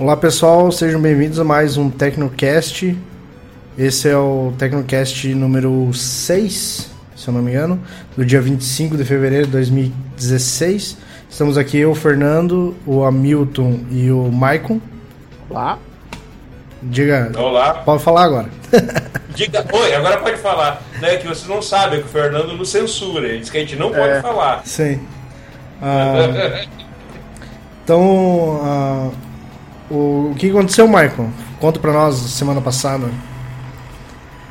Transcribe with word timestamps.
Olá 0.00 0.16
pessoal, 0.16 0.72
sejam 0.72 0.98
bem-vindos 0.98 1.38
a 1.38 1.44
mais 1.44 1.76
um 1.76 1.90
Tecnocast. 1.90 2.96
Esse 3.76 4.08
é 4.08 4.16
o 4.16 4.50
Tecnocast 4.58 5.28
número 5.34 5.92
6, 5.92 6.90
se 7.14 7.28
eu 7.28 7.34
não 7.34 7.42
me 7.42 7.50
engano, 7.50 7.78
do 8.16 8.24
dia 8.24 8.40
25 8.40 8.96
de 8.96 9.04
fevereiro 9.04 9.44
de 9.44 9.52
2016. 9.52 10.96
Estamos 11.28 11.58
aqui 11.58 11.76
eu, 11.78 11.90
o 11.90 11.94
Fernando, 11.94 12.74
o 12.86 13.04
Hamilton 13.04 13.80
e 13.90 14.10
o 14.10 14.32
Maicon. 14.32 14.80
Olá. 15.50 15.78
Diga. 16.82 17.30
Olá. 17.36 17.74
Pode 17.74 18.02
falar 18.02 18.24
agora. 18.24 18.48
Diga. 19.36 19.66
Oi, 19.70 19.94
agora 19.94 20.16
pode 20.16 20.38
falar. 20.38 20.82
Né, 20.98 21.16
que 21.18 21.26
vocês 21.26 21.46
não 21.46 21.60
sabem 21.60 22.00
que 22.00 22.06
o 22.06 22.08
Fernando 22.08 22.56
nos 22.56 22.70
censura. 22.70 23.28
Ele 23.28 23.40
diz 23.40 23.50
que 23.50 23.58
a 23.58 23.60
gente 23.60 23.76
não 23.76 23.90
pode 23.90 24.08
É. 24.08 24.22
falar. 24.22 24.62
Sim. 24.64 24.98
Ah, 25.82 26.64
então, 27.84 28.60
ah, 28.62 29.10
o, 29.90 30.30
o 30.30 30.34
que 30.38 30.50
aconteceu, 30.50 30.86
Maicon? 30.88 31.30
Conta 31.58 31.78
pra 31.80 31.92
nós 31.92 32.14
semana 32.16 32.60
passada. 32.60 33.08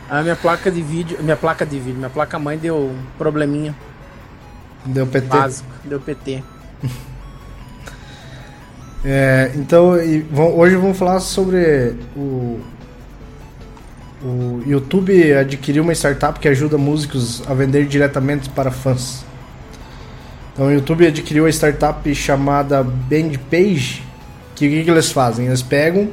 A 0.10 0.22
minha 0.22 0.36
placa 0.36 0.72
de 0.72 0.82
vídeo, 0.82 1.18
minha 1.22 1.36
placa 1.38 1.66
de 1.66 1.78
vídeo, 1.80 1.98
minha 1.98 2.10
placa 2.10 2.38
mãe 2.40 2.58
deu 2.58 2.76
um 2.78 2.98
probleminha 3.18 3.76
Deu 4.86 5.06
PT. 5.06 5.28
básico, 5.28 5.70
deu 5.86 6.00
PT. 6.00 6.44
É, 9.04 9.52
então, 9.56 9.98
e 10.02 10.20
vão- 10.20 10.58
hoje 10.58 10.76
vamos 10.76 10.98
falar 10.98 11.22
sobre 11.22 11.96
o, 12.18 12.60
o 14.22 14.62
YouTube 14.68 15.32
adquiriu 15.34 15.84
uma 15.84 15.94
startup 15.94 16.38
que 16.38 16.50
ajuda 16.50 16.78
músicos 16.78 17.42
a 17.50 17.54
vender 17.54 17.86
diretamente 17.88 18.50
para 18.50 18.72
fãs. 18.72 19.24
Então, 20.54 20.68
o 20.68 20.72
YouTube 20.72 21.08
adquiriu 21.08 21.46
a 21.46 21.50
startup 21.50 22.14
chamada 22.14 22.84
Bandpage, 22.84 24.04
que 24.60 24.68
o 24.68 24.70
que, 24.70 24.84
que 24.84 24.92
eles 24.92 25.12
fazem? 25.12 25.48
Eles 25.48 25.64
pegam 25.64 26.10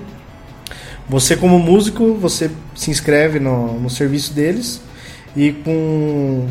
você 1.09 1.37
como 1.37 1.59
músico, 1.59 2.15
você 2.15 2.51
se 2.75 2.91
inscreve 2.91 3.39
no, 3.39 3.79
no 3.79 3.89
serviço 3.91 4.33
deles 4.33 4.81
e 5.37 5.53
com, 5.53 6.49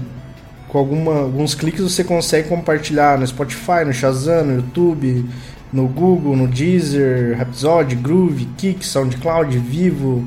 com 0.67 0.77
alguma, 0.77 1.19
alguns 1.21 1.53
cliques 1.53 1.81
você 1.81 2.03
consegue 2.03 2.47
compartilhar 2.47 3.17
no 3.17 3.27
Spotify, 3.27 3.83
no 3.85 3.91
Shazam, 3.91 4.45
no 4.45 4.55
YouTube, 4.55 5.25
no 5.73 5.87
Google, 5.87 6.37
no 6.37 6.47
Deezer, 6.47 7.37
Rhapsody, 7.37 7.95
Groove, 7.95 8.45
Kick, 8.57 8.85
SoundCloud, 8.85 9.57
Vivo, 9.57 10.25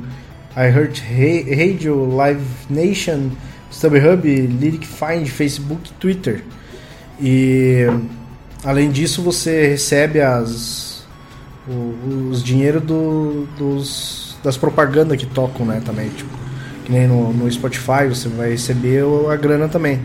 iHeartRadio, 0.55 2.05
Live 2.15 2.45
Nation, 2.69 3.29
StubHub, 3.71 4.23
Lyric 4.27 4.85
Find, 4.85 5.25
Facebook, 5.27 5.91
Twitter. 5.93 6.43
E 7.19 7.85
além 8.63 8.91
disso 8.91 9.23
você 9.23 9.69
recebe 9.69 10.21
as 10.21 10.88
o- 11.69 12.29
os 12.31 12.43
dinheiro 12.43 12.79
do, 12.79 13.47
dos, 13.57 14.37
das 14.43 14.57
propagandas 14.57 15.17
que 15.17 15.25
tocam, 15.25 15.65
né, 15.65 15.81
também, 15.85 16.09
tipo, 16.09 16.29
que 16.85 16.91
nem 16.91 17.07
no, 17.07 17.31
no 17.33 17.51
Spotify 17.51 18.07
você 18.07 18.27
vai 18.29 18.51
receber 18.51 19.03
a 19.31 19.35
grana 19.35 19.67
também. 19.67 20.01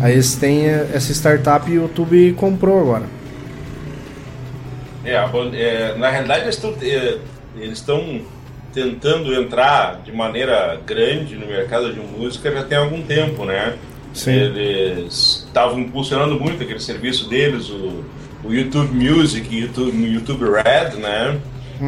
Aí 0.00 0.12
eles 0.12 0.34
têm 0.34 0.66
essa 0.66 1.12
startup 1.12 1.70
e 1.70 1.78
o 1.78 1.82
YouTube 1.82 2.32
comprou 2.34 2.80
agora. 2.80 3.04
É, 5.04 5.14
é, 5.14 5.94
na 5.98 6.10
realidade, 6.10 6.42
eles 6.44 6.54
estão 6.56 6.74
é, 6.82 7.18
eles 7.56 7.78
estão 7.78 8.20
tentando 8.72 9.32
entrar 9.34 10.00
de 10.04 10.10
maneira 10.10 10.80
grande 10.84 11.36
no 11.36 11.46
mercado 11.46 11.92
de 11.92 12.00
música 12.00 12.50
já 12.50 12.64
tem 12.64 12.76
algum 12.76 13.02
tempo, 13.02 13.44
né? 13.44 13.76
Sim. 14.12 14.32
Eles 14.32 15.44
estavam 15.46 15.78
impulsionando 15.78 16.38
muito 16.40 16.62
aquele 16.62 16.80
serviço 16.80 17.28
deles, 17.28 17.70
o, 17.70 18.04
o 18.44 18.52
YouTube 18.52 18.94
Music 18.94 19.48
e 19.50 19.60
YouTube, 19.60 20.12
YouTube 20.12 20.44
Red, 20.44 20.98
né? 20.98 21.40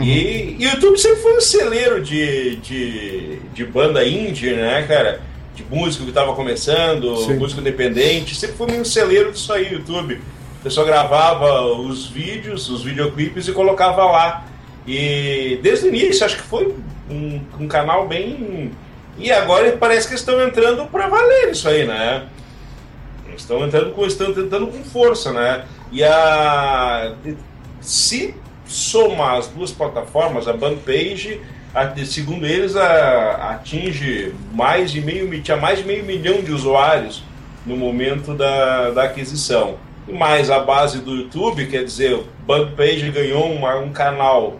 E 0.03 0.56
e 0.58 0.66
o 0.66 0.70
YouTube 0.70 0.98
sempre 0.98 1.22
foi 1.22 1.36
um 1.36 1.41
celeiro 1.41 2.03
de, 2.03 2.56
de, 2.56 3.38
de 3.54 3.64
banda 3.64 4.06
indie, 4.06 4.54
né, 4.54 4.82
cara? 4.88 5.20
De 5.54 5.64
músico 5.64 6.04
que 6.04 6.10
estava 6.10 6.34
começando, 6.34 7.16
Sim. 7.19 7.34
músico 7.34 7.60
independente, 7.60 8.34
sempre 8.34 8.56
foi 8.56 8.72
um 8.72 8.84
celeiro 8.84 9.32
disso 9.32 9.53
aí, 9.53 9.69
o 9.69 9.72
YouTube. 9.75 10.20
A 10.60 10.64
pessoa 10.64 10.86
gravava 10.86 11.62
os 11.62 12.06
vídeos, 12.06 12.69
os 12.69 12.82
videoclipes 12.82 13.47
e 13.47 13.53
colocava 13.53 14.04
lá. 14.04 14.44
E 14.86 15.59
desde 15.62 15.86
o 15.86 15.88
início, 15.88 16.25
acho 16.25 16.36
que 16.36 16.42
foi 16.42 16.75
um, 17.10 17.41
um 17.60 17.69
canal 17.69 18.09
bem. 18.09 18.72
E 19.19 19.30
agora 19.30 19.76
parece 19.78 20.09
que 20.09 20.14
estão 20.14 20.42
entrando 20.42 20.86
para 20.86 21.06
valer 21.09 21.50
isso 21.50 21.69
aí, 21.69 21.86
né? 21.86 22.26
Estão 23.36 23.64
entrando 23.64 23.92
com, 23.92 24.06
estão 24.06 24.32
tentando 24.32 24.66
com 24.66 24.82
força, 24.84 25.32
né? 25.32 25.64
E 25.92 26.02
a 26.04 27.14
se 27.80 28.34
somar 28.66 29.36
as 29.36 29.47
duas 29.48 29.70
plataformas, 29.70 30.48
a 30.48 30.52
Bandpage, 30.52 31.41
a- 31.74 31.92
segundo 32.04 32.44
eles, 32.47 32.74
a- 32.76 33.50
atinge 33.52 34.34
mais 34.52 34.91
de 34.91 35.00
meio 35.00 35.41
tinha 35.42 35.56
mais 35.56 35.78
de 35.78 35.84
meio 35.84 36.04
milhão 36.04 36.42
de 36.42 36.52
usuários 36.52 37.22
no 37.64 37.76
momento 37.76 38.34
da, 38.34 38.91
da 38.91 39.04
aquisição. 39.04 39.76
E 40.08 40.12
mais 40.12 40.50
a 40.50 40.60
base 40.60 41.00
do 41.00 41.14
YouTube, 41.16 41.66
quer 41.66 41.84
dizer, 41.84 42.14
o 42.14 42.24
Bandpage 42.47 43.10
ganhou 43.10 43.50
uma- 43.53 43.76
um 43.76 43.91
canal 43.92 44.58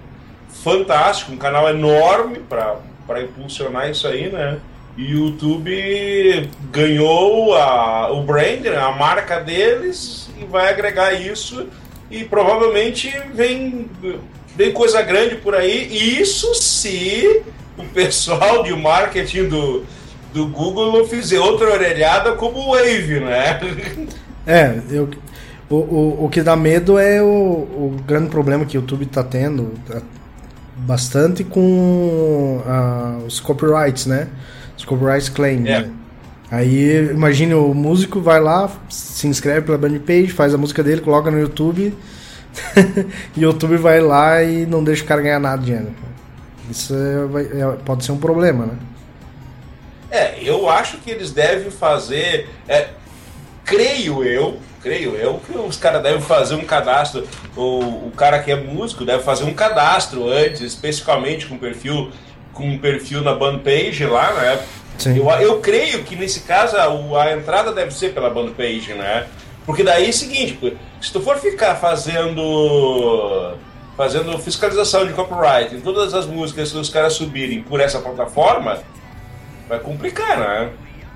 fantástico, 0.49 1.33
um 1.33 1.37
canal 1.37 1.69
enorme 1.69 2.41
para 2.49 3.23
impulsionar 3.23 3.91
isso 3.91 4.07
aí, 4.09 4.29
né? 4.29 4.59
E 4.97 5.15
o 5.15 5.27
YouTube 5.27 6.49
ganhou 6.73 7.55
a, 7.55 8.11
o 8.13 8.23
brand, 8.23 8.61
né, 8.61 8.77
a 8.77 8.93
marca 8.93 9.41
deles, 9.41 10.31
e 10.41 10.45
vai 10.45 10.71
agregar 10.71 11.13
isso. 11.13 11.67
E 12.11 12.25
provavelmente 12.25 13.13
vem, 13.35 13.91
vem 14.57 14.73
coisa 14.73 15.03
grande 15.03 15.37
por 15.37 15.55
aí. 15.55 16.19
Isso 16.21 16.55
se 16.55 17.43
o 17.77 17.85
pessoal 17.85 18.63
de 18.63 18.73
marketing 18.73 19.49
do, 19.49 19.85
do 20.33 20.47
Google 20.47 21.07
fizer 21.07 21.41
outra 21.41 21.73
orelhada 21.73 22.33
como 22.33 22.59
o 22.59 22.71
Wave, 22.73 23.21
né? 23.21 23.61
É, 24.47 24.79
eu, 24.91 25.11
o, 25.69 25.75
o, 25.75 26.25
o 26.25 26.29
que 26.29 26.41
dá 26.41 26.55
medo 26.55 26.99
é 26.99 27.21
o, 27.21 27.27
o 27.27 27.97
grande 28.07 28.31
problema 28.31 28.65
que 28.65 28.79
o 28.79 28.81
YouTube 28.81 29.05
está 29.05 29.25
tendo 29.25 29.75
tá, 29.87 30.01
bastante 30.77 31.43
com 31.43 32.63
ah, 32.65 33.19
os 33.27 33.41
copyrights, 33.41 34.07
né? 34.07 34.29
Os 34.77 34.85
copyrights 34.85 35.29
claim, 35.29 35.67
É. 35.67 35.81
né? 35.83 35.91
Aí 36.51 37.11
imagine 37.11 37.55
o 37.55 37.75
músico 37.75 38.21
vai 38.21 38.41
lá, 38.41 38.71
se 38.89 39.27
inscreve 39.27 39.63
pela 39.67 39.77
Bandpage, 39.79 40.29
faz 40.29 40.55
a 40.55 40.59
música 40.59 40.83
dele, 40.83 41.01
coloca 41.01 41.29
no 41.31 41.41
YouTube 41.41 41.93
e 43.37 43.41
o 43.41 43.51
YouTube 43.51 43.77
vai 43.77 44.01
lá 44.01 44.43
e 44.45 44.65
não 44.65 44.83
deixa 44.85 45.03
o 45.03 45.07
cara 45.07 45.21
ganhar 45.23 45.41
nada 45.41 45.59
de 45.59 45.67
dinheiro. 45.67 45.93
Isso 46.71 46.95
é- 46.95 47.61
é- 47.61 47.77
pode 47.85 48.05
ser 48.05 48.13
um 48.13 48.19
problema, 48.19 48.67
né? 48.67 48.75
É, 50.11 50.39
eu 50.43 50.69
acho 50.69 50.99
que 50.99 51.11
eles 51.11 51.33
devem 51.33 51.71
fazer. 51.71 52.49
é, 52.69 52.89
creio 53.65 54.23
eu, 54.23 54.59
creio 54.83 55.17
eu, 55.17 55.41
que 55.45 55.57
os 55.59 55.77
caras 55.77 56.03
devem 56.03 56.21
fazer 56.21 56.55
um 56.55 56.65
cadastro. 56.65 57.27
O, 57.57 58.07
o 58.07 58.13
cara 58.17 58.39
que 58.39 58.51
é 58.53 58.57
músico 58.57 59.05
deve 59.05 59.23
fazer 59.25 59.45
um 59.45 59.53
cadastro 59.55 60.29
antes, 60.29 60.61
especificamente 60.61 61.47
com 61.47 61.59
perfil, 61.59 62.11
com 62.57 62.65
um 62.69 62.79
perfil 62.79 63.21
na 63.23 63.35
Bandpage 63.35 64.05
lá, 64.07 64.33
né? 64.33 64.59
Sim. 64.99 65.17
Eu, 65.19 65.29
eu 65.31 65.61
creio 65.61 66.03
que 66.05 66.17
nesse 66.17 66.41
caso 66.41 66.77
a, 66.77 67.23
a 67.23 67.33
entrada 67.33 67.71
deve 67.73 67.93
ser 67.93 68.15
pela 68.15 68.31
Bandpage, 68.31 68.95
né? 68.95 69.27
Porque 69.67 69.83
daí 69.83 70.07
é 70.07 70.11
o 70.11 70.13
seguinte, 70.13 70.77
se 71.01 71.13
tu 71.13 71.21
for 71.21 71.37
ficar 71.39 71.75
fazendo 71.77 73.55
fazendo 73.97 74.39
fiscalização 74.39 75.07
de 75.07 75.13
copyright 75.15 75.75
em 75.75 75.81
todas 75.81 76.13
as 76.13 76.27
músicas 76.27 76.71
que 76.71 76.77
os 76.79 76.91
caras 76.91 77.15
subirem 77.15 77.63
por 77.63 77.81
essa 77.81 77.99
plataforma, 77.99 78.79
vai 79.69 79.79
complicar, 79.79 80.39
né? 80.39 80.71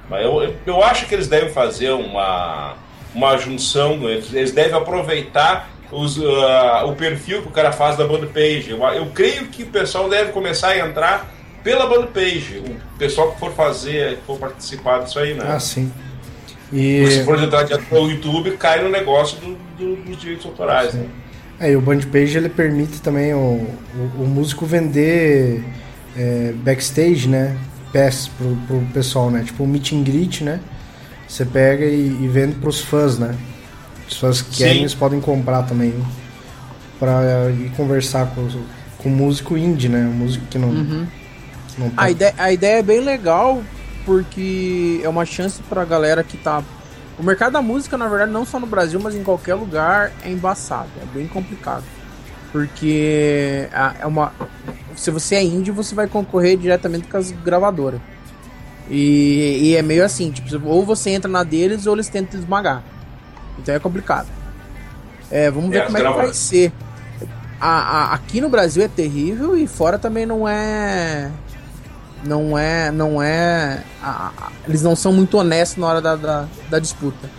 Mas 0.09 0.25
eu, 0.25 0.55
eu- 0.67 0.83
acho 0.83 1.07
que 1.07 1.15
eles 1.15 1.29
devem 1.29 1.51
fazer 1.53 1.91
uma, 1.91 2.75
uma 3.15 3.37
junção, 3.37 4.09
eles 4.09 4.51
devem 4.53 4.73
aproveitar 4.75 5.69
os, 5.93 6.19
ah, 6.23 6.85
o 6.87 6.95
perfil 6.95 7.43
que 7.43 7.49
o 7.49 7.51
cara 7.51 7.73
faz 7.73 7.97
da 7.97 8.07
Bandpage. 8.07 8.71
Eu, 8.71 8.83
eu 8.85 9.07
creio 9.07 9.47
que 9.47 9.63
o 9.65 9.67
pessoal 9.67 10.09
deve 10.09 10.33
começar 10.33 10.69
a 10.69 10.79
entrar 10.79 11.33
pela 11.65 11.87
Bandpage. 11.87 12.63
O 12.67 12.99
pessoal 12.99 13.33
que 13.33 13.41
for 13.41 13.53
fazer, 13.53 14.17
que 14.19 14.23
for 14.27 14.39
participar 14.39 15.01
disso 15.01 15.19
aí, 15.19 15.35
né? 15.35 15.45
Ah, 15.47 15.61
sim. 15.61 15.93
E... 16.73 17.05
Se 17.09 17.25
for 17.25 17.43
entrar 17.43 17.67
pelo 17.67 18.11
YouTube, 18.11 18.53
cai 18.53 18.83
no 18.83 18.89
negócio 18.89 19.39
do- 19.39 19.59
do- 19.77 19.97
dos 20.03 20.17
direitos 20.19 20.47
autorais, 20.47 20.95
né? 20.95 21.07
É, 21.59 21.73
e 21.73 21.77
o 21.77 21.81
Bandpage 21.81 22.39
ele 22.39 22.49
permite 22.49 23.03
também 23.03 23.35
o, 23.35 23.39
o, 24.19 24.23
o 24.23 24.27
músico 24.27 24.65
vender 24.65 25.63
é, 26.17 26.53
backstage, 26.57 27.29
né? 27.29 27.57
Pass 27.93 28.29
pro, 28.39 28.57
pro 28.67 28.81
pessoal, 28.95 29.31
né? 29.31 29.43
Tipo 29.45 29.65
um 29.65 29.67
meet 29.67 29.93
and 29.93 30.03
greet, 30.05 30.43
né? 30.43 30.61
Você 31.29 31.45
pega 31.45 31.85
e, 31.85 32.07
e 32.23 32.29
vende 32.29 32.55
pros 32.55 32.81
fãs, 32.81 33.19
né? 33.19 33.35
Os 34.11 34.19
fãs 34.19 34.43
que 34.43 34.51
Sim. 34.51 34.65
querem, 34.65 34.81
eles 34.81 34.95
podem 34.95 35.21
comprar 35.21 35.63
também 35.63 35.95
pra 36.99 37.49
ir 37.51 37.71
conversar 37.77 38.27
com, 38.35 38.49
com 38.99 39.09
o 39.09 39.13
músico 39.13 39.57
indie, 39.57 39.89
né? 39.89 40.01
Um 40.01 40.13
músico 40.13 40.45
que 40.47 40.59
não, 40.59 40.73
não 41.79 41.91
tá... 41.91 42.03
A 42.03 42.11
ideia, 42.11 42.35
a 42.37 42.53
ideia 42.53 42.79
é 42.81 42.83
bem 42.83 43.01
legal 43.01 43.63
porque 44.05 45.01
é 45.05 45.09
uma 45.09 45.25
chance 45.25 45.63
pra 45.63 45.85
galera 45.85 46.25
que 46.25 46.37
tá. 46.37 46.63
O 47.19 47.23
mercado 47.23 47.53
da 47.53 47.63
música, 47.63 47.97
na 47.97 48.09
verdade, 48.09 48.33
não 48.33 48.45
só 48.45 48.59
no 48.59 48.67
Brasil, 48.67 48.99
mas 48.99 49.15
em 49.15 49.23
qualquer 49.23 49.55
lugar, 49.55 50.13
é 50.25 50.31
embaçado, 50.31 50.89
é 51.01 51.07
bem 51.15 51.29
complicado. 51.29 51.85
Porque 52.51 53.69
é 54.01 54.07
uma. 54.07 54.33
Se 54.97 55.11
você 55.11 55.37
é 55.37 55.45
indie, 55.45 55.71
você 55.71 55.95
vai 55.95 56.09
concorrer 56.09 56.59
diretamente 56.59 57.07
com 57.07 57.17
as 57.17 57.31
gravadoras. 57.31 58.01
E, 58.89 59.61
e 59.63 59.77
é 59.77 59.83
meio 59.83 60.05
assim, 60.05 60.33
tipo, 60.33 60.67
ou 60.67 60.85
você 60.85 61.11
entra 61.11 61.31
na 61.31 61.45
deles 61.45 61.87
ou 61.87 61.95
eles 61.95 62.09
tentam 62.09 62.41
esmagar. 62.41 62.83
Então 63.61 63.75
é 63.75 63.79
complicado. 63.79 64.27
É, 65.31 65.51
vamos 65.51 65.71
ver 65.71 65.79
é, 65.79 65.87
como 65.87 65.99
é 65.99 66.01
que 66.01 66.17
vai 66.17 66.35
ser. 66.35 66.73
A, 67.61 67.69
a, 67.69 68.15
aqui 68.15 68.41
no 68.41 68.49
Brasil 68.49 68.83
é 68.83 68.89
terrível 68.89 69.57
e 69.57 69.67
fora 69.67 69.99
também 69.99 70.27
não 70.27 70.49
é. 70.49 71.31
Não 72.25 72.59
é. 72.59 72.91
Não 72.91 73.23
é. 73.23 73.85
A, 74.03 74.51
eles 74.67 74.83
não 74.83 74.97
são 74.97 75.13
muito 75.13 75.39
honestos 75.39 75.79
na 75.79 75.87
hora 75.87 76.01
da, 76.01 76.17
da, 76.17 76.49
da, 76.69 76.79
disputa. 76.79 77.31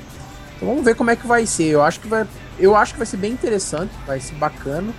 Então 0.56 0.69
vamos 0.69 0.85
ver 0.85 0.95
como 0.95 1.09
é 1.09 1.15
que 1.15 1.27
vai 1.27 1.45
ser. 1.45 1.65
Eu 1.65 1.83
acho 1.83 2.00
que 2.00 2.07
vai. 2.07 2.25
Eu 2.57 2.75
acho 2.75 2.94
que 2.94 3.00
vai 3.00 3.07
ser 3.07 3.18
bem 3.18 3.31
interessante, 3.31 3.91
vai 4.06 4.19
ser 4.19 4.35
bacana. 4.35 4.94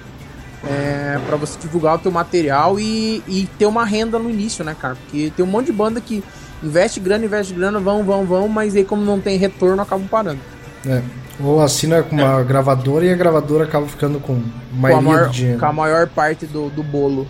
É, 0.65 1.19
para 1.27 1.37
você 1.37 1.59
divulgar 1.59 1.97
o 1.97 1.99
teu 1.99 2.13
material 2.13 2.79
e, 2.79 3.21
e 3.27 3.49
ter 3.59 3.67
uma 3.67 3.85
renda 3.85 4.17
no 4.17 4.31
início, 4.31 4.65
né, 4.65 4.77
cara? 4.81 4.95
Porque 4.95 5.33
tem 5.37 5.45
um 5.45 5.49
monte 5.49 5.67
de 5.67 5.73
banda 5.73 6.01
que 6.01 6.23
investe 6.63 7.01
grana, 7.01 7.25
investe 7.25 7.53
grana, 7.53 7.81
vão, 7.81 8.05
vão, 8.05 8.25
vão, 8.25 8.47
mas 8.47 8.77
aí 8.77 8.85
como 8.85 9.05
não 9.05 9.21
tem 9.21 9.37
retorno, 9.37 9.83
acabam 9.83 10.07
parando. 10.07 10.39
É. 10.87 11.03
Ou 11.41 11.61
assina 11.61 12.03
com 12.03 12.17
uma 12.17 12.41
é. 12.41 12.45
gravadora 12.45 13.05
e 13.05 13.11
a 13.11 13.17
gravadora 13.17 13.65
acaba 13.65 13.87
ficando 13.87 14.21
com 14.21 14.43
mais 14.73 14.95
com 14.95 15.01
a 15.01 15.03
maior. 15.03 15.31
Com 15.59 15.67
a 15.67 15.73
maior 15.73 16.07
parte 16.09 16.47
do, 16.47 16.69
do 16.71 16.83
bolo. 16.83 17.27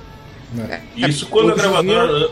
É. 0.68 0.74
é 0.74 1.08
isso 1.08 1.26
quando 1.26 1.52
a 1.52 1.54
gravadora. 1.54 2.18
Dia... 2.18 2.30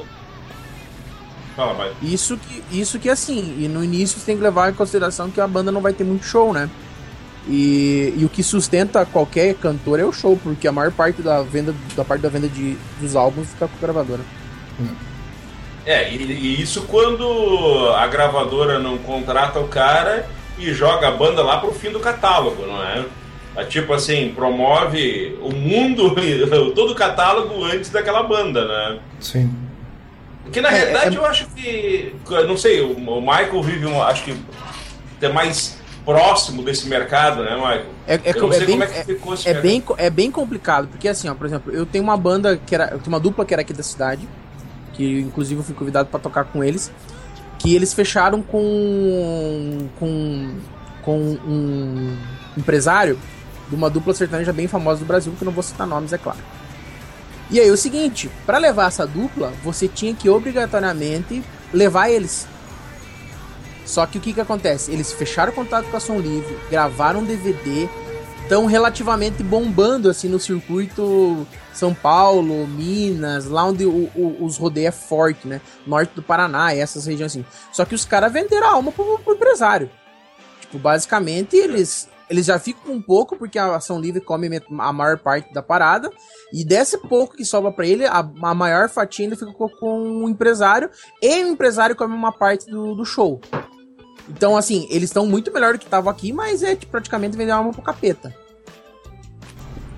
Fala, 1.57 1.75
vai. 1.75 1.93
Isso 2.03 2.37
que, 2.37 2.79
isso 2.79 2.99
que 2.99 3.09
assim, 3.09 3.57
e 3.59 3.69
no 3.69 3.85
início 3.85 4.19
você 4.19 4.27
tem 4.27 4.37
que 4.37 4.43
levar 4.43 4.71
em 4.71 4.75
consideração 4.75 5.31
que 5.31 5.41
a 5.41 5.47
banda 5.47 5.71
não 5.71 5.81
vai 5.81 5.93
ter 5.93 6.05
muito 6.05 6.25
show, 6.25 6.53
né? 6.53 6.69
E, 7.49 8.15
e 8.17 8.25
o 8.25 8.29
que 8.29 8.43
sustenta 8.43 9.05
qualquer 9.07 9.55
cantor 9.55 9.99
é 9.99 10.05
o 10.05 10.13
show, 10.13 10.39
porque 10.43 10.69
a 10.69 10.73
maior 10.73 10.93
parte 10.93 11.23
da 11.23 11.43
venda 11.43 11.75
da 11.97 12.05
parte 12.05 12.21
da 12.21 12.29
venda 12.29 12.49
de, 12.49 12.77
dos 13.01 13.17
álbuns 13.17 13.49
fica 13.49 13.67
com 13.67 13.77
a 13.77 13.81
gravadora. 13.81 14.21
É, 15.87 16.13
e, 16.13 16.17
e 16.17 16.63
isso 16.63 16.83
quando 16.83 17.93
a 17.97 18.07
gravadora 18.07 18.79
não 18.79 18.99
contrata 18.99 19.59
o 19.59 19.69
cara 19.69 20.29
e 20.61 20.75
joga 20.75 21.09
a 21.09 21.11
banda 21.11 21.43
lá 21.43 21.59
pro 21.59 21.73
fim 21.73 21.91
do 21.91 22.01
catálogo, 22.01 22.67
não 22.67 22.83
é? 22.83 23.05
é 23.57 23.65
tipo 23.65 23.93
assim, 23.93 24.33
promove 24.35 25.39
o 25.41 25.53
mundo, 25.53 26.15
todo 26.75 26.93
o 26.93 26.95
catálogo 26.95 27.65
antes 27.65 27.91
daquela 27.91 28.23
banda, 28.23 28.67
né? 28.67 28.99
Sim. 29.19 29.55
Porque 30.45 30.61
na 30.61 30.71
é, 30.71 30.73
realidade 30.73 31.17
é... 31.17 31.19
eu 31.19 31.25
acho 31.25 31.47
que. 31.49 32.15
Não 32.47 32.57
sei, 32.57 32.81
o 32.81 33.21
Michael 33.21 33.63
vive, 33.63 33.87
um, 33.87 34.03
acho 34.03 34.25
que 34.25 34.37
é 35.21 35.29
mais 35.29 35.79
próximo 36.05 36.63
desse 36.63 36.89
mercado, 36.89 37.43
né, 37.45 37.55
Michael? 37.55 37.87
É, 38.07 38.15
é, 38.15 38.21
eu 38.35 38.43
não 38.43 38.53
sei 38.53 38.63
é 38.63 38.67
bem, 38.67 38.79
como 38.79 38.83
é 38.83 38.87
que 38.87 39.05
ficou 39.05 39.35
esse 39.35 39.49
é 39.49 39.55
bem, 39.55 39.85
é 39.97 40.11
bem 40.11 40.31
complicado, 40.31 40.89
porque 40.89 41.09
assim, 41.09 41.29
ó, 41.29 41.35
por 41.35 41.47
exemplo, 41.47 41.73
eu 41.73 41.87
tenho 41.87 42.03
uma 42.03 42.17
banda 42.17 42.57
que 42.57 42.75
era. 42.75 42.85
Eu 42.87 42.99
tenho 42.99 43.09
uma 43.09 43.21
dupla 43.21 43.45
que 43.45 43.55
era 43.55 43.63
aqui 43.63 43.73
da 43.73 43.83
cidade, 43.83 44.27
que 44.95 45.21
inclusive 45.21 45.61
eu 45.61 45.65
fui 45.65 45.75
convidado 45.75 46.09
para 46.09 46.19
tocar 46.19 46.45
com 46.45 46.65
eles 46.65 46.91
que 47.61 47.75
eles 47.75 47.93
fecharam 47.93 48.43
com 48.43 49.89
com 49.99 50.57
com 51.03 51.19
um 51.19 52.17
empresário 52.57 53.19
de 53.69 53.75
uma 53.77 53.89
dupla 53.89 54.13
sertaneja 54.13 54.53
bem 54.53 54.67
famosa 54.67 55.01
do 55.01 55.07
Brasil, 55.07 55.33
que 55.37 55.43
eu 55.43 55.47
não 55.47 55.53
vou 55.53 55.63
citar 55.63 55.87
nomes, 55.87 56.13
é 56.13 56.19
claro. 56.19 56.39
E 57.51 57.61
aí 57.61 57.71
o 57.71 57.77
seguinte, 57.77 58.31
para 58.45 58.59
levar 58.59 58.89
essa 58.89 59.07
dupla, 59.07 59.53
você 59.63 59.87
tinha 59.87 60.15
que 60.15 60.29
obrigatoriamente 60.29 61.43
levar 61.73 62.11
eles. 62.11 62.47
Só 63.85 64.07
que 64.07 64.19
o 64.19 64.21
que 64.21 64.33
que 64.33 64.41
acontece? 64.41 64.93
Eles 64.93 65.13
fecharam 65.13 65.53
contato 65.53 65.87
com 65.91 65.97
a 65.97 66.01
Som 66.01 66.19
Livre, 66.19 66.57
gravaram 66.71 67.21
um 67.21 67.25
DVD, 67.25 67.89
estão 68.51 68.67
relativamente 68.67 69.45
bombando 69.45 70.11
assim 70.11 70.29
no 70.29 70.41
circuito 70.41 71.47
São 71.73 71.95
Paulo, 71.95 72.67
Minas, 72.67 73.47
lá 73.47 73.65
onde 73.65 73.87
o, 73.87 74.11
o, 74.13 74.45
os 74.45 74.59
rodeios 74.59 74.89
é 74.89 74.91
forte, 74.91 75.47
né? 75.47 75.61
Norte 75.87 76.17
do 76.17 76.23
Paraná 76.23 76.75
essas 76.75 77.07
regiões 77.07 77.31
assim. 77.31 77.45
Só 77.73 77.85
que 77.85 77.95
os 77.95 78.05
caras 78.05 78.33
venderam 78.33 78.67
a 78.67 78.73
alma 78.73 78.91
pro, 78.91 79.21
pro 79.21 79.35
empresário. 79.35 79.89
Tipo, 80.63 80.81
basicamente 80.81 81.55
eles 81.55 82.09
eles 82.29 82.45
já 82.45 82.59
ficam 82.59 82.93
um 82.93 83.01
pouco 83.01 83.37
porque 83.37 83.57
a 83.57 83.77
ação 83.77 84.01
livre 84.01 84.21
come 84.21 84.49
a 84.81 84.93
maior 84.93 85.19
parte 85.19 85.55
da 85.55 85.63
parada 85.63 86.11
e 86.53 86.65
desse 86.65 86.99
pouco 86.99 87.37
que 87.37 87.45
sobra 87.45 87.71
para 87.71 87.87
ele, 87.87 88.05
a, 88.05 88.19
a, 88.19 88.55
maior 88.55 88.89
fatia 88.89 89.27
ainda 89.27 89.37
fica 89.37 89.53
com, 89.53 89.69
com 89.69 90.25
o 90.25 90.29
empresário 90.29 90.91
e 91.23 91.45
o 91.45 91.49
empresário 91.49 91.95
come 91.95 92.15
uma 92.15 92.33
parte 92.33 92.67
do, 92.67 92.97
do 92.97 93.05
show. 93.05 93.41
Então, 94.29 94.57
assim, 94.57 94.87
eles 94.91 95.11
estão 95.11 95.27
muito 95.27 95.53
melhor 95.53 95.73
do 95.73 95.79
que 95.79 95.87
estavam 95.87 96.11
aqui, 96.11 96.33
mas 96.33 96.63
é 96.63 96.77
tipo, 96.77 96.93
praticamente 96.93 97.37
vender 97.37 97.51
a 97.51 97.57
alma 97.57 97.73
pro 97.73 97.83
capeta. 97.83 98.35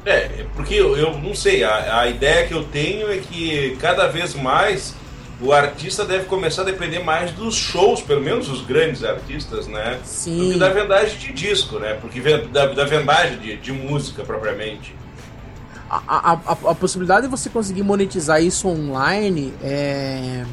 É, 0.05 0.45
porque 0.55 0.75
eu, 0.75 0.97
eu 0.97 1.17
não 1.19 1.35
sei, 1.35 1.63
a, 1.63 2.01
a 2.01 2.09
ideia 2.09 2.47
que 2.47 2.55
eu 2.55 2.65
tenho 2.65 3.11
é 3.11 3.19
que 3.19 3.77
cada 3.81 4.09
vez 4.09 4.35
mais 4.35 4.95
o 5.43 5.53
artista 5.53 6.05
deve 6.05 6.25
começar 6.27 6.63
a 6.63 6.65
depender 6.65 7.01
mais 7.01 7.33
dos 7.33 7.57
shows, 7.57 8.01
pelo 8.01 8.21
menos 8.21 8.49
os 8.49 8.65
grandes 8.65 9.03
artistas, 9.03 9.67
né? 9.67 9.99
Sim. 10.05 10.39
Do 10.39 10.53
que 10.53 10.59
da 10.59 10.69
vendagem 10.69 11.19
de 11.19 11.33
disco, 11.33 11.79
né? 11.79 11.99
Porque 12.01 12.21
da, 12.21 12.67
da 12.67 12.85
vendagem 12.85 13.39
de, 13.39 13.57
de 13.57 13.73
música 13.73 14.23
propriamente. 14.23 14.95
A, 15.91 16.01
a, 16.07 16.33
a, 16.33 16.53
a, 16.53 16.75
possibilidade 16.75 17.23
de 17.23 17.29
você 17.29 17.51
conseguir 17.51 17.83
monetizar 17.83 18.43
isso 18.43 18.67
online 18.67 19.53
é, 19.63 20.45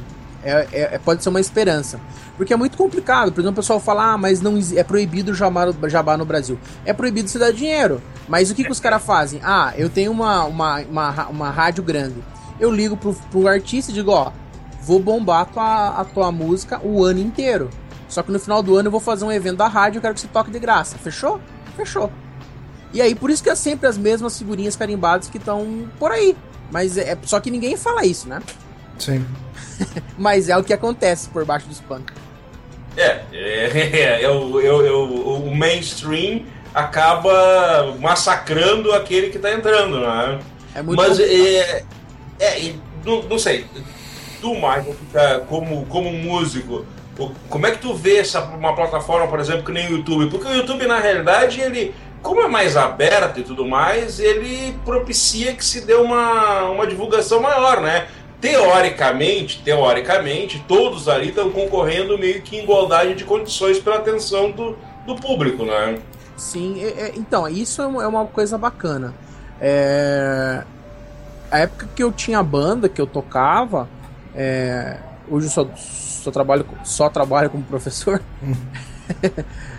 é, 0.44 0.52
é, 0.72 0.82
é, 0.96 0.98
pode 0.98 1.24
ser 1.24 1.30
uma 1.30 1.40
esperança. 1.40 2.00
Porque 2.40 2.54
é 2.54 2.56
muito 2.56 2.78
complicado. 2.78 3.34
Por 3.34 3.42
exemplo, 3.42 3.52
o 3.52 3.62
pessoal 3.62 3.82
fala, 3.82 4.14
ah, 4.14 4.18
mas 4.18 4.40
não 4.40 4.58
é 4.74 4.82
proibido 4.82 5.34
jabá, 5.34 5.74
jabá 5.90 6.16
no 6.16 6.24
Brasil. 6.24 6.58
É 6.86 6.94
proibido 6.94 7.28
você 7.28 7.38
dar 7.38 7.52
dinheiro. 7.52 8.02
Mas 8.30 8.50
o 8.50 8.56
que, 8.56 8.64
que 8.64 8.72
os 8.72 8.80
caras 8.80 9.04
fazem? 9.04 9.42
Ah, 9.44 9.74
eu 9.76 9.90
tenho 9.90 10.10
uma, 10.10 10.46
uma, 10.46 10.80
uma, 10.80 11.28
uma 11.28 11.50
rádio 11.50 11.84
grande. 11.84 12.24
Eu 12.58 12.72
ligo 12.72 12.96
pro, 12.96 13.14
pro 13.30 13.46
artista 13.46 13.92
e 13.92 13.94
digo, 13.94 14.12
ó, 14.12 14.32
vou 14.82 15.02
bombar 15.02 15.42
a 15.42 15.46
tua, 15.46 15.88
a 15.90 16.06
tua 16.06 16.32
música 16.32 16.80
o 16.82 17.04
ano 17.04 17.20
inteiro. 17.20 17.70
Só 18.08 18.24
que 18.24 18.32
no 18.32 18.40
final 18.40 18.64
do 18.64 18.78
ano 18.78 18.88
eu 18.88 18.92
vou 18.92 19.02
fazer 19.02 19.26
um 19.26 19.32
evento 19.34 19.58
da 19.58 19.68
rádio 19.68 19.98
eu 19.98 20.02
quero 20.02 20.14
que 20.14 20.22
você 20.22 20.28
toque 20.30 20.50
de 20.50 20.60
graça. 20.60 20.98
Fechou? 20.98 21.42
Fechou. 21.76 22.10
E 22.94 23.02
aí, 23.02 23.16
por 23.16 23.30
isso 23.30 23.44
que 23.44 23.50
é 23.50 23.56
sempre 23.56 23.86
as 23.86 23.98
mesmas 23.98 24.40
figurinhas 24.40 24.78
carimbadas 24.78 25.28
que 25.28 25.38
estão 25.38 25.90
por 26.00 26.10
aí. 26.10 26.38
Mas 26.72 26.98
é, 26.98 27.18
só 27.24 27.42
que 27.42 27.52
ninguém 27.52 27.76
fala 27.76 28.06
isso, 28.06 28.30
né? 28.30 28.42
Sim. 28.98 29.26
Mas 30.18 30.48
é 30.48 30.58
o 30.58 30.64
que 30.64 30.72
acontece 30.72 31.28
por 31.28 31.44
baixo 31.44 31.68
dos 31.68 31.82
panos. 31.82 32.29
É, 33.00 33.22
é, 33.32 34.22
é, 34.24 34.30
o, 34.30 34.60
é, 34.60 34.72
o, 34.72 35.46
o 35.46 35.56
mainstream 35.56 36.42
acaba 36.74 37.96
massacrando 38.00 38.94
aquele 38.94 39.30
que 39.30 39.38
está 39.38 39.54
entrando, 39.54 40.02
né? 40.02 40.40
É 40.76 40.82
muito 40.82 40.98
Mas 40.98 41.20
é, 41.20 41.84
é, 42.40 42.74
não, 43.06 43.24
não 43.24 43.40
sei, 43.40 43.66
tu, 44.42 44.54
Michael, 44.54 44.96
como, 45.48 45.86
como 45.86 46.12
músico, 46.12 46.86
como 47.50 47.68
é 47.68 47.72
que 47.72 47.80
tu 47.80 47.94
vê 47.94 48.18
essa 48.18 48.42
uma 48.42 48.76
plataforma, 48.76 49.28
por 49.28 49.40
exemplo, 49.40 49.64
que 49.64 49.72
nem 49.72 49.88
o 49.88 49.98
YouTube? 49.98 50.30
Porque 50.30 50.48
o 50.48 50.56
YouTube, 50.56 50.86
na 50.86 51.00
realidade, 51.00 51.60
ele, 51.60 51.94
como 52.22 52.42
é 52.42 52.48
mais 52.48 52.78
aberto 52.78 53.40
e 53.40 53.44
tudo 53.44 53.66
mais, 53.66 54.20
ele 54.20 54.78
propicia 54.86 55.54
que 55.54 55.64
se 55.64 55.82
dê 55.82 55.96
uma, 55.96 56.64
uma 56.66 56.88
divulgação 56.88 57.42
maior, 57.42 57.82
né? 57.82 58.08
Teoricamente, 58.42 59.62
teoricamente, 59.64 60.64
todos 60.68 61.08
ali 61.08 61.30
estão 61.30 61.52
concorrendo 61.52 62.18
meio 62.18 62.42
que 62.42 62.58
em 62.58 62.64
igualdade 62.64 63.16
de 63.16 63.24
condições 63.24 63.80
pela 63.80 63.98
atenção 63.98 64.52
do, 64.52 64.78
do 65.06 65.16
público, 65.16 65.66
né? 65.66 66.00
Sim, 66.38 66.82
é, 66.82 66.88
é, 66.88 67.14
então, 67.16 67.48
isso 67.48 67.82
é 67.82 67.86
uma 67.86 68.24
é 68.24 68.28
coisa 68.28 68.58
bacana. 68.58 69.14
É, 69.60 70.64
a 71.52 71.60
época 71.60 71.90
que 71.94 72.02
eu 72.02 72.12
tinha 72.12 72.42
banda, 72.42 72.88
que 72.88 73.02
eu 73.02 73.08
tocava, 73.08 73.90
é, 74.34 74.98
hoje 75.30 75.48
eu 75.48 75.52
só, 75.52 75.68
só, 75.76 76.32
trabalho, 76.32 76.66
só 76.86 77.10
trabalho 77.10 77.50
como 77.50 77.64
professor, 77.64 78.22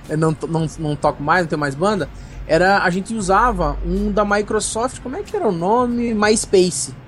eu 0.08 0.18
não, 0.18 0.36
não, 0.46 0.66
não 0.78 0.96
toco 0.96 1.22
mais, 1.22 1.42
não 1.42 1.48
tenho 1.48 1.60
mais 1.60 1.74
banda, 1.74 2.10
era, 2.46 2.82
a 2.82 2.90
gente 2.90 3.14
usava 3.14 3.78
um 3.86 4.12
da 4.12 4.24
Microsoft, 4.24 5.00
como 5.00 5.16
é 5.16 5.22
que 5.22 5.34
era 5.34 5.48
o 5.48 5.52
nome? 5.52 6.12
MySpace 6.12 6.99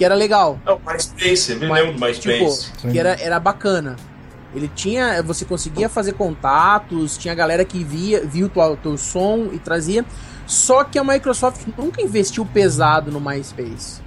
que 0.00 0.04
era 0.06 0.14
legal. 0.14 0.58
É 0.64 0.72
o 0.72 0.80
MySpace, 0.80 1.52
eu 1.52 1.60
me 1.60 1.70
lembro 1.70 1.92
do 1.92 2.00
MySpace. 2.00 2.72
Tipo, 2.72 2.90
que 2.90 2.98
era, 2.98 3.20
era 3.20 3.38
bacana. 3.38 3.96
Ele 4.54 4.66
tinha, 4.74 5.22
você 5.22 5.44
conseguia 5.44 5.90
fazer 5.90 6.14
contatos, 6.14 7.18
tinha 7.18 7.34
galera 7.34 7.66
que 7.66 7.84
via, 7.84 8.24
via 8.24 8.46
o 8.46 8.48
teu, 8.48 8.78
teu 8.78 8.96
som 8.96 9.50
e 9.52 9.58
trazia. 9.58 10.02
Só 10.46 10.84
que 10.84 10.98
a 10.98 11.04
Microsoft 11.04 11.66
nunca 11.76 12.00
investiu 12.00 12.46
pesado 12.46 13.12
no 13.12 13.20
MySpace. 13.20 14.00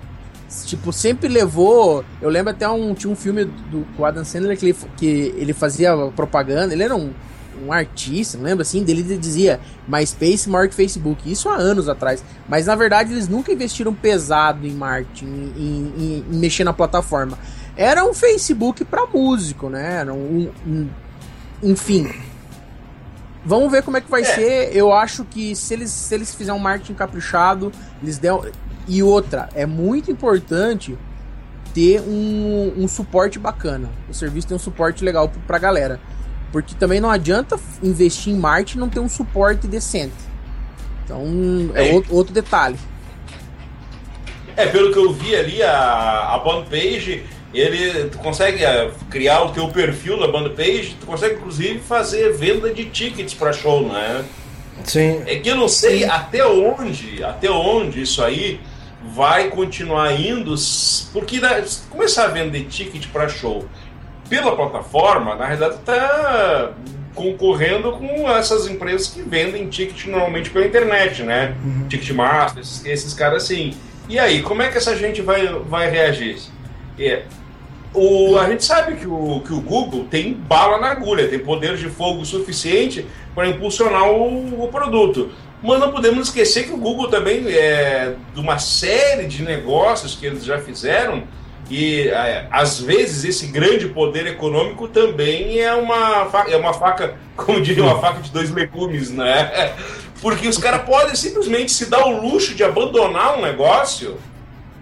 Tipo, 0.65 0.91
sempre 0.91 1.27
levou. 1.27 2.03
Eu 2.19 2.29
lembro 2.31 2.49
até 2.49 2.67
um, 2.67 2.95
tinha 2.95 3.13
um 3.13 3.15
filme 3.15 3.45
do, 3.45 3.81
do 3.95 4.03
Adam 4.03 4.25
Sandler 4.25 4.57
que 4.57 4.65
ele, 4.65 4.77
que 4.97 5.05
ele 5.37 5.53
fazia 5.53 5.95
propaganda. 6.15 6.73
Ele 6.73 6.81
era 6.81 6.95
um, 6.95 7.13
um 7.65 7.71
artista, 7.71 8.37
não 8.37 8.45
lembro 8.45 8.61
assim, 8.61 8.83
dele 8.83 9.03
dizia 9.17 9.59
MySpace 9.87 10.49
maior 10.49 10.67
que 10.67 10.75
Facebook, 10.75 11.29
isso 11.31 11.49
há 11.49 11.55
anos 11.55 11.89
atrás. 11.89 12.23
Mas 12.47 12.65
na 12.65 12.75
verdade 12.75 13.13
eles 13.13 13.27
nunca 13.27 13.51
investiram 13.51 13.93
pesado 13.93 14.65
em 14.65 14.71
marketing, 14.71 15.25
em, 15.25 15.93
em, 15.97 16.25
em 16.29 16.37
mexer 16.37 16.63
na 16.63 16.73
plataforma. 16.73 17.37
Era 17.75 18.05
um 18.05 18.13
Facebook 18.13 18.85
para 18.85 19.05
músico, 19.07 19.69
né? 19.69 19.95
Era 20.01 20.13
um, 20.13 20.51
um, 20.65 20.89
enfim. 21.61 22.09
Vamos 23.45 23.71
ver 23.71 23.83
como 23.83 23.97
é 23.97 24.01
que 24.01 24.09
vai 24.09 24.21
é. 24.21 24.25
ser. 24.25 24.75
Eu 24.75 24.93
acho 24.93 25.25
que 25.25 25.55
se 25.55 25.73
eles, 25.73 25.89
se 25.89 26.13
eles 26.13 26.33
fizerem 26.33 26.59
um 26.59 26.63
marketing 26.63 26.93
caprichado, 26.93 27.71
eles 28.01 28.17
deram. 28.17 28.45
E 28.87 29.01
outra, 29.01 29.49
é 29.55 29.65
muito 29.65 30.11
importante 30.11 30.97
ter 31.73 32.01
um, 32.01 32.73
um 32.77 32.87
suporte 32.87 33.39
bacana. 33.39 33.89
O 34.09 34.13
serviço 34.13 34.47
tem 34.47 34.55
um 34.55 34.59
suporte 34.59 35.03
legal 35.03 35.31
pra 35.47 35.57
galera. 35.57 35.99
Porque 36.53 36.75
também 36.75 37.01
não 37.01 37.09
adianta 37.09 37.59
investir 37.81 38.31
em 38.31 38.37
marketing 38.37 38.77
e 38.77 38.79
não 38.79 38.89
ter 38.89 38.99
um 38.99 39.09
suporte 39.09 39.67
decente. 39.67 40.13
Então, 41.03 41.25
é, 41.73 41.89
é. 41.89 41.93
Outro, 41.93 42.15
outro 42.15 42.33
detalhe. 42.33 42.77
É, 44.55 44.67
pelo 44.67 44.93
que 44.93 44.99
eu 44.99 45.11
vi 45.11 45.35
ali, 45.35 45.63
a, 45.63 46.35
a 46.35 46.37
bond 46.37 46.69
page, 46.69 47.25
ele 47.53 48.05
tu 48.09 48.19
consegue 48.19 48.63
é, 48.63 48.91
criar 49.09 49.43
o 49.43 49.51
teu 49.51 49.67
perfil 49.69 50.15
na 50.17 50.27
band 50.27 50.49
page, 50.51 50.95
tu 50.99 51.05
consegue 51.05 51.35
inclusive 51.35 51.79
fazer 51.79 52.33
venda 52.33 52.73
de 52.73 52.85
tickets 52.85 53.33
para 53.33 53.51
show, 53.51 53.87
né? 53.87 54.23
Sim. 54.83 55.23
É 55.25 55.35
que 55.37 55.49
eu 55.49 55.55
não 55.55 55.67
sei 55.67 55.99
Sim. 55.99 56.05
até 56.05 56.45
onde, 56.45 57.23
até 57.23 57.49
onde 57.49 58.01
isso 58.01 58.23
aí 58.23 58.59
vai 59.03 59.49
continuar 59.49 60.19
indo, 60.19 60.55
porque 61.11 61.39
né, 61.39 61.63
começar 61.89 62.25
a 62.25 62.27
vender 62.27 62.65
ticket 62.65 63.07
para 63.07 63.27
show 63.27 63.67
pela 64.41 64.55
plataforma, 64.55 65.35
na 65.35 65.45
realidade 65.45 65.75
está 65.75 66.71
concorrendo 67.13 67.91
com 67.91 68.29
essas 68.31 68.67
empresas 68.67 69.07
que 69.07 69.21
vendem 69.21 69.69
ticket 69.69 70.07
normalmente 70.07 70.49
pela 70.49 70.65
internet, 70.65 71.21
né? 71.21 71.55
Uhum. 71.63 71.87
Ticketmaster, 71.87 72.61
esses, 72.61 72.85
esses 72.85 73.13
caras 73.13 73.43
assim. 73.43 73.75
E 74.09 74.17
aí, 74.17 74.41
como 74.41 74.63
é 74.63 74.69
que 74.69 74.77
essa 74.77 74.95
gente 74.95 75.21
vai, 75.21 75.47
vai 75.47 75.89
reagir? 75.89 76.37
É, 76.99 77.23
o, 77.93 78.37
a 78.39 78.49
gente 78.49 78.65
sabe 78.65 78.95
que 78.95 79.07
o, 79.07 79.41
que 79.45 79.53
o 79.53 79.61
Google 79.61 80.05
tem 80.09 80.33
bala 80.33 80.79
na 80.79 80.91
agulha, 80.91 81.27
tem 81.27 81.37
poder 81.37 81.77
de 81.77 81.89
fogo 81.89 82.25
suficiente 82.25 83.05
para 83.35 83.47
impulsionar 83.47 84.09
o, 84.09 84.63
o 84.63 84.67
produto. 84.69 85.29
Mas 85.61 85.79
não 85.79 85.91
podemos 85.91 86.27
esquecer 86.27 86.65
que 86.65 86.73
o 86.73 86.77
Google 86.77 87.07
também 87.07 87.47
é 87.47 88.15
de 88.33 88.39
uma 88.39 88.57
série 88.57 89.27
de 89.27 89.43
negócios 89.43 90.15
que 90.15 90.25
eles 90.25 90.43
já 90.43 90.57
fizeram 90.57 91.23
e 91.69 92.07
é, 92.09 92.47
às 92.51 92.79
vezes 92.79 93.23
esse 93.23 93.47
grande 93.47 93.87
poder 93.87 94.27
econômico 94.27 94.87
também 94.87 95.59
é 95.59 95.73
uma 95.73 96.25
faca, 96.25 96.51
é 96.51 96.57
uma 96.57 96.73
faca, 96.73 97.15
como 97.35 97.61
diria, 97.61 97.83
uma 97.83 97.99
faca 97.99 98.21
de 98.21 98.31
dois 98.31 98.51
legumes, 98.51 99.09
né? 99.09 99.73
Porque 100.21 100.47
os 100.47 100.57
caras 100.57 100.83
podem 100.83 101.15
simplesmente 101.15 101.71
se 101.71 101.89
dar 101.89 102.05
o 102.05 102.21
luxo 102.21 102.55
de 102.55 102.63
abandonar 102.63 103.37
um 103.37 103.41
negócio, 103.41 104.17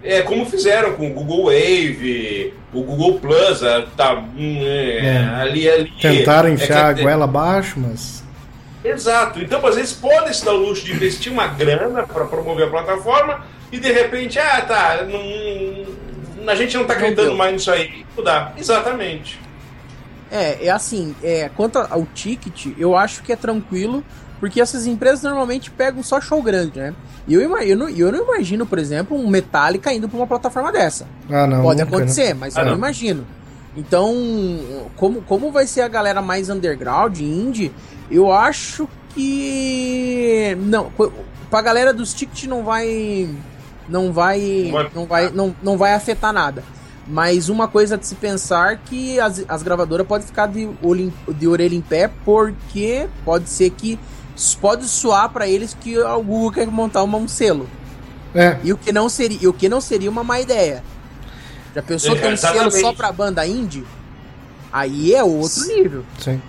é 0.03 0.21
como 0.21 0.45
fizeram 0.45 0.93
com 0.93 1.07
o 1.07 1.13
Google 1.13 1.45
Wave, 1.45 2.53
o 2.73 2.83
Google 2.83 3.19
Plus, 3.19 3.63
é, 3.63 3.85
tá 3.97 4.13
hum, 4.13 4.59
é, 4.63 4.97
é. 5.05 5.41
ali 5.41 5.69
ali. 5.69 5.91
Tentaram 5.99 6.49
é 6.49 6.53
enfiar 6.53 6.85
a 6.85 6.93
goela 6.93 7.25
abaixo, 7.25 7.79
mas 7.79 8.21
Exato. 8.83 9.39
Então, 9.39 9.65
às 9.65 9.75
vezes, 9.75 9.93
pode 9.93 10.35
se 10.35 10.43
dar 10.43 10.53
o 10.53 10.57
luxo 10.57 10.83
de 10.83 10.91
investir 10.91 11.31
uma 11.31 11.47
grana 11.47 12.03
para 12.03 12.25
promover 12.25 12.67
a 12.67 12.69
plataforma 12.69 13.45
e 13.71 13.79
de 13.79 13.91
repente, 13.91 14.39
ah, 14.39 14.61
tá, 14.61 15.05
não, 15.07 15.85
a 16.47 16.55
gente 16.55 16.75
não 16.75 16.83
está 16.83 16.93
acreditando 16.93 17.35
mais 17.35 17.53
nisso 17.53 17.71
aí. 17.71 18.05
Mudar. 18.15 18.53
Exatamente. 18.57 19.39
É, 20.31 20.65
é 20.65 20.69
assim, 20.69 21.15
é, 21.21 21.49
quanto 21.55 21.77
ao 21.77 22.05
ticket, 22.13 22.67
eu 22.77 22.95
acho 22.95 23.21
que 23.21 23.33
é 23.33 23.35
tranquilo, 23.35 24.03
porque 24.39 24.61
essas 24.61 24.87
empresas 24.87 25.23
normalmente 25.23 25.69
pegam 25.69 26.01
só 26.01 26.21
show 26.21 26.41
grande, 26.41 26.79
né? 26.79 26.95
E 27.27 27.33
eu, 27.33 27.41
eu, 27.41 27.77
não, 27.77 27.89
eu 27.89 28.11
não 28.11 28.23
imagino, 28.23 28.65
por 28.65 28.79
exemplo, 28.79 29.17
um 29.17 29.27
Metallica 29.27 29.93
indo 29.93 30.07
para 30.07 30.17
uma 30.17 30.27
plataforma 30.27 30.71
dessa. 30.71 31.05
Ah, 31.29 31.45
não. 31.45 31.61
Pode 31.61 31.83
nunca, 31.83 31.97
acontecer, 31.97 32.33
mas 32.33 32.57
ah, 32.57 32.61
eu 32.61 32.67
não 32.67 32.75
imagino. 32.75 33.25
Então, 33.75 34.13
como, 34.95 35.21
como 35.21 35.51
vai 35.51 35.67
ser 35.67 35.81
a 35.81 35.87
galera 35.87 36.21
mais 36.21 36.49
underground, 36.49 37.19
indie, 37.19 37.71
eu 38.09 38.31
acho 38.31 38.87
que. 39.13 40.57
Não, 40.61 40.91
pra 41.49 41.61
galera 41.61 41.93
dos 41.93 42.13
tickets 42.13 42.47
não 42.47 42.63
vai. 42.63 43.29
Não 43.91 44.11
vai. 44.13 44.71
Não 44.95 45.05
vai, 45.05 45.29
não, 45.29 45.55
não 45.61 45.77
vai 45.77 45.93
afetar 45.93 46.31
nada. 46.31 46.63
Mas 47.05 47.49
uma 47.49 47.67
coisa 47.67 47.97
de 47.97 48.07
se 48.07 48.15
pensar 48.15 48.77
que 48.77 49.19
as, 49.19 49.43
as 49.47 49.61
gravadoras 49.61 50.07
podem 50.07 50.25
ficar 50.25 50.47
de, 50.47 50.69
olho, 50.81 51.13
de 51.27 51.47
orelha 51.47 51.75
em 51.75 51.81
pé, 51.81 52.09
porque 52.23 53.07
pode 53.25 53.49
ser 53.49 53.69
que. 53.71 53.99
Pode 54.59 54.85
soar 54.85 55.29
para 55.29 55.47
eles 55.47 55.75
que 55.79 55.99
o 55.99 56.23
Google 56.23 56.51
quer 56.51 56.67
montar 56.67 57.03
um 57.03 57.27
selo. 57.27 57.69
É. 58.33 58.57
E 58.63 58.71
o 58.71 58.77
que 58.77 58.91
não 58.91 59.09
seria, 59.09 59.49
o 59.49 59.53
que 59.53 59.67
não 59.67 59.81
seria 59.81 60.09
uma 60.09 60.23
má 60.23 60.39
ideia. 60.39 60.81
Já 61.75 61.81
pensou 61.81 62.15
é, 62.15 62.19
ter 62.19 62.33
um 62.33 62.37
selo 62.37 62.71
só 62.71 62.93
pra 62.93 63.11
banda 63.11 63.45
indie? 63.45 63.83
Aí 64.71 65.13
é 65.13 65.23
outro 65.23 65.67
nível. 65.67 66.05
Sim. 66.17 66.41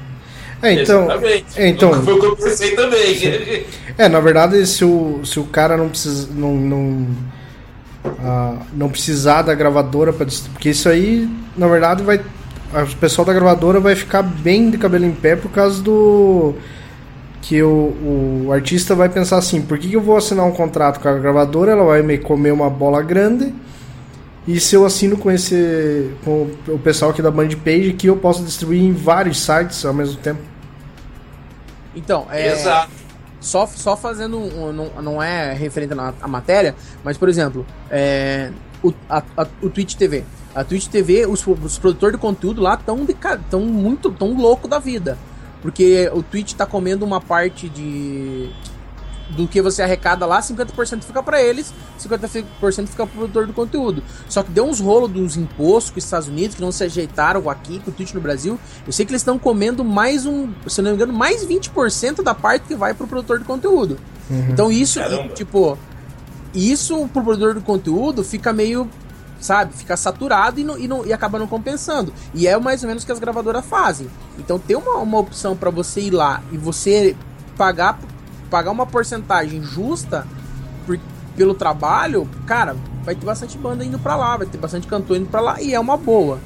É, 0.63 0.75
então, 0.75 1.09
é, 1.57 1.69
então 1.69 2.05
foi 2.05 2.15
o 2.15 2.21
que 2.21 2.27
eu 2.27 2.37
pensei 2.37 2.77
também. 2.77 3.67
É, 3.99 4.09
na 4.09 4.21
verdade, 4.21 4.65
se 4.65 4.85
o, 4.85 5.21
se 5.25 5.41
o 5.41 5.45
cara 5.45 5.77
não 5.77 5.89
precisa 5.89 6.29
não, 6.33 6.55
não, 6.55 7.07
ah, 8.05 8.57
não 8.73 8.89
precisar 8.89 9.43
da 9.43 9.55
gravadora 9.55 10.13
para 10.13 10.27
porque 10.53 10.71
isso 10.71 10.89
aí, 10.89 11.29
na 11.57 11.69
verdade, 11.69 12.03
vai 12.03 12.21
o 12.75 12.97
pessoal 12.97 13.27
da 13.27 13.35
gravadora 13.35 13.79
vai 13.81 13.95
ficar 13.95 14.23
bem 14.23 14.71
de 14.71 14.79
cabelo 14.79 15.05
em 15.05 15.13
pé 15.13 15.37
por 15.37 15.51
causa 15.51 15.83
do 15.83 16.55
que 17.43 17.63
o, 17.63 18.47
o 18.47 18.53
artista 18.53 18.95
vai 18.95 19.09
pensar 19.09 19.37
assim, 19.37 19.61
por 19.61 19.79
que, 19.79 19.89
que 19.89 19.97
eu 19.97 20.01
vou 20.01 20.17
assinar 20.17 20.47
um 20.47 20.53
contrato 20.53 21.01
com 21.01 21.09
a 21.09 21.13
gravadora? 21.19 21.73
Ela 21.73 21.85
vai 21.85 22.03
me 22.03 22.17
comer 22.17 22.53
uma 22.53 22.71
bola 22.71 23.03
grande 23.03 23.53
e 24.47 24.59
se 24.59 24.75
eu 24.75 24.87
assino 24.87 25.17
com 25.17 25.31
esse 25.31 26.11
com 26.25 26.49
o 26.69 26.79
pessoal 26.79 27.11
aqui 27.11 27.21
da 27.21 27.31
Band 27.31 27.51
Page 27.65 27.93
que 27.93 28.07
eu 28.07 28.17
posso 28.17 28.43
distribuir 28.43 28.83
em 28.83 28.93
vários 28.93 29.41
sites 29.41 29.85
ao 29.85 29.93
mesmo 29.93 30.17
tempo. 30.17 30.41
Então, 31.95 32.27
é 32.31 32.53
Exato. 32.53 33.02
Só, 33.43 33.67
só 33.67 33.97
fazendo 33.97 34.39
não, 34.73 35.03
não 35.03 35.23
é 35.23 35.53
referente 35.53 35.93
à 36.21 36.29
matéria, 36.29 36.75
mas 37.05 37.19
por 37.19 37.29
exemplo, 37.29 37.67
é, 37.91 38.51
o, 38.83 38.93
a, 39.09 39.23
a, 39.37 39.47
o 39.61 39.69
Twitch 39.69 39.95
TV. 39.95 40.25
A 40.55 40.63
Twitch 40.63 40.87
TV, 40.87 41.27
os, 41.27 41.47
os 41.47 41.79
produtores 41.79 42.17
de 42.17 42.21
conteúdo 42.21 42.61
lá 42.63 42.75
estão 42.75 43.07
tão 43.51 43.61
muito 43.61 44.11
tão 44.11 44.35
louco 44.35 44.69
da 44.69 44.79
vida. 44.79 45.19
Porque 45.61 46.11
o 46.13 46.23
Twitch 46.23 46.55
tá 46.55 46.67
comendo 46.67 47.05
uma 47.05 47.21
parte 47.21 47.69
de 47.69 48.51
do 49.37 49.49
que 49.49 49.61
você 49.63 49.83
arrecada 49.83 50.27
lá, 50.27 50.41
50% 50.41 51.03
fica 51.03 51.23
para 51.23 51.43
eles, 51.43 51.73
50% 52.01 52.87
fica 52.87 53.07
pro 53.07 53.19
produtor 53.19 53.47
do 53.47 53.53
conteúdo. 53.53 54.03
Só 54.29 54.43
que 54.43 54.51
deu 54.51 54.65
uns 54.65 54.81
rolos 54.81 55.11
dos 55.11 55.37
impostos 55.37 55.91
com 55.91 55.99
os 55.99 56.05
Estados 56.05 56.29
Unidos 56.29 56.57
que 56.57 56.63
não 56.63 56.73
se 56.73 56.85
ajeitaram 56.85 57.49
aqui 57.49 57.81
com 57.81 57.91
o 57.91 57.95
Twitch 57.95 58.13
no 58.13 58.21
Brasil. 58.21 58.59
Eu 58.87 58.93
sei 58.93 59.07
que 59.07 59.13
eles 59.13 59.23
estão 59.23 59.39
comendo 59.39 59.85
mais 59.85 60.27
um, 60.27 60.53
se 60.67 60.83
não 60.83 60.91
me 60.91 60.97
engano, 60.97 61.13
mais 61.13 61.47
20% 61.47 62.23
da 62.23 62.35
parte 62.35 62.67
que 62.69 62.75
vai 62.75 62.95
pro 62.95 63.07
produtor 63.07 63.39
de 63.39 63.45
conteúdo. 63.45 63.99
Uhum. 64.31 64.49
Então 64.51 64.71
isso, 64.71 65.01
e, 65.01 65.29
tipo, 65.31 65.79
isso 66.55 67.09
pro 67.09 67.23
produtor 67.23 67.55
do 67.55 67.61
conteúdo 67.61 68.23
fica 68.23 68.53
meio 68.53 68.89
sabe? 69.41 69.75
Fica 69.75 69.97
saturado 69.97 70.61
e, 70.61 70.65
não, 70.65 70.79
e, 70.79 70.87
não, 70.87 71.05
e 71.05 71.13
acaba 71.13 71.37
não 71.37 71.49
compensando. 71.49 72.13
E 72.33 72.47
é 72.47 72.57
mais 72.59 72.83
ou 72.83 72.89
menos 72.89 73.03
o 73.03 73.07
que 73.07 73.11
as 73.11 73.19
gravadoras 73.19 73.67
fazem. 73.67 74.09
Então 74.39 74.57
ter 74.57 74.77
uma, 74.77 74.99
uma 74.99 75.19
opção 75.19 75.57
para 75.57 75.69
você 75.69 76.01
ir 76.01 76.13
lá 76.13 76.41
e 76.53 76.57
você 76.57 77.17
pagar 77.57 77.99
pagar 78.53 78.71
uma 78.71 78.85
porcentagem 78.85 79.63
justa 79.63 80.27
por, 80.85 81.01
pelo 81.35 81.55
trabalho, 81.55 82.29
cara, 82.47 82.77
vai 83.03 83.15
ter 83.15 83.25
bastante 83.25 83.57
banda 83.57 83.83
indo 83.83 83.99
para 83.99 84.15
lá, 84.15 84.37
vai 84.37 84.47
ter 84.47 84.59
bastante 84.59 84.87
cantor 84.87 85.17
indo 85.17 85.31
para 85.31 85.41
lá 85.41 85.63
e 85.63 85.73
é 85.73 85.81
uma 85.81 85.97
boa. 85.97 86.39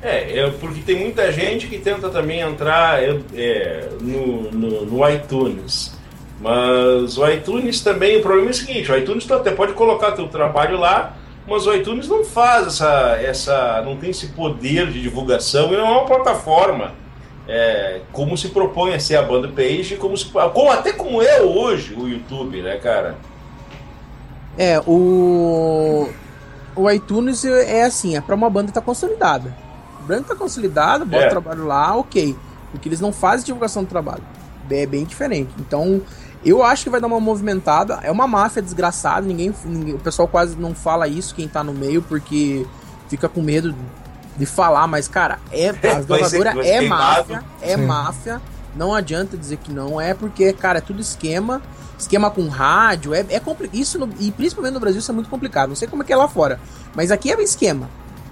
É, 0.00 0.38
é, 0.38 0.50
porque 0.50 0.80
tem 0.82 0.96
muita 0.96 1.32
gente 1.32 1.66
que 1.66 1.78
tenta 1.78 2.08
também 2.08 2.40
entrar 2.40 3.02
é, 3.02 3.20
é, 3.34 3.88
no, 4.00 4.50
no, 4.52 4.86
no, 4.86 5.08
iTunes. 5.08 5.92
Mas 6.40 7.18
o 7.18 7.28
iTunes 7.28 7.80
também, 7.80 8.18
o 8.18 8.22
problema 8.22 8.48
é 8.48 8.50
o 8.50 8.54
seguinte, 8.54 8.90
o 8.90 8.96
iTunes 8.96 9.24
tu 9.24 9.34
até 9.34 9.50
pode 9.50 9.72
colocar 9.74 10.12
teu 10.12 10.28
trabalho 10.28 10.78
lá, 10.78 11.16
mas 11.48 11.66
o 11.66 11.74
iTunes 11.74 12.08
não 12.08 12.24
faz 12.24 12.66
essa, 12.66 13.18
essa. 13.20 13.82
não 13.84 13.96
tem 13.96 14.10
esse 14.10 14.28
poder 14.28 14.88
de 14.88 15.00
divulgação, 15.00 15.72
e 15.72 15.76
não 15.76 15.86
é 15.86 15.90
uma 15.90 16.06
plataforma 16.06 17.01
é, 17.54 18.00
como 18.12 18.34
se 18.34 18.48
propõe 18.48 18.94
a 18.94 18.98
ser 18.98 19.16
a 19.16 19.22
banda 19.22 19.46
page, 19.46 19.96
como, 19.96 20.16
se, 20.16 20.24
como 20.24 20.70
até 20.70 20.90
como 20.90 21.20
é 21.20 21.42
hoje 21.42 21.92
o 21.92 22.08
YouTube, 22.08 22.62
né, 22.62 22.78
cara? 22.78 23.14
É, 24.56 24.80
o 24.86 26.08
o 26.74 26.90
iTunes 26.90 27.44
é 27.44 27.82
assim, 27.82 28.16
é 28.16 28.22
para 28.22 28.34
uma 28.34 28.48
banda 28.48 28.68
que 28.68 28.72
tá 28.72 28.80
consolidada. 28.80 29.54
A 29.98 30.02
banda 30.02 30.28
tá 30.28 30.34
consolidada, 30.34 31.04
bota 31.04 31.24
é. 31.24 31.26
o 31.26 31.30
trabalho 31.30 31.66
lá, 31.66 31.94
ok. 31.94 32.34
Porque 32.70 32.88
eles 32.88 33.00
não 33.00 33.12
fazem 33.12 33.44
divulgação 33.44 33.84
do 33.84 33.88
trabalho. 33.88 34.22
É 34.70 34.86
bem 34.86 35.04
diferente. 35.04 35.52
Então, 35.58 36.00
eu 36.42 36.62
acho 36.62 36.84
que 36.84 36.90
vai 36.90 37.02
dar 37.02 37.06
uma 37.06 37.20
movimentada. 37.20 38.00
É 38.02 38.10
uma 38.10 38.26
máfia 38.26 38.62
desgraçada, 38.62 39.26
ninguém, 39.26 39.54
ninguém 39.66 39.94
o 39.94 39.98
pessoal 39.98 40.26
quase 40.26 40.56
não 40.56 40.74
fala 40.74 41.06
isso, 41.06 41.34
quem 41.34 41.46
tá 41.46 41.62
no 41.62 41.74
meio, 41.74 42.00
porque 42.00 42.66
fica 43.08 43.28
com 43.28 43.42
medo 43.42 43.74
de 44.36 44.46
falar, 44.46 44.86
mas, 44.86 45.08
cara, 45.08 45.38
é, 45.50 45.68
a 45.70 45.72
gravadora 45.72 46.66
é 46.66 46.80
máfia, 46.80 47.44
é 47.60 47.76
Sim. 47.76 47.86
máfia. 47.86 48.40
Não 48.74 48.94
adianta 48.94 49.36
dizer 49.36 49.58
que 49.58 49.70
não 49.70 50.00
é, 50.00 50.14
porque, 50.14 50.52
cara, 50.52 50.78
é 50.78 50.80
tudo 50.80 51.00
esquema. 51.00 51.60
Esquema 51.98 52.30
com 52.30 52.48
rádio, 52.48 53.14
é, 53.14 53.24
é 53.28 53.38
complicado. 53.38 53.78
Isso, 53.78 53.98
no, 53.98 54.08
e 54.18 54.32
principalmente 54.32 54.74
no 54.74 54.80
Brasil, 54.80 54.98
isso 54.98 55.10
é 55.12 55.14
muito 55.14 55.30
complicado. 55.30 55.68
Não 55.68 55.76
sei 55.76 55.86
como 55.86 56.02
é 56.02 56.06
que 56.06 56.12
é 56.12 56.16
lá 56.16 56.26
fora. 56.26 56.58
Mas 56.94 57.10
aqui 57.12 57.30
é 57.30 57.40
esquema. 57.42 57.88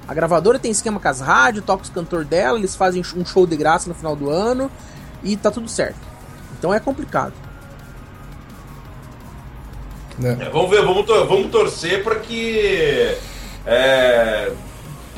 A 0.08 0.14
gravadora 0.14 0.58
tem 0.58 0.72
esquema 0.72 0.98
com 0.98 1.06
as 1.06 1.20
rádios, 1.20 1.64
toca 1.64 1.84
os 1.84 1.88
cantor 1.88 2.24
dela, 2.24 2.58
eles 2.58 2.74
fazem 2.74 3.00
um 3.16 3.24
show 3.24 3.46
de 3.46 3.56
graça 3.56 3.88
no 3.88 3.94
final 3.94 4.16
do 4.16 4.28
ano 4.28 4.68
e 5.22 5.36
tá 5.36 5.52
tudo 5.52 5.68
certo. 5.68 6.00
Então 6.58 6.74
é 6.74 6.80
complicado. 6.80 7.32
É. 10.22 10.46
É, 10.46 10.50
vamos 10.50 10.70
ver, 10.70 10.84
vamos, 10.84 11.06
tor 11.06 11.26
vamos 11.26 11.50
torcer 11.50 12.02
para 12.02 12.16
que. 12.16 13.16
É, 13.64 14.52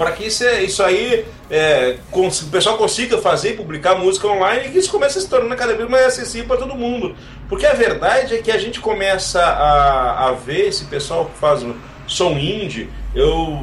para 0.03 0.11
que 0.11 0.27
isso, 0.27 0.45
isso 0.45 0.83
aí 0.83 1.25
é, 1.49 1.97
o 2.11 2.47
pessoal 2.51 2.77
consiga 2.77 3.19
fazer 3.19 3.51
e 3.51 3.57
publicar 3.57 3.95
música 3.95 4.27
online 4.27 4.67
e 4.67 4.71
que 4.73 4.79
isso 4.79 4.91
comece 4.91 5.17
a 5.19 5.21
se 5.21 5.29
tornar 5.29 5.55
cada 5.55 5.77
vez 5.77 5.89
mais 5.89 6.07
acessível 6.07 6.49
para 6.49 6.57
todo 6.57 6.75
mundo. 6.75 7.15
Porque 7.49 7.65
a 7.65 7.73
verdade 7.73 8.35
é 8.35 8.39
que 8.39 8.51
a 8.51 8.59
gente 8.59 8.81
começa 8.81 9.41
a, 9.41 10.27
a 10.27 10.33
ver 10.33 10.67
esse 10.67 10.87
pessoal 10.87 11.27
que 11.27 11.39
faz 11.39 11.65
som 12.09 12.33
indie. 12.33 12.89
Eu, 13.15 13.61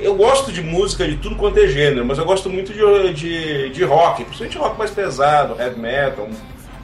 eu 0.00 0.14
gosto 0.14 0.50
de 0.50 0.62
música 0.62 1.06
de 1.06 1.16
tudo 1.16 1.36
quanto 1.36 1.58
é 1.58 1.66
gênero, 1.66 2.06
mas 2.06 2.16
eu 2.16 2.24
gosto 2.24 2.48
muito 2.48 2.72
de, 2.72 3.12
de, 3.12 3.68
de 3.68 3.84
rock, 3.84 4.24
principalmente 4.24 4.56
rock 4.56 4.78
mais 4.78 4.90
pesado, 4.90 5.60
heavy 5.60 5.78
metal, 5.78 6.26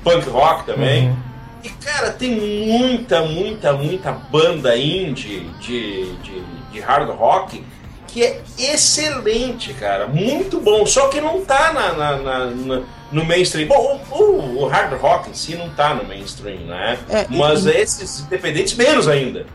punk 0.04 0.28
rock 0.28 0.66
também. 0.66 1.08
Uhum. 1.08 1.16
E 1.64 1.70
cara, 1.70 2.10
tem 2.10 2.36
muita, 2.36 3.22
muita, 3.22 3.72
muita 3.72 4.12
banda 4.12 4.76
indie 4.76 5.48
de, 5.58 6.12
de, 6.16 6.42
de 6.70 6.80
hard 6.80 7.08
rock 7.08 7.64
que 8.12 8.22
é 8.22 8.42
excelente, 8.58 9.72
cara. 9.74 10.06
Muito 10.06 10.60
bom. 10.60 10.84
Só 10.86 11.08
que 11.08 11.20
não 11.20 11.44
tá 11.44 11.72
na, 11.72 11.92
na, 11.92 12.16
na, 12.16 12.46
na 12.46 12.82
no 13.12 13.24
mainstream. 13.24 13.68
Bom, 13.68 14.00
o, 14.10 14.14
o, 14.14 14.62
o, 14.62 14.66
hard 14.68 14.92
rock 15.00 15.30
em 15.30 15.34
si 15.34 15.56
não 15.56 15.68
tá 15.70 15.94
no 15.94 16.04
mainstream, 16.04 16.60
né? 16.66 16.98
É, 17.08 17.26
Mas 17.28 17.66
e, 17.66 17.70
esses 17.70 18.20
independentes 18.20 18.74
menos 18.74 19.08
ainda. 19.08 19.46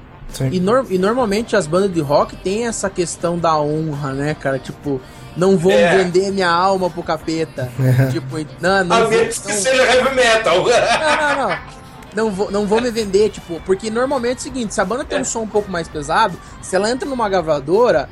E, 0.51 0.59
nor 0.59 0.85
e, 0.89 0.97
normalmente 0.97 1.55
as 1.55 1.65
bandas 1.65 1.93
de 1.93 2.01
rock 2.01 2.35
tem 2.35 2.67
essa 2.67 2.89
questão 2.89 3.37
da 3.37 3.57
honra, 3.57 4.11
né, 4.13 4.33
cara? 4.33 4.59
Tipo, 4.59 4.99
não 5.37 5.57
vou 5.57 5.71
é. 5.71 5.97
vender 5.97 6.31
minha 6.31 6.49
alma 6.49 6.89
pro 6.89 7.03
capeta. 7.03 7.71
É. 7.79 8.11
Tipo, 8.11 8.37
não, 8.59 8.83
não. 8.83 8.95
A 9.05 9.07
menos 9.07 9.37
que 9.39 9.53
seja 9.53 9.83
heavy 9.83 10.15
metal. 10.15 10.57
Não, 10.57 11.17
não, 11.17 11.49
não. 11.49 11.75
Não 12.15 12.31
vou, 12.31 12.49
não 12.49 12.65
vou 12.65 12.79
me 12.79 12.89
vender, 12.89 13.29
tipo, 13.29 13.61
porque 13.65 13.91
normalmente 13.91 14.37
é 14.37 14.39
o 14.39 14.43
seguinte, 14.43 14.73
se 14.73 14.79
a 14.79 14.85
banda 14.85 15.03
tem 15.03 15.17
um 15.17 15.21
é. 15.21 15.25
som 15.25 15.41
um 15.41 15.47
pouco 15.47 15.69
mais 15.69 15.85
pesado, 15.89 16.39
se 16.61 16.73
ela 16.73 16.89
entra 16.89 17.09
numa 17.09 17.27
gravadora, 17.27 18.07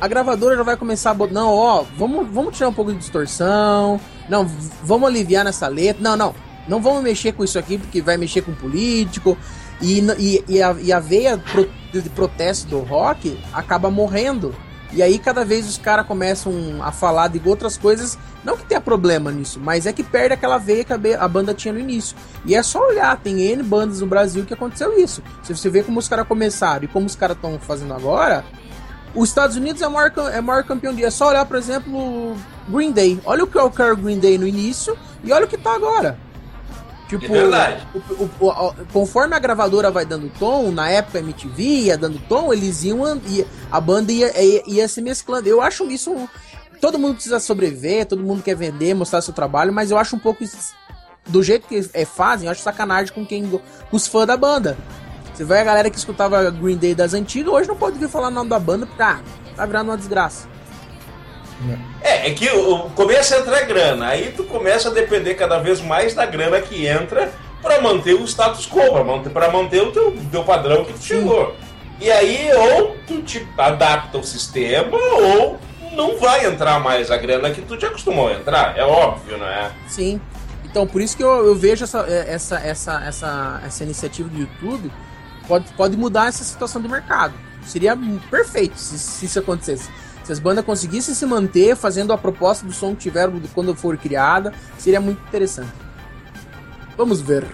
a 0.00 0.08
gravadora 0.08 0.56
já 0.56 0.62
vai 0.62 0.76
começar 0.76 1.10
a 1.10 1.14
botar. 1.14 1.34
Não, 1.34 1.54
ó, 1.54 1.84
vamos, 1.96 2.28
vamos 2.30 2.56
tirar 2.56 2.68
um 2.68 2.72
pouco 2.72 2.92
de 2.92 2.98
distorção. 2.98 4.00
Não, 4.28 4.44
vamos 4.82 5.08
aliviar 5.08 5.44
nessa 5.44 5.68
letra. 5.68 6.02
Não, 6.02 6.16
não. 6.16 6.34
Não 6.66 6.80
vamos 6.80 7.02
mexer 7.02 7.32
com 7.32 7.44
isso 7.44 7.58
aqui 7.58 7.78
porque 7.78 8.00
vai 8.00 8.16
mexer 8.16 8.42
com 8.42 8.54
político. 8.54 9.36
E, 9.80 10.00
e, 10.18 10.44
e, 10.48 10.62
a, 10.62 10.76
e 10.80 10.92
a 10.92 11.00
veia 11.00 11.38
pro, 11.38 11.68
de 11.92 12.08
protesto 12.10 12.68
do 12.68 12.80
rock 12.80 13.38
acaba 13.52 13.90
morrendo. 13.90 14.54
E 14.92 15.02
aí 15.02 15.18
cada 15.18 15.44
vez 15.44 15.68
os 15.68 15.78
caras 15.78 16.06
começam 16.06 16.52
a 16.82 16.90
falar 16.90 17.28
de 17.28 17.40
outras 17.48 17.76
coisas. 17.76 18.18
Não 18.42 18.56
que 18.56 18.64
tenha 18.64 18.80
problema 18.80 19.30
nisso, 19.30 19.60
mas 19.60 19.86
é 19.86 19.92
que 19.92 20.02
perde 20.02 20.34
aquela 20.34 20.58
veia 20.58 20.82
que 20.82 20.92
a, 20.92 21.28
banda 21.28 21.54
tinha 21.54 21.72
no 21.72 21.78
início. 21.78 22.16
E 22.44 22.54
é 22.54 22.62
só 22.62 22.88
olhar, 22.88 23.16
tem 23.18 23.40
N 23.40 23.62
bandas 23.62 24.00
no 24.00 24.06
Brasil 24.06 24.44
que 24.44 24.54
aconteceu 24.54 24.98
isso. 24.98 25.22
Se 25.42 25.54
você 25.54 25.68
vê 25.68 25.82
como 25.82 25.98
os 25.98 26.08
caras 26.08 26.26
começaram 26.26 26.84
e 26.84 26.88
como 26.88 27.06
os 27.06 27.14
caras 27.14 27.36
estão 27.36 27.58
fazendo 27.58 27.94
agora, 27.94 28.44
os 29.14 29.28
Estados 29.28 29.56
Unidos 29.56 29.82
é 29.82 29.88
o 29.88 29.90
maior, 29.90 30.12
é 30.32 30.40
maior 30.40 30.64
campeão 30.64 30.94
de. 30.94 31.04
É 31.04 31.10
só 31.10 31.28
olhar, 31.28 31.44
por 31.44 31.56
exemplo, 31.56 32.36
Green 32.68 32.92
Day. 32.92 33.20
Olha 33.24 33.44
o 33.44 33.46
que 33.46 33.58
é 33.58 33.62
o 33.62 33.70
Carl 33.70 33.96
Green 33.96 34.18
Day 34.18 34.38
no 34.38 34.46
início 34.46 34.96
e 35.24 35.32
olha 35.32 35.44
o 35.44 35.48
que 35.48 35.58
tá 35.58 35.74
agora. 35.74 36.18
Tipo, 37.08 37.24
é 37.24 37.28
verdade. 37.28 37.88
O, 37.92 38.44
o, 38.44 38.48
o, 38.48 38.74
conforme 38.92 39.34
a 39.34 39.38
gravadora 39.40 39.90
vai 39.90 40.04
dando 40.06 40.30
tom, 40.38 40.70
na 40.70 40.88
época 40.88 41.18
a 41.18 41.20
MTV 41.20 41.62
ia 41.62 41.98
dando 41.98 42.20
tom, 42.28 42.52
eles 42.52 42.84
iam. 42.84 43.20
Ia, 43.26 43.46
a 43.70 43.80
banda 43.80 44.12
ia, 44.12 44.40
ia, 44.40 44.62
ia 44.66 44.88
se 44.88 45.02
mesclando. 45.02 45.48
Eu 45.48 45.60
acho 45.60 45.90
isso. 45.90 46.28
Todo 46.80 46.98
mundo 46.98 47.14
precisa 47.14 47.40
sobreviver, 47.40 48.06
todo 48.06 48.22
mundo 48.22 48.42
quer 48.42 48.54
vender, 48.54 48.94
mostrar 48.94 49.20
seu 49.20 49.34
trabalho, 49.34 49.72
mas 49.72 49.90
eu 49.90 49.98
acho 49.98 50.14
um 50.14 50.20
pouco. 50.20 50.44
Do 51.26 51.42
jeito 51.42 51.66
que 51.66 51.90
é, 51.92 52.04
fazem, 52.04 52.46
eu 52.46 52.52
acho 52.52 52.62
sacanagem 52.62 53.12
com 53.12 53.26
quem. 53.26 53.44
com 53.48 53.60
os 53.96 54.06
fãs 54.06 54.26
da 54.26 54.36
banda. 54.36 54.78
Você 55.40 55.44
vai 55.46 55.62
a 55.62 55.64
galera 55.64 55.88
que 55.88 55.96
escutava 55.96 56.50
Green 56.50 56.76
Day 56.76 56.94
das 56.94 57.14
antigas, 57.14 57.50
hoje 57.50 57.66
não 57.66 57.74
pode 57.74 57.98
vir 57.98 58.10
falar 58.10 58.28
o 58.28 58.30
nome 58.30 58.50
da 58.50 58.58
banda 58.58 58.84
porque 58.84 59.02
ah, 59.02 59.20
tá 59.56 59.64
virando 59.64 59.88
uma 59.88 59.96
desgraça. 59.96 60.46
É, 62.02 62.28
é 62.28 62.34
que 62.34 62.46
começa 62.94 63.36
a 63.36 63.40
entrar 63.40 63.62
grana, 63.62 64.08
aí 64.08 64.34
tu 64.36 64.44
começa 64.44 64.90
a 64.90 64.92
depender 64.92 65.36
cada 65.36 65.58
vez 65.58 65.80
mais 65.80 66.12
da 66.12 66.26
grana 66.26 66.60
que 66.60 66.86
entra 66.86 67.32
para 67.62 67.80
manter 67.80 68.12
o 68.12 68.24
status 68.26 68.68
quo, 68.68 68.92
para 68.92 69.02
manter, 69.02 69.30
pra 69.30 69.50
manter 69.50 69.80
o 69.80 69.90
teu, 69.90 70.14
teu 70.30 70.44
padrão 70.44 70.84
que 70.84 70.92
tu 70.92 71.02
chegou. 71.02 71.56
E 71.98 72.10
aí, 72.10 72.50
ou 72.52 72.96
tu 73.06 73.22
te 73.22 73.48
adapta 73.56 74.18
ao 74.18 74.22
sistema, 74.22 74.94
ou 74.94 75.58
não 75.92 76.18
vai 76.18 76.44
entrar 76.44 76.80
mais 76.80 77.10
a 77.10 77.16
grana 77.16 77.50
que 77.50 77.62
tu 77.62 77.78
te 77.78 77.86
acostumou 77.86 78.28
a 78.28 78.34
entrar, 78.34 78.76
é 78.76 78.84
óbvio, 78.84 79.38
não 79.38 79.48
é? 79.48 79.70
Sim. 79.88 80.20
Então, 80.66 80.86
por 80.86 81.00
isso 81.00 81.16
que 81.16 81.24
eu, 81.24 81.46
eu 81.46 81.54
vejo 81.54 81.84
essa, 81.84 82.00
essa, 82.00 82.58
essa, 82.58 83.02
essa, 83.06 83.62
essa 83.64 83.84
iniciativa 83.84 84.28
do 84.28 84.38
YouTube 84.38 84.92
pode, 85.50 85.72
pode 85.72 85.96
mudar 85.96 86.28
essa 86.28 86.44
situação 86.44 86.80
do 86.80 86.88
mercado. 86.88 87.34
Seria 87.66 87.98
perfeito 88.30 88.78
se, 88.78 88.96
se 88.96 89.26
isso 89.26 89.40
acontecesse. 89.40 89.90
Se 90.22 90.30
as 90.30 90.38
bandas 90.38 90.64
conseguissem 90.64 91.12
se 91.12 91.26
manter 91.26 91.74
fazendo 91.74 92.12
a 92.12 92.18
proposta 92.18 92.64
do 92.64 92.72
som 92.72 92.94
que 92.94 93.02
tiveram 93.02 93.40
quando 93.52 93.74
for 93.74 93.96
criada, 93.96 94.52
seria 94.78 95.00
muito 95.00 95.20
interessante. 95.26 95.72
Vamos 96.96 97.20
ver. 97.20 97.44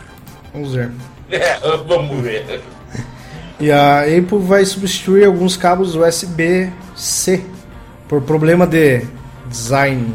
Vamos 0.52 0.74
ver. 0.74 0.90
É, 1.30 1.58
vamos 1.86 2.22
ver. 2.22 2.60
E 3.58 3.72
a 3.72 4.02
Apple 4.02 4.40
vai 4.40 4.64
substituir 4.66 5.24
alguns 5.24 5.56
cabos 5.56 5.94
USB-C 5.94 7.42
por 8.06 8.20
problema 8.20 8.66
de 8.66 9.06
design. 9.46 10.14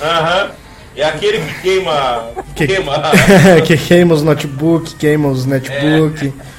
Aham. 0.00 0.52
É 0.96 1.04
aquele 1.04 1.38
que 1.38 1.62
queima. 1.62 2.30
Que 2.54 2.66
queima, 2.66 3.02
que 3.66 3.76
queima 3.76 4.14
os 4.14 4.22
notebook, 4.22 4.94
queima 4.96 5.28
os 5.28 5.46
netbook. 5.46 6.28
É. 6.28 6.49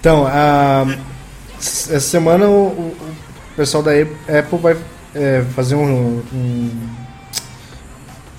Então, 0.00 0.24
uh, 0.24 0.98
essa 1.58 2.00
semana 2.00 2.48
o, 2.48 2.68
o, 2.68 2.96
pessoal 3.54 3.82
da 3.82 3.90
Apple 3.92 4.58
vai 4.58 4.74
é, 5.14 5.44
fazer 5.54 5.74
um, 5.74 6.22
um, 6.32 6.70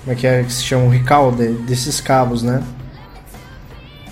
Como 0.00 0.12
é 0.12 0.14
que 0.16 0.26
é 0.26 0.42
que 0.42 0.52
se 0.52 0.64
chama? 0.64 0.84
Um 0.84 0.88
recall 0.88 1.30
de, 1.30 1.52
desses 1.52 2.00
cabos, 2.00 2.42
né? 2.42 2.64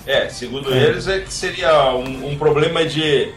É, 0.07 0.29
segundo 0.29 0.73
é. 0.73 0.77
eles 0.77 1.09
é 1.09 1.19
que 1.19 1.33
seria 1.33 1.93
um, 1.93 2.31
um 2.31 2.37
problema 2.37 2.85
de 2.85 3.33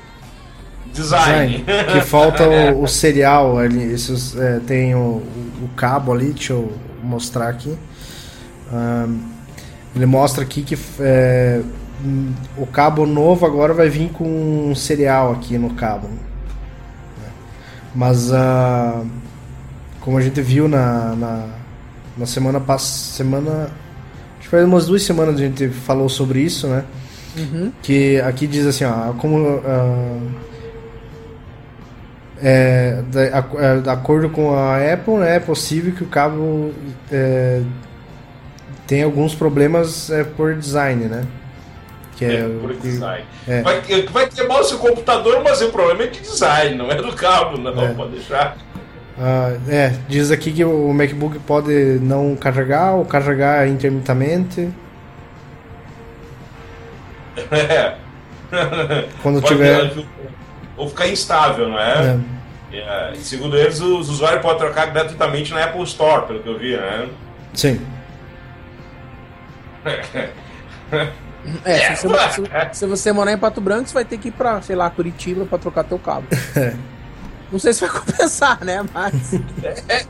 design. 0.93 1.59
design 1.59 1.93
que 1.93 2.01
falta 2.07 2.49
o, 2.49 2.85
o 2.85 2.87
serial 2.87 3.59
ali. 3.59 3.83
Esses, 3.93 4.37
é, 4.37 4.61
tem 4.61 4.95
o, 4.95 5.23
o, 5.61 5.71
cabo 5.77 6.13
ali, 6.13 6.31
deixa 6.33 6.53
eu 6.53 6.73
mostrar 7.03 7.49
aqui. 7.49 7.77
Um, 8.73 9.21
ele 9.97 10.07
mostra 10.07 10.45
aqui 10.45 10.63
que 10.63 10.79
é, 11.01 11.61
o 12.57 12.67
cabo 12.67 13.07
novo 13.07 13.47
agora 13.47 13.73
vai 13.73 13.89
vir 13.89 14.11
com 14.11 14.71
um 14.71 14.75
serial 14.75 15.33
aqui 15.33 15.59
no 15.59 15.71
cabo. 15.75 16.09
Mas 17.95 18.31
uh, 18.31 19.07
como 20.01 20.19
a 20.19 20.21
gente 20.21 20.41
viu 20.43 20.69
na, 20.69 21.15
na, 21.17 21.47
na 22.17 22.27
semana 22.27 22.61
passada. 22.61 23.17
Semana. 23.17 23.71
Acho 24.39 24.43
que 24.43 24.49
faz 24.49 24.65
umas 24.65 24.87
duas 24.87 25.03
semanas 25.03 25.37
a 25.37 25.39
gente 25.39 25.69
falou 25.69 26.09
sobre 26.09 26.41
isso, 26.41 26.67
né? 26.67 26.85
Uhum. 27.37 27.73
Que 27.83 28.21
aqui 28.21 28.47
diz 28.47 28.67
assim, 28.67 28.85
ó, 28.85 29.13
como. 29.15 29.39
Uh, 29.39 30.55
é, 32.43 33.03
de, 33.11 33.81
de, 33.81 33.89
acordo 33.89 34.29
com 34.29 34.55
a 34.55 34.77
Apple, 34.93 35.15
né, 35.15 35.37
é 35.37 35.41
possível 35.41 35.95
que 35.95 36.03
o 36.03 36.09
cabo 36.09 36.73
é, 37.11 37.63
tenha 38.87 39.07
alguns 39.07 39.35
problemas 39.35 40.11
é, 40.11 40.25
por 40.25 40.55
design, 40.55 41.07
né? 41.07 41.25
Que 42.17 42.25
é, 42.25 42.35
é 42.35 42.49
por 42.61 42.75
design. 42.75 43.25
É. 43.47 43.63
Vai, 43.63 43.81
vai 44.11 44.29
queimar 44.29 44.61
o 44.61 44.65
seu 44.65 44.79
computador, 44.79 45.43
mas 45.43 45.61
o 45.63 45.71
problema 45.71 46.05
é 46.05 46.07
de 46.07 46.21
design, 46.21 46.77
não 46.77 46.91
é 46.91 46.95
do 46.95 47.13
cabo, 47.13 47.59
não, 47.59 47.85
é. 47.85 47.95
pode 47.95 48.13
deixar. 48.13 48.57
Ah, 49.19 49.57
é, 49.69 49.93
diz 50.09 50.31
aqui 50.31 50.53
que 50.53 50.65
o 50.65 50.93
MacBook 50.93 51.39
pode 51.41 51.99
não 52.01 52.35
carregar 52.35 52.95
ou 52.95 53.05
carregar 53.05 53.69
intermitamente. 53.69 54.69
É. 57.51 57.95
Quando 59.23 59.41
pode 59.41 59.55
tiver. 59.55 59.93
Ou 60.77 60.89
ficar 60.89 61.09
instável, 61.09 61.69
não 61.69 61.79
é? 61.79 62.19
é. 62.73 62.79
é 62.79 63.15
segundo 63.17 63.57
eles, 63.57 63.81
os 63.81 64.09
usuários 64.09 64.43
podem 64.43 64.59
trocar 64.59 64.87
gratuitamente 64.87 65.53
na 65.53 65.65
Apple 65.65 65.83
Store, 65.85 66.27
pelo 66.27 66.41
que 66.41 66.49
eu 66.49 66.59
vi, 66.59 66.77
né? 66.77 67.09
Sim. 67.53 67.81
É, 71.65 71.95
se, 71.95 72.07
você, 72.07 72.31
se, 72.31 72.79
se, 72.79 72.87
você 72.87 73.13
morar 73.13 73.33
em 73.33 73.39
Pato 73.39 73.61
Branco, 73.61 73.87
você 73.87 73.95
vai 73.95 74.05
ter 74.05 74.17
que 74.17 74.29
ir 74.29 74.33
pra, 74.33 74.63
sei 74.63 74.75
lá, 74.75 74.89
Curitiba 74.89 75.45
pra 75.45 75.59
trocar 75.59 75.85
teu 75.85 75.99
cabo. 75.99 76.27
É. 76.57 76.75
Não 77.53 77.59
sei 77.59 77.73
se 77.73 77.87
vai 77.87 77.91
compensar, 77.91 78.65
né? 78.65 78.85
Mas. 78.93 79.35
É. 79.63 80.07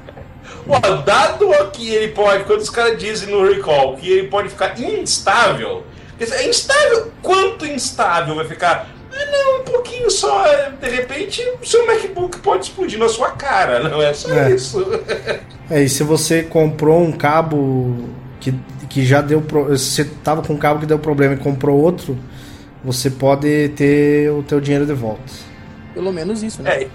dado 1.05 1.51
que 1.73 1.93
ele 1.93 2.13
pode, 2.13 2.45
quando 2.45 2.61
os 2.61 2.71
caras 2.71 2.97
dizem 2.99 3.31
no 3.31 3.47
recall 3.47 3.97
que 3.97 4.09
ele 4.09 4.29
pode 4.29 4.49
ficar 4.49 4.81
instável, 4.81 5.85
é 6.21 6.49
instável? 6.49 7.13
Quanto 7.21 7.67
instável 7.67 8.37
vai 8.37 8.47
ficar? 8.47 8.89
Ah, 9.13 9.27
não, 9.31 9.61
um 9.61 9.65
pouquinho 9.65 9.85
pouquinho 10.05 10.11
só. 10.11 10.45
De 10.81 10.89
repente, 10.89 11.43
o 11.63 11.67
seu 11.67 11.87
MacBook 11.87 12.39
pode 12.41 12.65
explodir 12.65 12.99
na 12.99 13.09
sua 13.09 13.31
cara, 13.33 13.89
não 13.89 14.03
é 14.03 14.13
só 14.13 14.33
é. 14.33 14.51
isso. 14.51 14.85
é, 15.71 15.83
e 15.83 15.89
se 15.89 16.03
você 16.03 16.43
comprou 16.43 17.03
um 17.03 17.13
cabo 17.13 18.11
que, 18.41 18.53
que 18.95 19.05
já 19.05 19.21
deu. 19.21 19.43
Pro... 19.43 19.77
Se 19.77 19.91
você 19.91 20.05
tava 20.23 20.41
com 20.41 20.53
um 20.53 20.57
cabo 20.57 20.79
que 20.79 20.87
deu 20.87 21.01
problema 21.01 21.35
e 21.35 21.37
comprou 21.37 21.77
outro, 21.81 22.17
você 22.85 23.11
pode 23.11 23.71
ter 23.71 24.31
o 24.31 24.41
teu 24.45 24.61
dinheiro 24.61 24.87
de 24.87 24.95
volta. 24.95 25.21
Pelo 25.93 26.13
menos 26.13 26.45
isso, 26.45 26.63
né? 26.63 26.83
É. 26.83 26.89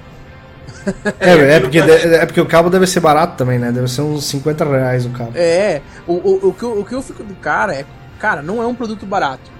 É, 1.20 1.56
é, 1.56 1.60
porque, 1.60 1.78
é 1.78 2.26
porque 2.26 2.40
o 2.40 2.46
cabo 2.46 2.70
deve 2.70 2.88
ser 2.88 3.02
barato 3.02 3.36
também, 3.36 3.60
né? 3.60 3.70
Deve 3.70 3.90
ser 3.90 4.02
uns 4.02 4.24
50 4.24 4.64
reais 4.64 5.06
o 5.06 5.10
cabo. 5.10 5.34
É, 5.36 5.82
o, 6.08 6.14
o, 6.14 6.48
o, 6.48 6.54
que, 6.54 6.64
eu, 6.64 6.80
o 6.80 6.86
que 6.86 6.96
eu 6.96 7.02
fico 7.02 7.22
do 7.22 7.36
cara 7.36 7.76
é, 7.76 7.86
cara, 8.18 8.42
não 8.42 8.64
é 8.64 8.66
um 8.66 8.74
produto 8.74 9.06
barato. 9.06 9.52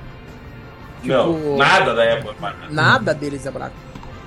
Tipo, 1.02 1.14
não, 1.14 1.58
nada 1.58 1.94
da 1.94 2.04
Apple 2.14 2.30
é 2.30 2.42
barato. 2.42 2.74
Nada 2.74 3.14
deles 3.14 3.46
é 3.46 3.52
barato. 3.52 3.76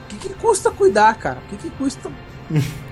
O 0.05 0.09
que, 0.09 0.29
que 0.29 0.35
custa 0.35 0.71
cuidar, 0.71 1.15
cara? 1.15 1.39
O 1.47 1.49
que, 1.49 1.57
que 1.57 1.71
custa 1.71 2.11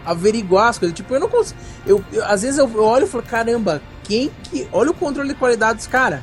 averiguar 0.04 0.68
as 0.68 0.78
coisas? 0.78 0.96
Tipo, 0.96 1.14
eu 1.14 1.20
não 1.20 1.28
consigo. 1.28 1.58
Eu, 1.86 2.04
eu 2.12 2.24
às 2.24 2.42
vezes 2.42 2.58
eu, 2.58 2.68
eu 2.68 2.84
olho 2.84 3.04
e 3.04 3.08
falo, 3.08 3.24
caramba, 3.24 3.82
quem 4.04 4.30
que. 4.44 4.68
Olha 4.72 4.90
o 4.90 4.94
controle 4.94 5.28
de 5.28 5.34
qualidade 5.34 5.78
dos 5.78 5.86
caras. 5.86 6.20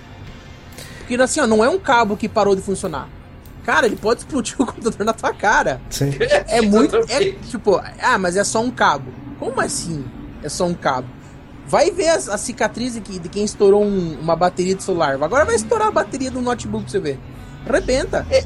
Porque 1.00 1.16
assim, 1.22 1.40
ó, 1.40 1.48
não 1.48 1.64
é 1.64 1.70
um 1.70 1.80
cabo 1.80 2.18
que 2.18 2.28
parou 2.28 2.56
de 2.56 2.62
funcionar. 2.62 3.08
Cara, 3.66 3.86
ele 3.86 3.96
pode 3.96 4.22
explodir 4.22 4.56
o 4.62 4.66
computador 4.66 5.06
na 5.06 5.14
tua 5.14 5.34
cara. 5.34 5.82
Sim. 5.90 6.12
É 6.48 6.62
muito. 6.62 6.96
É, 7.10 7.32
tipo, 7.50 7.82
ah, 8.02 8.18
mas 8.18 8.36
é 8.36 8.44
só 8.44 8.62
um 8.62 8.72
cabo. 8.72 9.12
Como 9.40 9.60
assim? 9.62 10.06
É 10.44 10.50
só 10.50 10.66
um 10.66 10.74
cabo. 10.74 11.08
Vai 11.66 11.92
ver 11.92 12.08
a, 12.08 12.16
a 12.16 12.38
cicatriz 12.38 12.96
aqui 12.96 13.20
de 13.20 13.28
quem 13.28 13.44
estourou 13.44 13.84
um, 13.84 14.18
uma 14.22 14.36
bateria 14.36 14.74
de 14.74 14.84
celular. 14.84 15.22
Agora 15.22 15.44
vai 15.44 15.56
estourar 15.56 15.90
a 15.90 15.92
bateria 15.92 16.32
do 16.32 16.42
notebook 16.42 16.84
pra 16.84 16.92
você 16.92 17.00
ver. 17.00 17.20
Arrebenta. 17.68 18.26
É, 18.32 18.46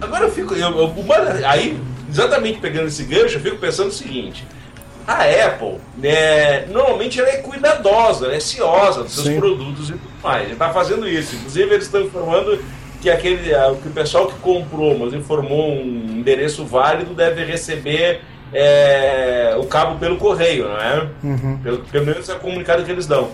agora 0.00 0.24
eu 0.24 0.30
fico. 0.32 0.54
Eu, 0.54 0.70
eu, 0.70 0.94
aí, 1.46 1.80
exatamente 2.14 2.60
pegando 2.60 2.86
esse 2.86 3.02
gancho, 3.04 3.36
eu 3.36 3.40
fico 3.40 3.56
pensando 3.56 3.88
o 3.88 3.92
seguinte. 3.92 4.44
A 5.06 5.24
Apple, 5.24 5.78
né, 5.98 6.64
normalmente 6.66 7.20
ela 7.20 7.28
é 7.28 7.36
cuidadosa, 7.38 8.26
ela 8.26 8.36
é 8.36 8.40
ciosa 8.40 9.02
dos 9.02 9.12
seus 9.12 9.26
Sim. 9.26 9.38
produtos 9.38 9.90
e 9.90 9.92
tudo 9.92 10.12
mais. 10.22 10.50
Está 10.50 10.70
fazendo 10.70 11.06
isso. 11.06 11.34
Inclusive, 11.34 11.74
eles 11.74 11.84
estão 11.84 12.00
informando 12.00 12.58
que 13.02 13.10
aquele 13.10 13.50
que 13.82 13.88
o 13.88 13.90
pessoal 13.90 14.28
que 14.28 14.38
comprou, 14.38 14.98
mas 14.98 15.12
informou 15.12 15.72
um 15.72 16.18
endereço 16.18 16.64
válido, 16.64 17.12
deve 17.12 17.44
receber 17.44 18.22
é, 18.50 19.54
o 19.58 19.66
cabo 19.66 19.98
pelo 19.98 20.16
correio, 20.16 20.68
não 20.68 20.78
é? 20.78 21.08
Uhum. 21.22 21.58
Pelo, 21.62 21.78
pelo 21.80 22.06
menos 22.06 22.28
é 22.28 22.34
o 22.34 22.40
comunicado 22.40 22.82
que 22.82 22.90
eles 22.90 23.06
dão. 23.06 23.30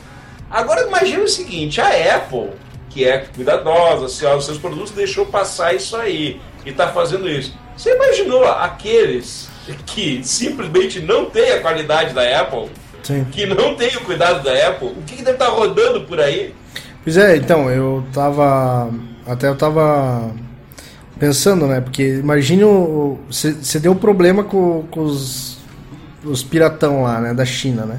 Agora 0.51 0.89
imagine 0.89 1.23
o 1.23 1.29
seguinte, 1.29 1.81
a 1.81 2.17
Apple, 2.17 2.49
que 2.89 3.05
é 3.05 3.19
cuidadosa, 3.19 4.09
se 4.09 4.27
os 4.27 4.45
seus 4.45 4.59
produtos 4.59 4.91
deixou 4.91 5.27
passar 5.27 5.73
isso 5.73 5.97
aí 5.97 6.41
e 6.67 6.71
está 6.71 6.89
fazendo 6.89 7.29
isso. 7.29 7.57
Você 7.81 7.95
imaginou 7.95 8.45
aqueles 8.45 9.49
que 9.87 10.21
simplesmente 10.23 11.01
não 11.01 11.25
têm 11.25 11.53
a 11.53 11.61
qualidade 11.61 12.13
da 12.13 12.41
Apple, 12.43 12.69
Sim. 13.03 13.25
que 13.33 13.47
não 13.47 13.75
têm 13.75 13.97
o 13.97 14.03
cuidado 14.03 14.45
da 14.45 14.69
Apple, 14.69 14.89
o 14.89 15.03
que, 15.07 15.17
que 15.17 15.23
deve 15.23 15.37
estar 15.37 15.47
tá 15.47 15.51
rodando 15.51 16.03
por 16.03 16.21
aí? 16.21 16.55
Pois 17.03 17.17
é, 17.17 17.37
então, 17.37 17.71
eu 17.71 18.05
tava 18.13 18.91
até 19.27 19.49
eu 19.49 19.57
tava 19.57 20.31
pensando, 21.19 21.67
né? 21.67 21.81
Porque 21.81 22.19
imagine 22.19 22.65
você 23.27 23.79
deu 23.79 23.95
problema 23.95 24.45
com, 24.45 24.85
com 24.91 25.01
os, 25.01 25.57
os 26.23 26.43
piratão 26.43 27.05
lá, 27.05 27.19
né? 27.19 27.33
Da 27.33 27.47
China, 27.47 27.87
né? 27.87 27.99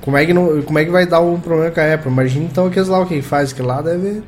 Como 0.00 0.16
é 0.16 0.24
que, 0.24 0.32
não, 0.32 0.62
como 0.62 0.78
é 0.78 0.84
que 0.86 0.90
vai 0.90 1.04
dar 1.04 1.20
um 1.20 1.38
problema 1.38 1.70
com 1.70 1.80
a 1.80 1.92
Apple? 1.92 2.10
Imagina 2.10 2.46
então 2.46 2.68
aqueles 2.68 2.88
lá 2.88 2.98
o 3.00 3.06
que 3.06 3.20
faz, 3.20 3.52
que 3.52 3.60
lá 3.60 3.82
deve. 3.82 4.22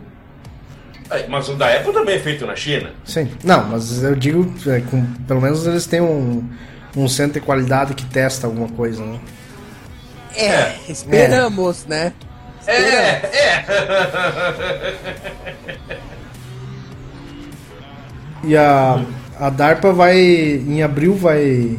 É, 1.12 1.26
mas 1.28 1.48
o 1.48 1.54
da 1.54 1.74
Apple 1.74 1.92
também 1.92 2.16
é 2.16 2.18
feito 2.18 2.46
na 2.46 2.56
China. 2.56 2.90
Sim. 3.04 3.30
Não, 3.44 3.64
mas 3.64 4.02
eu 4.02 4.14
digo, 4.14 4.52
é, 4.68 4.80
com, 4.80 5.04
pelo 5.26 5.40
menos 5.40 5.66
eles 5.66 5.86
têm 5.86 6.00
um, 6.00 6.48
um 6.96 7.08
centro 7.08 7.34
de 7.34 7.40
qualidade 7.40 7.94
que 7.94 8.04
testa 8.06 8.46
alguma 8.46 8.68
coisa, 8.68 9.04
né? 9.04 9.20
É, 10.34 10.46
é. 10.46 10.78
esperamos, 10.88 11.84
é. 11.84 11.88
né? 11.88 12.12
Esperamos. 12.60 12.94
É, 12.94 13.30
é. 13.36 13.62
E 18.44 18.56
a, 18.56 19.04
a 19.38 19.50
DARPA 19.50 19.92
vai, 19.92 20.18
em 20.18 20.82
abril, 20.82 21.14
vai, 21.14 21.78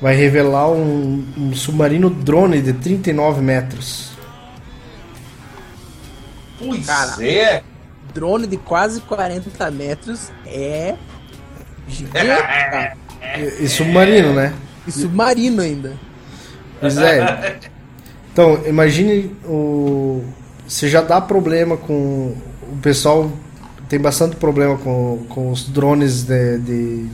vai 0.00 0.14
revelar 0.14 0.70
um, 0.70 1.24
um 1.36 1.54
submarino 1.54 2.10
drone 2.10 2.60
de 2.60 2.74
39 2.74 3.40
metros. 3.40 4.10
Pois 6.58 6.84
Cara, 6.84 7.24
é. 7.24 7.62
Drone 8.18 8.46
de 8.46 8.56
quase 8.56 9.00
40 9.02 9.70
metros 9.70 10.32
é 10.44 10.96
gigante. 11.86 12.26
e, 13.38 13.64
e 13.64 13.68
submarino, 13.68 14.32
né? 14.32 14.52
E 14.86 14.92
submarino 14.92 15.62
ainda. 15.62 15.92
Pois 16.80 16.96
é. 16.98 17.58
Então, 18.32 18.60
imagine 18.66 19.34
o. 19.44 20.24
Você 20.66 20.88
já 20.88 21.00
dá 21.00 21.20
problema 21.20 21.76
com 21.76 22.34
o 22.70 22.76
pessoal 22.82 23.30
tem 23.88 23.98
bastante 23.98 24.36
problema 24.36 24.76
com, 24.76 25.24
com 25.28 25.50
os 25.50 25.68
drones 25.68 26.22
de. 26.22 26.58
de... 26.58 27.06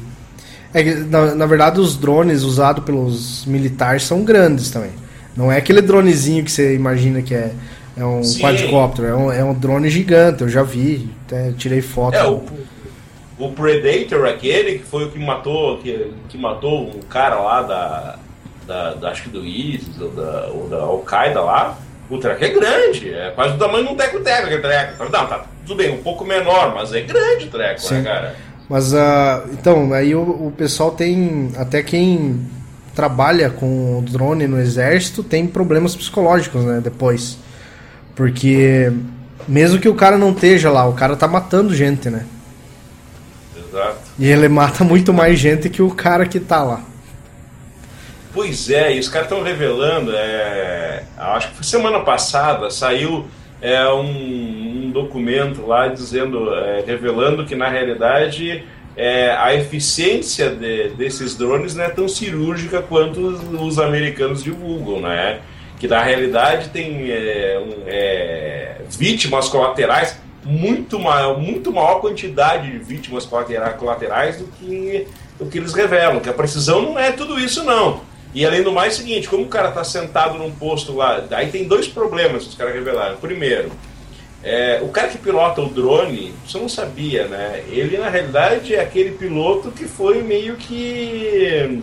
É 0.72 0.82
que, 0.82 0.94
na, 0.94 1.34
na 1.34 1.46
verdade, 1.46 1.78
os 1.78 1.96
drones 1.96 2.42
usados 2.42 2.84
pelos 2.84 3.46
militares 3.46 4.02
são 4.02 4.24
grandes 4.24 4.70
também. 4.70 4.90
Não 5.36 5.50
é 5.50 5.56
aquele 5.56 5.80
dronezinho 5.80 6.44
que 6.44 6.50
você 6.50 6.74
imagina 6.74 7.22
que 7.22 7.34
é, 7.34 7.52
é 7.96 8.04
um 8.04 8.22
Sim. 8.22 8.40
quadricóptero, 8.40 9.09
é 9.09 9.14
um, 9.14 9.33
é 9.33 9.44
um 9.44 9.54
drone 9.54 9.88
gigante, 9.88 10.42
eu 10.42 10.48
já 10.48 10.62
vi, 10.62 11.09
até 11.26 11.52
tirei 11.52 11.80
foto. 11.80 12.16
É, 12.16 12.26
o, 12.26 12.42
o 13.38 13.52
Predator, 13.52 14.26
aquele 14.26 14.78
que 14.78 14.85
foi 14.85 15.04
o 15.04 15.11
que 15.11 15.18
matou, 15.18 15.78
que, 15.78 16.12
que 16.28 16.37
matou 16.37 16.88
o 16.88 17.04
cara 17.09 17.37
lá 17.37 17.62
da, 17.62 18.18
da, 18.66 18.94
da 18.94 19.11
acho 19.11 19.24
que 19.24 19.28
do 19.30 19.44
ISIS 19.44 20.00
ou 20.00 20.11
da, 20.11 20.46
ou 20.48 20.68
da 20.68 20.78
Al-Qaeda 20.78 21.40
lá, 21.40 21.78
o 22.11 22.18
treco 22.18 22.44
é 22.44 22.48
grande, 22.48 23.14
é 23.14 23.30
quase 23.30 23.54
o 23.54 23.59
tamanho 23.59 23.87
de 23.87 23.92
um 23.92 23.96
teco-teco 23.96 24.46
aquele 24.46 24.61
treco. 24.62 25.04
Não, 25.04 25.26
tá 25.26 25.44
tudo 25.66 25.76
bem, 25.76 25.90
um 25.92 26.02
pouco 26.02 26.24
menor, 26.24 26.74
mas 26.74 26.92
é 26.92 27.00
grande 27.00 27.46
o 27.46 27.50
treco, 27.50 27.80
né, 27.80 27.88
Sim. 27.88 27.94
né, 27.94 28.02
cara? 28.02 28.37
Mas, 28.68 28.92
uh, 28.92 29.52
então, 29.52 29.92
aí 29.92 30.14
o, 30.14 30.20
o 30.20 30.52
pessoal 30.57 30.90
tem, 30.90 31.52
até 31.57 31.83
quem 31.83 32.40
trabalha 32.94 33.50
com 33.50 34.02
drone 34.09 34.46
no 34.46 34.59
exército 34.59 35.22
tem 35.22 35.46
problemas 35.46 35.94
psicológicos, 35.94 36.64
né, 36.64 36.80
depois. 36.83 37.38
Porque 38.14 38.92
mesmo 39.46 39.79
que 39.79 39.88
o 39.88 39.94
cara 39.94 40.16
não 40.16 40.31
esteja 40.31 40.70
lá, 40.70 40.87
o 40.87 40.94
cara 40.94 41.16
tá 41.16 41.27
matando 41.27 41.74
gente, 41.74 42.09
né? 42.09 42.27
Exato. 43.57 43.98
E 44.18 44.27
ele 44.27 44.48
mata 44.48 44.85
muito 44.85 45.12
mais 45.12 45.38
gente 45.38 45.68
que 45.68 45.83
o 45.83 45.90
cara 45.90 46.27
que 46.27 46.40
tá 46.40 46.62
lá. 46.62 46.83
Pois 48.33 48.68
é, 48.68 48.96
e 48.96 48.98
os 48.98 49.09
caras 49.09 49.29
estão 49.31 49.44
revelando, 49.44 50.11
é, 50.12 51.05
acho 51.16 51.50
que 51.50 51.55
foi 51.55 51.64
semana 51.64 52.00
passada, 52.00 52.68
saiu 52.68 53.27
é, 53.62 53.87
um, 53.88 54.87
um 54.87 54.90
documento 54.90 55.64
lá 55.64 55.87
dizendo, 55.87 56.53
é, 56.53 56.83
revelando 56.85 57.46
que 57.46 57.55
na 57.55 57.68
realidade 57.68 58.64
é, 58.96 59.31
a 59.31 59.55
eficiência 59.55 60.50
de, 60.50 60.88
desses 60.90 61.37
drones 61.37 61.77
não 61.77 61.85
é 61.85 61.88
tão 61.88 62.09
cirúrgica 62.09 62.83
quanto 62.83 63.20
os, 63.20 63.40
os 63.61 63.79
americanos 63.79 64.42
divulgam, 64.42 65.00
né? 65.00 65.40
Que 65.84 65.88
na 65.88 66.02
realidade 66.02 66.70
tem 66.70 67.10
é, 67.10 67.62
um, 67.62 67.82
é, 67.86 68.76
vítimas 68.88 69.50
colaterais 69.50 70.16
muito 70.42 70.98
maior, 70.98 71.38
muito 71.38 71.70
maior 71.70 72.00
quantidade 72.00 72.70
de 72.70 72.78
vítimas 72.78 73.26
colaterais 73.26 74.38
do 74.38 74.46
que, 74.46 75.06
do 75.38 75.44
que 75.44 75.58
eles 75.58 75.74
revelam, 75.74 76.20
que 76.20 76.28
a 76.30 76.32
precisão 76.32 76.80
não 76.80 76.98
é 76.98 77.12
tudo 77.12 77.38
isso 77.38 77.62
não. 77.64 78.00
E 78.32 78.46
além 78.46 78.62
do 78.62 78.72
mais, 78.72 78.94
é 78.94 78.96
o 78.96 78.98
seguinte, 79.00 79.28
como 79.28 79.42
o 79.42 79.48
cara 79.48 79.68
está 79.68 79.84
sentado 79.84 80.38
num 80.38 80.50
posto 80.52 80.96
lá, 80.96 81.22
aí 81.32 81.50
tem 81.50 81.68
dois 81.68 81.86
problemas 81.86 82.44
que 82.44 82.48
os 82.48 82.54
caras 82.54 82.72
revelaram. 82.72 83.18
Primeiro, 83.18 83.70
é, 84.42 84.80
o 84.82 84.88
cara 84.88 85.08
que 85.08 85.18
pilota 85.18 85.60
o 85.60 85.68
drone, 85.68 86.32
você 86.46 86.56
não 86.56 86.68
sabia, 86.70 87.28
né? 87.28 87.62
Ele 87.68 87.98
na 87.98 88.08
realidade 88.08 88.74
é 88.74 88.80
aquele 88.80 89.10
piloto 89.10 89.70
que 89.70 89.84
foi 89.84 90.22
meio 90.22 90.56
que. 90.56 91.82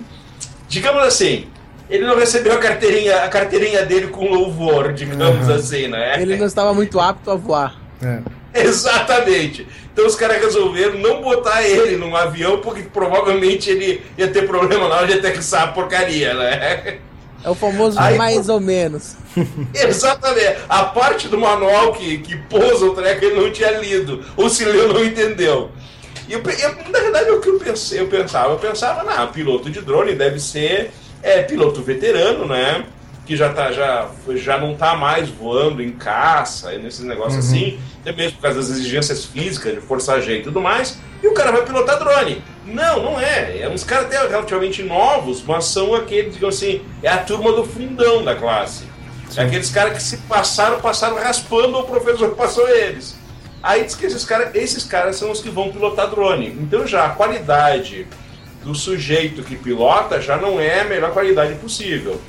Digamos 0.67 1.03
assim, 1.03 1.45
ele 1.91 2.05
não 2.05 2.15
recebeu 2.17 2.53
a 2.53 2.57
carteirinha, 2.57 3.17
a 3.17 3.27
carteirinha 3.27 3.85
dele 3.85 4.07
com 4.07 4.25
louvor, 4.25 4.93
digamos 4.93 5.47
uhum. 5.47 5.55
assim, 5.55 5.87
né? 5.89 6.21
Ele 6.21 6.37
não 6.37 6.45
estava 6.45 6.73
muito 6.73 6.99
apto 6.99 7.29
a 7.29 7.35
voar. 7.35 7.75
É. 8.01 8.19
Exatamente. 8.63 9.67
Então 9.91 10.07
os 10.07 10.15
caras 10.15 10.41
resolveram 10.41 10.97
não 10.97 11.21
botar 11.21 11.63
ele 11.63 11.97
num 11.97 12.15
avião 12.15 12.59
porque 12.59 12.83
provavelmente 12.83 13.69
ele 13.69 14.01
ia 14.17 14.29
ter 14.29 14.47
problema 14.47 14.87
na 14.87 14.95
hora 14.95 15.07
de 15.07 15.13
aterrissar 15.13 15.63
a 15.63 15.67
porcaria, 15.67 16.33
né? 16.33 16.97
É 17.43 17.49
o 17.49 17.55
famoso 17.55 17.99
Aí, 17.99 18.17
mais 18.17 18.47
ou 18.47 18.61
menos. 18.61 19.17
Exatamente. 19.73 20.59
A 20.69 20.85
parte 20.85 21.27
do 21.27 21.37
manual 21.37 21.91
que, 21.93 22.19
que 22.19 22.37
pousa 22.37 22.85
o 22.85 22.93
treco 22.93 23.25
ele 23.25 23.41
não 23.41 23.51
tinha 23.51 23.71
lido. 23.71 24.23
Ou 24.37 24.49
se 24.49 24.63
leu, 24.63 24.93
não 24.93 25.03
entendeu. 25.03 25.71
E 26.29 26.33
eu, 26.33 26.39
eu, 26.39 26.75
na 26.89 26.99
verdade, 26.99 27.31
o 27.31 27.41
que 27.41 27.49
eu 27.49 27.59
pensei, 27.59 27.99
eu 27.99 28.07
pensava, 28.07 28.53
eu 28.53 28.59
pensava, 28.59 29.03
não, 29.03 29.27
piloto 29.27 29.69
de 29.69 29.81
drone 29.81 30.13
deve 30.13 30.39
ser 30.39 30.91
é, 31.23 31.43
piloto 31.43 31.81
veterano, 31.81 32.45
né? 32.45 32.85
que 33.25 33.37
já, 33.37 33.53
tá, 33.53 33.71
já, 33.71 34.09
já 34.35 34.57
não 34.57 34.75
tá 34.75 34.95
mais 34.95 35.29
voando 35.29 35.81
em 35.81 35.91
caça, 35.91 36.71
nesses 36.77 37.05
negócios 37.05 37.45
uhum. 37.45 37.55
assim, 37.55 37.79
até 38.01 38.11
mesmo 38.11 38.33
por 38.33 38.41
causa 38.41 38.59
das 38.59 38.69
exigências 38.69 39.25
físicas, 39.25 39.75
de 39.75 39.81
forçar 39.81 40.21
G 40.21 40.39
e 40.39 40.41
tudo 40.41 40.59
mais, 40.59 40.97
e 41.21 41.27
o 41.27 41.33
cara 41.33 41.51
vai 41.51 41.63
pilotar 41.63 41.99
drone. 41.99 42.43
Não, 42.65 43.03
não 43.03 43.19
é. 43.19 43.59
É 43.59 43.69
uns 43.69 43.83
caras 43.83 44.07
até 44.07 44.27
relativamente 44.27 44.83
novos, 44.83 45.43
mas 45.43 45.65
são 45.65 45.93
aqueles, 45.93 46.33
digamos 46.33 46.57
assim, 46.57 46.81
é 47.03 47.09
a 47.09 47.17
turma 47.17 47.51
do 47.53 47.63
fundão 47.63 48.23
da 48.23 48.35
classe. 48.35 48.83
É 49.37 49.43
aqueles 49.43 49.69
caras 49.69 49.93
que 49.93 50.03
se 50.03 50.17
passaram, 50.17 50.81
passaram 50.81 51.15
raspando, 51.15 51.77
o 51.77 51.83
professor 51.83 52.31
passou 52.31 52.67
eles. 52.67 53.15
Aí 53.63 53.83
diz 53.83 53.95
que 53.95 54.07
esses 54.07 54.25
caras, 54.25 54.53
esses 54.55 54.83
caras 54.83 55.15
são 55.15 55.31
os 55.31 55.39
que 55.39 55.49
vão 55.49 55.71
pilotar 55.71 56.09
drone. 56.09 56.47
Então 56.47 56.85
já 56.85 57.05
a 57.05 57.09
qualidade 57.11 58.07
do 58.63 58.75
sujeito 58.75 59.43
que 59.43 59.55
pilota 59.55 60.21
já 60.21 60.37
não 60.37 60.59
é 60.59 60.81
a 60.81 60.85
melhor 60.85 61.11
qualidade 61.11 61.55
possível. 61.55 62.19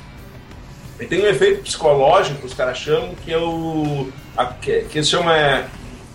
E 0.99 1.05
tem 1.05 1.21
um 1.21 1.27
efeito 1.27 1.63
psicológico 1.63 2.45
os 2.45 2.53
caras 2.53 2.77
chamam 2.77 3.15
que 3.15 3.33
é 3.33 3.37
o. 3.37 4.09
A, 4.35 4.45
que, 4.45 4.81
que 4.83 5.03
se 5.03 5.09
chama. 5.09 5.35
É, 5.37 5.65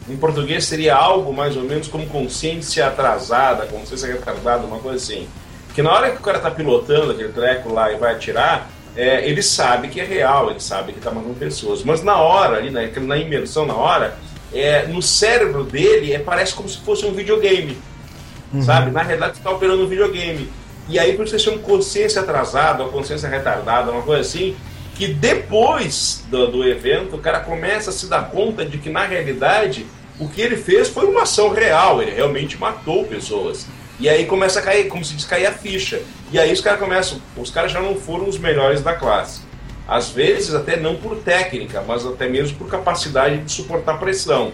em 0.08 0.16
português 0.16 0.64
seria 0.64 0.96
algo 0.96 1.32
mais 1.34 1.56
ou 1.56 1.64
menos 1.64 1.86
como 1.86 2.06
consciência 2.06 2.86
atrasada, 2.86 3.66
consciência 3.66 4.08
retardada, 4.08 4.66
uma 4.66 4.78
coisa 4.78 4.96
assim. 4.96 5.28
Que 5.74 5.82
na 5.82 5.92
hora 5.92 6.10
que 6.10 6.16
o 6.16 6.22
cara 6.22 6.38
tá 6.38 6.50
pilotando 6.50 7.12
aquele 7.12 7.32
treco 7.32 7.72
lá 7.72 7.92
e 7.92 7.96
vai 7.96 8.14
atirar, 8.14 8.70
é, 8.96 9.28
ele 9.28 9.42
sabe 9.42 9.88
que 9.88 10.00
é 10.00 10.04
real, 10.04 10.50
ele 10.50 10.60
sabe 10.60 10.92
que 10.92 11.00
tá 11.00 11.10
matando 11.10 11.34
pessoas. 11.34 11.84
Mas 11.84 12.02
na 12.02 12.16
hora, 12.16 12.56
ali, 12.56 12.70
na, 12.70 12.80
na 13.02 13.16
imersão, 13.18 13.66
na 13.66 13.74
hora, 13.74 14.16
é, 14.52 14.86
no 14.86 15.02
cérebro 15.02 15.62
dele 15.62 16.14
é, 16.14 16.18
parece 16.18 16.54
como 16.54 16.68
se 16.68 16.78
fosse 16.78 17.04
um 17.04 17.12
videogame. 17.12 17.76
Uhum. 18.52 18.62
Sabe? 18.62 18.90
Na 18.90 19.02
realidade, 19.02 19.34
você 19.34 19.40
está 19.40 19.50
operando 19.50 19.84
um 19.84 19.88
videogame. 19.88 20.50
E 20.88 20.98
aí, 20.98 21.14
por 21.14 21.24
isso, 21.24 21.34
eles 21.34 21.44
chamam 21.44 21.60
consciência 21.60 22.22
atrasada, 22.22 22.82
ou 22.82 22.90
consciência 22.90 23.28
retardada, 23.28 23.90
uma 23.90 24.02
coisa 24.02 24.22
assim, 24.22 24.56
que 24.94 25.08
depois 25.08 26.24
do, 26.28 26.46
do 26.48 26.68
evento, 26.68 27.16
o 27.16 27.18
cara 27.18 27.40
começa 27.40 27.90
a 27.90 27.92
se 27.92 28.06
dar 28.06 28.30
conta 28.30 28.64
de 28.64 28.78
que, 28.78 28.88
na 28.88 29.04
realidade, 29.04 29.86
o 30.18 30.28
que 30.28 30.40
ele 30.40 30.56
fez 30.56 30.88
foi 30.88 31.06
uma 31.06 31.22
ação 31.22 31.50
real, 31.50 32.02
ele 32.02 32.10
realmente 32.10 32.58
matou 32.58 33.04
pessoas. 33.04 33.66
E 34.00 34.08
aí 34.08 34.26
começa 34.26 34.60
a 34.60 34.62
cair, 34.62 34.88
como 34.88 35.04
se 35.04 35.14
diz, 35.14 35.24
cair 35.24 35.46
a 35.46 35.52
ficha. 35.52 36.00
E 36.30 36.38
aí 36.38 36.52
os 36.52 36.60
caras 36.60 36.78
começam, 36.78 37.20
os 37.36 37.50
caras 37.50 37.72
já 37.72 37.80
não 37.80 37.96
foram 37.96 38.28
os 38.28 38.38
melhores 38.38 38.80
da 38.80 38.94
classe. 38.94 39.40
Às 39.86 40.10
vezes 40.10 40.54
até 40.54 40.76
não 40.76 40.96
por 40.96 41.16
técnica, 41.16 41.82
mas 41.86 42.04
até 42.06 42.28
mesmo 42.28 42.56
por 42.58 42.68
capacidade 42.68 43.38
de 43.38 43.50
suportar 43.50 43.98
pressão. 43.98 44.52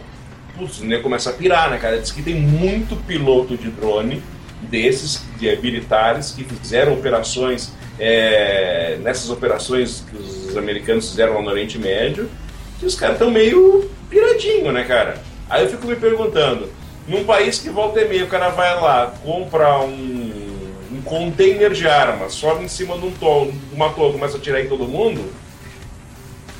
Putz, 0.56 0.80
começa 1.02 1.30
a 1.30 1.32
pirar, 1.32 1.70
né, 1.70 1.78
cara? 1.78 1.98
Diz 1.98 2.12
que 2.12 2.22
tem 2.22 2.34
muito 2.34 2.94
piloto 3.04 3.56
de 3.56 3.70
drone 3.70 4.22
desses, 4.62 5.22
de 5.38 5.54
militares, 5.56 6.30
que 6.30 6.44
fizeram 6.44 6.94
operações, 6.94 7.72
é, 7.98 8.98
nessas 9.02 9.30
operações 9.30 10.04
que 10.08 10.16
os 10.16 10.56
americanos 10.56 11.10
fizeram 11.10 11.34
lá 11.34 11.42
no 11.42 11.50
Oriente 11.50 11.78
Médio, 11.78 12.30
que 12.78 12.86
os 12.86 12.94
caras 12.94 13.16
estão 13.16 13.30
meio 13.30 13.90
piradinho, 14.08 14.70
né, 14.70 14.84
cara? 14.84 15.20
Aí 15.50 15.64
eu 15.64 15.70
fico 15.70 15.86
me 15.86 15.96
perguntando, 15.96 16.70
num 17.06 17.24
país 17.24 17.58
que 17.58 17.68
volta 17.68 18.00
e 18.00 18.08
meia, 18.08 18.24
o 18.24 18.28
cara 18.28 18.48
vai 18.48 18.74
lá, 18.80 19.12
compra 19.22 19.80
um, 19.80 20.68
um 20.92 21.02
container 21.02 21.72
de 21.72 21.86
armas, 21.86 22.32
sobe 22.32 22.64
em 22.64 22.68
cima 22.68 22.96
de 22.96 23.06
um 23.06 23.10
tolo, 23.10 23.52
uma 23.72 23.90
torre, 23.90 24.12
começa 24.12 24.36
a 24.36 24.38
atirar 24.38 24.64
em 24.64 24.68
todo 24.68 24.86
mundo, 24.86 25.32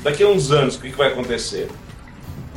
daqui 0.03 0.23
a 0.23 0.27
uns 0.27 0.51
anos, 0.51 0.75
o 0.75 0.81
que, 0.81 0.91
que 0.91 0.97
vai 0.97 1.07
acontecer? 1.07 1.69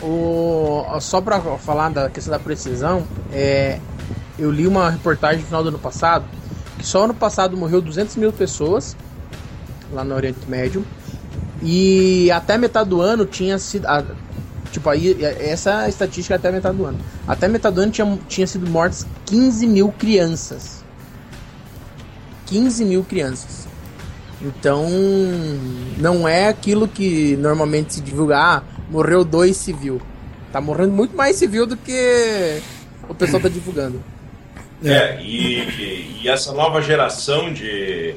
O, 0.02 0.84
só 1.00 1.20
para 1.20 1.40
falar 1.58 1.90
da 1.90 2.08
questão 2.08 2.30
da 2.30 2.38
precisão, 2.38 3.04
é, 3.32 3.80
eu 4.38 4.50
li 4.50 4.66
uma 4.66 4.90
reportagem 4.90 5.40
no 5.40 5.46
final 5.46 5.62
do 5.62 5.70
ano 5.70 5.78
passado 5.78 6.24
que 6.78 6.86
só 6.86 7.04
ano 7.04 7.14
passado 7.14 7.56
morreu 7.56 7.82
200 7.82 8.16
mil 8.16 8.32
pessoas 8.32 8.96
lá 9.92 10.04
no 10.04 10.14
Oriente 10.14 10.48
Médio 10.48 10.86
e 11.60 12.30
até 12.30 12.56
metade 12.56 12.88
do 12.88 13.00
ano 13.00 13.26
tinha 13.26 13.58
sido 13.58 13.86
tipo 14.70 14.88
aí 14.88 15.16
essa 15.24 15.88
estatística 15.88 16.34
é 16.34 16.36
até 16.36 16.52
metade 16.52 16.76
do 16.76 16.84
ano. 16.84 16.98
Até 17.26 17.48
metade 17.48 17.74
do 17.74 17.80
ano 17.80 17.90
tinha, 17.90 18.18
tinha 18.28 18.46
sido 18.46 18.70
mortas 18.70 19.06
15 19.26 19.66
mil 19.66 19.90
crianças. 19.90 20.84
15 22.46 22.84
mil 22.84 23.02
crianças. 23.02 23.66
Então 24.40 24.86
não 25.96 26.28
é 26.28 26.48
aquilo 26.48 26.86
que 26.86 27.36
normalmente 27.38 27.94
se 27.94 28.00
divulga 28.00 28.38
ah, 28.38 28.62
morreu 28.90 29.24
dois 29.24 29.56
civil. 29.56 30.00
Tá 30.52 30.60
morrendo 30.60 30.92
muito 30.92 31.16
mais 31.16 31.36
civil 31.36 31.66
do 31.66 31.76
que 31.76 32.60
o 33.08 33.14
pessoal 33.14 33.42
tá 33.42 33.48
divulgando. 33.48 34.02
É, 34.84 35.20
e, 35.22 36.20
e 36.22 36.28
essa 36.28 36.52
nova 36.52 36.80
geração 36.80 37.52
de, 37.52 38.14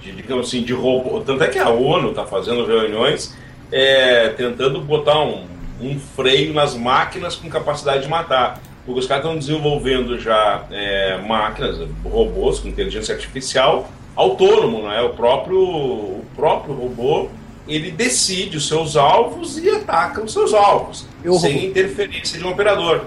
de, 0.00 0.12
digamos 0.12 0.48
assim, 0.48 0.62
de 0.62 0.72
robô. 0.72 1.20
Tanto 1.20 1.42
é 1.42 1.48
que 1.48 1.58
a 1.58 1.70
ONU 1.70 2.10
está 2.10 2.24
fazendo 2.24 2.66
reuniões 2.66 3.34
é, 3.70 4.28
tentando 4.30 4.80
botar 4.80 5.20
um, 5.22 5.46
um 5.80 5.98
freio 5.98 6.52
nas 6.52 6.74
máquinas 6.74 7.34
com 7.34 7.48
capacidade 7.48 8.02
de 8.02 8.08
matar. 8.08 8.60
Porque 8.84 9.00
os 9.00 9.06
caras 9.06 9.24
estão 9.24 9.38
desenvolvendo 9.38 10.18
já 10.18 10.64
é, 10.70 11.18
máquinas, 11.26 11.78
robôs 12.04 12.58
com 12.58 12.68
inteligência 12.68 13.14
artificial 13.14 13.88
autônomo, 14.14 14.82
não 14.82 14.92
é? 14.92 15.02
O 15.02 15.10
próprio, 15.10 15.58
o 15.58 16.24
próprio 16.36 16.74
robô 16.74 17.28
ele 17.66 17.90
decide 17.90 18.56
os 18.56 18.66
seus 18.66 18.96
alvos 18.96 19.58
e 19.58 19.68
ataca 19.70 20.22
os 20.22 20.32
seus 20.32 20.52
alvos, 20.52 21.06
Eu 21.22 21.34
sem 21.34 21.54
robô. 21.54 21.66
interferência 21.66 22.38
de 22.38 22.44
um 22.44 22.50
operador. 22.50 23.04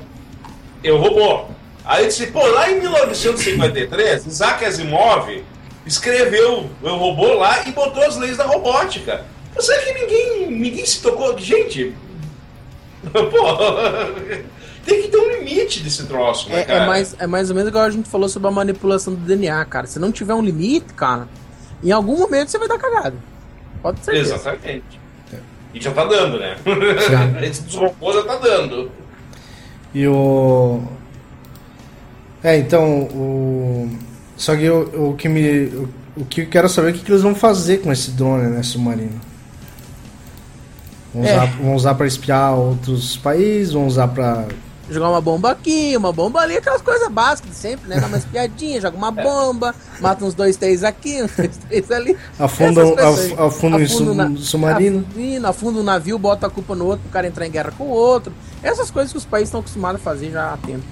Eu 0.84 0.98
robô. 0.98 1.46
Aí 1.84 2.08
disse, 2.08 2.28
pô, 2.28 2.46
lá 2.48 2.72
em 2.72 2.80
1953, 2.80 4.26
Isaac 4.26 4.65
Asimov 4.65 5.44
escreveu 5.86 6.70
o 6.82 6.89
robô 6.96 7.34
lá 7.34 7.68
e 7.68 7.72
botou 7.72 8.04
as 8.04 8.18
leis 8.18 8.38
da 8.38 8.46
robótica. 8.46 9.26
Você 9.54 9.78
que 9.80 9.94
ninguém, 9.94 10.52
ninguém 10.52 10.86
se 10.86 11.02
tocou. 11.02 11.38
Gente, 11.38 11.96
pô, 13.12 14.41
tem 14.86 15.02
que 15.04 15.08
ter 15.10 15.18
um 15.18 15.30
limite 15.32 15.82
desse 15.82 16.06
troço, 16.06 16.50
né, 16.50 16.65
é, 16.68 16.78
é, 16.78 16.86
mais, 16.86 17.15
é 17.20 17.28
mais 17.28 17.50
ou 17.50 17.56
menos 17.56 17.70
igual 17.70 17.86
a 17.86 17.89
gente 17.89 18.10
falou 18.10 18.28
sobre 18.28 18.48
a 18.48 18.52
manipulação 18.52 19.13
do 19.13 19.20
DNA, 19.22 19.63
cara. 19.65 19.86
Se 19.86 20.00
não 20.00 20.12
tiver 20.12 20.34
um 20.34 20.41
limite, 20.41 20.94
cara, 20.94 21.28
em 21.84 21.91
algum 21.91 22.18
momento 22.18 22.50
você 22.50 22.58
vai 22.58 22.68
dar 22.68 22.80
cagada. 22.80 23.15
Pode 23.86 24.04
ser. 24.04 24.15
Exatamente. 24.15 25.00
E 25.71 25.80
já 25.80 25.91
tá 25.91 26.06
dando, 26.06 26.39
né? 26.39 26.58
Esse 27.43 27.62
dos 27.62 27.76
robôs 27.76 28.15
já 28.15 28.24
tá 28.24 28.38
dando. 28.38 28.89
E 29.93 30.08
o. 30.08 30.82
É, 32.43 32.58
então, 32.58 33.02
o. 33.02 33.95
Só 34.36 34.56
que 34.56 34.67
o, 34.67 35.12
o 35.12 35.15
que 35.15 35.30
me. 35.30 35.65
O, 35.65 35.89
o 36.17 36.26
que 36.26 36.41
eu 36.41 36.48
quero 36.48 36.67
saber 36.67 36.88
é 36.88 36.91
o 36.91 36.93
que, 36.95 37.04
que 37.04 37.12
eles 37.12 37.21
vão 37.21 37.36
fazer 37.36 37.78
com 37.84 37.91
esse 37.91 38.10
drone, 38.10 38.48
né, 38.48 38.63
submarino. 38.63 39.21
Vão 41.13 41.24
é. 41.24 41.34
usar, 41.34 41.45
vão 41.45 41.76
usar 41.76 41.93
para 41.93 42.08
espiar 42.08 42.56
outros 42.56 43.17
países, 43.17 43.74
vão 43.74 43.86
usar 43.86 44.08
para 44.08 44.48
jogar 44.89 45.10
uma 45.10 45.21
bomba 45.21 45.52
aqui, 45.52 45.95
uma 45.98 46.12
bomba 46.12 46.41
ali, 46.41 46.58
aquelas 46.58 46.82
coisas 46.82 47.10
básicas 47.10 47.52
de 47.52 47.58
sempre, 47.58 47.89
né? 47.89 48.00
Dá 48.00 48.08
uma 48.08 48.17
espiadinha, 48.17 48.80
joga 48.82 48.98
uma 48.98 49.12
bomba, 49.12 49.74
mata 50.00 50.24
uns 50.24 50.34
dois, 50.34 50.58
três 50.58 50.84
aqui, 50.84 51.24
uns 51.24 51.32
dois, 51.36 51.58
três 51.67 51.91
ali. 51.91 52.17
Afunda, 52.39 52.82
af, 52.82 53.34
afunda 53.39 53.78
um 53.78 54.13
na, 54.13 54.38
submarino. 54.38 55.06
Afunda, 55.10 55.50
afunda 55.50 55.80
um 55.80 55.84
navio, 55.84 56.19
bota 56.19 56.48
a 56.48 56.50
culpa 56.50 56.76
no 56.76 56.86
outro 56.86 57.02
pro 57.04 57.12
cara 57.12 57.28
entrar 57.28 57.45
em 57.45 57.52
guerra 57.52 57.71
com 57.78 57.86
o 57.86 57.89
outro. 57.89 58.34
Essas 58.62 58.91
coisas 58.91 59.12
que 59.12 59.17
os 59.17 59.26
países 59.26 59.50
estão 59.50 59.60
acostumados 59.60 60.02
a 60.02 60.04
fazer 60.04 60.32
já 60.32 60.54
há 60.54 60.58
tempo. 60.58 60.84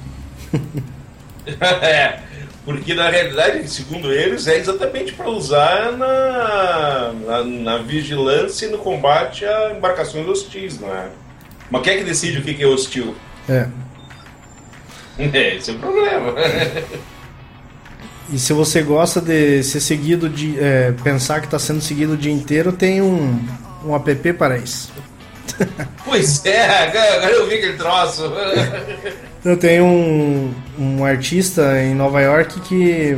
é, 1.82 2.20
porque 2.66 2.94
na 2.94 3.10
realidade, 3.10 3.70
segundo 3.70 4.12
eles, 4.12 4.48
é 4.48 4.58
exatamente 4.58 5.14
para 5.14 5.30
usar 5.30 5.92
na, 5.92 7.14
na, 7.26 7.44
na, 7.44 7.78
vigilância 7.80 8.66
e 8.66 8.70
no 8.70 8.78
combate 8.78 9.46
a 9.46 9.74
embarcações 9.76 10.28
hostis, 10.28 10.80
não 10.80 10.94
é? 10.94 11.10
Mas 11.70 11.82
quem 11.82 11.94
é 11.94 11.98
que 11.98 12.04
decide 12.04 12.38
o 12.38 12.42
que 12.42 12.64
é 12.64 12.68
hostil? 12.68 13.16
É. 13.50 13.68
É, 15.16 15.58
esse 15.58 15.70
é 15.70 15.74
o 15.76 15.78
problema. 15.78 16.34
E 18.32 18.40
se 18.40 18.52
você 18.52 18.82
gosta 18.82 19.22
de 19.22 19.62
ser 19.62 19.80
seguido 19.80 20.28
de. 20.28 20.60
É, 20.60 20.92
pensar 21.04 21.40
que 21.40 21.46
está 21.46 21.60
sendo 21.60 21.82
seguido 21.82 22.14
o 22.14 22.18
dia 22.18 22.32
inteiro, 22.32 22.72
tem 22.72 23.00
um, 23.00 23.40
um 23.86 23.96
app 23.96 24.34
para 24.34 24.58
isso. 24.58 24.92
Pois 26.04 26.46
é, 26.46 26.88
agora 26.88 27.32
eu 27.32 27.48
vi 27.48 27.56
aquele 27.56 27.78
troço. 27.78 28.24
Eu 29.44 29.58
tenho 29.58 29.84
um, 29.84 30.54
um 30.80 31.04
artista 31.04 31.82
em 31.82 31.94
Nova 31.94 32.22
York 32.22 32.62
que 32.62 33.18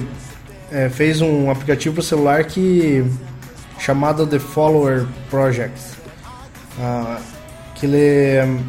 é, 0.71 0.89
fez 0.89 1.21
um 1.21 1.51
aplicativo 1.51 1.93
para 1.95 2.03
celular 2.03 2.43
que 2.45 3.05
chamado 3.77 4.25
The 4.25 4.39
Follower 4.39 5.05
Project. 5.29 5.79
Ah, 6.79 7.19
que 7.75 7.85
ele 7.85 8.59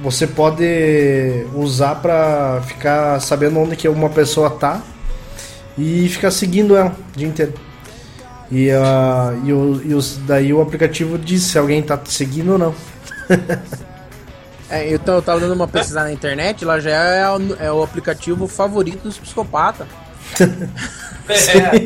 você 0.00 0.26
pode 0.26 0.64
usar 1.54 1.96
para 1.96 2.62
ficar 2.66 3.20
sabendo 3.20 3.60
onde 3.60 3.76
que 3.76 3.88
uma 3.88 4.08
pessoa 4.08 4.50
tá 4.50 4.82
e 5.76 6.08
ficar 6.08 6.30
seguindo 6.30 6.76
ela 6.76 6.96
o 7.14 7.18
dia 7.18 7.28
inteiro. 7.28 7.54
E, 8.50 8.68
uh, 8.70 9.46
e, 9.46 9.52
o, 9.52 9.82
e 9.82 9.94
os, 9.94 10.18
daí 10.18 10.52
o 10.52 10.60
aplicativo 10.60 11.18
diz 11.18 11.42
se 11.42 11.58
alguém 11.58 11.82
tá 11.82 11.96
te 11.96 12.12
seguindo 12.12 12.52
ou 12.52 12.58
não. 12.58 12.74
é, 14.68 14.92
eu, 14.92 14.98
tô, 14.98 15.12
eu 15.12 15.22
tava 15.22 15.40
dando 15.40 15.54
uma 15.54 15.68
pesquisada 15.68 16.08
na 16.08 16.12
internet, 16.12 16.64
lá 16.64 16.78
já 16.78 16.90
é 16.90 17.30
o, 17.30 17.56
é 17.58 17.72
o 17.72 17.82
aplicativo 17.82 18.46
favorito 18.46 19.04
dos 19.04 19.18
psicopatas. 19.18 19.86
é. 21.28 21.76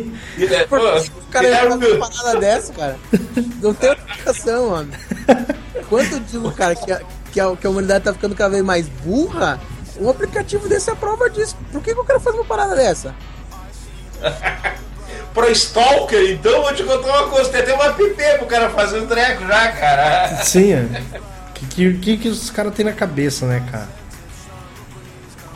é. 0.43 0.65
Por 0.67 0.81
que 0.81 1.11
o 1.11 1.23
cara 1.31 1.71
fazer 1.71 1.93
uma 1.93 2.11
parada 2.11 2.41
dessa, 2.41 2.73
cara? 2.73 2.97
Não 3.63 3.73
tem 3.73 3.93
explicação, 3.93 4.71
mano. 4.71 4.91
Quanto 5.89 6.21
digo, 6.21 6.51
cara, 6.53 6.75
que 6.75 6.93
que, 7.37 7.41
a, 7.41 7.55
que 7.55 7.67
a 7.67 7.71
humanidade 7.71 8.03
tá 8.03 8.15
ficando 8.15 8.35
cada 8.35 8.51
vez 8.51 8.65
mais 8.65 8.89
burra, 8.89 9.61
um 10.01 10.09
aplicativo 10.09 10.67
desse 10.67 10.89
é 10.89 10.95
a 10.95 10.97
prova 10.97 11.29
disso. 11.29 11.55
Por 11.71 11.83
que, 11.83 11.93
que 11.93 12.01
o 12.01 12.05
cara 12.05 12.19
faz 12.19 12.35
uma 12.35 12.47
parada 12.47 12.75
dessa? 12.75 13.15
Pro 15.35 15.51
Stalker, 15.51 16.31
então 16.31 16.63
vou 16.63 16.73
te 16.73 16.83
contar 16.83 17.09
uma 17.09 17.29
coisa, 17.29 17.51
tem 17.51 17.61
até 17.61 17.75
uma 17.75 17.85
app 17.89 18.39
pro 18.39 18.47
cara 18.47 18.71
fazer 18.71 19.01
um 19.01 19.07
treco 19.07 19.47
já, 19.47 19.73
cara. 19.73 20.43
Sim, 20.43 20.73
é. 20.73 21.19
O 21.51 21.53
que, 21.53 21.93
que, 21.99 22.17
que 22.17 22.29
os 22.31 22.49
caras 22.49 22.75
têm 22.75 22.87
na 22.87 22.95
cabeça, 22.95 23.45
né, 23.45 23.63
cara? 23.71 23.89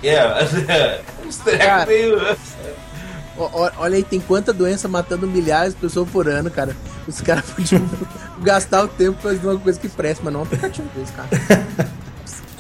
É, 0.05 1.01
uns 1.27 1.39
trecos 1.39 1.87
meio. 1.87 2.37
Olha 3.77 3.97
aí, 3.97 4.05
tem 4.05 4.21
quanta 4.21 4.53
doença 4.53 4.89
matando 4.89 5.27
milhares 5.27 5.75
de 5.75 5.81
pessoas 5.81 6.09
por 6.11 6.29
ano, 6.29 6.51
cara. 6.51 6.77
Os 7.07 7.21
caras 7.21 7.45
podiam 7.51 7.89
gastar 8.41 8.85
o 8.85 8.89
tempo 8.89 9.19
fazendo 9.23 9.51
uma 9.51 9.59
coisa 9.59 9.79
que 9.79 9.89
presta, 9.89 10.23
mas 10.25 10.33
não 10.33 10.41
é 10.41 10.43
um 10.43 10.47
aplicativo 10.47 10.89
desse, 10.95 11.13
cara. 11.13 11.29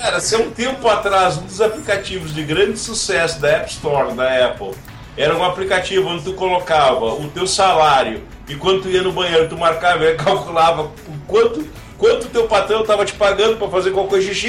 Cara, 0.00 0.18
se 0.18 0.34
há 0.34 0.38
um 0.38 0.50
tempo 0.50 0.88
atrás, 0.88 1.36
um 1.36 1.42
dos 1.42 1.60
aplicativos 1.60 2.34
de 2.34 2.42
grande 2.42 2.78
sucesso 2.78 3.38
da 3.38 3.48
App 3.48 3.70
Store 3.70 4.14
da 4.14 4.46
Apple 4.46 4.72
era 5.14 5.36
um 5.36 5.44
aplicativo 5.44 6.08
onde 6.08 6.24
tu 6.24 6.32
colocava 6.32 7.04
o 7.04 7.28
teu 7.28 7.46
salário 7.46 8.22
e 8.48 8.54
quando 8.54 8.80
tu 8.80 8.88
ia 8.88 9.02
no 9.02 9.12
banheiro, 9.12 9.46
tu 9.50 9.58
marcava 9.58 10.02
e 10.04 10.14
calculava 10.16 10.90
quanto 11.26 11.68
quanto 11.98 12.28
teu 12.28 12.48
patrão 12.48 12.82
tava 12.82 13.04
te 13.04 13.12
pagando 13.12 13.58
para 13.58 13.68
fazer 13.68 13.90
qualquer 13.90 14.22
xixi. 14.22 14.48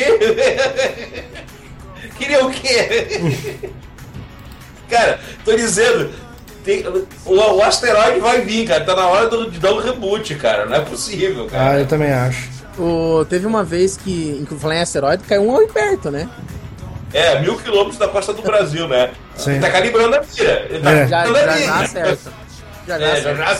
Queria 2.18 2.46
o 2.46 2.50
quê? 2.50 3.20
cara, 4.90 5.20
tô 5.44 5.54
dizendo, 5.56 6.12
tem, 6.64 6.86
o, 6.88 7.36
o, 7.36 7.62
asteroide 7.62 8.20
vai 8.20 8.42
vir, 8.42 8.68
cara. 8.68 8.84
Tá 8.84 8.96
na 8.96 9.08
hora 9.08 9.30
de 9.50 9.60
dar 9.60 9.74
um 9.74 9.80
reboot, 9.80 10.36
cara. 10.36 10.66
Não 10.66 10.76
é 10.76 10.82
possível, 10.82 11.48
cara. 11.48 11.72
Ah, 11.72 11.80
eu 11.80 11.86
também 11.86 12.12
acho. 12.12 12.50
O, 12.78 13.26
teve 13.26 13.46
uma 13.46 13.64
vez 13.64 13.98
que, 13.98 14.40
em 14.42 14.58
falar 14.58 14.78
em 14.78 14.82
asteroide, 14.82 15.24
caiu 15.24 15.44
um 15.44 15.56
ali 15.56 15.68
perto, 15.68 16.10
né? 16.10 16.30
É, 17.14 17.42
mil 17.42 17.58
quilômetros 17.58 17.98
da 17.98 18.08
costa 18.08 18.34
do 18.34 18.42
Brasil, 18.42 18.88
né? 18.88 19.12
Sim. 19.36 19.52
Ele 19.52 19.60
tá 19.60 19.70
calibrando 19.70 20.16
a 20.16 20.22
mira. 20.22 20.68
Ele 20.70 20.80
tá 20.80 20.92
é. 20.92 21.08
já, 21.08 21.26
já, 21.26 21.58
já 21.58 21.80
acerta. 21.80 22.32
Já, 22.88 23.00
já, 23.00 23.06
é, 23.06 23.22
já, 23.22 23.34
já 23.36 23.58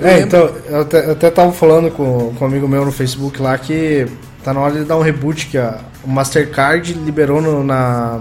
É, 0.00 0.20
então, 0.20 0.50
eu 0.66 0.80
até, 0.80 1.06
eu 1.06 1.12
até 1.12 1.30
tava 1.30 1.52
falando 1.52 1.90
com, 1.90 2.34
com 2.34 2.44
um 2.44 2.48
amigo 2.48 2.66
meu 2.66 2.84
no 2.84 2.92
Facebook 2.92 3.40
lá 3.40 3.56
que 3.56 4.06
tá 4.42 4.52
na 4.52 4.60
hora 4.60 4.74
de 4.74 4.84
dar 4.84 4.96
um 4.96 5.02
reboot, 5.02 5.46
que 5.46 5.56
a, 5.56 5.78
o 6.02 6.08
Mastercard 6.08 6.92
liberou 6.94 7.40
no, 7.40 7.62
na, 7.62 8.20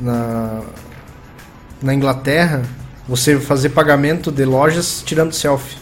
na, 0.00 0.62
na 1.84 1.92
Inglaterra 1.92 2.62
você 3.06 3.38
fazer 3.38 3.68
pagamento 3.68 4.32
de 4.32 4.44
lojas 4.46 5.02
tirando 5.04 5.34
selfie. 5.34 5.76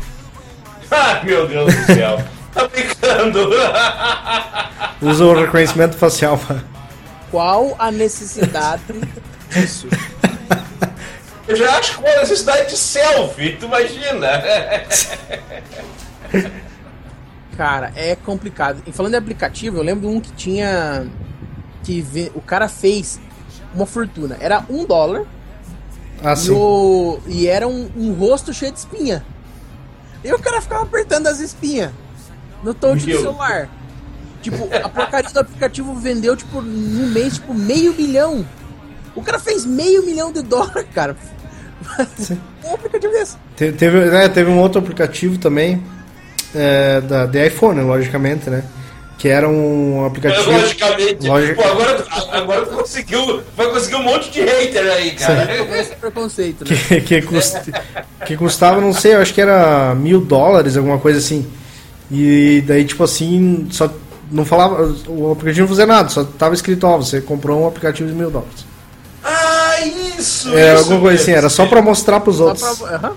Ai, 0.90 1.24
meu 1.24 1.48
Deus 1.48 1.74
do 1.74 1.86
céu. 1.86 2.22
tá 2.52 2.68
brincando. 2.68 3.48
Usa 5.00 5.24
o 5.24 5.34
reconhecimento 5.34 5.96
facial. 5.96 6.38
Qual 7.30 7.74
a 7.78 7.90
necessidade 7.90 8.82
disso? 9.50 9.88
Eu 11.46 11.56
já 11.56 11.78
acho 11.78 11.94
que 11.94 12.00
uma 12.00 12.16
necessidade 12.16 12.68
de 12.68 12.76
selfie, 12.76 13.56
tu 13.56 13.66
imagina? 13.66 14.28
Cara, 17.56 17.90
é 17.96 18.14
complicado. 18.16 18.82
E 18.86 18.92
falando 18.92 19.12
de 19.12 19.18
aplicativo, 19.18 19.78
eu 19.78 19.82
lembro 19.82 20.10
um 20.10 20.20
que 20.20 20.30
tinha. 20.32 21.06
que 21.82 22.30
o 22.34 22.40
cara 22.40 22.68
fez 22.68 23.18
uma 23.74 23.86
fortuna. 23.86 24.36
Era 24.40 24.64
um 24.68 24.84
dólar. 24.84 25.24
Ah, 26.22 26.34
e. 26.34 26.50
O, 26.50 27.18
e 27.26 27.46
era 27.46 27.66
um, 27.66 27.88
um 27.96 28.12
rosto 28.12 28.52
cheio 28.52 28.72
de 28.72 28.78
espinha. 28.78 29.24
E 30.24 30.32
o 30.32 30.38
cara 30.38 30.60
ficava 30.60 30.82
apertando 30.82 31.26
as 31.28 31.40
espinhas 31.40 31.92
no 32.62 32.74
touch 32.74 33.06
do 33.06 33.20
celular. 33.20 33.68
Tipo, 34.42 34.68
a 34.74 34.88
porcaria 34.88 35.30
do 35.30 35.40
aplicativo 35.40 35.94
vendeu, 35.94 36.36
tipo, 36.36 36.60
no 36.60 37.06
mês, 37.08 37.34
tipo, 37.34 37.54
meio 37.54 37.92
milhão. 37.94 38.46
O 39.14 39.22
cara 39.22 39.38
fez 39.38 39.64
meio 39.64 40.04
milhão 40.04 40.32
de 40.32 40.42
dólares, 40.42 40.86
cara. 40.94 41.16
Sim. 42.16 42.40
um 42.64 42.74
aplicativo 42.74 43.12
desse. 43.12 43.36
Te, 43.56 43.72
teve, 43.72 43.98
é, 44.14 44.28
teve 44.28 44.50
um 44.50 44.58
outro 44.58 44.80
aplicativo 44.80 45.38
também, 45.38 45.82
é, 46.54 47.00
da, 47.00 47.26
de 47.26 47.46
iPhone, 47.46 47.80
logicamente, 47.80 48.48
né? 48.48 48.62
Que 49.18 49.28
era 49.28 49.48
um 49.48 50.06
aplicativo. 50.06 50.52
Logicamente. 50.52 51.26
Logic... 51.26 51.54
Pô, 51.56 51.64
agora, 51.64 52.06
agora 52.30 52.66
tu 52.66 52.76
conseguiu, 52.76 53.42
vai 53.56 53.68
conseguir 53.68 53.96
um 53.96 54.04
monte 54.04 54.30
de 54.30 54.40
hater 54.40 54.92
aí, 54.92 55.10
cara. 55.10 55.76
Esse 55.76 55.96
preconceito, 55.96 56.64
né? 56.64 56.76
Que, 56.86 57.00
que, 57.00 57.22
cust, 57.22 57.72
que 58.24 58.36
custava, 58.36 58.80
não 58.80 58.92
sei, 58.92 59.14
eu 59.14 59.20
acho 59.20 59.34
que 59.34 59.40
era 59.40 59.92
mil 59.96 60.20
dólares, 60.20 60.76
alguma 60.76 60.98
coisa 60.98 61.18
assim. 61.18 61.44
E 62.10 62.62
daí, 62.66 62.84
tipo 62.84 63.02
assim, 63.02 63.66
só 63.72 63.90
não 64.30 64.44
falava, 64.44 64.82
o 65.08 65.32
aplicativo 65.32 65.62
não 65.62 65.68
fazia 65.68 65.86
nada, 65.86 66.08
só 66.10 66.22
tava 66.22 66.54
escrito, 66.54 66.86
ó, 66.86 66.98
você 66.98 67.20
comprou 67.20 67.60
um 67.62 67.66
aplicativo 67.66 68.08
de 68.08 68.14
mil 68.14 68.30
dólares. 68.30 68.66
Ah, 69.24 69.80
isso! 70.16 70.56
É, 70.56 70.74
isso 70.74 70.84
alguma 70.84 71.00
coisa 71.00 71.22
assim, 71.22 71.32
era 71.32 71.48
só 71.48 71.66
pra 71.66 71.82
mostrar 71.82 72.20
pros 72.20 72.38
outros. 72.38 72.78
Pra, 72.78 73.10
uhum. 73.10 73.16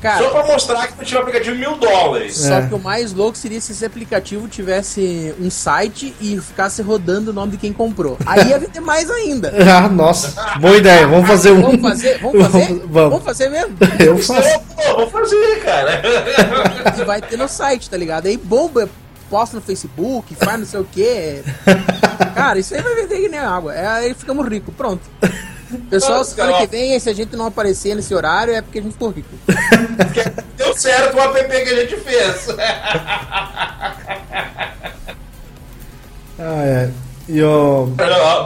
Cara, 0.00 0.22
só 0.22 0.30
pra 0.30 0.46
mostrar 0.46 0.86
que 0.86 0.94
tu 0.94 1.04
tinha 1.04 1.18
um 1.18 1.22
aplicativo 1.22 1.56
de 1.56 1.60
mil 1.60 1.76
dólares. 1.76 2.36
Só 2.36 2.54
é. 2.54 2.66
que 2.66 2.74
o 2.74 2.78
mais 2.78 3.12
louco 3.12 3.36
seria 3.36 3.60
se 3.60 3.72
esse 3.72 3.84
aplicativo 3.84 4.46
tivesse 4.46 5.34
um 5.40 5.50
site 5.50 6.14
e 6.20 6.40
ficasse 6.40 6.82
rodando 6.82 7.30
o 7.30 7.34
nome 7.34 7.52
de 7.52 7.58
quem 7.58 7.72
comprou. 7.72 8.16
Aí 8.24 8.48
ia 8.48 8.58
vender 8.58 8.80
mais 8.80 9.10
ainda. 9.10 9.52
ah, 9.76 9.88
nossa, 9.88 10.58
boa 10.58 10.76
ideia. 10.76 11.06
Vamos 11.06 11.26
fazer 11.26 11.50
um. 11.50 11.62
Vamos 11.62 11.80
fazer? 11.80 12.18
Vamos 12.18 12.42
fazer? 12.46 12.66
Vamos, 12.66 13.10
vamos 13.10 13.24
fazer 13.24 13.48
mesmo? 13.48 13.76
Eu 13.98 14.18
faço. 14.18 14.60
Pô, 14.76 14.96
vou 14.96 15.10
fazer, 15.10 15.60
cara. 15.64 16.02
E 16.98 17.04
vai 17.04 17.20
ter 17.20 17.36
no 17.36 17.48
site, 17.48 17.88
tá 17.88 17.96
ligado? 17.96 18.26
Aí 18.26 18.36
bomba, 18.36 18.88
posta 19.30 19.56
no 19.56 19.62
Facebook, 19.62 20.34
faz 20.34 20.58
não 20.58 20.66
sei 20.66 20.80
o 20.80 20.84
quê. 20.84 21.42
Cara, 22.34 22.58
isso 22.58 22.74
aí 22.74 22.82
vai 22.82 22.94
vender 22.94 23.20
que 23.20 23.28
nem 23.28 23.38
água. 23.38 23.74
É, 23.74 23.86
aí 23.86 24.14
ficamos 24.14 24.46
ricos, 24.48 24.74
pronto. 24.74 25.02
Pessoal, 25.90 26.24
semana 26.24 26.58
que 26.58 26.66
vem, 26.66 26.98
se 26.98 27.10
a 27.10 27.14
gente 27.14 27.36
não 27.36 27.46
aparecer 27.46 27.94
nesse 27.94 28.14
horário, 28.14 28.54
é 28.54 28.62
porque 28.62 28.78
a 28.78 28.82
gente 28.82 28.92
ficou 28.92 29.10
rico. 29.10 29.28
Deu 30.56 30.74
certo 30.74 31.16
o 31.16 31.20
app 31.20 31.46
que 31.46 31.54
a 31.54 31.80
gente 31.80 31.96
fez. 31.96 32.48
ah, 36.38 36.64
é. 36.64 36.90
E 37.28 37.42
o... 37.42 37.92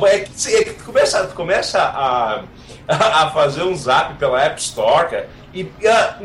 É 0.07 0.19
que, 0.19 0.57
é 0.57 0.65
que 0.65 0.73
tu 0.75 0.85
começa, 0.85 1.27
tu 1.27 1.35
começa 1.35 1.81
a, 1.81 2.43
a 2.89 3.31
fazer 3.31 3.63
um 3.63 3.77
zap 3.77 4.15
pela 4.15 4.43
App 4.43 4.61
Store, 4.61 5.09
cara, 5.09 5.29
e 5.55 5.69
a, 5.87 6.17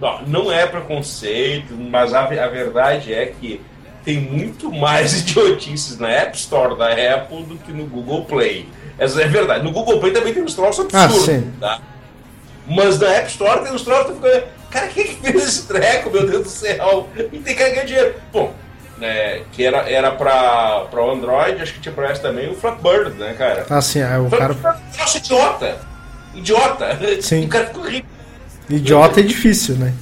não, 0.00 0.22
não 0.26 0.52
é 0.52 0.66
preconceito, 0.66 1.74
mas 1.74 2.14
a, 2.14 2.22
a 2.22 2.48
verdade 2.48 3.12
é 3.12 3.26
que 3.26 3.60
tem 4.04 4.20
muito 4.20 4.72
mais 4.72 5.14
idiotices 5.20 5.98
na 5.98 6.08
App 6.08 6.36
Store 6.36 6.76
da 6.76 6.88
Apple 6.92 7.44
do 7.44 7.56
que 7.58 7.72
no 7.72 7.86
Google 7.86 8.24
Play. 8.24 8.68
Essa 8.98 9.22
é 9.22 9.28
verdade. 9.28 9.64
No 9.64 9.72
Google 9.72 9.98
Play 10.00 10.12
também 10.12 10.34
tem 10.34 10.42
uns 10.42 10.54
troços 10.54 10.86
ah, 10.92 11.04
absurdos, 11.04 11.44
ah, 11.60 11.66
tá? 11.66 11.80
Mas 12.66 12.98
na 12.98 13.08
App 13.08 13.28
Store 13.28 13.62
tem 13.62 13.72
uns 13.72 13.82
troços 13.82 14.16
que 14.16 14.22
ficam. 14.22 14.42
Cara, 14.70 14.88
quem 14.88 15.04
que 15.04 15.14
fez 15.16 15.48
esse 15.48 15.66
treco, 15.66 16.10
meu 16.10 16.26
Deus 16.26 16.42
do 16.44 16.48
céu? 16.48 17.08
E 17.16 17.38
tem 17.38 17.54
que 17.54 17.54
ganhar 17.54 17.84
dinheiro. 17.84 18.14
Bom, 18.32 18.54
né, 18.98 19.42
que 19.52 19.64
era, 19.64 19.90
era 19.90 20.10
pra, 20.12 20.86
pra 20.90 21.02
Android, 21.02 21.60
acho 21.60 21.74
que 21.74 21.80
tinha 21.80 21.94
pra 21.94 22.10
essa 22.10 22.22
também, 22.22 22.50
o 22.50 22.54
Flatbird, 22.54 23.18
né, 23.18 23.34
cara? 23.36 23.66
Ah, 23.68 23.82
sim, 23.82 24.00
é 24.00 24.16
o 24.16 24.30
cara. 24.30 24.56
Nossa, 24.98 25.18
idiota! 25.18 25.76
Idiota! 26.34 26.98
Sim. 27.20 27.44
O 27.44 27.48
cara 27.48 27.66
ficou 27.66 27.82
rico. 27.82 28.08
Idiota 28.70 29.20
é 29.20 29.22
difícil, 29.22 29.74
né? 29.74 29.92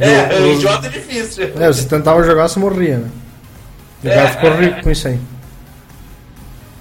é, 0.00 0.40
o, 0.40 0.52
idiota 0.54 0.86
é 0.86 0.90
difícil. 0.90 1.52
É, 1.60 1.66
você 1.68 1.86
tentava 1.86 2.22
jogar, 2.24 2.48
você 2.48 2.58
morria, 2.58 2.98
né? 2.98 3.10
O 4.02 4.08
cara 4.08 4.22
é, 4.22 4.28
ficou 4.28 4.50
rico 4.56 4.82
com 4.82 4.90
isso 4.90 5.06
aí. 5.06 5.20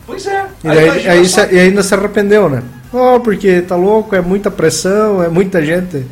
Pois 0.06 0.26
é. 0.28 0.46
E, 0.64 0.68
aí, 0.68 1.08
aí 1.10 1.26
só... 1.26 1.46
e 1.46 1.60
ainda 1.60 1.82
se 1.82 1.94
arrependeu, 1.94 2.50
né? 2.50 2.64
Oh, 2.92 3.20
porque 3.20 3.62
tá 3.62 3.76
louco, 3.76 4.16
é 4.16 4.22
muita 4.22 4.52
pressão, 4.52 5.24
é 5.24 5.30
muita 5.30 5.64
gente. 5.66 6.06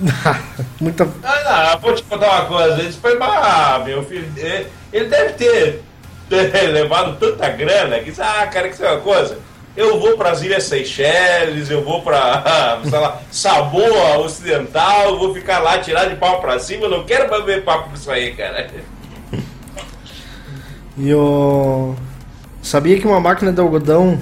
muita. 0.80 1.08
Ah, 1.22 1.72
não, 1.72 1.80
vou 1.80 1.94
te 1.94 2.02
contar 2.02 2.30
uma 2.30 2.44
coisa. 2.46 2.80
Ele 2.80 2.92
foi, 2.92 3.18
ah, 3.20 3.82
meu 3.84 4.02
filho, 4.04 4.28
ele 4.92 5.04
deve 5.06 5.32
ter, 5.34 5.82
levado 6.70 7.18
tanta 7.18 7.48
grana 7.48 7.98
que, 8.00 8.12
ah, 8.20 8.46
cara, 8.46 8.68
que 8.68 8.74
isso 8.74 8.84
é 8.84 8.92
uma 8.92 9.00
coisa. 9.00 9.38
Eu 9.76 10.00
vou 10.00 10.16
para 10.16 10.32
as 10.32 10.42
Ilhas 10.42 10.64
Seychelles, 10.64 11.70
eu 11.70 11.84
vou 11.84 12.02
para, 12.02 12.80
sei 12.82 12.98
lá, 12.98 13.20
Samoa 13.30 14.18
Ocidental, 14.18 15.16
vou 15.16 15.32
ficar 15.32 15.60
lá, 15.60 15.78
tirar 15.78 16.06
de 16.06 16.16
pau 16.16 16.40
para 16.40 16.58
cima, 16.58 16.84
eu 16.84 16.90
não 16.90 17.04
quero 17.04 17.30
mais 17.30 17.44
ver 17.44 17.64
papo 17.64 17.90
com 17.90 17.94
isso 17.94 18.10
aí, 18.10 18.34
cara. 18.34 18.68
E 20.96 21.14
o. 21.14 21.94
Sabia 22.62 22.98
que 22.98 23.06
uma 23.06 23.20
máquina 23.20 23.52
de 23.52 23.60
algodão 23.60 24.18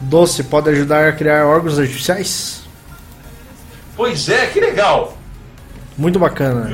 doce 0.00 0.44
pode 0.44 0.70
ajudar 0.70 1.08
a 1.08 1.12
criar 1.12 1.46
órgãos 1.46 1.78
artificiais? 1.78 2.62
Pois 3.96 4.28
é, 4.28 4.46
que 4.46 4.60
legal! 4.60 5.16
Muito 5.96 6.18
bacana. 6.18 6.70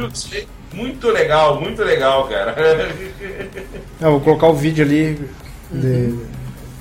Muito 0.72 1.08
legal, 1.08 1.60
muito 1.60 1.82
legal, 1.82 2.28
cara. 2.28 2.54
É, 4.00 4.06
vou 4.06 4.20
colocar 4.20 4.48
o 4.48 4.54
vídeo 4.54 4.84
ali 4.84 5.30
de, 5.70 6.18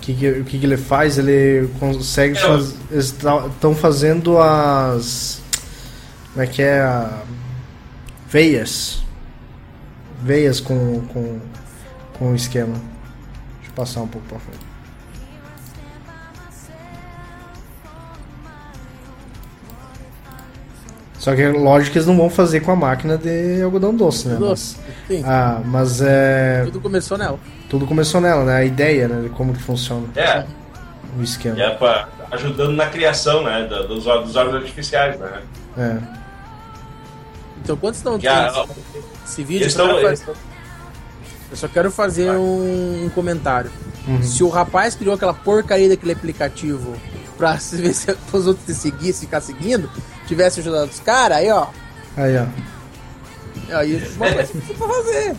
que, 0.02 0.14
que, 0.14 0.30
o 0.30 0.44
que, 0.44 0.60
que 0.60 0.66
ele 0.66 0.76
faz? 0.76 1.18
Ele 1.18 1.70
consegue 1.80 2.38
é, 2.38 2.42
fazer. 2.42 2.76
Estão 2.92 3.74
fazendo 3.76 4.38
as. 4.40 5.42
Como 6.34 6.44
é 6.44 6.48
que 6.48 6.62
é? 6.62 6.82
A, 6.82 7.22
veias. 8.28 9.04
Veias 10.22 10.60
com, 10.60 11.02
com, 11.08 11.40
com 12.18 12.32
o 12.32 12.36
esquema. 12.36 12.76
Passar 13.76 14.02
um 14.02 14.08
pouco 14.08 14.28
pra 14.28 14.40
frente. 14.40 14.74
Só 21.24 21.34
que 21.34 21.48
lógico 21.48 21.94
que 21.94 21.98
eles 22.00 22.08
não 22.08 22.18
vão 22.18 22.30
fazer 22.30 22.60
com 22.60 22.72
a 22.72 22.76
máquina 22.76 23.18
de 23.18 23.62
algodão 23.62 23.96
doce, 23.96 24.28
né? 24.28 24.36
Doce. 24.36 24.76
Mas, 25.10 25.24
ah, 25.26 25.62
mas 25.64 26.02
é. 26.02 26.64
Tudo 26.66 26.82
começou 26.82 27.18
nela. 27.18 27.40
Tudo 27.70 27.88
começou 27.88 28.20
nela, 28.20 28.44
né? 28.44 28.58
A 28.58 28.66
ideia, 28.66 29.08
né? 29.08 29.22
De 29.22 29.30
como 29.30 29.54
que 29.54 29.64
funciona. 29.64 30.06
É. 30.18 30.46
O 31.18 31.24
esquema. 31.24 31.58
É 31.64 31.70
pra, 31.76 32.10
ajudando 32.30 32.74
na 32.74 32.88
criação, 32.88 33.42
né? 33.42 33.64
Dos, 33.88 34.04
dos 34.04 34.36
órgãos 34.36 34.56
artificiais, 34.56 35.18
né? 35.18 35.42
É. 35.78 35.98
Então 37.64 37.78
quantos 37.78 38.00
estão 38.00 38.16
a, 38.16 38.66
esse 39.26 39.44
vídeo? 39.46 39.66
Estão, 39.66 39.88
eu 41.54 41.58
só 41.58 41.68
quero 41.68 41.92
fazer 41.92 42.32
um, 42.32 43.06
um 43.06 43.10
comentário. 43.10 43.72
Uhum. 44.08 44.24
Se 44.24 44.44
o 44.44 44.50
rapaz 44.50 44.96
criou 44.96 45.14
aquela 45.14 45.36
porcaria 45.36 45.88
daquele 45.88 46.14
aplicativo 46.14 46.98
pra 47.38 47.54
ver 47.72 47.94
se 47.94 48.18
os 48.34 48.48
outros 48.48 48.66
te 48.66 48.74
seguir, 48.74 49.14
ficar 49.14 49.40
seguindo, 49.40 49.88
tivesse 50.26 50.62
ajudado 50.62 50.90
os 50.90 51.00
caras, 51.00 51.38
aí 51.38 51.52
ó. 51.52 51.68
Aí 52.18 52.36
ó. 52.38 52.46
Aí 53.78 54.04
uma 54.16 54.34
coisa 54.34 54.52
que 54.52 54.74
pra 54.74 54.88
fazer. 54.88 55.36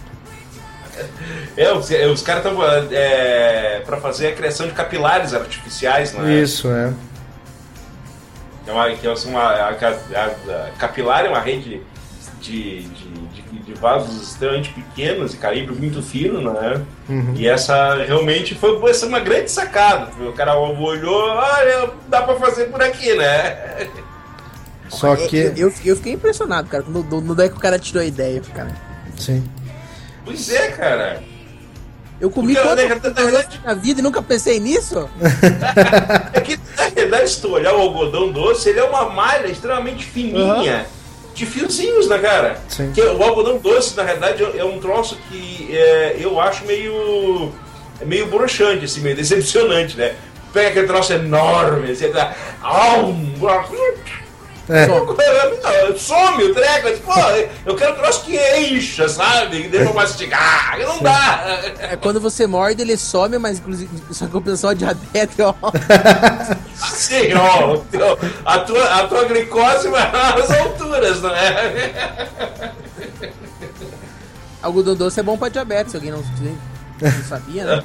É, 1.57 1.73
os, 1.73 1.91
é, 1.91 2.07
os 2.07 2.23
caras 2.23 2.47
estão 2.47 2.63
é, 2.93 3.83
para 3.85 3.97
fazer 3.97 4.29
a 4.29 4.33
criação 4.35 4.69
de 4.69 4.73
capilares 4.73 5.35
artificiais, 5.35 6.13
não 6.13 6.25
é? 6.25 6.35
Isso, 6.35 6.69
é. 6.71 6.95
É 8.67 8.71
é 8.71 8.73
uma, 8.73 9.41
a, 9.43 9.69
a, 9.71 10.67
a, 10.67 10.71
capilar 10.79 11.27
é 11.27 11.29
uma 11.29 11.41
rede 11.41 11.83
de, 12.41 12.83
de, 12.83 13.24
de, 13.75 13.81
vasos 13.81 14.23
extremamente 14.23 14.71
pequenos 14.71 15.35
e 15.35 15.37
calibre 15.37 15.75
muito 15.75 16.03
fino, 16.03 16.41
né? 16.41 16.83
Uhum. 17.09 17.35
E 17.37 17.47
essa 17.47 17.95
realmente 18.05 18.55
foi 18.55 18.79
essa 18.91 19.07
uma 19.07 19.21
grande 19.21 19.51
sacada. 19.51 20.11
O 20.21 20.33
cara 20.33 20.57
olhou, 20.57 21.29
olha, 21.29 21.91
dá 22.09 22.23
para 22.23 22.37
fazer 22.37 22.67
por 22.67 22.83
aqui, 22.83 23.15
né? 23.15 23.89
Só 24.89 25.17
que. 25.17 25.37
Eu, 25.37 25.53
eu, 25.57 25.73
eu 25.85 25.97
fiquei 25.97 26.13
impressionado, 26.13 26.69
cara, 26.69 26.85
no, 26.87 27.03
no, 27.03 27.43
é 27.43 27.49
que 27.49 27.57
o 27.57 27.61
cara 27.61 27.79
tirou 27.79 28.03
a 28.03 28.07
ideia, 28.07 28.41
cara. 28.55 28.75
Sim. 29.19 29.45
Pois 30.25 30.49
é, 30.51 30.69
cara. 30.69 31.23
Eu 32.21 32.31
comi 32.31 32.55
quanto 32.55 32.81
na 33.65 33.75
vida 33.75 34.01
e 34.01 34.03
nunca 34.03 34.23
pensei 34.23 34.61
nisso? 34.61 35.11
é 36.33 36.41
que, 36.41 36.59
na 36.77 36.89
verdade, 36.89 37.29
se 37.29 37.41
tu 37.41 37.51
olhar 37.51 37.75
o 37.75 37.81
algodão 37.81 38.31
doce, 38.31 38.71
ele 38.71 38.79
é 38.79 38.85
uma 38.85 39.11
malha 39.11 39.49
extremamente 39.49 40.05
fininha. 40.05 40.79
Uhum. 40.79 41.04
De 41.35 41.45
fiozinhos, 41.45 42.09
né, 42.09 42.19
cara? 42.19 42.61
Sim. 42.69 42.93
Que 42.93 43.01
o 43.01 43.23
algodão 43.23 43.59
doce, 43.59 43.97
na 43.97 44.05
verdade, 44.05 44.45
é 44.57 44.65
um 44.65 44.79
troço 44.79 45.19
que 45.29 45.69
é, 45.77 46.17
eu 46.19 46.41
acho 46.41 46.65
meio. 46.65 47.53
É 48.01 48.05
meio 48.05 48.27
broxante, 48.27 48.85
assim, 48.85 49.01
meio 49.01 49.17
decepcionante, 49.17 49.97
né? 49.97 50.15
Pega 50.53 50.69
aquele 50.69 50.87
troço 50.87 51.13
enorme, 51.13 51.91
assim, 51.91 52.11
dá. 52.11 52.35
É. 54.69 54.87
Some 55.99 56.45
o 56.45 56.55
treco, 56.55 57.01
pô, 57.03 57.13
eu 57.67 57.77
quero 57.77 57.93
um 57.93 57.97
troço 57.97 58.25
que 58.25 58.37
encha, 58.59 59.09
sabe? 59.09 59.63
Que 59.63 59.69
deixa 59.69 59.91
eu 59.91 59.95
mastigar, 59.95 60.79
não 60.79 60.99
Sim. 60.99 61.05
dá. 61.05 61.61
É 61.79 61.97
quando 61.97 62.21
você 62.21 62.47
morde, 62.47 62.81
ele 62.81 62.97
some, 62.97 63.39
mas 63.39 63.59
inclusive 63.59 63.91
só 64.11 64.27
que 64.27 64.37
o 64.37 64.41
pessoal 64.41 64.73
é 64.73 64.77
diabetes, 64.77 65.37
ó. 65.39 65.55
Sim, 66.75 67.35
ó. 67.35 67.79
A 68.45 68.59
tua, 68.61 68.85
a 68.85 69.07
tua 69.07 69.25
glicose 69.25 69.89
vai 69.89 70.11
nas 70.11 70.51
alturas, 70.51 71.21
não 71.21 71.35
é? 71.35 72.29
Algodão 74.63 74.95
doce 74.95 75.21
é 75.21 75.23
bom 75.23 75.37
pra 75.37 75.51
diabetes, 75.51 75.95
alguém 75.95 76.11
não, 76.11 76.25
não 77.03 77.25
sabia, 77.29 77.65
né? 77.65 77.85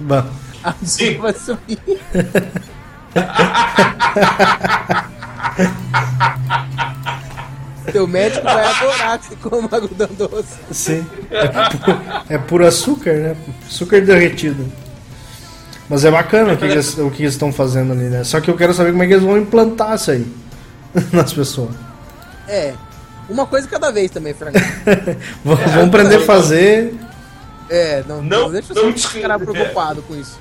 Bom. 0.00 0.24
A 0.62 0.74
Sim. 0.84 1.16
vai 1.16 1.32
subir. 1.32 1.80
Teu 7.92 8.06
médico 8.06 8.44
vai 8.44 8.64
adorar 8.64 9.18
que 9.18 9.26
você 9.26 9.36
coma 9.36 9.68
algodão 9.70 10.08
doce. 10.16 10.58
Sim. 10.70 11.06
É, 12.28 12.34
é 12.34 12.38
puro 12.38 12.66
açúcar, 12.66 13.14
né? 13.14 13.36
Açúcar 13.66 14.00
derretido. 14.00 14.70
Mas 15.88 16.04
é 16.04 16.10
bacana 16.10 16.52
o 16.52 16.56
que, 16.56 16.64
eles, 16.64 16.96
o 16.98 17.10
que 17.10 17.22
eles 17.22 17.34
estão 17.34 17.52
fazendo 17.52 17.92
ali, 17.92 18.04
né? 18.04 18.22
Só 18.22 18.40
que 18.40 18.48
eu 18.48 18.56
quero 18.56 18.72
saber 18.72 18.92
como 18.92 19.02
é 19.02 19.06
que 19.08 19.14
eles 19.14 19.24
vão 19.24 19.36
implantar 19.36 19.96
isso 19.96 20.12
aí 20.12 20.26
nas 21.12 21.32
pessoas. 21.32 21.74
É. 22.46 22.74
Uma 23.28 23.46
coisa 23.46 23.66
cada 23.66 23.90
vez 23.90 24.10
também, 24.10 24.34
Frank. 24.34 24.58
vamos 25.44 25.72
é, 25.72 25.82
aprender 25.82 26.16
a 26.16 26.20
fazer. 26.20 26.94
É, 27.68 28.04
não, 28.06 28.22
não, 28.22 28.42
não 28.42 28.50
deixa 28.50 28.74
não, 28.74 28.92
ficar 28.92 29.38
preocupado 29.38 30.02
com 30.02 30.14
isso. 30.16 30.38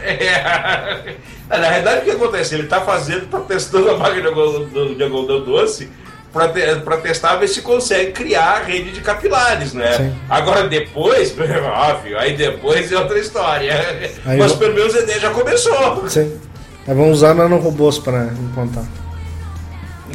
É. 0.00 1.16
Na 1.48 1.68
realidade, 1.68 2.00
o 2.00 2.04
que 2.04 2.10
acontece? 2.10 2.54
Ele 2.54 2.64
está 2.64 2.80
fazendo, 2.80 3.24
está 3.24 3.40
testando 3.40 3.90
a 3.90 3.98
máquina 3.98 4.30
de 4.30 5.02
algodão 5.02 5.44
doce 5.44 5.90
para 6.32 6.48
te, 6.48 6.60
testar 7.02 7.36
ver 7.36 7.46
se 7.46 7.62
consegue 7.62 8.10
criar 8.10 8.56
a 8.56 8.62
rede 8.64 8.90
de 8.90 9.00
capilares, 9.00 9.72
né? 9.72 9.92
Sim. 9.92 10.14
Agora 10.28 10.66
depois, 10.66 11.34
óbvio, 11.38 12.18
aí 12.18 12.36
depois 12.36 12.90
é 12.90 12.98
outra 12.98 13.18
história. 13.18 13.72
Aí 14.24 14.38
Mas 14.38 14.52
pelo 14.52 14.74
menos 14.74 14.94
a 14.96 15.00
ideia 15.00 15.20
já 15.20 15.30
começou. 15.30 16.08
Sim. 16.08 16.36
Aí 16.88 16.94
vamos 16.94 17.18
usar 17.18 17.34
nanorobôs 17.34 17.98
para 17.98 18.24
implantar. 18.24 18.84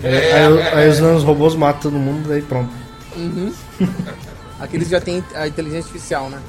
É. 0.03 0.33
Aí, 0.33 0.61
aí, 0.73 0.89
os 0.89 0.99
nanorobôs 0.99 1.55
matam 1.55 1.83
todo 1.83 1.97
mundo, 1.97 2.27
daí 2.27 2.41
pronto. 2.41 2.71
Uhum. 3.15 3.53
Aqueles 4.59 4.89
já 4.89 4.99
tem 4.99 5.23
a 5.33 5.47
inteligência 5.47 5.87
artificial, 5.87 6.29
né? 6.29 6.39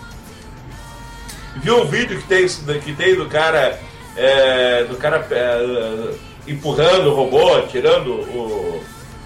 Viu 1.62 1.82
o 1.82 1.86
vídeo 1.86 2.18
que 2.20 2.26
tem, 2.26 2.46
que 2.80 2.92
tem 2.92 3.14
do 3.14 3.26
cara 3.26 3.78
é, 4.20 4.84
do 4.84 4.96
cara 4.96 5.26
é, 5.30 6.14
empurrando 6.46 7.06
o 7.06 7.14
robô, 7.14 7.62
tirando 7.62 8.10
o, 8.10 8.82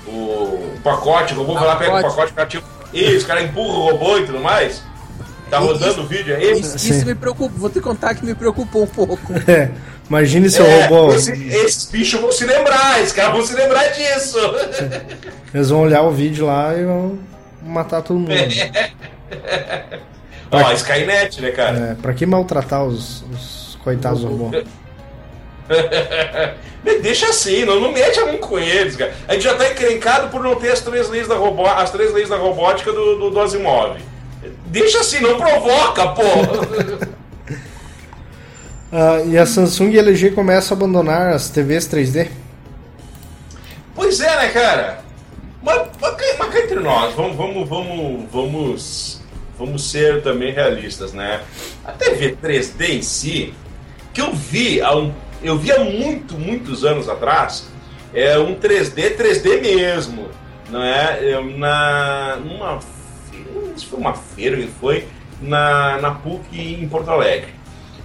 o 0.07 0.81
pacote, 0.85 1.35
o 1.35 1.39
robô 1.39 1.55
vai 1.55 1.67
lá, 1.67 1.77
pega 1.77 1.99
o 1.99 2.03
pacote, 2.03 2.33
o 2.33 2.35
cara 2.35 2.49
tira, 2.49 2.63
isso, 2.93 3.25
o 3.25 3.29
cara 3.29 3.43
empurra 3.43 3.77
o 3.77 3.91
robô 3.91 4.19
e 4.19 4.27
tudo 4.27 4.39
mais. 4.39 4.83
Tá 5.51 5.59
rodando 5.59 6.03
o 6.03 6.07
vídeo 6.07 6.35
aí? 6.35 6.53
Isso, 6.53 6.77
isso 6.77 7.05
me 7.05 7.15
preocupa, 7.15 7.53
vou 7.57 7.69
te 7.69 7.81
contar 7.81 8.15
que 8.15 8.25
me 8.25 8.35
preocupou 8.35 8.85
um 8.85 8.87
pouco. 8.87 9.33
É, 9.47 9.71
imagine 10.09 10.49
seu 10.49 10.65
é, 10.65 10.87
robô. 10.87 11.13
Esse, 11.13 11.33
esses 11.33 11.91
bichos 11.91 12.21
vão 12.21 12.31
se 12.31 12.45
lembrar, 12.45 13.01
esses 13.01 13.13
caras 13.13 13.33
vão 13.33 13.45
se 13.45 13.55
lembrar 13.55 13.89
disso. 13.89 14.39
Eles 15.53 15.71
vão 15.71 15.81
olhar 15.81 16.03
o 16.03 16.11
vídeo 16.11 16.47
lá 16.47 16.75
e 16.75 16.85
vão 16.85 17.19
matar 17.63 18.03
todo 18.03 18.21
mundo. 18.21 18.33
É. 18.33 18.91
Ó, 20.51 20.73
Skynet, 20.73 21.41
né, 21.41 21.51
cara? 21.51 21.79
É, 21.79 21.95
pra 21.95 22.13
que 22.15 22.25
maltratar 22.27 22.85
os, 22.85 23.25
os 23.33 23.79
coitados 23.83 24.23
do 24.23 24.51
Deixa 27.03 27.29
assim, 27.29 27.65
não, 27.65 27.81
não 27.81 27.93
mete 27.93 28.21
a 28.21 28.27
mão 28.27 28.39
com 28.39 28.59
eles, 28.59 28.97
cara. 28.97 29.15
A 29.27 29.33
gente 29.35 29.45
já 29.45 29.55
tá 29.55 29.71
encrencado 29.71 30.29
por 30.29 30.43
não 30.43 30.55
ter 30.57 30.71
as 30.71 30.81
três 30.81 31.09
leis 31.09 31.27
da, 31.27 31.35
robó 31.35 31.67
as 31.67 31.91
três 31.91 32.13
leis 32.13 32.29
da 32.29 32.37
robótica 32.37 32.93
do, 32.93 33.19
do, 33.19 33.31
do 33.31 33.41
Asimov. 33.41 33.99
Deixa 34.67 35.01
assim, 35.01 35.21
não 35.21 35.39
provoca, 35.39 36.09
pô! 36.09 36.23
ah, 38.93 39.23
e 39.25 39.39
a 39.39 39.47
Samsung 39.47 39.91
e 39.93 39.99
a 39.99 40.03
LG 40.03 40.33
começam 40.33 40.77
a 40.77 40.79
abandonar 40.79 41.33
as 41.33 41.49
TVs 41.49 41.89
3D? 41.89 42.29
Pois 43.95 44.21
é, 44.21 44.37
né, 44.37 44.49
cara? 44.49 45.05
Mas, 45.63 45.89
mas, 45.99 46.17
mas 46.39 46.53
cá 46.53 46.59
entre 46.59 46.81
nós, 46.81 47.15
vamos, 47.15 47.37
vamos, 47.37 47.69
vamos, 47.69 48.31
vamos, 48.31 49.21
vamos 49.59 49.91
ser 49.91 50.23
também 50.23 50.53
realistas, 50.53 51.15
né? 51.15 51.41
A 51.85 51.93
TV 51.93 52.37
3D 52.43 52.91
em 52.91 53.03
si, 53.03 53.55
que 54.13 54.21
eu 54.21 54.35
vi 54.35 54.83
há 54.83 54.95
um 54.95 55.15
eu 55.45 55.59
vi 55.59 55.71
há 55.71 55.81
muito, 55.81 56.39
muitos 56.39 56.85
anos 56.85 57.09
atrás 57.09 57.69
é 58.13 58.39
um 58.39 58.55
3D, 58.55 59.17
3D 59.17 59.61
mesmo, 59.61 60.29
não 60.71 60.83
é? 60.83 61.19
Eu, 61.21 61.45
na 61.45 62.37
numa 62.37 62.81
se 63.77 63.87
foi 63.87 63.99
uma 63.99 64.15
feira 64.15 64.57
que 64.57 64.69
foi 64.81 65.07
na, 65.41 65.99
na 65.99 66.11
PUC 66.13 66.59
em 66.59 66.89
Porto 66.89 67.11
Alegre. 67.11 67.53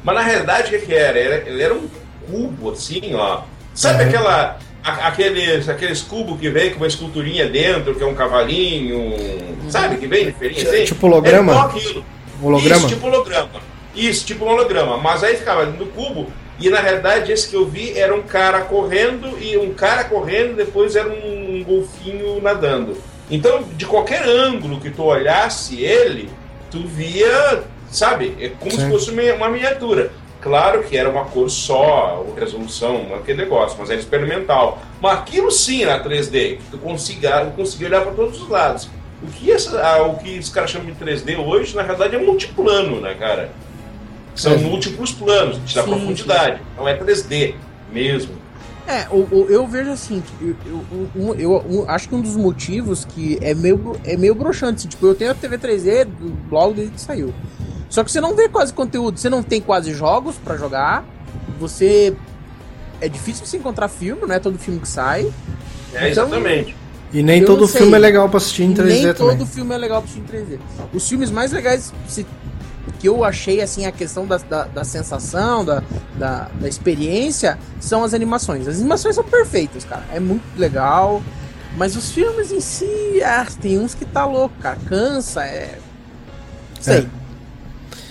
Mas 0.03 0.15
na 0.15 0.21
realidade 0.21 0.67
o 0.67 0.79
que, 0.79 0.85
que 0.85 0.93
era? 0.93 1.19
Ele 1.19 1.61
era 1.61 1.73
um 1.73 1.87
cubo 2.27 2.71
assim, 2.71 3.13
ó. 3.13 3.41
Sabe 3.73 4.03
uhum. 4.03 4.09
aquela 4.09 4.59
aqueles, 4.83 5.69
aqueles 5.69 6.01
cubos 6.01 6.39
que 6.39 6.49
vem 6.49 6.71
com 6.71 6.77
uma 6.77 6.87
esculturinha 6.87 7.47
dentro, 7.47 7.93
que 7.95 8.03
é 8.03 8.05
um 8.05 8.15
cavalinho, 8.15 9.13
sabe? 9.69 9.97
Que 9.97 10.07
vem 10.07 10.25
diferente 10.25 10.67
assim? 10.67 10.85
Tipo 10.85 11.07
holograma? 11.07 11.71
Holograma? 12.41 12.77
Isso, 12.77 12.87
tipo 12.87 13.07
holograma. 13.07 13.49
Isso, 13.95 14.25
tipo 14.25 14.45
holograma. 14.45 14.97
Mas 14.97 15.23
aí 15.23 15.35
ficava 15.35 15.65
no 15.65 15.85
cubo 15.87 16.31
e 16.59 16.69
na 16.69 16.79
realidade 16.79 17.31
esse 17.31 17.49
que 17.49 17.55
eu 17.55 17.65
vi 17.65 17.97
era 17.97 18.13
um 18.13 18.21
cara 18.21 18.61
correndo 18.61 19.37
e 19.39 19.57
um 19.57 19.73
cara 19.73 20.03
correndo, 20.03 20.55
depois 20.55 20.95
era 20.95 21.07
um 21.07 21.63
golfinho 21.63 22.41
nadando. 22.41 22.97
Então, 23.31 23.63
de 23.75 23.85
qualquer 23.85 24.23
ângulo 24.27 24.79
que 24.79 24.89
tu 24.89 25.03
olhasse 25.03 25.83
ele, 25.83 26.29
tu 26.71 26.85
via, 26.85 27.63
sabe, 27.89 28.35
é 28.39 28.49
como 28.49 28.71
Sim. 28.71 28.79
se 28.79 28.89
fosse 28.89 29.11
uma 29.11 29.49
miniatura. 29.49 30.11
Claro 30.41 30.83
que 30.83 30.95
era 30.95 31.09
uma 31.09 31.25
cor 31.25 31.49
só, 31.49 32.25
resolução, 32.37 33.13
aquele 33.13 33.43
negócio, 33.43 33.77
mas 33.77 33.89
era 33.89 33.99
experimental. 33.99 34.81
Mas 35.01 35.19
aquilo 35.19 35.51
sim 35.51 35.83
era 35.83 36.01
3D, 36.01 36.57
que 36.57 36.63
tu 36.71 36.77
conseguia, 36.77 37.45
conseguia 37.55 37.87
olhar 37.89 38.01
para 38.01 38.13
todos 38.13 38.41
os 38.41 38.49
lados. 38.49 38.89
O 39.21 39.27
que, 39.27 39.51
essa, 39.51 40.01
o 40.03 40.17
que 40.17 40.39
os 40.39 40.49
caras 40.49 40.71
chamam 40.71 40.87
de 40.87 40.93
3D 40.93 41.37
hoje, 41.37 41.75
na 41.75 41.83
verdade, 41.83 42.15
é 42.15 42.19
multiplano, 42.19 43.01
né, 43.01 43.15
cara? 43.15 43.51
São 44.39 44.53
é. 44.53 44.57
múltiplos 44.57 45.11
planos, 45.11 45.63
de 45.65 45.75
dar 45.75 45.83
profundidade. 45.83 46.57
Sim. 46.57 46.63
Então 46.73 46.87
é 46.87 46.97
3D 46.97 47.55
mesmo. 47.91 48.33
É, 48.87 49.05
eu, 49.11 49.27
eu, 49.31 49.49
eu 49.51 49.67
vejo 49.67 49.91
assim, 49.91 50.23
eu, 50.41 50.55
eu, 51.37 51.65
eu, 51.69 51.85
acho 51.87 52.09
que 52.09 52.15
um 52.15 52.21
dos 52.21 52.35
motivos 52.35 53.05
que 53.05 53.37
é 53.39 53.53
meio, 53.53 53.99
é 54.03 54.17
meio 54.17 54.33
broxante, 54.33 54.79
assim, 54.79 54.87
tipo, 54.87 55.05
eu 55.05 55.13
tenho 55.13 55.29
a 55.29 55.35
TV 55.35 55.59
3D 55.59 56.07
logo 56.49 56.73
desde 56.73 56.95
que 56.95 57.01
saiu. 57.01 57.33
Só 57.89 58.03
que 58.03 58.11
você 58.11 58.21
não 58.21 58.35
vê 58.35 58.47
quase 58.47 58.73
conteúdo, 58.73 59.19
você 59.19 59.29
não 59.29 59.43
tem 59.43 59.61
quase 59.61 59.93
jogos 59.93 60.37
para 60.37 60.55
jogar, 60.55 61.05
você. 61.59 62.15
É 63.01 63.07
difícil 63.07 63.45
você 63.45 63.57
encontrar 63.57 63.87
filme, 63.89 64.23
não 64.25 64.33
é 64.33 64.39
todo 64.39 64.57
filme 64.57 64.79
que 64.79 64.87
sai. 64.87 65.31
É, 65.93 66.09
então, 66.09 66.25
exatamente. 66.25 66.75
E 67.11 67.23
nem 67.23 67.43
todo 67.43 67.67
filme 67.67 67.95
é 67.95 67.99
legal 67.99 68.29
pra 68.29 68.37
assistir 68.37 68.63
em 68.63 68.73
3D 68.73 68.85
nem 68.85 69.13
também. 69.13 69.27
Nem 69.27 69.37
todo 69.37 69.45
filme 69.45 69.73
é 69.73 69.77
legal 69.77 70.01
pra 70.01 70.09
assistir 70.09 70.35
em 70.35 70.41
3D. 70.41 70.59
Os 70.93 71.07
filmes 71.07 71.31
mais 71.31 71.51
legais 71.51 71.93
se, 72.07 72.25
que 72.91 73.07
eu 73.07 73.23
achei, 73.23 73.61
assim, 73.61 73.85
a 73.85 73.91
questão 73.91 74.25
da, 74.25 74.37
da, 74.37 74.63
da 74.65 74.83
sensação, 74.83 75.63
da, 75.63 75.83
da, 76.15 76.49
da, 76.53 76.67
experiência, 76.67 77.57
são 77.79 78.03
as 78.03 78.13
animações. 78.13 78.67
As 78.67 78.77
animações 78.77 79.15
são 79.15 79.23
perfeitas, 79.23 79.85
cara. 79.85 80.03
É 80.13 80.19
muito 80.19 80.43
legal. 80.57 81.21
Mas 81.77 81.95
os 81.95 82.11
filmes 82.11 82.51
em 82.51 82.59
si, 82.59 83.21
ah, 83.23 83.45
tem 83.61 83.79
uns 83.79 83.93
que 83.93 84.05
tá 84.05 84.25
louco, 84.25 84.55
cara. 84.59 84.77
Cansa, 84.87 85.43
é. 85.43 85.77
Sei. 86.79 87.07
É. 87.15 87.19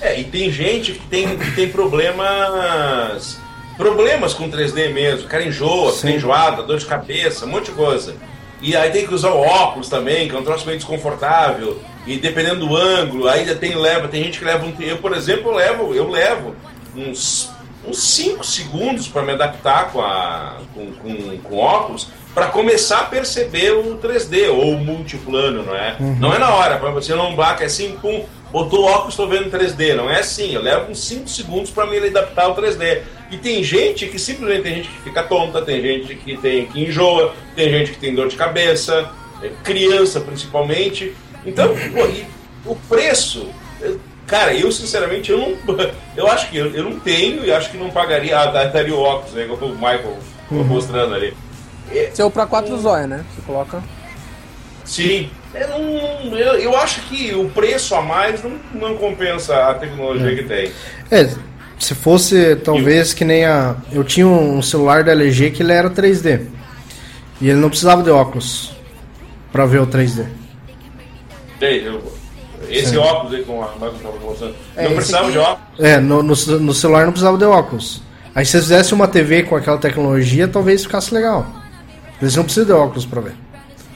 É, 0.01 0.21
e 0.21 0.25
tem 0.25 0.51
gente 0.51 0.93
que 0.93 1.07
tem, 1.07 1.37
que 1.37 1.51
tem 1.53 1.69
problemas. 1.69 3.39
Problemas 3.77 4.35
com 4.35 4.51
3D 4.51 4.93
mesmo. 4.93 5.27
O 5.27 5.29
cara 5.29 5.45
enjoa, 5.45 5.93
fica 5.93 6.11
enjoada, 6.11 6.63
dor 6.63 6.79
de 6.79 6.87
cabeça, 6.87 7.47
um 7.47 7.49
monte 7.49 7.67
de 7.67 7.73
coisa. 7.73 8.15
E 8.61 8.77
aí 8.77 8.91
tem 8.91 9.07
que 9.07 9.15
usar 9.15 9.31
o 9.31 9.41
óculos 9.41 9.89
também, 9.89 10.29
que 10.29 10.35
é 10.35 10.39
um 10.39 10.43
troço 10.43 10.67
meio 10.67 10.79
desconfortável. 10.79 11.81
E 12.09 12.17
dependendo 12.17 12.67
do 12.67 12.77
ângulo, 12.77 13.29
aí 13.29 13.55
tem 13.55 13.77
leva, 13.77 14.09
tem 14.09 14.25
gente 14.25 14.39
que 14.39 14.45
leva 14.45 14.65
um. 14.65 14.75
Eu, 14.81 14.99
por 14.99 15.15
exemplo, 15.15 15.51
eu 15.51 15.57
levo, 15.57 15.95
eu 15.95 16.11
levo 16.11 16.57
uns 16.97 17.51
uns 17.87 18.03
5 18.03 18.45
segundos 18.45 19.09
para 19.09 19.23
me 19.23 19.33
adaptar 19.33 19.91
com, 19.93 20.01
a, 20.01 20.59
com, 20.75 20.93
com, 20.93 21.39
com 21.39 21.57
óculos 21.57 22.09
para 22.35 22.47
começar 22.47 23.01
a 23.01 23.05
perceber 23.05 23.73
o 23.73 23.97
3D 23.97 24.49
ou 24.51 24.73
o 24.73 24.79
multiplano, 24.79 25.65
não 25.65 25.75
é? 25.75 25.97
Uhum. 25.99 26.17
Não 26.21 26.35
é 26.35 26.39
na 26.39 26.55
hora, 26.55 26.77
para 26.77 26.91
você 26.91 27.15
não 27.15 27.35
que 27.35 27.63
é 27.63 27.67
assim, 27.67 27.97
pum, 28.01 28.25
botou 28.53 28.81
o 28.81 28.85
óculos, 28.85 29.15
estou 29.15 29.29
vendo 29.29 29.51
3D. 29.51 29.95
Não 29.95 30.09
é 30.09 30.21
assim, 30.21 30.55
eu 30.55 30.63
levo 30.63 30.93
uns 30.93 31.03
5 31.05 31.29
segundos 31.29 31.71
para 31.71 31.87
me 31.87 31.99
adaptar 31.99 32.45
ao 32.45 32.55
3D. 32.55 33.03
E 33.31 33.37
tem 33.39 33.63
gente 33.65 34.07
que 34.07 34.19
simplesmente 34.19 34.63
tem 34.63 34.75
gente 34.77 34.89
que 34.89 35.01
fica 35.01 35.23
tonta, 35.23 35.63
tem 35.63 35.81
gente 35.81 36.15
que 36.15 36.37
tem 36.37 36.67
que 36.67 36.85
enjoa, 36.85 37.35
tem 37.57 37.71
gente 37.71 37.93
que 37.93 37.99
tem 37.99 38.15
dor 38.15 38.29
de 38.29 38.37
cabeça, 38.37 39.11
é, 39.43 39.51
criança 39.65 40.21
principalmente. 40.21 41.15
Então, 41.45 41.75
pô, 42.65 42.73
o 42.73 42.77
preço 42.89 43.49
Cara, 44.29 44.53
eu 44.55 44.71
sinceramente 44.71 45.33
eu 45.33 45.39
não. 45.39 45.57
Eu 46.15 46.27
acho 46.29 46.51
que 46.51 46.57
eu, 46.57 46.67
eu 46.75 46.85
não 46.85 46.99
tenho 46.99 47.45
e 47.45 47.53
acho 47.53 47.71
que 47.71 47.79
não 47.79 47.91
pagaria. 47.91 48.39
Ah, 48.39 48.67
daria 48.67 48.95
o 48.95 49.01
óculos, 49.01 49.33
né? 49.35 49.47
Como 49.49 49.73
o 49.73 49.75
Michael 49.77 50.19
uhum. 50.51 50.65
mostrando 50.65 51.15
ali. 51.15 51.33
Seu 52.13 52.27
é 52.27 52.31
para 52.31 52.45
quatro 52.45 52.75
é, 52.75 52.79
zóia, 52.79 53.07
né? 53.07 53.25
Você 53.35 53.43
coloca. 53.47 53.83
Sim. 54.85 55.31
Eu, 55.55 55.69
não, 55.69 56.37
eu, 56.37 56.55
eu, 56.55 56.77
acho 56.77 57.01
que 57.03 57.35
o 57.35 57.49
preço 57.51 57.95
a 57.95 58.03
mais 58.03 58.43
não, 58.43 58.59
não 58.75 58.97
compensa 58.97 59.69
a 59.69 59.75
tecnologia 59.75 60.33
é. 60.33 60.35
que 60.35 60.43
tem. 60.43 60.73
É, 61.11 61.31
se 61.79 61.95
fosse 61.95 62.57
talvez 62.57 63.15
que 63.15 63.25
nem 63.25 63.45
a. 63.45 63.77
Eu 63.93 64.03
tinha 64.03 64.27
um 64.27 64.61
celular 64.61 65.05
da 65.05 65.13
LG 65.13 65.53
que 65.53 65.63
ele 65.63 65.73
era 65.73 65.89
3D. 65.89 66.47
E 67.41 67.49
ele 67.49 67.61
não 67.61 67.69
precisava 67.69 68.03
de 68.03 68.11
óculos 68.11 68.73
para 69.53 69.65
ver 69.65 69.81
o 69.81 69.87
3D. 69.87 70.27
Eu, 71.61 72.03
esse 72.69 72.97
é. 72.97 72.99
óculos 72.99 73.35
aí 73.35 73.45
com 73.45 73.63
a 73.63 73.73
Michael 73.73 73.93
estava 73.93 74.19
mostrando. 74.19 74.55
É, 74.77 74.85
não 74.85 74.95
precisava 74.95 75.25
aqui... 75.25 75.33
de 75.33 75.39
óculos. 75.39 75.81
É, 75.81 76.01
no, 76.01 76.23
no, 76.23 76.35
no, 76.61 76.75
celular 76.75 77.05
não 77.05 77.13
precisava 77.13 77.39
de 77.39 77.45
óculos. 77.45 78.03
Aí 78.35 78.45
se 78.45 78.53
você 78.53 78.61
fizesse 78.61 78.95
uma 78.95 79.09
TV 79.09 79.43
com 79.45 79.57
aquela 79.57 79.79
tecnologia, 79.79 80.49
talvez 80.49 80.83
ficasse 80.83 81.13
legal. 81.15 81.47
Eles 82.21 82.35
não 82.37 82.45
precisam 82.45 82.67
de 82.67 82.73
óculos 82.73 83.07
para 83.07 83.21
ver. 83.21 83.35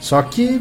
Só 0.00 0.20
que 0.22 0.60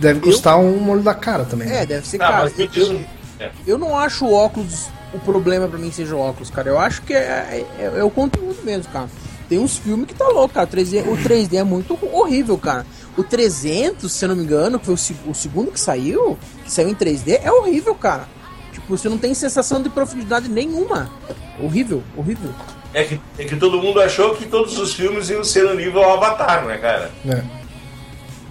deve 0.00 0.20
custar 0.20 0.54
eu... 0.54 0.66
um 0.66 0.78
molho 0.78 1.02
da 1.02 1.14
cara 1.14 1.44
também. 1.44 1.70
É, 1.70 1.86
deve 1.86 2.06
ser 2.06 2.20
ah, 2.22 2.28
caro. 2.28 2.52
Eu, 2.74 3.00
é. 3.40 3.50
eu 3.66 3.78
não 3.78 3.98
acho 3.98 4.26
o 4.26 4.32
óculos 4.32 4.88
o 5.12 5.18
problema 5.18 5.66
para 5.66 5.78
mim 5.78 5.90
seja 5.90 6.14
o 6.14 6.20
óculos, 6.20 6.50
cara. 6.50 6.68
Eu 6.68 6.78
acho 6.78 7.02
que 7.02 7.14
é, 7.14 7.64
é, 7.78 7.92
é, 7.98 8.04
o 8.04 8.10
conteúdo 8.10 8.58
mesmo, 8.64 8.92
cara. 8.92 9.08
Tem 9.48 9.58
uns 9.58 9.78
filmes 9.78 10.06
que 10.06 10.14
tá 10.14 10.26
louco, 10.28 10.54
cara. 10.54 10.66
O 10.66 10.70
3D, 10.70 11.06
o 11.06 11.16
3D 11.16 11.54
é 11.54 11.64
muito 11.64 11.98
horrível, 12.12 12.58
cara. 12.58 12.84
O 13.16 13.24
300, 13.24 14.10
se 14.12 14.24
eu 14.24 14.28
não 14.28 14.36
me 14.36 14.42
engano, 14.42 14.78
que 14.78 14.86
foi 14.86 14.94
o, 14.94 15.30
o 15.30 15.34
segundo 15.34 15.70
que 15.70 15.80
saiu, 15.80 16.38
que 16.64 16.70
saiu 16.70 16.88
em 16.88 16.94
3D, 16.94 17.40
é 17.42 17.50
horrível, 17.50 17.94
cara. 17.94 18.28
Tipo, 18.72 18.96
você 18.96 19.08
não 19.08 19.16
tem 19.16 19.32
sensação 19.32 19.82
de 19.82 19.88
profundidade 19.88 20.48
nenhuma. 20.48 21.10
Horrível, 21.58 22.02
horrível. 22.16 22.50
É 22.92 23.04
que, 23.04 23.20
é 23.38 23.44
que 23.44 23.56
todo 23.56 23.80
mundo 23.80 24.00
achou 24.00 24.34
que 24.34 24.46
todos 24.46 24.78
os 24.78 24.94
filmes 24.94 25.30
iam 25.30 25.42
ser 25.42 25.64
no 25.64 25.74
nível 25.74 26.02
Avatar, 26.02 26.64
né, 26.64 26.76
cara? 26.78 27.10
É. 27.26 27.42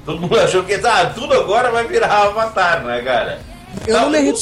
Todo 0.03 0.21
mundo 0.21 0.39
achou 0.39 0.63
que 0.63 0.73
ah, 0.73 1.11
tudo 1.13 1.33
agora 1.33 1.71
vai 1.71 1.87
virar 1.87 2.27
Avatar, 2.27 2.83
né, 2.83 3.01
cara? 3.01 3.39
Eu, 3.87 4.01
não, 4.01 4.09
me 4.09 4.33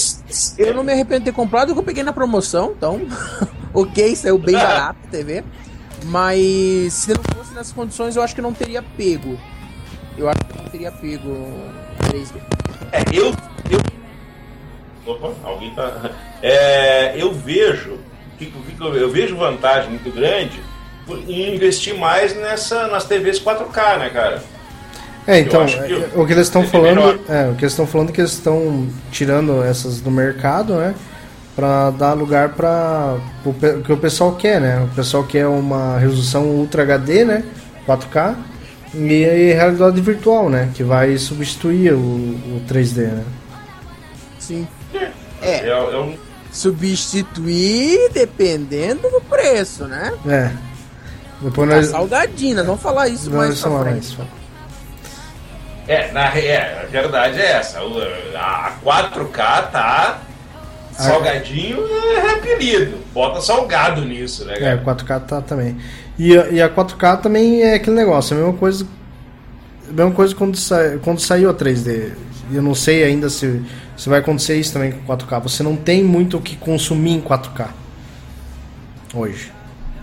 eu 0.58 0.74
não 0.74 0.84
me 0.84 0.92
arrependo 0.92 1.20
de 1.20 1.26
ter 1.26 1.32
comprado, 1.34 1.68
porque 1.68 1.80
eu 1.80 1.84
peguei 1.84 2.04
na 2.04 2.14
promoção, 2.14 2.74
então, 2.78 3.02
ok, 3.74 4.16
saiu 4.16 4.38
bem 4.38 4.56
barato 4.56 5.00
a 5.06 5.08
TV. 5.10 5.44
Mas 6.06 6.94
se 6.94 7.14
não 7.14 7.24
fosse 7.36 7.54
nessas 7.54 7.72
condições, 7.72 8.16
eu 8.16 8.22
acho 8.22 8.36
que 8.36 8.42
não 8.42 8.54
teria 8.54 8.82
pego. 8.82 9.38
Eu 10.18 10.30
acho 10.30 10.40
que 10.40 10.58
não 10.58 10.66
teria 10.70 10.92
pego 10.92 11.54
3D. 12.00 12.36
É, 12.92 13.02
eu. 13.12 13.34
eu... 13.70 13.80
Opa, 15.06 15.34
alguém 15.44 15.74
tá. 15.74 16.12
É, 16.42 17.14
eu 17.22 17.34
vejo. 17.34 17.98
Eu 18.80 19.10
vejo 19.10 19.38
vantagem 19.38 19.92
muito 19.92 20.12
grande 20.12 20.62
em 21.28 21.56
investir 21.56 21.96
mais 21.96 22.36
nessa, 22.36 22.88
nas 22.88 23.06
TVs 23.06 23.40
4K, 23.40 24.00
né, 24.00 24.10
cara? 24.10 24.44
É, 25.26 25.40
então, 25.40 25.66
que 25.66 26.20
o 26.20 26.26
que 26.26 26.34
eles 26.34 26.48
estão 26.48 26.68
falando, 26.68 27.22
é, 27.30 27.50
o 27.50 27.56
que 27.56 27.64
eles 27.64 27.72
estão 27.72 27.88
falando 27.88 28.10
é 28.10 28.12
que 28.12 28.20
eles 28.20 28.34
estão 28.34 28.90
tirando 29.12 29.64
essas 29.64 30.02
do 30.02 30.12
mercado, 30.12 30.76
né? 30.76 30.94
para 31.56 31.92
dar 31.92 32.14
lugar 32.14 32.50
para 32.50 33.18
o 33.46 33.54
que 33.54 33.94
o 33.94 33.98
pessoal 33.98 34.36
quer, 34.36 34.60
né? 34.60 34.88
O 34.92 34.96
pessoal 34.96 35.24
quer 35.24 35.48
uma 35.48 36.00
resolução 36.00 36.46
Ultra 36.46 36.82
HD, 36.84 37.26
né? 37.26 37.44
4K 37.88 38.36
e, 38.94 39.24
e 39.24 39.54
realidade 39.54 40.00
virtual, 40.02 40.50
né? 40.50 40.70
Que 40.74 40.84
vai 40.84 41.18
substituir 41.18 41.94
o, 41.94 41.98
o 41.98 42.62
3D, 42.68 43.08
né? 43.08 43.24
Sim. 44.40 44.68
É. 44.94 45.12
é, 45.42 45.68
é 45.70 45.98
um... 45.98 46.18
Substituir 46.52 48.12
dependendo 48.14 49.10
do 49.10 49.22
preço, 49.22 49.86
né? 49.86 50.14
É. 50.28 50.52
Depois 51.42 51.70
tá 51.70 51.76
nós... 51.76 51.88
salgadinho, 51.88 52.58
nós 52.58 52.66
vamos 52.66 52.82
falar 52.82 53.08
isso 53.08 53.30
não, 53.30 53.38
mais 53.38 53.60
pra 53.60 53.80
frente. 53.80 54.04
Isso. 54.04 54.28
É, 55.88 56.12
na, 56.12 56.38
é, 56.38 56.84
a 56.84 56.86
verdade 56.86 57.42
é 57.42 57.54
essa. 57.54 57.80
A 57.80 58.74
4K 58.84 59.72
tá 59.72 60.22
Salgadinho 60.98 61.80
é 61.88 62.34
apelido. 62.34 62.98
Bota 63.14 63.42
salgado 63.42 64.06
nisso, 64.06 64.46
né, 64.46 64.54
cara? 64.54 64.72
É, 64.72 64.78
4K 64.78 65.20
tá 65.26 65.42
também. 65.42 65.78
E, 66.18 66.34
e 66.34 66.62
a 66.62 66.70
4K 66.70 67.22
também 67.22 67.62
é 67.62 67.76
aquele 67.76 67.96
negócio, 67.96 68.36
a 68.36 68.40
mesma 68.40 68.54
coisa. 68.54 68.86
A 69.90 69.94
mesma 69.94 70.12
coisa 70.12 70.36
quando, 70.36 70.56
sa, 70.58 70.98
quando 71.04 71.20
saiu 71.20 71.50
a 71.50 71.54
3D. 71.54 72.12
Eu 72.52 72.62
não 72.62 72.76
sei 72.76 73.04
ainda 73.04 73.30
se, 73.30 73.62
se 73.98 74.10
vai 74.10 74.20
acontecer 74.20 74.56
isso 74.56 74.74
também 74.74 74.92
com 74.92 75.16
4K. 75.16 75.42
Você 75.42 75.64
não 75.64 75.76
tem 75.76 76.04
muito 76.04 76.38
o 76.38 76.42
que 76.42 76.56
consumir 76.56 77.12
em 77.12 77.22
4K 77.22 77.68
hoje. 79.14 79.52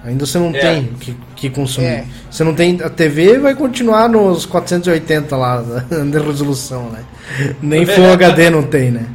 Ainda 0.04 0.24
você 0.24 0.38
não 0.38 0.48
é. 0.50 0.58
tem 0.58 0.84
o 0.84 0.98
que, 0.98 1.16
que 1.36 1.50
consumir. 1.50 1.86
É. 1.86 2.04
Você 2.30 2.42
não 2.42 2.54
tem. 2.54 2.80
A 2.82 2.88
TV 2.88 3.38
vai 3.38 3.54
continuar 3.54 4.08
nos 4.08 4.46
480 4.46 5.36
lá 5.36 5.62
de 6.10 6.18
resolução, 6.18 6.88
né? 6.90 7.04
Nem 7.60 7.84
Full 7.84 8.12
HD 8.12 8.48
não 8.48 8.62
tem, 8.62 8.90
né? 8.90 9.06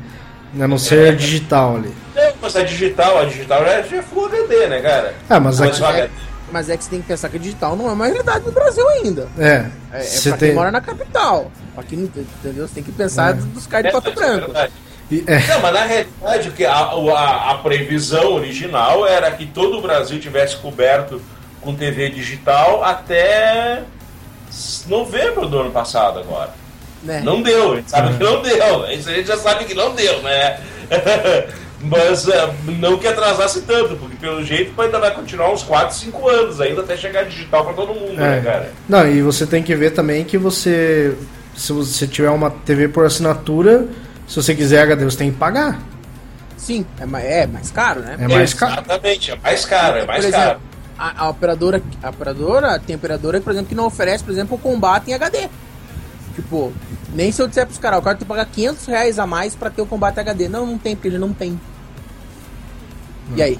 A 0.59 0.67
não 0.67 0.77
ser 0.77 1.13
é. 1.13 1.15
digital 1.15 1.77
ali. 1.77 1.91
É, 2.15 2.31
mas 2.39 2.55
a 2.55 2.63
digital, 2.63 3.19
a 3.19 3.25
digital 3.25 3.65
já 3.65 3.71
é 3.71 3.83
Full 3.83 4.25
HD, 4.27 4.67
né, 4.67 4.81
cara? 4.81 5.15
Ah, 5.29 5.39
mas, 5.39 5.59
mas, 5.59 5.81
é, 5.81 6.09
mas 6.55 6.69
é 6.69 6.77
que 6.77 6.85
você 6.85 6.89
tem 6.89 7.01
que 7.01 7.07
pensar 7.07 7.27
que 7.27 7.35
a 7.35 7.39
digital 7.39 7.75
não 7.75 7.89
é 7.89 7.91
uma 7.91 8.05
realidade 8.05 8.45
no 8.45 8.51
Brasil 8.53 8.87
ainda. 8.87 9.27
É. 9.37 9.65
É, 9.91 10.05
é 10.05 10.21
pra 10.21 10.37
tem... 10.37 10.37
quem 10.37 10.53
mora 10.53 10.71
na 10.71 10.79
capital. 10.79 11.51
Não 11.75 11.83
entendeu? 12.05 12.65
Você 12.65 12.75
tem 12.75 12.83
que 12.83 12.93
pensar 12.93 13.31
é. 13.31 13.33
dos 13.33 13.67
caras 13.67 13.87
de 13.87 13.91
Pato 13.91 14.09
é, 14.09 14.13
Branco. 14.13 14.51
É. 14.55 15.47
Não, 15.49 15.59
mas 15.61 15.73
na 15.73 15.83
realidade 15.83 16.51
que 16.51 16.63
a, 16.63 16.77
a, 16.77 17.51
a, 17.51 17.57
previsão 17.57 18.35
original 18.35 19.05
era 19.05 19.29
que 19.31 19.45
todo 19.45 19.79
o 19.79 19.81
Brasil 19.81 20.17
tivesse 20.17 20.55
coberto 20.55 21.21
com 21.59 21.75
TV 21.75 22.09
digital 22.09 22.81
até 22.85 23.83
novembro 24.87 25.49
do 25.49 25.59
ano 25.59 25.71
passado 25.71 26.19
agora. 26.19 26.53
Né? 27.03 27.19
Não 27.21 27.41
deu, 27.41 27.73
a 27.73 27.75
gente 27.75 27.91
sabe 27.91 28.13
uhum. 28.13 28.17
que 28.17 28.23
não 28.23 28.41
deu. 28.41 28.91
Isso 28.91 29.09
a 29.09 29.13
gente 29.13 29.27
já 29.27 29.35
sabe 29.35 29.65
que 29.65 29.73
não 29.73 29.93
deu, 29.93 30.21
né? 30.21 30.57
Mas 31.81 32.27
uh, 32.27 32.53
não 32.79 32.97
que 32.97 33.07
atrasasse 33.07 33.61
tanto, 33.61 33.95
porque 33.95 34.15
pelo 34.15 34.43
jeito 34.43 34.79
ainda 34.81 34.99
vai 34.99 35.13
continuar 35.13 35.51
uns 35.51 35.61
4, 35.63 35.95
5 35.95 36.29
anos 36.29 36.61
ainda 36.61 36.81
até 36.81 36.95
chegar 36.95 37.23
digital 37.23 37.65
para 37.65 37.73
todo 37.73 37.93
mundo, 37.93 38.13
né, 38.13 38.25
é. 38.25 38.29
né, 38.37 38.41
cara? 38.41 38.73
Não, 38.87 39.07
e 39.07 39.21
você 39.21 39.45
tem 39.45 39.61
que 39.61 39.75
ver 39.75 39.91
também 39.91 40.23
que 40.23 40.37
você. 40.37 41.15
Se 41.55 41.71
você 41.71 42.05
tiver 42.05 42.29
uma 42.29 42.49
TV 42.49 42.87
por 42.87 43.05
assinatura, 43.05 43.87
se 44.27 44.35
você 44.35 44.53
quiser 44.53 44.81
HD, 44.81 45.05
você 45.05 45.17
tem 45.17 45.31
que 45.31 45.37
pagar. 45.37 45.79
Sim, 46.57 46.85
é 46.99 47.05
mais, 47.05 47.25
é 47.25 47.47
mais 47.47 47.71
caro, 47.71 48.01
né? 48.01 48.17
É 48.19 48.27
mais 48.27 48.53
caro. 48.53 48.73
Exatamente, 48.73 49.31
é 49.31 49.35
mais 49.35 49.65
caro, 49.65 49.97
é 49.97 50.05
mais 50.05 50.25
caro. 50.25 50.59
A, 50.97 51.25
a, 51.25 51.29
operadora, 51.29 51.81
a 52.01 52.09
operadora, 52.09 52.79
tem 52.79 52.95
operadora, 52.95 53.39
por 53.41 53.51
exemplo, 53.51 53.69
que 53.69 53.75
não 53.75 53.85
oferece, 53.85 54.23
por 54.23 54.31
exemplo, 54.31 54.55
o 54.55 54.59
combate 54.59 55.11
em 55.11 55.13
HD. 55.13 55.49
Tipo, 56.35 56.73
nem 57.13 57.31
se 57.31 57.41
eu 57.41 57.47
disser 57.47 57.65
pros 57.65 57.77
caras, 57.77 57.99
o 57.99 58.01
cara 58.01 58.17
tem 58.17 58.25
que 58.25 58.29
pagar 58.29 58.45
500 58.45 58.85
reais 58.85 59.19
a 59.19 59.25
mais 59.25 59.55
pra 59.55 59.69
ter 59.69 59.81
o 59.81 59.85
combate 59.85 60.19
HD. 60.19 60.49
Não, 60.49 60.65
não 60.65 60.77
tem, 60.77 60.95
porque 60.95 61.07
ele 61.07 61.17
não 61.17 61.33
tem. 61.33 61.51
Hum. 61.51 63.33
E 63.37 63.41
aí? 63.41 63.59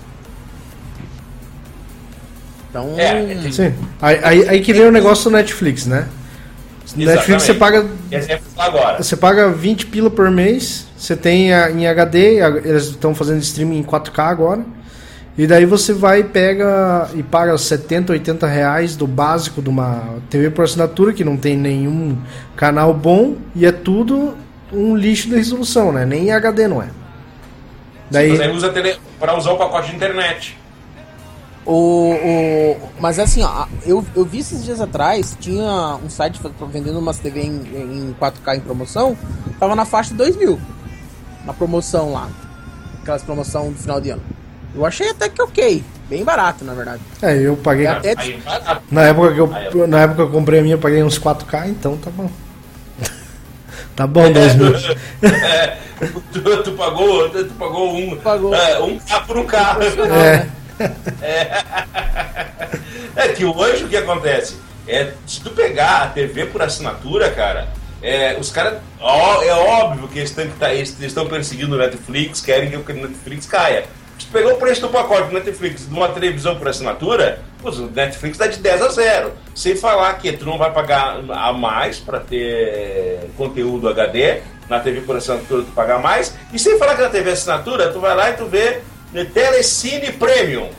Então. 2.69 2.93
É, 2.97 3.47
é 3.47 3.51
sim. 3.51 3.73
Aí, 4.01 4.19
aí, 4.21 4.49
aí 4.49 4.61
que 4.61 4.73
vem 4.73 4.85
o 4.85 4.91
negócio 4.91 5.29
do 5.29 5.37
Netflix, 5.37 5.85
né? 5.85 6.09
Exatamente. 6.85 7.07
Netflix 7.07 7.43
você 7.43 7.53
paga. 7.53 7.85
Agora. 8.57 9.01
Você 9.01 9.15
paga 9.15 9.49
20 9.49 9.85
pila 9.87 10.09
por 10.09 10.29
mês, 10.29 10.85
você 10.97 11.15
tem 11.15 11.53
a, 11.53 11.71
em 11.71 11.87
HD, 11.87 12.39
eles 12.63 12.85
estão 12.85 13.15
fazendo 13.15 13.39
streaming 13.39 13.79
em 13.79 13.83
4K 13.83 14.19
agora. 14.19 14.65
E 15.37 15.45
daí 15.45 15.65
você 15.65 15.93
vai 15.93 16.23
pega 16.23 17.09
e 17.13 17.21
paga 17.21 17.57
70, 17.57 18.13
80 18.13 18.47
reais 18.47 18.95
do 18.95 19.05
básico 19.05 19.61
de 19.61 19.67
uma 19.67 20.19
TV 20.29 20.49
por 20.49 20.63
assinatura 20.63 21.11
que 21.11 21.25
não 21.25 21.35
tem 21.35 21.57
nenhum 21.57 22.17
canal 22.55 22.93
bom 22.93 23.35
e 23.53 23.65
é 23.65 23.71
tudo 23.71 24.37
um 24.71 24.95
lixo 24.95 25.27
de 25.27 25.35
resolução, 25.35 25.91
né? 25.91 26.05
Nem 26.05 26.31
HD 26.31 26.67
não 26.67 26.81
é. 26.81 26.89
Daí... 28.09 28.31
Sim, 28.31 28.37
mas 28.37 28.55
usa 28.55 28.69
tele... 28.69 28.95
para 29.19 29.37
usar 29.37 29.51
o 29.51 29.57
pacote 29.57 29.89
de 29.89 29.95
internet. 29.97 30.57
O, 31.65 32.13
o, 32.13 32.77
mas 32.99 33.17
assim, 33.17 33.43
ó, 33.43 33.65
eu, 33.85 34.05
eu 34.15 34.23
vi 34.23 34.39
esses 34.39 34.63
dias 34.63 34.79
atrás, 34.79 35.35
tinha 35.39 35.99
um 36.03 36.09
site 36.09 36.39
vendendo 36.71 36.99
umas 36.99 37.17
TV 37.17 37.41
em, 37.41 37.55
em 37.55 38.15
4K 38.21 38.57
em 38.57 38.59
promoção, 38.59 39.17
tava 39.59 39.75
na 39.75 39.83
faixa 39.83 40.11
de 40.11 40.17
2 40.17 40.37
mil. 40.37 40.61
Na 41.43 41.53
promoção 41.53 42.13
lá. 42.13 42.29
Aquelas 43.01 43.23
promoção 43.23 43.71
do 43.71 43.77
final 43.77 43.99
de 43.99 44.11
ano. 44.11 44.21
Eu 44.75 44.85
achei 44.85 45.09
até 45.09 45.29
que 45.29 45.41
ok. 45.41 45.83
Bem 46.09 46.23
barato, 46.23 46.65
na 46.65 46.73
verdade. 46.73 47.01
É, 47.21 47.35
eu 47.35 47.55
paguei. 47.55 47.87
Até... 47.87 48.13
Na, 48.91 49.03
época 49.03 49.33
que 49.33 49.39
eu, 49.39 49.87
na 49.87 50.01
época 50.01 50.15
que 50.17 50.21
eu 50.21 50.31
comprei 50.31 50.59
a 50.59 50.63
minha, 50.63 50.75
eu 50.75 50.79
paguei 50.79 51.01
uns 51.01 51.17
4K, 51.17 51.69
então 51.69 51.97
tá 51.97 52.11
bom. 52.11 52.29
tá 53.95 54.05
bom, 54.05 54.31
2 54.31 54.55
mil. 54.55 54.73
É, 55.23 55.77
tu, 56.33 56.63
tu, 56.63 56.71
pagou, 56.73 57.29
tu 57.29 57.53
pagou 57.57 57.95
um, 57.95 58.17
pagou. 58.17 58.53
É, 58.53 58.79
um 58.81 58.99
K 58.99 59.19
por 59.21 59.37
um 59.37 59.45
K. 59.45 59.77
É. 60.13 60.47
É. 61.21 61.63
é 63.15 63.27
que 63.29 63.45
hoje 63.45 63.85
o 63.85 63.87
que 63.87 63.95
acontece? 63.95 64.57
É, 64.85 65.13
se 65.25 65.41
tu 65.41 65.51
pegar 65.51 66.03
a 66.03 66.07
TV 66.07 66.47
por 66.47 66.61
assinatura, 66.61 67.31
cara, 67.31 67.69
é, 68.01 68.37
os 68.37 68.51
caras. 68.51 68.79
É 68.99 69.53
óbvio 69.53 70.07
que 70.09 70.19
eles 70.19 70.99
estão 71.01 71.27
perseguindo 71.27 71.75
o 71.75 71.79
Netflix, 71.79 72.41
querem 72.41 72.69
que 72.69 72.75
o 72.75 72.95
Netflix 72.95 73.45
caia. 73.45 73.85
Se 74.17 74.27
pegou 74.27 74.53
o 74.53 74.57
preço 74.57 74.81
do 74.81 74.89
pacote 74.89 75.27
do 75.29 75.33
Netflix 75.33 75.87
de 75.87 75.93
uma 75.93 76.09
televisão 76.09 76.55
por 76.55 76.67
assinatura, 76.67 77.39
o 77.61 77.71
Netflix 77.71 78.37
dá 78.37 78.47
de 78.47 78.59
10 78.59 78.81
a 78.81 78.89
0. 78.89 79.31
Sem 79.53 79.75
falar 79.75 80.13
que 80.13 80.31
tu 80.31 80.45
não 80.45 80.57
vai 80.57 80.71
pagar 80.71 81.19
a 81.29 81.51
mais 81.51 81.99
para 81.99 82.19
ter 82.19 83.29
conteúdo 83.37 83.89
HD, 83.89 84.41
na 84.69 84.79
TV 84.79 85.01
por 85.01 85.15
assinatura 85.17 85.63
tu 85.63 85.71
paga 85.71 85.99
mais, 85.99 86.33
e 86.53 86.57
sem 86.57 86.77
falar 86.77 86.95
que 86.95 87.01
na 87.01 87.09
TV 87.09 87.31
assinatura 87.31 87.91
tu 87.91 87.99
vai 87.99 88.15
lá 88.15 88.29
e 88.31 88.33
tu 88.33 88.45
vê 88.45 88.81
Telecine 89.33 90.11
Premium. 90.13 90.69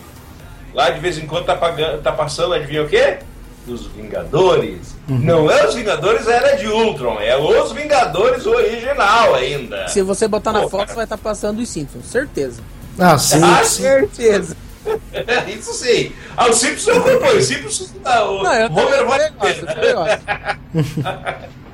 Lá 0.74 0.90
de 0.90 1.00
vez 1.00 1.16
em 1.18 1.26
quando 1.26 1.46
tá, 1.46 1.56
pagando, 1.56 2.02
tá 2.02 2.12
passando, 2.12 2.52
adivinha 2.54 2.82
o 2.82 2.88
quê? 2.88 3.18
Os 3.66 3.86
Vingadores. 3.86 4.94
Uhum. 5.08 5.18
Não 5.18 5.50
é 5.50 5.66
os 5.66 5.74
Vingadores 5.74 6.28
Era 6.28 6.56
de 6.56 6.68
Ultron, 6.68 7.18
é 7.20 7.36
os 7.36 7.72
Vingadores 7.72 8.46
original 8.46 9.34
ainda. 9.34 9.88
Se 9.88 10.02
você 10.02 10.28
botar 10.28 10.52
na 10.52 10.62
Pô, 10.62 10.70
foto, 10.70 10.80
cara. 10.80 10.94
vai 10.96 11.04
estar 11.04 11.16
tá 11.16 11.22
passando 11.22 11.60
os 11.60 11.68
Simpsons, 11.68 12.06
certeza. 12.06 12.62
Ah, 12.98 13.18
sim. 13.18 13.40
Ah, 13.42 13.64
certeza. 13.64 14.56
Isso 15.48 15.72
sim. 15.72 16.12
Ah, 16.36 16.48
o 16.48 16.52
Simpsons 16.52 16.86
eu 16.86 16.98
acompanho. 16.98 17.38
O 17.38 17.42
Simpsons. 17.42 17.94
Ah, 18.04 18.24
o 18.24 18.42
Não, 18.42 18.76
Homer 18.76 19.06
vai. 19.06 19.32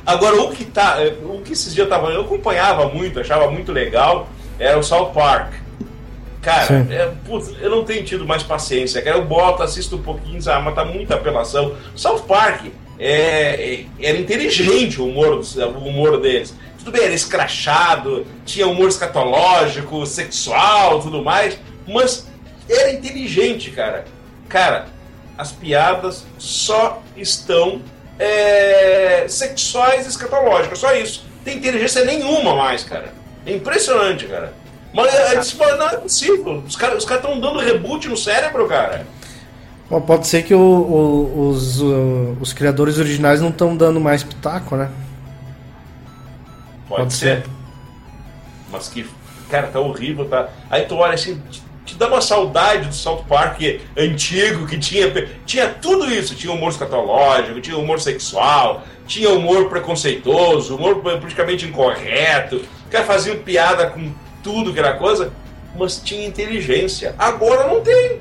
Agora, 0.05 0.43
o 0.43 0.51
que 0.51 0.65
tá. 0.65 0.99
O 1.25 1.41
que 1.43 1.53
esses 1.53 1.75
dias 1.75 1.87
eu 1.87 1.91
tava. 1.91 2.11
Eu 2.11 2.23
acompanhava 2.23 2.89
muito, 2.89 3.21
achava 3.21 3.51
muito 3.51 3.73
legal, 3.73 4.29
era 4.59 4.79
o 4.79 4.83
South 4.83 5.13
Park. 5.13 5.53
Cara, 6.41 6.87
é, 6.91 7.13
putz, 7.25 7.53
eu 7.61 7.71
não 7.71 7.85
tenho 7.85 8.03
tido 8.03 8.27
mais 8.27 8.43
paciência. 8.43 9.01
Cara, 9.01 9.17
eu 9.17 9.25
boto, 9.25 9.63
assisto 9.63 9.95
um 9.95 10.03
pouquinho, 10.03 10.43
sabe, 10.43 10.65
mas 10.65 10.75
tá 10.75 10.85
muita 10.85 11.15
apelação. 11.15 11.77
South 11.95 12.23
Park 12.23 12.67
é, 12.99 13.75
é, 13.75 13.87
era 14.01 14.19
inteligente 14.19 15.01
o 15.01 15.07
humor, 15.07 15.41
o 15.41 15.89
humor 15.89 16.21
deles. 16.21 16.53
Tudo 16.83 16.91
bem, 16.91 17.05
era 17.05 17.15
escrachado, 17.15 18.27
tinha 18.45 18.67
humor 18.67 18.89
escatológico, 18.89 20.05
sexual, 20.05 21.01
tudo 21.01 21.23
mais, 21.23 21.57
mas 21.87 22.27
era 22.69 22.93
inteligente, 22.93 23.71
cara. 23.71 24.05
Cara, 24.49 24.89
as 25.39 25.53
piadas 25.53 26.27
só 26.39 27.01
estão 27.17 27.81
é, 28.19 29.27
sexuais 29.29 30.07
e 30.07 30.09
escatológicas, 30.09 30.81
só 30.81 30.93
isso. 30.93 31.25
Tem 31.45 31.59
inteligência 31.59 32.05
nenhuma 32.05 32.57
mais, 32.57 32.83
cara. 32.83 33.15
É 33.47 33.53
impressionante, 33.53 34.27
cara. 34.27 34.53
Mas 34.93 35.15
é, 35.15 35.35
é, 35.35 35.77
não 35.77 35.89
é 35.89 35.97
possível. 35.99 36.65
Os 36.67 36.75
caras 36.75 36.99
os 36.99 37.05
cara 37.05 37.21
estão 37.21 37.39
dando 37.39 37.61
reboot 37.61 38.09
no 38.09 38.17
cérebro, 38.17 38.67
cara. 38.67 39.07
Pode 40.07 40.27
ser 40.27 40.43
que 40.43 40.55
o, 40.55 40.59
o, 40.59 41.49
os, 41.51 41.81
os 42.41 42.53
criadores 42.53 42.99
originais 42.99 43.41
não 43.41 43.51
estão 43.51 43.77
dando 43.77 44.01
mais 44.01 44.25
pitaco, 44.25 44.75
né? 44.75 44.91
Pode, 46.93 47.05
Pode 47.05 47.15
ser. 47.15 47.43
ser. 47.43 47.45
Mas 48.71 48.89
que, 48.89 49.07
cara, 49.51 49.69
tá 49.69 49.81
horrível, 49.81 50.27
tá? 50.29 50.51
Aí 50.69 50.83
tu 50.83 50.97
olha 50.97 51.15
assim, 51.15 51.41
te, 51.51 51.63
te 51.87 51.95
dá 51.97 52.07
uma 52.07 52.21
saudade 52.21 52.89
do 52.89 52.95
South 52.95 53.25
Park 53.27 53.61
antigo, 53.97 54.67
que 54.67 54.79
tinha, 54.79 55.11
tinha 55.47 55.69
tudo 55.69 56.13
isso. 56.13 56.35
Tinha 56.35 56.53
humor 56.53 56.71
escatológico, 56.71 57.61
tinha 57.63 57.79
humor 57.79 57.99
sexual, 57.99 58.83
tinha 59.07 59.31
humor 59.31 59.71
preconceituoso, 59.71 60.77
humor 60.77 60.97
politicamente 61.01 61.65
incorreto. 61.67 62.57
O 62.87 62.91
cara 62.91 63.05
fazia 63.05 63.35
piada 63.37 63.87
com 63.87 64.13
tudo 64.43 64.73
que 64.73 64.79
era 64.79 64.95
coisa, 64.95 65.33
mas 65.75 65.97
tinha 65.97 66.27
inteligência. 66.27 67.15
Agora 67.19 67.69
não 67.69 67.81
tem. 67.81 68.21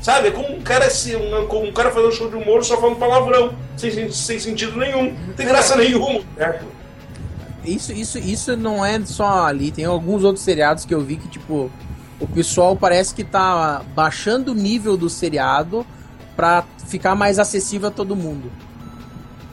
Sabe? 0.00 0.28
É 0.28 0.30
como 0.30 0.54
um 0.54 0.62
cara, 0.62 0.84
assim, 0.84 1.16
um, 1.16 1.46
como 1.46 1.66
um 1.66 1.72
cara 1.72 1.90
fazendo 1.90 2.10
um 2.10 2.12
show 2.12 2.30
de 2.30 2.36
humor 2.36 2.64
só 2.64 2.76
falando 2.76 2.98
palavrão, 2.98 3.52
sem, 3.76 4.12
sem 4.12 4.38
sentido 4.38 4.78
nenhum. 4.78 5.12
Não 5.26 5.34
tem 5.34 5.46
graça 5.46 5.74
nenhuma, 5.74 6.20
certo? 6.36 6.76
Isso, 7.66 7.92
isso, 7.92 8.18
isso 8.18 8.56
não 8.56 8.84
é 8.84 9.04
só 9.04 9.46
ali. 9.46 9.70
Tem 9.70 9.84
alguns 9.84 10.22
outros 10.24 10.44
seriados 10.44 10.84
que 10.84 10.94
eu 10.94 11.00
vi 11.00 11.16
que, 11.16 11.28
tipo, 11.28 11.70
o 12.20 12.26
pessoal 12.26 12.76
parece 12.76 13.14
que 13.14 13.24
tá 13.24 13.82
baixando 13.94 14.52
o 14.52 14.54
nível 14.54 14.96
do 14.96 15.10
seriado 15.10 15.86
pra 16.36 16.64
ficar 16.86 17.14
mais 17.14 17.38
acessível 17.38 17.88
a 17.88 17.90
todo 17.90 18.14
mundo. 18.14 18.50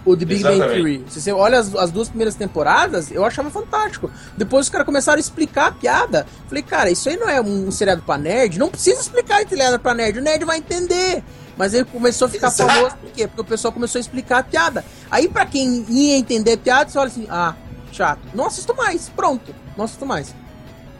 O 0.05 0.17
The 0.17 0.25
Big 0.25 0.41
Exatamente. 0.41 0.67
Bang 0.67 0.75
Theory. 0.75 1.05
Se 1.09 1.21
você 1.21 1.31
olha 1.31 1.59
as, 1.59 1.73
as, 1.75 1.89
duas 1.89 2.09
primeiras 2.09 2.35
temporadas, 2.35 3.09
eu 3.09 3.23
achava 3.23 3.49
fantástico. 3.49 4.11
Depois 4.37 4.65
os 4.65 4.69
caras 4.69 4.85
começaram 4.85 5.17
a 5.17 5.19
explicar 5.19 5.67
a 5.67 5.71
piada. 5.71 6.27
Falei, 6.47 6.61
cara, 6.61 6.91
isso 6.91 7.07
aí 7.07 7.15
não 7.15 7.29
é 7.29 7.39
um, 7.41 7.67
um 7.67 7.71
seriado 7.71 8.01
pra 8.01 8.17
nerd? 8.17 8.59
Não 8.59 8.69
precisa 8.69 8.99
explicar 8.99 9.41
a 9.41 9.47
seriado 9.47 9.79
pra 9.79 9.93
nerd, 9.93 10.19
o 10.19 10.21
nerd 10.21 10.43
vai 10.43 10.57
entender. 10.57 11.23
Mas 11.55 11.73
ele 11.73 11.85
começou 11.85 12.25
a 12.25 12.29
ficar 12.29 12.47
Exato. 12.47 12.69
famoso, 12.69 12.95
por 12.97 13.11
quê? 13.11 13.27
Porque 13.27 13.41
o 13.41 13.45
pessoal 13.45 13.71
começou 13.71 13.99
a 13.99 14.01
explicar 14.01 14.39
a 14.39 14.43
piada. 14.43 14.83
Aí, 15.09 15.29
pra 15.29 15.45
quem 15.45 15.85
ia 15.87 16.17
entender 16.17 16.53
a 16.53 16.57
piada, 16.57 16.89
você 16.89 16.97
olha 16.97 17.07
assim, 17.07 17.27
ah, 17.29 17.55
chato. 17.95 18.21
Não 18.33 18.47
assisto 18.47 18.75
mais. 18.75 19.09
Pronto. 19.09 19.53
Não 19.77 19.85
assisto 19.85 20.05
mais. 20.05 20.35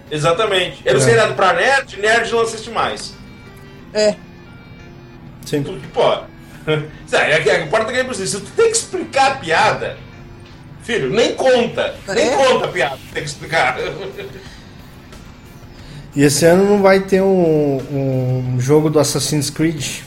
Exatamente. 0.09 0.81
Era 0.85 0.97
é. 0.97 1.01
um 1.01 1.03
seriado 1.03 1.33
pra 1.33 1.53
nerd, 1.53 1.99
nerd 1.99 2.31
não 2.31 2.41
assiste 2.41 2.69
mais. 2.69 3.13
É. 3.93 4.15
Sim. 5.45 5.63
Tudo 5.63 5.79
que 5.79 5.87
pode. 5.87 6.33
É 7.13 7.61
importa 7.61 7.91
que 7.91 7.99
é 7.99 8.03
preciso. 8.03 8.39
Se 8.39 8.45
tu 8.45 8.51
tem 8.53 8.71
que 8.71 8.77
explicar 8.77 9.33
a 9.33 9.35
piada, 9.35 9.97
filho, 10.81 11.11
nem 11.11 11.35
conta. 11.35 11.93
É? 12.07 12.13
Nem 12.15 12.31
conta 12.31 12.65
a 12.65 12.67
piada, 12.69 12.97
tem 13.13 13.21
que 13.21 13.29
explicar. 13.29 13.77
E 16.15 16.23
esse 16.23 16.45
ano 16.45 16.67
não 16.67 16.81
vai 16.81 17.01
ter 17.01 17.21
um, 17.21 18.55
um 18.55 18.59
jogo 18.59 18.89
do 18.89 18.99
Assassin's 18.99 19.51
Creed. 19.51 20.01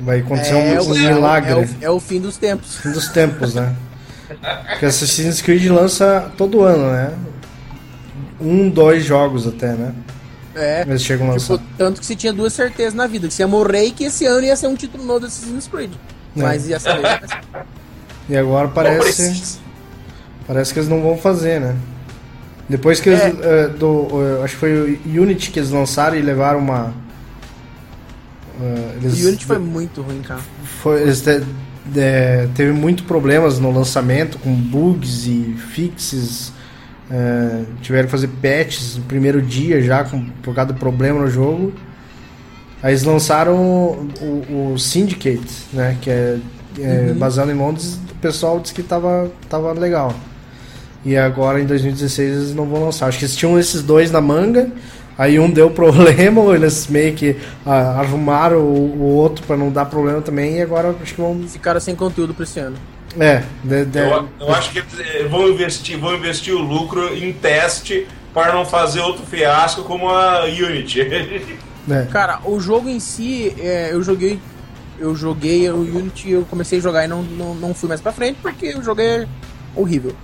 Vai 0.00 0.20
acontecer 0.20 0.54
é, 0.54 0.80
um, 0.80 0.88
milagre. 0.94 1.52
É 1.52 1.56
o, 1.56 1.68
é 1.82 1.90
o, 1.90 2.00
fim 2.00 2.20
dos 2.20 2.36
tempos. 2.36 2.78
Fim 2.78 2.90
dos 2.90 3.08
tempos, 3.08 3.54
né? 3.54 3.76
Porque 4.68 4.86
Assassin's 4.86 5.40
Creed 5.42 5.66
lança 5.70 6.32
todo 6.36 6.62
ano, 6.62 6.90
né? 6.90 7.12
Um, 8.40 8.68
dois 8.70 9.04
jogos 9.04 9.46
até, 9.46 9.72
né? 9.72 9.94
É. 10.54 10.82
Eles 10.82 11.02
chegam 11.02 11.28
a 11.28 11.32
lançar. 11.32 11.58
Tipo, 11.58 11.70
tanto 11.76 12.00
que 12.00 12.06
se 12.06 12.16
tinha 12.16 12.32
duas 12.32 12.52
certezas 12.52 12.94
na 12.94 13.06
vida: 13.06 13.28
que 13.28 13.34
você 13.34 13.42
ia 13.42 13.48
morrer 13.48 13.84
e 13.84 13.90
que 13.90 14.04
esse 14.04 14.24
ano 14.26 14.44
ia 14.44 14.56
ser 14.56 14.66
um 14.66 14.74
título 14.74 15.04
novo 15.04 15.20
do 15.20 15.26
Assassin's 15.26 15.68
Creed. 15.68 15.92
É. 16.36 16.42
Mas 16.42 16.68
ia 16.68 16.78
ser. 16.78 16.92
e 18.28 18.36
agora 18.36 18.68
parece. 18.68 19.58
Parece 20.46 20.72
que 20.72 20.80
eles 20.80 20.88
não 20.88 21.00
vão 21.00 21.16
fazer, 21.16 21.60
né? 21.60 21.76
Depois 22.68 23.00
que 23.00 23.08
eles, 23.08 23.20
é. 23.20 23.66
uh, 23.66 23.70
do, 23.70 23.86
uh, 23.86 24.44
acho 24.44 24.54
que 24.54 24.60
foi 24.60 25.00
o 25.04 25.22
Unity 25.22 25.50
que 25.50 25.58
eles 25.58 25.70
lançaram 25.70 26.16
e 26.16 26.22
levaram 26.22 26.60
uma. 26.60 26.94
Uh, 28.60 28.96
eles, 29.02 29.24
o 29.24 29.28
Unity 29.28 29.44
foi 29.44 29.58
muito 29.58 30.02
ruim, 30.02 30.22
cara. 30.22 30.40
Foi, 30.80 31.02
eles 31.02 31.20
te, 31.20 31.42
de, 31.92 32.48
teve 32.54 32.72
muito 32.72 33.04
problemas 33.04 33.58
no 33.58 33.70
lançamento 33.70 34.38
com 34.38 34.54
bugs 34.54 35.26
e 35.26 35.56
fixes. 35.72 36.52
tiveram 37.82 38.06
que 38.06 38.10
fazer 38.10 38.28
patches 38.28 38.96
no 38.96 39.02
primeiro 39.04 39.42
dia 39.42 39.82
já 39.82 40.04
com, 40.04 40.24
por 40.42 40.54
causa 40.54 40.72
do 40.72 40.78
problema 40.78 41.20
no 41.20 41.28
jogo. 41.28 41.72
Aí 42.82 42.92
eles 42.92 43.02
lançaram 43.04 43.56
o, 44.20 44.72
o 44.72 44.78
Syndicate, 44.78 45.66
né? 45.72 45.98
Que 46.00 46.10
é, 46.10 46.38
é 46.78 47.06
uhum. 47.10 47.18
baseado 47.18 47.50
em 47.50 47.54
Londres. 47.54 47.98
O 48.10 48.14
pessoal 48.20 48.58
disse 48.58 48.72
que 48.72 48.82
tava, 48.82 49.30
tava 49.48 49.72
legal. 49.72 50.14
E 51.04 51.16
agora 51.16 51.60
em 51.60 51.66
2016 51.66 52.30
eles 52.30 52.54
não 52.54 52.66
vão 52.66 52.84
lançar. 52.84 53.06
Acho 53.06 53.18
que 53.18 53.24
eles 53.24 53.36
tinham 53.36 53.58
esses 53.58 53.82
dois 53.82 54.10
na 54.10 54.20
manga. 54.20 54.70
Aí 55.20 55.38
um 55.38 55.50
deu 55.50 55.68
problema, 55.70 56.40
eles 56.56 56.86
meio 56.86 57.14
que 57.14 57.36
ah, 57.66 58.00
arrumaram 58.00 58.56
o, 58.56 58.96
o 58.96 59.02
outro 59.02 59.44
para 59.44 59.54
não 59.54 59.70
dar 59.70 59.84
problema 59.84 60.22
também. 60.22 60.56
E 60.56 60.62
agora 60.62 60.96
acho 61.02 61.14
que 61.14 61.20
vão. 61.20 61.42
Ficaram 61.46 61.78
sem 61.78 61.94
conteúdo 61.94 62.32
pra 62.32 62.44
esse 62.44 62.58
ano. 62.58 62.78
É, 63.18 63.42
de, 63.62 63.84
de... 63.84 63.98
Eu, 63.98 64.26
eu, 64.40 64.54
acho 64.54 64.70
que 64.70 64.80
vão 65.28 65.46
investir, 65.50 65.98
vão 65.98 66.14
investir 66.14 66.54
o 66.54 66.58
lucro 66.58 67.14
em 67.14 67.34
teste 67.34 68.06
para 68.32 68.54
não 68.54 68.64
fazer 68.64 69.00
outro 69.00 69.26
fiasco 69.26 69.82
como 69.82 70.08
a 70.08 70.44
Unity. 70.44 71.02
É. 71.90 72.06
Cara, 72.10 72.40
o 72.44 72.58
jogo 72.58 72.88
em 72.88 73.00
si, 73.00 73.54
é, 73.58 73.92
eu 73.92 74.02
joguei. 74.02 74.40
Eu 74.98 75.14
joguei 75.14 75.68
o 75.70 75.80
Unity, 75.80 76.30
eu 76.30 76.46
comecei 76.48 76.78
a 76.78 76.82
jogar 76.82 77.04
e 77.04 77.08
não, 77.08 77.22
não, 77.22 77.54
não 77.54 77.74
fui 77.74 77.88
mais 77.88 78.00
pra 78.00 78.12
frente 78.12 78.38
porque 78.40 78.74
o 78.74 78.82
jogo 78.82 79.02
é 79.02 79.26
horrível. 79.76 80.14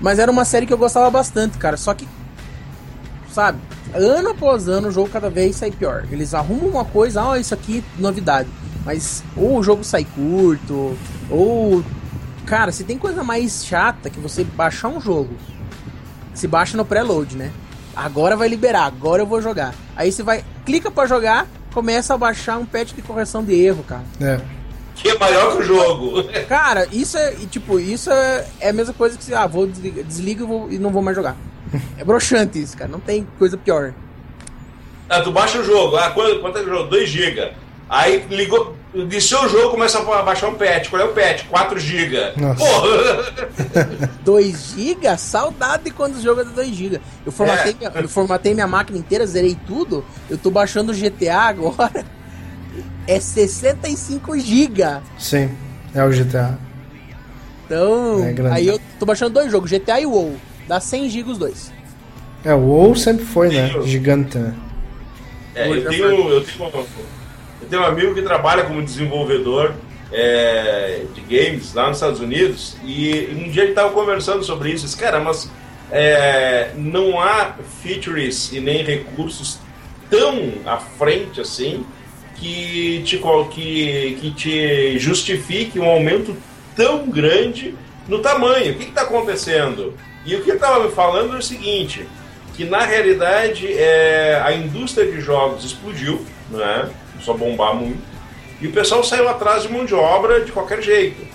Mas 0.00 0.18
era 0.18 0.30
uma 0.30 0.44
série 0.44 0.64
que 0.64 0.72
eu 0.72 0.78
gostava 0.78 1.10
bastante, 1.10 1.58
cara. 1.58 1.76
Só 1.76 1.92
que, 1.92 2.06
sabe, 3.30 3.58
ano 4.04 4.30
após 4.30 4.68
ano 4.68 4.88
o 4.88 4.92
jogo 4.92 5.08
cada 5.08 5.30
vez 5.30 5.56
sai 5.56 5.70
pior. 5.70 6.04
Eles 6.10 6.34
arrumam 6.34 6.68
uma 6.68 6.84
coisa, 6.84 7.30
ah, 7.30 7.38
isso 7.38 7.54
aqui, 7.54 7.82
novidade. 7.98 8.48
Mas 8.84 9.24
ou 9.36 9.58
o 9.58 9.62
jogo 9.62 9.82
sai 9.84 10.06
curto, 10.14 10.96
ou. 11.30 11.84
Cara, 12.44 12.70
se 12.70 12.84
tem 12.84 12.96
coisa 12.96 13.24
mais 13.24 13.64
chata 13.64 14.08
que 14.08 14.20
você 14.20 14.44
baixar 14.44 14.88
um 14.88 15.00
jogo. 15.00 15.34
Se 16.32 16.46
baixa 16.46 16.76
no 16.76 16.84
pré-load, 16.84 17.36
né? 17.36 17.50
Agora 17.94 18.36
vai 18.36 18.46
liberar, 18.46 18.84
agora 18.84 19.22
eu 19.22 19.26
vou 19.26 19.40
jogar. 19.40 19.74
Aí 19.96 20.12
você 20.12 20.22
vai, 20.22 20.44
clica 20.64 20.90
para 20.90 21.08
jogar, 21.08 21.46
começa 21.72 22.14
a 22.14 22.18
baixar 22.18 22.58
um 22.58 22.66
patch 22.66 22.92
de 22.92 23.02
correção 23.02 23.42
de 23.42 23.54
erro, 23.54 23.82
cara. 23.82 24.04
É 24.20 24.40
que 24.96 25.10
é 25.10 25.18
maior 25.18 25.52
que 25.52 25.58
o 25.58 25.62
jogo. 25.62 26.24
Cara, 26.48 26.88
isso 26.90 27.16
é, 27.18 27.32
tipo, 27.50 27.78
isso 27.78 28.10
é, 28.10 28.46
é 28.60 28.70
a 28.70 28.72
mesma 28.72 28.94
coisa 28.94 29.16
que 29.16 29.22
se, 29.22 29.34
ah, 29.34 29.46
vou 29.46 29.66
desliga, 29.66 30.02
desliga 30.02 30.42
e, 30.42 30.46
vou, 30.46 30.72
e 30.72 30.78
não 30.78 30.90
vou 30.90 31.02
mais 31.02 31.14
jogar. 31.14 31.36
É 31.98 32.04
broxante 32.04 32.60
isso, 32.60 32.76
cara, 32.76 32.90
não 32.90 33.00
tem 33.00 33.26
coisa 33.38 33.56
pior. 33.56 33.92
Ah, 35.08 35.20
tu 35.20 35.30
baixa 35.30 35.58
o 35.58 35.64
jogo, 35.64 35.96
ah, 35.96 36.10
quanto, 36.10 36.40
quanto 36.40 36.58
é 36.58 36.62
o 36.62 36.66
jogo? 36.66 36.90
2 36.90 37.08
GB. 37.08 37.52
Aí 37.88 38.26
ligou, 38.28 38.76
desceu 39.08 39.44
o 39.44 39.48
jogo, 39.48 39.70
começa 39.70 39.98
a 39.98 40.22
baixar 40.22 40.48
um 40.48 40.54
patch. 40.54 40.88
Qual 40.88 41.00
é 41.00 41.04
o 41.04 41.12
patch? 41.12 41.44
4 41.48 41.78
GB. 41.78 42.16
Porra! 42.58 43.86
2 44.24 44.74
GB? 44.76 45.16
Saudade 45.16 45.90
quando 45.90 46.16
o 46.16 46.20
jogo 46.20 46.40
é 46.40 46.44
de 46.44 46.50
2 46.50 46.74
GB. 46.74 47.00
Eu 47.24 47.30
formatei, 47.30 47.72
é. 47.72 47.74
minha, 47.76 48.02
eu 48.02 48.08
formatei 48.08 48.54
minha 48.54 48.66
máquina 48.66 48.98
inteira, 48.98 49.24
zerei 49.24 49.56
tudo. 49.66 50.04
Eu 50.28 50.36
tô 50.36 50.50
baixando 50.50 50.90
o 50.90 50.94
GTA 50.94 51.38
agora 51.42 52.04
é 53.06 53.20
65 53.20 54.36
GB. 54.36 54.82
Sim, 55.16 55.50
é 55.94 56.04
o 56.04 56.10
GTA. 56.10 56.58
Então, 57.64 58.24
é 58.24 58.52
aí 58.52 58.66
eu 58.66 58.80
tô 58.98 59.06
baixando 59.06 59.32
dois 59.32 59.50
jogos, 59.50 59.70
GTA 59.70 60.00
e 60.00 60.06
WoW. 60.06 60.36
Dá 60.66 60.80
100 60.80 61.08
GB 61.08 61.30
os 61.30 61.38
dois. 61.38 61.72
É, 62.44 62.54
o 62.54 62.58
WoW 62.58 62.94
sempre 62.94 63.24
foi, 63.24 63.48
né? 63.48 63.70
Gigante, 63.84 64.38
né? 64.38 64.54
É, 65.54 65.68
eu 65.68 65.88
tenho, 65.88 66.04
eu, 66.30 66.44
tenho, 66.44 66.70
eu 67.62 67.68
tenho 67.68 67.82
um 67.82 67.84
amigo 67.84 68.14
que 68.14 68.22
trabalha 68.22 68.64
como 68.64 68.82
desenvolvedor 68.82 69.74
é, 70.12 71.02
de 71.14 71.20
games 71.22 71.74
lá 71.74 71.88
nos 71.88 71.96
Estados 71.96 72.20
Unidos 72.20 72.76
e 72.84 73.28
um 73.32 73.50
dia 73.50 73.62
ele 73.62 73.72
estava 73.72 73.90
conversando 73.90 74.44
sobre 74.44 74.70
isso. 74.70 74.84
Disse, 74.84 74.96
cara, 74.96 75.18
mas 75.18 75.50
é, 75.90 76.72
não 76.76 77.20
há 77.20 77.54
features 77.82 78.52
e 78.52 78.60
nem 78.60 78.84
recursos 78.84 79.58
tão 80.10 80.52
à 80.64 80.76
frente 80.76 81.40
assim 81.40 81.84
que 82.36 83.02
te, 83.04 83.18
que, 83.50 84.18
que 84.20 84.30
te 84.32 84.98
justifique 84.98 85.80
um 85.80 85.86
aumento 85.86 86.36
tão 86.74 87.08
grande 87.08 87.74
no 88.06 88.18
tamanho. 88.18 88.74
O 88.74 88.76
que 88.76 88.84
está 88.84 89.02
acontecendo? 89.02 89.94
E 90.26 90.34
o 90.34 90.42
que 90.42 90.50
ele 90.50 90.56
estava 90.56 90.90
falando 90.90 91.36
é 91.36 91.38
o 91.38 91.42
seguinte, 91.42 92.06
que 92.54 92.64
na 92.64 92.80
realidade 92.80 93.72
é, 93.72 94.42
a 94.44 94.52
indústria 94.52 95.10
de 95.10 95.20
jogos 95.20 95.64
explodiu, 95.64 96.26
né? 96.50 96.90
só 97.20 97.32
bombar 97.32 97.74
muito, 97.74 98.02
e 98.60 98.66
o 98.66 98.72
pessoal 98.72 99.04
saiu 99.04 99.28
atrás 99.28 99.62
de 99.62 99.72
mão 99.72 99.84
de 99.84 99.94
obra 99.94 100.40
de 100.40 100.50
qualquer 100.50 100.82
jeito. 100.82 101.26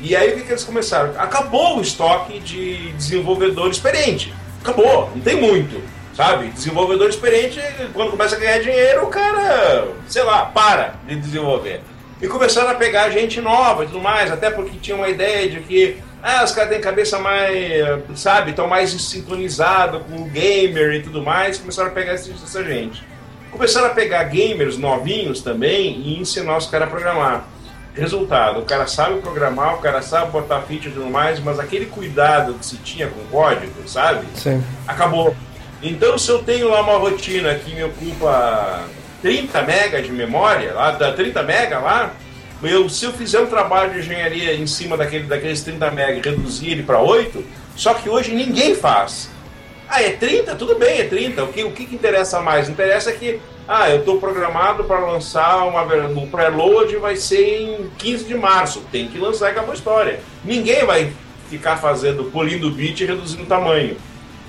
E 0.00 0.16
aí 0.16 0.30
o 0.30 0.36
que, 0.36 0.44
que 0.44 0.50
eles 0.50 0.64
começaram? 0.64 1.12
Acabou 1.18 1.78
o 1.78 1.82
estoque 1.82 2.40
de 2.40 2.92
desenvolvedor 2.92 3.70
experiente. 3.70 4.34
Acabou, 4.62 5.10
não 5.14 5.20
tem 5.20 5.36
muito. 5.36 5.80
Sabe? 6.14 6.48
Desenvolvedor 6.48 7.08
experiente, 7.08 7.60
quando 7.92 8.10
começa 8.10 8.36
a 8.36 8.38
ganhar 8.38 8.58
dinheiro, 8.58 9.04
o 9.04 9.06
cara, 9.06 9.88
sei 10.08 10.22
lá, 10.22 10.46
para 10.46 10.94
de 11.06 11.16
desenvolver. 11.16 11.82
E 12.20 12.26
começaram 12.26 12.70
a 12.70 12.74
pegar 12.74 13.10
gente 13.10 13.40
nova 13.40 13.84
e 13.84 13.86
tudo 13.86 14.00
mais, 14.00 14.30
até 14.30 14.50
porque 14.50 14.78
tinha 14.78 14.96
uma 14.96 15.08
ideia 15.08 15.48
de 15.48 15.60
que 15.60 15.98
ah, 16.22 16.44
os 16.44 16.52
caras 16.52 16.70
têm 16.70 16.80
cabeça 16.80 17.18
mais, 17.18 17.54
sabe, 18.14 18.50
estão 18.50 18.66
mais 18.66 18.90
sintonizados 18.90 20.02
com 20.02 20.22
o 20.22 20.24
gamer 20.24 20.94
e 20.94 21.02
tudo 21.02 21.22
mais, 21.22 21.58
começaram 21.58 21.88
a 21.88 21.92
pegar 21.92 22.12
essa 22.12 22.64
gente. 22.64 23.02
Começaram 23.50 23.86
a 23.86 23.90
pegar 23.90 24.22
gamers 24.24 24.76
novinhos 24.76 25.40
também 25.40 25.98
e 26.00 26.20
ensinar 26.20 26.56
os 26.56 26.66
caras 26.66 26.88
a 26.88 26.90
programar. 26.90 27.44
Resultado, 27.94 28.60
o 28.60 28.64
cara 28.64 28.86
sabe 28.86 29.20
programar, 29.20 29.74
o 29.74 29.78
cara 29.78 30.00
sabe 30.00 30.30
botar 30.30 30.60
feature 30.62 30.90
e 30.90 30.92
tudo 30.92 31.10
mais, 31.10 31.40
mas 31.40 31.58
aquele 31.58 31.86
cuidado 31.86 32.54
que 32.54 32.64
se 32.64 32.76
tinha 32.76 33.08
com 33.08 33.20
o 33.20 33.24
código, 33.26 33.88
sabe? 33.88 34.26
Sim. 34.34 34.62
Acabou. 34.86 35.34
Então, 35.82 36.16
se 36.16 36.30
eu 36.30 36.42
tenho 36.42 36.68
lá 36.68 36.82
uma 36.82 36.98
rotina 36.98 37.54
que 37.54 37.74
me 37.74 37.82
ocupa 37.82 38.84
30 39.22 39.62
MB 39.62 40.02
de 40.02 40.12
memória, 40.12 40.72
lá, 40.72 40.92
30 40.92 41.42
MB 41.42 41.74
lá, 41.82 42.12
eu, 42.62 42.88
se 42.88 43.04
eu 43.04 43.12
fizer 43.12 43.40
um 43.40 43.46
trabalho 43.46 43.92
de 43.92 44.00
engenharia 44.00 44.54
em 44.54 44.66
cima 44.66 44.96
daquele, 44.96 45.24
daqueles 45.24 45.62
30 45.62 45.90
MB 45.90 46.18
e 46.18 46.20
reduzir 46.20 46.70
ele 46.70 46.82
para 46.82 47.00
8, 47.00 47.42
só 47.76 47.94
que 47.94 48.08
hoje 48.08 48.34
ninguém 48.34 48.74
faz. 48.74 49.30
Ah, 49.88 50.02
é 50.02 50.10
30? 50.10 50.54
Tudo 50.54 50.76
bem, 50.76 51.00
é 51.00 51.04
30. 51.04 51.42
O 51.42 51.48
que, 51.48 51.64
o 51.64 51.72
que, 51.72 51.86
que 51.86 51.94
interessa 51.94 52.40
mais? 52.40 52.68
Interessa 52.68 53.10
que, 53.12 53.40
ah, 53.66 53.90
eu 53.90 54.00
estou 54.00 54.20
programado 54.20 54.84
para 54.84 55.00
lançar 55.00 55.66
uma, 55.66 55.82
um 55.82 56.28
pré-load 56.28 56.96
vai 56.96 57.16
ser 57.16 57.62
em 57.62 57.90
15 57.98 58.24
de 58.24 58.34
março. 58.34 58.82
Tem 58.92 59.08
que 59.08 59.18
lançar 59.18 59.48
e 59.48 59.50
acabou 59.50 59.72
a 59.72 59.74
história. 59.74 60.20
Ninguém 60.44 60.84
vai 60.84 61.12
ficar 61.48 61.78
fazendo, 61.78 62.24
polindo 62.24 62.68
o 62.68 62.70
bit 62.70 63.02
e 63.02 63.06
reduzindo 63.06 63.42
o 63.42 63.46
tamanho. 63.46 63.96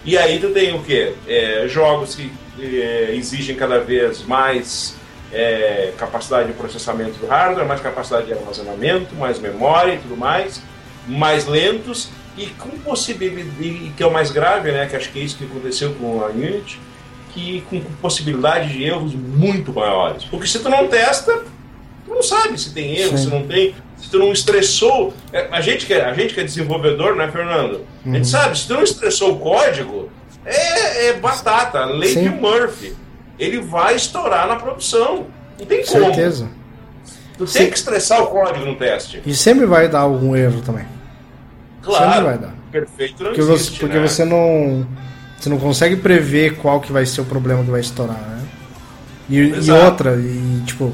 E 0.03 0.17
aí 0.17 0.39
tu 0.39 0.49
tem 0.49 0.75
o 0.75 0.83
quê? 0.83 1.13
É, 1.27 1.65
jogos 1.67 2.15
que 2.15 2.31
é, 2.59 3.15
exigem 3.15 3.55
cada 3.55 3.79
vez 3.79 4.23
mais 4.23 4.95
é, 5.33 5.93
capacidade 5.97 6.47
de 6.47 6.53
processamento 6.53 7.17
do 7.19 7.27
hardware, 7.27 7.65
mais 7.65 7.81
capacidade 7.81 8.27
de 8.27 8.33
armazenamento, 8.33 9.15
mais 9.15 9.39
memória 9.39 9.93
e 9.93 9.97
tudo 9.97 10.17
mais, 10.17 10.61
mais 11.07 11.45
lentos 11.45 12.09
e 12.37 12.47
com 12.47 12.69
possibilidade, 12.69 13.93
que 13.95 14.03
é 14.03 14.05
o 14.05 14.11
mais 14.11 14.31
grave, 14.31 14.71
né, 14.71 14.87
que 14.87 14.95
acho 14.95 15.11
que 15.11 15.19
é 15.19 15.23
isso 15.23 15.37
que 15.37 15.45
aconteceu 15.45 15.93
com 15.95 16.23
a 16.23 16.27
Unity, 16.27 16.79
que 17.33 17.63
com 17.69 17.81
possibilidade 18.01 18.69
de 18.69 18.83
erros 18.83 19.13
muito 19.13 19.73
maiores. 19.73 20.25
Porque 20.25 20.47
se 20.47 20.59
tu 20.59 20.69
não 20.69 20.87
testa, 20.87 21.43
tu 22.05 22.13
não 22.13 22.23
sabe 22.23 22.59
se 22.59 22.73
tem 22.73 22.97
erro, 22.97 23.17
Sim. 23.17 23.23
se 23.25 23.29
não 23.29 23.47
tem 23.47 23.73
se 24.01 24.09
tu 24.09 24.17
não 24.17 24.31
estressou. 24.31 25.13
É, 25.31 25.47
a 25.51 25.61
gente 25.61 25.85
que 25.85 25.93
é, 25.93 26.03
a 26.03 26.13
gente 26.13 26.33
que 26.33 26.39
é 26.39 26.43
desenvolvedor, 26.43 27.15
né, 27.15 27.29
Fernando? 27.31 27.85
Uhum. 28.03 28.13
A 28.13 28.15
gente 28.15 28.17
uhum. 28.17 28.25
sabe, 28.25 28.57
se 28.57 28.67
tu 28.67 28.73
não 28.73 28.83
estressou 28.83 29.33
o 29.33 29.39
código, 29.39 30.09
é, 30.43 31.07
é 31.07 31.13
batata. 31.13 31.85
Lei 31.85 32.15
de 32.15 32.29
Murphy. 32.29 32.95
Ele 33.41 33.59
vai 33.59 33.95
estourar 33.95 34.47
na 34.47 34.55
produção. 34.55 35.25
Não 35.59 35.65
tem 35.65 35.83
como. 35.83 36.05
Certeza. 36.05 36.47
Tu 37.39 37.45
tem 37.47 37.71
que 37.71 37.75
estressar 37.75 38.21
o 38.21 38.27
código 38.27 38.63
no 38.63 38.75
teste. 38.75 39.19
E 39.25 39.33
sempre 39.33 39.65
vai 39.65 39.89
dar 39.89 40.01
algum 40.01 40.35
erro 40.35 40.61
também. 40.61 40.85
Claro. 41.81 42.05
Sempre 42.05 42.23
vai 42.23 42.37
dar. 42.37 42.53
Perfeito 42.71 43.23
não 43.23 43.31
porque 43.31 43.41
existe, 43.41 43.71
você, 43.71 43.79
Porque 43.79 43.97
né? 43.97 44.07
você 44.07 44.23
não. 44.23 44.85
Você 45.39 45.49
não 45.49 45.57
consegue 45.57 45.95
prever 45.95 46.57
qual 46.57 46.79
que 46.79 46.91
vai 46.91 47.03
ser 47.03 47.21
o 47.21 47.25
problema 47.25 47.63
que 47.63 47.71
vai 47.71 47.81
estourar, 47.81 48.15
né? 48.15 48.43
E, 49.27 49.37
e 49.37 49.71
outra, 49.71 50.15
e 50.15 50.61
tipo. 50.67 50.93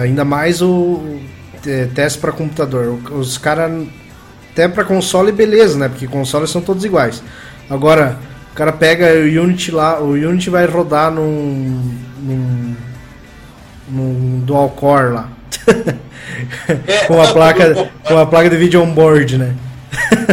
Ainda 0.00 0.24
mais 0.24 0.62
o, 0.62 1.18
teste 1.96 2.20
para 2.20 2.30
computador. 2.30 2.96
Os 3.10 3.36
caras. 3.36 3.88
Até 4.52 4.68
para 4.68 4.84
console, 4.84 5.32
beleza, 5.32 5.76
né? 5.76 5.88
Porque 5.88 6.06
consoles 6.06 6.50
são 6.50 6.60
todos 6.60 6.84
iguais. 6.84 7.22
Agora, 7.68 8.18
cara 8.58 8.72
pega 8.72 9.06
o 9.06 9.42
Unity 9.44 9.70
lá, 9.70 10.00
o 10.00 10.10
Unity 10.10 10.50
vai 10.50 10.66
rodar 10.66 11.12
num. 11.12 11.94
num, 12.18 12.76
num 13.88 14.40
dual 14.40 14.70
core 14.70 15.12
lá. 15.12 15.28
com 17.06 17.22
a 17.22 17.32
placa 17.32 17.88
com 18.06 18.18
a 18.18 18.26
placa 18.26 18.50
de 18.50 18.56
vídeo 18.56 18.82
on 18.82 18.92
board, 18.92 19.38
né? 19.38 19.54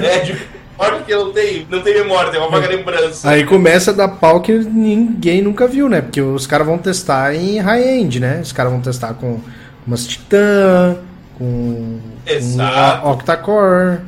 é, 0.01 0.19
de, 0.19 0.35
porque 0.75 1.15
não 1.15 1.31
tem, 1.31 1.67
não 1.69 1.81
tem 1.81 1.93
memória, 1.93 2.31
tem 2.31 2.39
uma 2.39 2.49
vaga 2.49 2.67
lembrança. 2.67 3.29
Aí 3.29 3.45
começa 3.45 3.91
a 3.91 3.93
dar 3.93 4.07
pau 4.07 4.41
que 4.41 4.51
ninguém 4.51 5.41
nunca 5.41 5.67
viu, 5.67 5.87
né? 5.87 6.01
Porque 6.01 6.19
os 6.19 6.47
caras 6.47 6.65
vão 6.65 6.79
testar 6.79 7.35
em 7.35 7.59
high-end, 7.59 8.19
né? 8.19 8.39
Os 8.41 8.51
caras 8.51 8.71
vão 8.71 8.81
testar 8.81 9.13
com 9.13 9.39
umas 9.85 10.07
Titan, 10.07 10.97
com 11.37 11.99
Exato. 12.25 13.07
um 13.07 13.11
octa-core. 13.11 13.99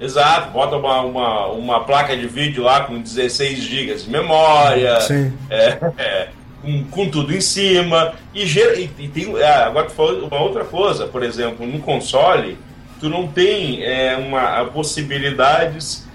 Exato, 0.00 0.50
bota 0.50 0.76
uma, 0.76 1.02
uma, 1.02 1.46
uma 1.48 1.84
placa 1.84 2.16
de 2.16 2.26
vídeo 2.26 2.64
lá 2.64 2.80
com 2.80 2.98
16 2.98 3.58
GB 3.58 3.94
de 3.96 4.08
memória, 4.08 4.98
Sim. 5.02 5.30
é, 5.50 5.78
é, 5.98 6.28
com, 6.62 6.84
com 6.84 7.10
tudo 7.10 7.34
em 7.34 7.40
cima. 7.40 8.14
E, 8.34 8.42
e, 8.42 8.90
e 8.98 9.08
tem, 9.08 9.36
é, 9.36 9.64
agora 9.64 9.86
tu 9.86 9.92
falou 9.92 10.26
uma 10.26 10.40
outra 10.40 10.64
coisa, 10.64 11.06
por 11.06 11.22
exemplo, 11.22 11.66
no 11.66 11.80
console, 11.80 12.56
tu 12.98 13.10
não 13.10 13.28
tem 13.28 13.84
é, 13.84 14.16
uma, 14.16 14.64
possibilidades 14.66 16.08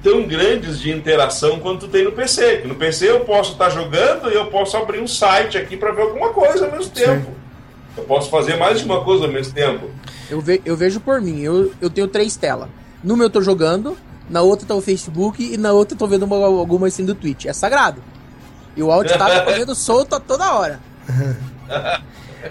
tão 0.00 0.22
grandes 0.22 0.80
de 0.80 0.92
interação 0.92 1.58
quanto 1.58 1.86
tu 1.86 1.88
tem 1.88 2.04
no 2.04 2.12
PC. 2.12 2.62
No 2.64 2.76
PC 2.76 3.10
eu 3.10 3.20
posso 3.20 3.52
estar 3.52 3.64
tá 3.64 3.70
jogando 3.70 4.30
e 4.30 4.34
eu 4.34 4.46
posso 4.46 4.76
abrir 4.76 5.00
um 5.00 5.08
site 5.08 5.58
aqui 5.58 5.76
para 5.76 5.90
ver 5.90 6.02
alguma 6.02 6.30
coisa 6.30 6.66
ao 6.66 6.72
mesmo 6.72 6.92
tempo. 6.92 7.26
Sim. 7.26 7.42
Eu 7.96 8.04
posso 8.04 8.30
fazer 8.30 8.56
mais 8.56 8.78
de 8.78 8.84
uma 8.84 9.02
coisa 9.02 9.24
ao 9.24 9.30
mesmo 9.30 9.52
tempo. 9.52 9.90
Eu, 10.30 10.40
ve 10.40 10.62
eu 10.64 10.76
vejo 10.76 11.00
por 11.00 11.20
mim, 11.20 11.40
eu, 11.40 11.72
eu 11.80 11.90
tenho 11.90 12.06
três 12.06 12.36
telas. 12.36 12.68
Numa 13.02 13.24
eu 13.24 13.30
tô 13.30 13.42
jogando, 13.42 13.96
na 14.28 14.42
outra 14.42 14.66
tá 14.66 14.74
o 14.74 14.80
Facebook 14.80 15.42
e 15.42 15.56
na 15.56 15.72
outra 15.72 15.94
eu 15.94 15.98
tô 15.98 16.06
vendo 16.06 16.24
uma, 16.24 16.36
alguma 16.46 16.86
assim 16.86 17.04
do 17.04 17.14
Twitch. 17.14 17.46
É 17.46 17.52
sagrado. 17.52 18.02
E 18.76 18.82
o 18.82 18.90
áudio 18.90 19.16
tá 19.18 19.40
correndo 19.44 19.74
solto 19.74 20.14
a 20.14 20.20
toda 20.20 20.54
hora. 20.54 20.80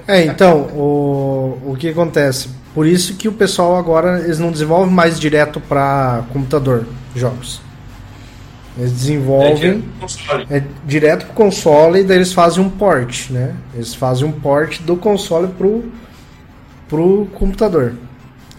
É, 0.08 0.24
então, 0.24 0.62
o, 0.74 1.60
o 1.66 1.76
que 1.78 1.90
acontece? 1.90 2.50
Por 2.74 2.86
isso 2.86 3.16
que 3.16 3.28
o 3.28 3.34
pessoal 3.34 3.76
agora 3.76 4.22
eles 4.22 4.40
não 4.40 4.52
desenvolvem 4.52 4.94
mais 4.94 5.20
direto 5.20 5.60
para 5.60 6.24
computador 6.32 6.86
jogos. 7.16 7.62
Eles 8.78 8.92
desenvolvem 8.94 9.84
é, 10.50 10.58
é 10.58 10.64
direto 10.86 11.26
pro 11.26 11.34
console 11.34 12.00
e 12.00 12.04
daí 12.04 12.18
eles 12.18 12.32
fazem 12.32 12.64
um 12.64 12.70
port, 12.70 13.30
né? 13.30 13.56
Eles 13.74 13.94
fazem 13.94 14.26
um 14.26 14.32
port 14.32 14.80
do 14.82 14.96
console 14.96 15.48
pro, 15.50 15.92
pro 16.88 17.28
computador. 17.34 17.96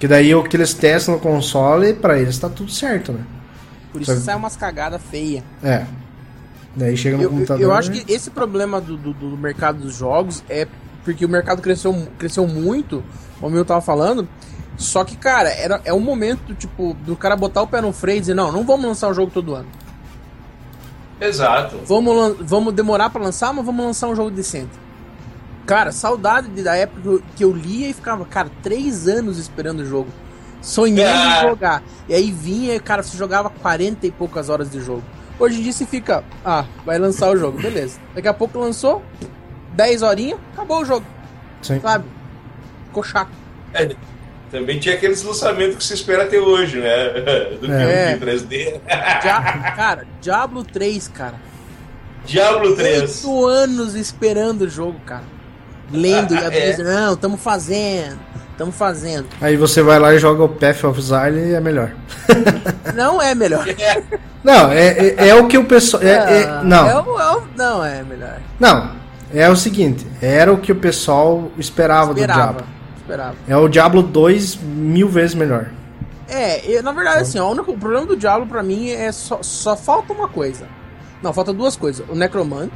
Que 0.03 0.09
daí 0.09 0.35
o 0.35 0.43
que 0.43 0.57
eles 0.57 0.75
testam 0.75 1.15
no 1.15 1.21
console, 1.21 1.95
para 1.95 2.19
eles 2.19 2.37
tá 2.37 2.49
tudo 2.49 2.73
certo, 2.73 3.13
né? 3.13 3.25
Por 3.93 4.03
isso 4.03 4.13
Só... 4.13 4.21
sai 4.21 4.35
umas 4.35 4.57
cagadas 4.57 5.01
feias. 5.01 5.45
É. 5.63 5.87
Daí 6.75 6.97
chega 6.97 7.19
no 7.19 7.23
eu, 7.23 7.31
computador. 7.31 7.63
Eu 7.63 7.73
acho 7.73 7.93
que 7.93 8.13
esse 8.13 8.29
problema 8.29 8.81
do, 8.81 8.97
do, 8.97 9.13
do, 9.13 9.39
mercado 9.39 9.79
dos 9.79 9.95
jogos 9.95 10.43
é 10.49 10.67
porque 11.05 11.25
o 11.25 11.29
mercado 11.29 11.63
cresceu, 11.63 12.09
cresceu 12.19 12.49
muito, 12.49 13.05
como 13.41 13.57
eu 13.57 13.65
tava 13.65 13.81
falando. 13.81 14.29
Só 14.77 15.05
que, 15.05 15.17
cara, 15.17 15.51
era, 15.51 15.81
é 15.85 15.95
um 15.95 16.01
momento, 16.01 16.53
tipo, 16.57 16.95
do 17.07 17.15
cara 17.15 17.37
botar 17.37 17.63
o 17.63 17.69
pé 17.69 17.81
no 17.81 17.93
freio 17.93 18.17
e 18.17 18.21
dizer, 18.23 18.35
não, 18.35 18.51
não 18.51 18.65
vamos 18.65 18.85
lançar 18.85 19.09
o 19.09 19.15
jogo 19.15 19.31
todo 19.31 19.55
ano. 19.55 19.69
Exato. 21.21 21.79
Vamos, 21.87 22.39
vamos 22.41 22.75
demorar 22.75 23.09
para 23.09 23.23
lançar, 23.23 23.55
mas 23.55 23.65
vamos 23.65 23.87
lançar 23.87 24.09
um 24.09 24.17
jogo 24.17 24.33
decente. 24.33 24.73
Cara, 25.67 25.93
saudade 25.93 26.49
da 26.63 26.75
época 26.75 27.23
que 27.37 27.45
eu 27.45 27.53
lia 27.53 27.89
e 27.89 27.93
ficava, 27.93 28.25
cara, 28.25 28.51
três 28.63 29.07
anos 29.07 29.39
esperando 29.39 29.81
o 29.81 29.87
jogo. 29.87 30.11
Sonhando 30.61 31.19
em 31.19 31.49
jogar. 31.49 31.83
E 32.09 32.15
aí 32.15 32.31
vinha, 32.31 32.79
cara, 32.81 33.03
você 33.03 33.17
jogava 33.17 33.51
40 33.51 34.07
e 34.07 34.11
poucas 34.11 34.49
horas 34.49 34.71
de 34.71 34.81
jogo. 34.81 35.03
Hoje 35.39 35.59
em 35.59 35.63
dia 35.63 35.73
você 35.73 35.87
fica, 35.87 36.25
ah, 36.45 36.65
vai 36.85 36.99
lançar 36.99 37.31
o 37.31 37.37
jogo, 37.37 37.61
beleza. 37.61 37.99
Daqui 38.15 38.29
a 38.29 38.35
pouco 38.35 38.59
lançou, 38.59 39.03
10 39.73 40.03
horinhas, 40.03 40.39
acabou 40.53 40.83
o 40.83 40.85
jogo. 40.85 41.07
Sim. 41.63 41.81
Sabe? 41.81 42.05
Ficou 42.87 43.03
chato. 43.03 43.31
É, 43.75 43.95
também 44.51 44.79
tinha 44.79 44.95
aqueles 44.95 45.23
lançamentos 45.23 45.77
que 45.77 45.85
se 45.85 45.95
espera 45.95 46.25
até 46.25 46.39
hoje, 46.39 46.79
né? 46.79 47.09
Do 47.61 47.73
é. 47.73 48.19
filme 48.19 48.33
3D. 48.33 48.81
Dia 49.23 49.73
cara, 49.75 50.07
Diablo 50.21 50.65
3, 50.65 51.09
cara. 51.09 51.35
Diablo 52.25 52.77
3. 52.77 53.25
Oito 53.25 53.47
anos 53.47 53.95
esperando 53.95 54.63
o 54.63 54.69
jogo, 54.69 55.01
cara 55.07 55.42
lendo 55.91 56.35
e 56.35 56.39
é. 56.39 56.77
não, 56.79 57.15
estamos 57.15 57.41
fazendo, 57.41 58.19
estamos 58.51 58.75
fazendo. 58.75 59.27
Aí 59.41 59.57
você 59.57 59.83
vai 59.83 59.99
lá 59.99 60.15
e 60.15 60.19
joga 60.19 60.45
o 60.45 60.49
Path 60.49 60.85
of 60.85 60.99
Exile 60.99 61.51
e 61.51 61.55
é 61.55 61.61
melhor. 61.61 61.93
Não 62.95 63.21
é 63.21 63.35
melhor. 63.35 63.65
Não, 64.45 64.71
é, 64.71 64.89
é, 64.89 65.29
é, 65.29 65.35
o 65.35 65.47
que 65.47 65.57
o 65.57 65.65
pessoal. 65.65 66.03
É, 66.03 66.09
é, 66.09 66.45
ah, 66.45 66.63
não. 66.65 66.89
É 66.89 67.01
o, 67.01 67.21
é 67.21 67.37
o, 67.37 67.43
não 67.57 67.85
é 67.85 68.03
melhor. 68.03 68.41
Não, 68.59 68.91
é 69.33 69.49
o 69.49 69.55
seguinte: 69.55 70.05
era 70.21 70.53
o 70.53 70.59
que 70.59 70.73
o 70.73 70.75
pessoal 70.75 71.51
esperava, 71.57 72.11
esperava 72.11 72.15
do 72.15 72.27
Diablo. 72.27 72.67
Esperava. 72.97 73.35
É 73.47 73.57
o 73.57 73.69
Diablo 73.69 74.03
2 74.03 74.57
mil 74.57 75.09
vezes 75.09 75.35
melhor. 75.37 75.71
É, 76.29 76.81
na 76.83 76.93
verdade, 76.93 77.21
assim, 77.21 77.39
ó, 77.39 77.47
o, 77.47 77.53
único, 77.53 77.73
o 77.73 77.79
problema 77.79 78.07
do 78.07 78.17
Diablo 78.17 78.47
pra 78.47 78.63
mim 78.63 78.91
é 78.91 79.13
só, 79.13 79.43
só 79.43 79.77
falta 79.77 80.13
uma 80.13 80.29
coisa. 80.29 80.67
Não, 81.23 81.33
falta 81.33 81.53
duas 81.53 81.77
coisas. 81.77 82.05
O 82.09 82.15
Necromante 82.15 82.73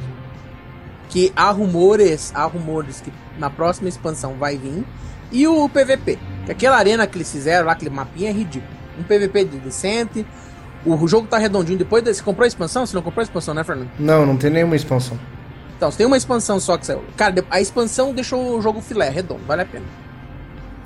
que 1.09 1.31
há 1.35 1.49
rumores, 1.51 2.31
há 2.35 2.43
rumores 2.43 3.01
que 3.01 3.11
na 3.39 3.49
próxima 3.49 3.89
expansão 3.89 4.35
vai 4.35 4.57
vir. 4.57 4.83
E 5.31 5.47
o 5.47 5.67
PVP, 5.69 6.17
que 6.45 6.51
aquela 6.51 6.77
arena 6.77 7.05
que 7.05 7.17
eles 7.17 7.31
fizeram 7.31 7.65
lá, 7.65 7.73
aquele 7.73 7.91
mapinha 7.91 8.29
é 8.29 8.33
ridículo. 8.33 8.71
Um 8.99 9.03
PVP 9.03 9.45
decente. 9.63 10.25
O 10.85 11.07
jogo 11.07 11.27
tá 11.27 11.37
redondinho. 11.37 11.77
Depois 11.77 12.03
de, 12.03 12.13
você 12.13 12.23
comprou 12.23 12.45
a 12.45 12.47
expansão? 12.47 12.85
Você 12.85 12.95
não 12.95 13.01
comprou 13.01 13.21
a 13.21 13.25
expansão, 13.25 13.53
né, 13.53 13.63
Fernando? 13.63 13.89
Não, 13.99 14.25
não 14.25 14.37
tem 14.37 14.49
nenhuma 14.49 14.75
expansão. 14.75 15.19
Então, 15.75 15.91
você 15.91 15.97
tem 15.97 16.07
uma 16.07 16.17
expansão 16.17 16.59
só 16.59 16.77
que 16.77 16.85
saiu. 16.85 17.03
Cara, 17.15 17.43
a 17.51 17.61
expansão 17.61 18.13
deixou 18.13 18.57
o 18.57 18.61
jogo 18.61 18.81
filé, 18.81 19.09
redondo, 19.09 19.41
vale 19.45 19.63
a 19.63 19.65
pena. 19.65 19.85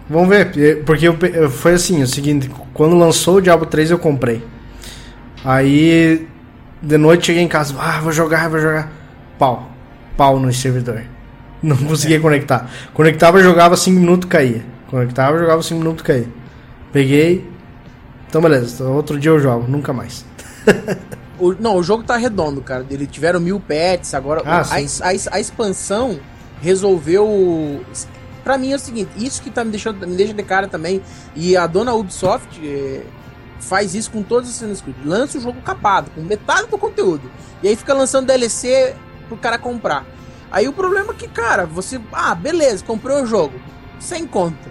Vamos 0.09 0.27
ver, 0.27 0.83
porque 0.83 1.07
eu, 1.07 1.49
foi 1.49 1.75
assim, 1.75 2.01
o 2.01 2.07
seguinte, 2.07 2.51
quando 2.73 2.97
lançou 2.97 3.35
o 3.35 3.41
Diablo 3.41 3.65
3 3.65 3.91
eu 3.91 3.99
comprei. 3.99 4.43
Aí 5.45 6.27
de 6.81 6.97
noite 6.97 7.27
cheguei 7.27 7.43
em 7.43 7.47
casa, 7.47 7.73
ah, 7.79 8.01
vou 8.01 8.11
jogar, 8.11 8.49
vou 8.49 8.59
jogar. 8.59 8.91
Pau 9.39 9.70
pau 10.15 10.39
no 10.39 10.51
servidor. 10.53 11.03
Não 11.61 11.77
conseguia 11.77 12.19
conectar. 12.19 12.69
Conectava, 12.93 13.41
jogava 13.41 13.77
5 13.77 13.99
minutos 13.99 14.29
caía. 14.29 14.65
Conectava, 14.89 15.37
jogava 15.37 15.61
5 15.61 15.79
minutos 15.79 16.03
caía. 16.03 16.27
Peguei. 16.91 17.49
Então 18.27 18.41
beleza, 18.41 18.85
outro 18.85 19.19
dia 19.19 19.29
eu 19.29 19.39
jogo, 19.39 19.67
nunca 19.67 19.93
mais. 19.93 20.25
o, 21.39 21.53
não, 21.53 21.75
o 21.75 21.83
jogo 21.83 22.03
tá 22.03 22.15
redondo, 22.15 22.61
cara. 22.61 22.85
Eles 22.89 23.07
tiveram 23.09 23.39
mil 23.39 23.59
pets, 23.59 24.13
agora 24.13 24.41
ah, 24.45 24.61
a, 24.61 24.77
a, 24.77 25.35
a, 25.35 25.39
expansão 25.39 26.19
resolveu. 26.61 27.81
Pra 28.43 28.57
mim 28.57 28.71
é 28.71 28.75
o 28.75 28.79
seguinte, 28.79 29.11
isso 29.17 29.41
que 29.41 29.51
tá 29.51 29.63
me 29.63 29.71
deixando, 29.71 30.07
me 30.07 30.15
deixa 30.15 30.33
de 30.33 30.43
cara 30.43 30.67
também. 30.67 31.01
E 31.35 31.55
a 31.55 31.67
dona 31.67 31.93
Ubisoft 31.93 32.59
é, 32.65 33.03
faz 33.59 33.93
isso 33.93 34.09
com 34.11 34.23
todos 34.23 34.49
os 34.49 34.55
Assassin's 34.55 34.81
Creed. 34.81 34.95
Lança 35.05 35.37
o 35.37 35.41
jogo 35.41 35.61
capado, 35.61 36.09
com 36.11 36.21
metade 36.21 36.67
do 36.67 36.77
conteúdo. 36.77 37.29
E 37.61 37.67
aí 37.67 37.75
fica 37.75 37.93
lançando 37.93 38.27
DLC 38.27 38.95
pro 39.31 39.37
cara 39.37 39.57
comprar. 39.57 40.05
Aí 40.51 40.67
o 40.67 40.73
problema 40.73 41.13
é 41.13 41.15
que, 41.15 41.27
cara, 41.27 41.65
você. 41.65 41.99
Ah, 42.11 42.35
beleza, 42.35 42.83
comprou 42.83 43.23
o 43.23 43.25
jogo. 43.25 43.59
Sem 43.99 44.27
conta. 44.27 44.69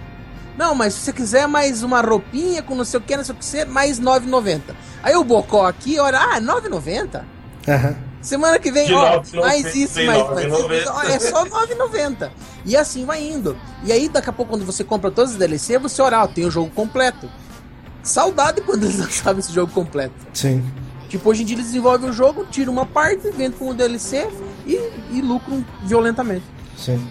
Não, 0.58 0.74
mas 0.74 0.92
se 0.92 1.00
você 1.00 1.12
quiser 1.12 1.48
mais 1.48 1.82
uma 1.82 2.02
roupinha 2.02 2.62
com 2.62 2.74
não 2.74 2.84
sei 2.84 2.98
o 2.98 3.02
que, 3.02 3.16
não 3.16 3.24
sei 3.24 3.34
o 3.34 3.38
que, 3.38 3.64
mais 3.64 3.98
9,90. 3.98 4.60
Aí 5.02 5.16
o 5.16 5.24
Bocó 5.24 5.66
aqui, 5.66 5.98
olha, 5.98 6.18
ah, 6.18 6.40
9,90? 6.40 7.22
Uhum. 7.66 7.96
Semana 8.20 8.58
que 8.58 8.70
vem, 8.70 8.92
ó, 8.92 9.22
mais 9.36 9.74
isso, 9.74 10.04
mais, 10.04 10.28
mais 10.28 10.46
isso. 10.46 11.00
É 11.08 11.18
só 11.18 11.46
9,90. 11.46 12.30
E 12.66 12.76
assim 12.76 13.06
vai 13.06 13.22
indo. 13.22 13.56
E 13.82 13.90
aí, 13.90 14.10
daqui 14.10 14.28
a 14.28 14.32
pouco, 14.32 14.50
quando 14.50 14.66
você 14.66 14.84
compra 14.84 15.10
todos 15.10 15.32
os 15.32 15.38
DLC, 15.38 15.78
você 15.78 16.02
olha, 16.02 16.22
ó, 16.22 16.26
tem 16.26 16.44
o 16.44 16.50
jogo 16.50 16.70
completo. 16.74 17.30
Saudade 18.02 18.60
quando 18.60 18.84
eles 18.84 18.98
lançavam 19.00 19.38
esse 19.38 19.52
jogo 19.52 19.72
completo. 19.72 20.14
Sim. 20.34 20.62
Tipo, 21.08 21.30
hoje 21.30 21.42
em 21.42 21.46
dia 21.46 21.56
eles 21.56 21.66
desenvolvem 21.66 22.10
o 22.10 22.12
jogo, 22.12 22.44
tiram 22.50 22.72
uma 22.72 22.84
parte, 22.84 23.30
vendem 23.30 23.52
com 23.52 23.70
o 23.70 23.74
DLC 23.74 24.28
e, 24.66 24.78
e 25.10 25.20
lucram 25.20 25.64
violentamente. 25.84 26.44
Sim. 26.76 27.06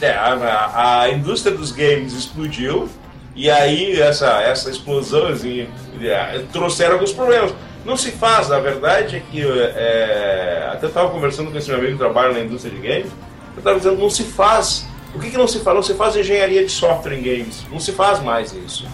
É, 0.00 0.12
a, 0.12 1.02
a, 1.02 1.10
indústria 1.10 1.56
dos 1.56 1.70
games 1.70 2.12
explodiu 2.12 2.88
e 3.34 3.50
aí 3.50 4.00
essa, 4.00 4.40
essa 4.42 4.70
explosão 4.70 5.26
assim, 5.28 5.68
trouxeram 6.52 6.94
alguns 6.94 7.12
problemas. 7.12 7.54
Não 7.84 7.96
se 7.96 8.10
faz, 8.12 8.48
na 8.48 8.58
verdade, 8.58 9.16
é 9.16 9.20
que 9.20 9.42
é, 9.42 10.70
até 10.72 10.86
estava 10.86 11.10
conversando 11.10 11.50
com 11.50 11.58
esse 11.58 11.68
meu 11.68 11.78
amigo 11.78 11.92
que 11.92 11.98
trabalha 11.98 12.32
na 12.32 12.40
indústria 12.40 12.74
de 12.74 12.80
games, 12.80 13.12
eu 13.52 13.58
estava 13.58 13.78
dizendo, 13.78 13.98
não 13.98 14.10
se 14.10 14.24
faz. 14.24 14.86
O 15.14 15.18
que, 15.18 15.30
que 15.30 15.36
não 15.36 15.46
se 15.46 15.60
faz? 15.60 15.76
Não 15.76 15.82
se 15.82 15.94
faz 15.94 16.16
engenharia 16.16 16.64
de 16.64 16.72
software 16.72 17.14
em 17.14 17.22
games. 17.22 17.64
Não 17.70 17.78
se 17.78 17.92
faz 17.92 18.20
mais 18.20 18.52
isso 18.52 18.84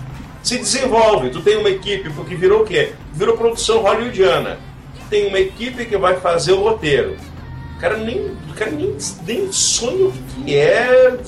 se 0.42 0.58
desenvolve. 0.58 1.30
Tu 1.30 1.40
tem 1.42 1.56
uma 1.56 1.70
equipe, 1.70 2.10
porque 2.10 2.34
virou 2.34 2.62
o 2.62 2.64
quê? 2.64 2.92
Virou 3.12 3.36
produção 3.36 3.82
hollywoodiana. 3.82 4.58
Tem 5.10 5.26
uma 5.26 5.38
equipe 5.38 5.84
que 5.84 5.96
vai 5.96 6.18
fazer 6.20 6.52
o 6.52 6.62
roteiro. 6.62 7.16
O 7.76 7.80
cara 7.80 7.96
nem, 7.96 8.18
o 8.20 8.54
cara 8.54 8.70
nem, 8.70 8.96
nem 9.26 9.52
sonha 9.52 10.06
o 10.06 10.12
que 10.12 10.56
é 10.56 11.18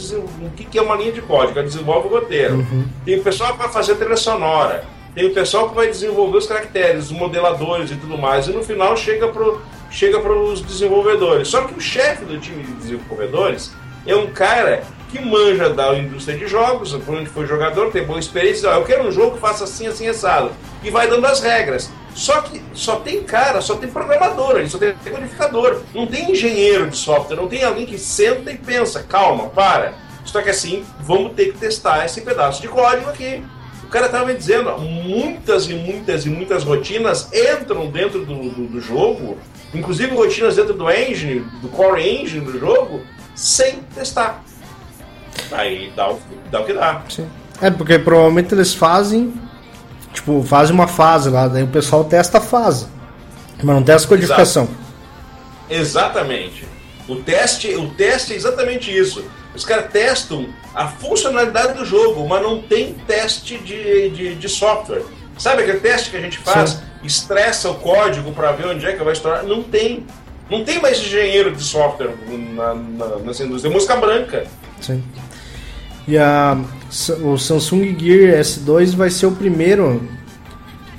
o 0.40 0.50
que 0.50 0.78
é 0.78 0.82
uma 0.82 0.96
linha 0.96 1.12
de 1.12 1.22
código, 1.22 1.62
desenvolve 1.62 2.08
o 2.08 2.10
roteiro. 2.10 2.56
Uhum. 2.56 2.84
Tem 3.04 3.18
o 3.18 3.22
pessoal 3.22 3.52
que 3.52 3.58
vai 3.58 3.68
fazer 3.68 3.92
a 3.92 3.96
trilha 3.96 4.16
sonora. 4.16 4.84
Tem 5.14 5.26
o 5.26 5.34
pessoal 5.34 5.68
que 5.68 5.74
vai 5.74 5.88
desenvolver 5.88 6.38
os 6.38 6.46
caracteres, 6.46 7.06
os 7.06 7.12
modeladores 7.12 7.90
e 7.90 7.96
tudo 7.96 8.16
mais. 8.16 8.46
E 8.46 8.52
no 8.52 8.62
final 8.62 8.96
chega 8.96 9.28
para 9.28 9.56
chega 9.90 10.18
os 10.18 10.62
desenvolvedores. 10.62 11.48
Só 11.48 11.62
que 11.62 11.74
o 11.74 11.80
chefe 11.80 12.24
do 12.24 12.38
time 12.38 12.62
de 12.62 12.72
desenvolvedores 12.72 13.72
é 14.06 14.16
um 14.16 14.28
cara 14.28 14.82
que 15.12 15.20
manja 15.20 15.68
da 15.68 15.94
indústria 15.94 16.38
de 16.38 16.46
jogos, 16.46 16.92
por 16.94 17.14
onde 17.14 17.28
foi 17.28 17.46
jogador, 17.46 17.92
tem 17.92 18.02
boa 18.02 18.18
experiência, 18.18 18.66
eu 18.68 18.84
quero 18.84 19.06
um 19.06 19.12
jogo 19.12 19.32
que 19.32 19.40
faça 19.40 19.64
assim, 19.64 19.86
assim, 19.86 20.08
assado. 20.08 20.50
E 20.82 20.90
vai 20.90 21.06
dando 21.06 21.26
as 21.26 21.40
regras. 21.40 21.90
Só 22.14 22.40
que 22.40 22.62
só 22.72 22.96
tem 22.96 23.22
cara, 23.22 23.60
só 23.60 23.74
tem 23.76 23.90
programador 23.90 24.56
ali, 24.56 24.68
só 24.68 24.78
tem 24.78 24.94
codificador. 24.94 25.82
Não 25.94 26.06
tem 26.06 26.32
engenheiro 26.32 26.88
de 26.88 26.96
software, 26.96 27.36
não 27.36 27.46
tem 27.46 27.62
alguém 27.62 27.84
que 27.84 27.98
senta 27.98 28.50
e 28.50 28.56
pensa, 28.56 29.02
calma, 29.02 29.48
para. 29.50 29.94
Só 30.24 30.40
que 30.40 30.50
assim, 30.50 30.84
vamos 31.00 31.34
ter 31.34 31.52
que 31.52 31.58
testar 31.58 32.04
esse 32.04 32.22
pedaço 32.22 32.62
de 32.62 32.68
código 32.68 33.10
aqui. 33.10 33.42
O 33.84 33.88
cara 33.88 34.06
estava 34.06 34.26
me 34.26 34.34
dizendo, 34.34 34.70
muitas 34.78 35.68
e 35.68 35.74
muitas 35.74 36.24
e 36.24 36.30
muitas 36.30 36.64
rotinas 36.64 37.28
entram 37.32 37.90
dentro 37.90 38.24
do, 38.24 38.48
do, 38.48 38.66
do 38.66 38.80
jogo, 38.80 39.36
inclusive 39.74 40.14
rotinas 40.14 40.56
dentro 40.56 40.72
do 40.72 40.90
engine, 40.90 41.40
do 41.60 41.68
core 41.68 42.02
engine 42.02 42.44
do 42.44 42.58
jogo, 42.58 43.02
sem 43.34 43.80
testar. 43.94 44.42
Aí 45.50 45.92
dá 45.96 46.10
o, 46.10 46.20
dá 46.50 46.60
o 46.60 46.64
que 46.64 46.72
dá. 46.72 47.02
Sim. 47.08 47.28
É, 47.60 47.70
porque 47.70 47.98
provavelmente 47.98 48.54
eles 48.54 48.74
fazem, 48.74 49.32
tipo, 50.12 50.42
fazem 50.42 50.74
uma 50.74 50.88
fase 50.88 51.30
lá, 51.30 51.48
daí 51.48 51.62
o 51.62 51.68
pessoal 51.68 52.04
testa 52.04 52.38
a 52.38 52.40
fase. 52.40 52.86
Mas 53.58 53.76
não 53.76 53.82
testa 53.82 54.06
a 54.06 54.08
codificação. 54.08 54.64
Exato. 54.64 54.82
Exatamente. 55.70 56.66
O 57.08 57.16
teste, 57.16 57.74
o 57.74 57.90
teste 57.90 58.32
é 58.32 58.36
exatamente 58.36 58.96
isso. 58.96 59.24
Os 59.54 59.64
caras 59.64 59.90
testam 59.90 60.48
a 60.74 60.88
funcionalidade 60.88 61.74
do 61.74 61.84
jogo, 61.84 62.26
mas 62.26 62.42
não 62.42 62.62
tem 62.62 62.94
teste 63.06 63.58
de, 63.58 64.10
de, 64.10 64.34
de 64.34 64.48
software. 64.48 65.02
Sabe 65.38 65.62
aquele 65.62 65.80
teste 65.80 66.10
que 66.10 66.16
a 66.16 66.20
gente 66.20 66.38
faz? 66.38 66.70
Sim. 66.70 66.80
Estressa 67.04 67.70
o 67.70 67.74
código 67.76 68.32
para 68.32 68.52
ver 68.52 68.66
onde 68.66 68.86
é 68.86 68.92
que 68.92 69.02
vai 69.02 69.12
estourar? 69.12 69.42
Não 69.44 69.62
tem. 69.62 70.06
Não 70.48 70.64
tem 70.64 70.80
mais 70.80 70.98
engenheiro 70.98 71.54
de 71.54 71.62
software 71.62 72.14
na, 72.28 72.74
na, 72.74 73.06
nessa 73.16 73.44
indústria. 73.44 73.70
É 73.70 73.72
música 73.72 73.96
branca. 73.96 74.46
Sim. 74.82 75.02
E 76.06 76.18
a, 76.18 76.58
o 77.22 77.38
Samsung 77.38 77.96
Gear 77.98 78.40
S2 78.40 78.94
vai 78.94 79.08
ser 79.08 79.26
o 79.26 79.32
primeiro 79.32 80.06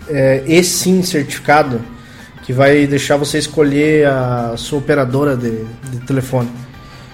é, 0.07 0.43
eSIM 0.47 1.03
certificado 1.03 1.81
que 2.43 2.51
vai 2.51 2.86
deixar 2.88 3.15
você 3.17 3.38
escolher 3.38 4.07
a 4.07 4.55
sua 4.57 4.79
operadora 4.79 5.36
de, 5.36 5.63
de 5.63 5.99
telefone. 6.05 6.49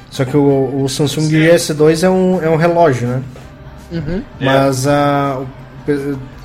Só 0.09 0.25
que 0.25 0.35
o, 0.35 0.83
o 0.83 0.89
Samsung 0.89 1.23
Sim. 1.23 1.29
Gear 1.29 1.55
S2 1.55 2.03
é 2.03 2.09
um, 2.09 2.43
é 2.43 2.49
um 2.49 2.55
relógio, 2.55 3.07
né? 3.07 3.23
Uhum. 3.91 4.23
Mas 4.39 4.87
a, 4.87 5.41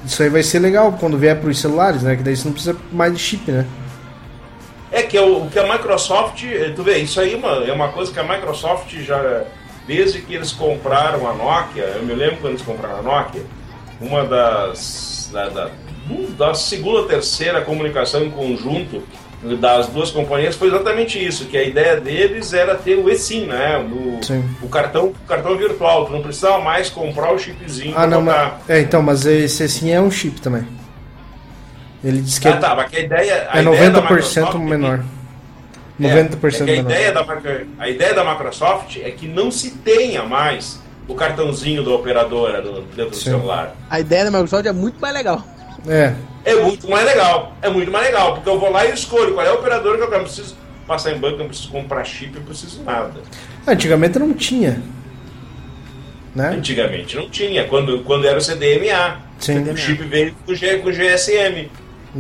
isso 0.05 0.22
aí 0.22 0.29
vai 0.29 0.43
ser 0.43 0.59
legal 0.59 0.97
quando 0.99 1.16
vier 1.16 1.39
para 1.39 1.49
os 1.49 1.59
celulares, 1.59 2.03
né? 2.03 2.16
Que 2.16 2.22
daí 2.22 2.37
você 2.37 2.45
não 2.45 2.53
precisa 2.53 2.77
mais 2.93 3.12
de 3.12 3.18
chip, 3.18 3.51
né? 3.51 3.66
É 4.93 5.03
que 5.03 5.16
é 5.16 5.22
o, 5.22 5.47
que 5.47 5.59
a 5.59 5.72
Microsoft, 5.72 6.45
tu 6.77 6.83
vê, 6.83 6.99
isso 6.99 7.20
aí 7.20 7.35
é 7.35 7.37
uma, 7.37 7.64
é 7.64 7.72
uma 7.72 7.89
coisa 7.89 8.12
que 8.12 8.20
a 8.20 8.22
Microsoft 8.22 8.95
já 9.01 9.45
desde 9.87 10.20
que 10.20 10.35
eles 10.35 10.53
compraram 10.53 11.28
a 11.28 11.35
Nokia, 11.35 11.82
eu 11.82 12.03
me 12.05 12.14
lembro 12.14 12.37
quando 12.37 12.55
eles 12.55 12.62
compraram 12.62 12.99
a 12.99 13.03
Nokia, 13.03 13.43
uma 14.01 14.24
das 14.24 15.30
da, 15.32 15.49
da, 15.49 15.70
da 16.37 16.55
segunda 16.55 17.01
ou 17.01 17.07
terceira 17.07 17.62
comunicação 17.62 18.24
em 18.24 18.30
conjunto 18.30 19.03
das 19.61 19.89
duas 19.89 20.11
companhias 20.11 20.57
foi 20.57 20.68
exatamente 20.68 21.22
isso, 21.22 21.45
que 21.47 21.57
a 21.57 21.62
ideia 21.62 22.01
deles 22.01 22.55
era 22.55 22.74
ter 22.74 22.97
o 22.97 23.11
eSIM, 23.11 23.47
né? 23.47 23.76
O, 23.78 24.20
o 24.64 24.68
cartão, 24.68 25.09
o 25.09 25.28
cartão 25.28 25.57
virtual, 25.57 26.07
tu 26.07 26.12
não 26.12 26.22
precisava 26.22 26.61
mais 26.62 26.89
comprar 26.89 27.32
o 27.32 27.39
chipzinho. 27.39 27.93
Ah, 27.95 28.07
não, 28.07 28.22
mas, 28.22 28.53
é, 28.68 28.80
então, 28.80 29.03
mas 29.03 29.26
esse 29.26 29.62
eSIM 29.62 29.91
é 29.91 30.01
um 30.01 30.11
chip 30.11 30.41
também. 30.41 30.66
Ele 32.03 32.20
disse 32.20 32.41
que 32.41 32.49
ah, 32.49 32.57
tá, 32.57 32.74
mas 32.74 32.91
que 32.91 32.97
a 32.97 33.01
ideia, 33.01 33.49
a 33.51 33.61
é 33.61 33.62
90% 33.62 34.59
menor. 34.59 35.05
Que, 35.97 36.03
90% 36.03 36.69
é, 36.69 36.71
é 36.71 36.75
a, 36.75 36.81
ideia 36.81 37.13
da, 37.13 37.27
a 37.79 37.89
ideia 37.89 38.15
da 38.15 38.25
Microsoft 38.25 38.97
é 38.97 39.11
que 39.11 39.29
não 39.29 39.51
se 39.51 39.71
tenha 39.71 40.25
mais 40.25 40.83
o 41.07 41.15
cartãozinho 41.15 41.85
da 41.85 41.91
operadora 41.91 42.61
do, 42.61 42.83
dentro 42.83 43.15
Sim. 43.15 43.31
do 43.31 43.37
celular. 43.39 43.77
A 43.89 44.01
ideia 44.01 44.25
da 44.25 44.31
Microsoft 44.31 44.67
é 44.67 44.73
muito 44.73 45.01
mais 45.01 45.15
legal. 45.15 45.45
É. 45.87 46.15
É 46.45 46.55
muito 46.57 46.89
mais 46.89 47.05
legal. 47.07 47.57
É 47.63 47.69
muito 47.69 47.91
mais 47.91 48.07
legal, 48.07 48.35
porque 48.35 48.49
eu 48.49 48.59
vou 48.59 48.71
lá 48.71 48.85
e 48.87 48.93
escolho 48.93 49.35
qual 49.35 49.47
é 49.47 49.51
a 49.51 49.55
operadora 49.55 49.97
que 49.97 50.03
eu 50.03 50.09
quero. 50.09 50.23
Não 50.23 50.29
preciso 50.29 50.57
passar 50.87 51.13
em 51.13 51.19
banco, 51.19 51.39
não 51.39 51.47
preciso 51.47 51.71
comprar 51.71 52.05
chip, 52.05 52.37
não 52.37 52.45
preciso 52.45 52.83
nada. 52.83 53.21
Antigamente 53.67 54.19
não 54.19 54.33
tinha. 54.35 54.83
Né? 56.35 56.49
Antigamente 56.49 57.17
não 57.17 57.31
tinha, 57.31 57.65
quando, 57.65 58.01
quando 58.01 58.27
era 58.27 58.39
o 58.39 58.43
CDMA. 58.43 59.21
Sim. 59.39 59.71
O 59.71 59.77
chip 59.77 60.03
veio 60.05 60.35
com, 60.45 60.55
G, 60.55 60.79
com 60.79 60.91
GSM. 60.91 61.71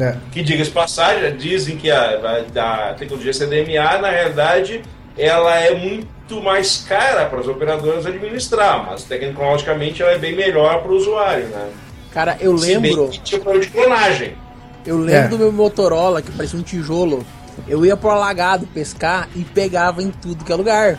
É. 0.00 0.16
Que, 0.32 0.42
diga-se 0.42 0.70
passagem, 0.70 1.36
dizem 1.36 1.76
que 1.76 1.90
a, 1.90 2.42
a, 2.56 2.90
a, 2.90 2.94
tecnologia 2.94 3.32
CDMA, 3.32 3.98
na 3.98 4.10
realidade, 4.10 4.82
ela 5.16 5.54
é 5.56 5.74
muito 5.74 6.42
mais 6.42 6.84
cara 6.88 7.26
para 7.26 7.40
as 7.40 7.46
operadoras 7.46 8.04
administrar, 8.04 8.84
mas 8.84 9.04
tecnologicamente 9.04 10.02
ela 10.02 10.12
é 10.12 10.18
bem 10.18 10.34
melhor 10.34 10.82
para 10.82 10.90
o 10.90 10.96
usuário, 10.96 11.46
né? 11.46 11.70
Cara, 12.12 12.36
eu 12.40 12.52
lembro. 12.52 13.12
Se 13.12 13.20
tipo 13.20 13.58
de 13.58 13.68
clonagem. 13.68 14.36
Eu 14.84 14.98
lembro 14.98 15.26
é. 15.26 15.28
do 15.28 15.38
meu 15.38 15.52
Motorola, 15.52 16.20
que 16.20 16.32
parecia 16.32 16.58
um 16.58 16.62
tijolo. 16.62 17.24
Eu 17.68 17.86
ia 17.86 17.96
pro 17.96 18.10
alagado 18.10 18.66
pescar 18.66 19.28
e 19.34 19.44
pegava 19.44 20.02
em 20.02 20.10
tudo 20.10 20.44
que 20.44 20.52
é 20.52 20.56
lugar. 20.56 20.98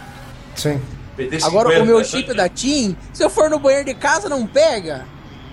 Sim. 0.55 0.81
Agora 1.43 1.81
o 1.81 1.85
meu 1.85 2.03
chip 2.03 2.33
da 2.33 2.49
TIM, 2.49 2.97
se 3.13 3.23
eu 3.23 3.29
for 3.29 3.49
no 3.49 3.59
banheiro 3.59 3.85
de 3.85 3.93
casa, 3.93 4.27
não 4.27 4.47
pega. 4.47 5.05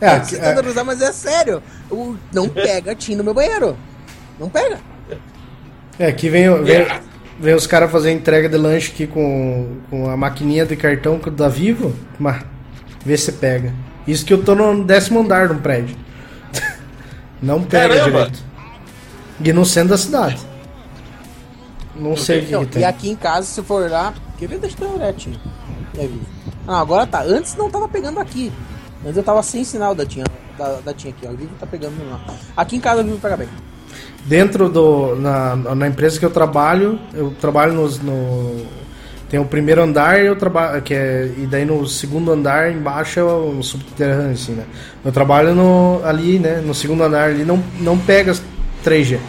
É, 0.00 0.18
você 0.18 0.36
é, 0.36 0.68
usar, 0.68 0.84
mas 0.84 1.00
é 1.00 1.12
sério. 1.12 1.62
O, 1.90 2.16
não 2.32 2.48
pega 2.48 2.94
TIM 2.94 3.16
no 3.16 3.24
meu 3.24 3.32
banheiro. 3.32 3.76
Não 4.38 4.48
pega. 4.48 4.78
É, 5.98 6.08
aqui 6.08 6.28
vem, 6.28 6.62
vem, 6.62 6.86
vem 7.40 7.54
os 7.54 7.66
caras 7.66 7.90
fazer 7.90 8.12
entrega 8.12 8.48
de 8.48 8.56
lanche 8.56 8.92
aqui 8.92 9.06
com, 9.06 9.78
com 9.88 10.10
a 10.10 10.16
maquininha 10.16 10.66
de 10.66 10.76
cartão 10.76 11.18
da 11.18 11.48
Vivo, 11.48 11.94
mas 12.18 12.44
vê 13.04 13.16
se 13.16 13.32
pega. 13.32 13.72
Isso 14.06 14.24
que 14.24 14.34
eu 14.34 14.44
tô 14.44 14.54
no 14.54 14.84
décimo 14.84 15.20
andar 15.20 15.48
do 15.48 15.56
prédio. 15.56 15.96
Não 17.40 17.62
pega 17.62 17.94
Caramba. 17.94 18.10
direito. 18.10 18.44
E 19.40 19.52
no 19.52 19.64
centro 19.64 19.90
da 19.90 19.98
cidade. 19.98 20.38
Não 21.94 22.16
sei 22.16 22.40
o 22.40 22.46
que, 22.46 22.58
que, 22.58 22.66
tem. 22.66 22.82
E 22.82 22.84
aqui 22.84 23.10
em 23.10 23.16
casa, 23.16 23.46
se 23.46 23.62
for 23.62 23.90
lá. 23.90 24.12
Quer 24.38 24.48
ver? 24.48 24.58
Deixa 24.58 24.76
eu 24.82 25.14
tio. 25.14 25.32
Ah, 26.68 26.80
agora 26.80 27.06
tá. 27.06 27.22
Antes 27.22 27.54
não 27.56 27.70
tava 27.70 27.88
pegando 27.88 28.20
aqui. 28.20 28.52
Antes 29.06 29.18
eu 29.18 29.22
tava 29.22 29.40
sem 29.40 29.62
sinal 29.62 29.94
da 29.94 30.04
tinha, 30.04 30.24
da, 30.58 30.80
da 30.84 30.92
tinha 30.92 31.12
aqui, 31.12 31.24
ó. 31.28 31.30
O 31.30 31.36
Vivo 31.36 31.52
tá 31.60 31.66
pegando 31.66 31.94
lá. 32.10 32.20
Aqui 32.56 32.74
em 32.74 32.80
casa 32.80 33.02
o 33.02 33.04
Vivo 33.04 33.18
pega 33.20 33.36
bem. 33.36 33.48
Dentro 34.24 34.68
do. 34.68 35.14
Na, 35.14 35.54
na 35.54 35.86
empresa 35.86 36.18
que 36.18 36.24
eu 36.24 36.30
trabalho, 36.30 36.98
eu 37.14 37.32
trabalho 37.40 37.72
nos, 37.72 38.00
no. 38.00 38.66
Tem 39.30 39.38
o 39.38 39.44
primeiro 39.44 39.80
andar 39.80 40.20
eu 40.20 40.34
trabalho. 40.34 40.82
Que 40.82 40.92
é, 40.92 41.32
e 41.38 41.46
daí 41.46 41.64
no 41.64 41.86
segundo 41.86 42.32
andar 42.32 42.72
embaixo 42.72 43.20
é 43.20 43.22
o 43.22 43.62
subterrâneo, 43.62 44.32
assim, 44.32 44.52
né? 44.52 44.64
Eu 45.04 45.12
trabalho 45.12 45.54
no, 45.54 46.00
ali, 46.04 46.40
né? 46.40 46.60
No 46.60 46.74
segundo 46.74 47.04
andar 47.04 47.28
ali 47.28 47.44
não, 47.44 47.62
não 47.78 47.96
pega 47.96 48.32
3G. 48.84 49.20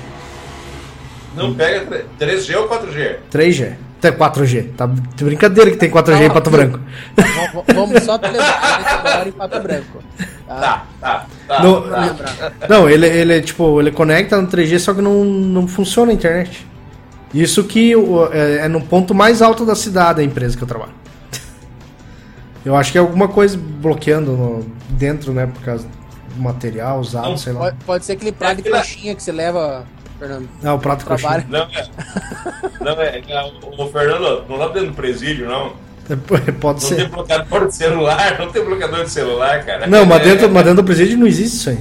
Não 1.36 1.53
pega 1.53 2.03
3G 2.19 2.57
ou 2.57 2.67
4G? 2.67 3.17
3G. 3.32 3.87
Até 3.98 4.12
4G. 4.12 4.76
Tá 4.78 4.86
de 4.86 5.24
brincadeira 5.24 5.72
que 5.72 5.78
tem 5.78 5.89
4G 5.89 6.22
em 6.22 6.30
Pato 6.30 6.50
Branco. 6.52 6.80
Vamos 7.74 8.04
só 8.04 8.18
televisar 8.18 9.00
agora 9.00 9.30
em 9.30 9.32
Pato 9.32 9.60
Branco. 9.60 10.04
Tá, 10.48 10.86
tá, 11.02 11.26
tá. 11.48 11.64
No, 11.64 11.82
tá. 11.82 12.52
Não, 12.70 12.89
ele, 12.89 13.08
ele, 13.08 13.41
tipo, 13.41 13.82
ele 13.82 13.91
conecta 13.91 14.39
no 14.39 14.48
3G, 14.48 14.80
só 14.80 14.93
que 14.93 15.02
não, 15.02 15.26
não 15.26 15.68
funciona 15.68 16.12
a 16.12 16.14
internet. 16.14 16.66
Isso 17.34 17.64
que 17.64 17.93
é, 18.32 18.66
é 18.66 18.68
no 18.68 18.82
ponto 18.82 19.14
mais 19.14 19.41
alto 19.41 19.66
da 19.66 19.76
cidade 19.76 20.22
a 20.22 20.24
empresa 20.24 20.56
que 20.56 20.64
eu 20.64 20.68
trabalho. 20.68 20.93
Eu 22.64 22.76
acho 22.76 22.91
que 22.91 22.98
é 22.98 23.02
alguma 23.02 23.28
coisa 23.28 23.58
bloqueando 23.58 24.32
no, 24.32 24.66
dentro, 24.89 25.34
né? 25.34 25.48
Por 25.48 25.62
causa 25.62 25.88
do 26.36 26.41
material 26.41 27.00
usado, 27.00 27.30
não, 27.30 27.38
sei 27.38 27.54
lá. 27.54 27.60
Pode, 27.60 27.78
pode 27.86 28.06
ser 28.06 28.14
aquele 28.14 28.32
prato 28.32 28.62
de 28.62 28.70
coxinha 28.70 29.16
que 29.16 29.24
você 29.24 29.32
leva 29.32 29.86
Fernando. 30.18 30.49
Não, 30.61 30.76
o 30.76 30.80
prato 30.80 31.05
trabalho. 31.05 31.45
Não, 31.49 31.59
é, 31.61 31.88
não 32.82 33.01
é, 33.01 33.20
é, 33.28 33.51
o 33.78 33.88
Fernando, 33.88 34.45
não 34.49 34.57
tá 34.57 34.68
dentro 34.70 34.89
do 34.89 34.95
presídio, 34.95 35.47
não. 35.47 35.74
Pode 36.59 36.82
não 36.82 36.89
ser. 36.89 36.95
Não 36.95 36.97
tem 36.97 37.09
bloqueador 37.09 37.68
de 37.68 37.76
celular, 37.76 38.39
não 38.39 38.51
tem 38.51 38.63
bloqueador 38.63 39.03
de 39.03 39.11
celular, 39.11 39.65
cara. 39.65 39.88
Não, 39.88 40.05
mas 40.05 40.24
dentro, 40.24 40.49
mas 40.49 40.63
dentro 40.63 40.82
do 40.82 40.86
presídio 40.86 41.18
não 41.18 41.28
existe 41.28 41.57
isso 41.57 41.70
aí. 41.70 41.80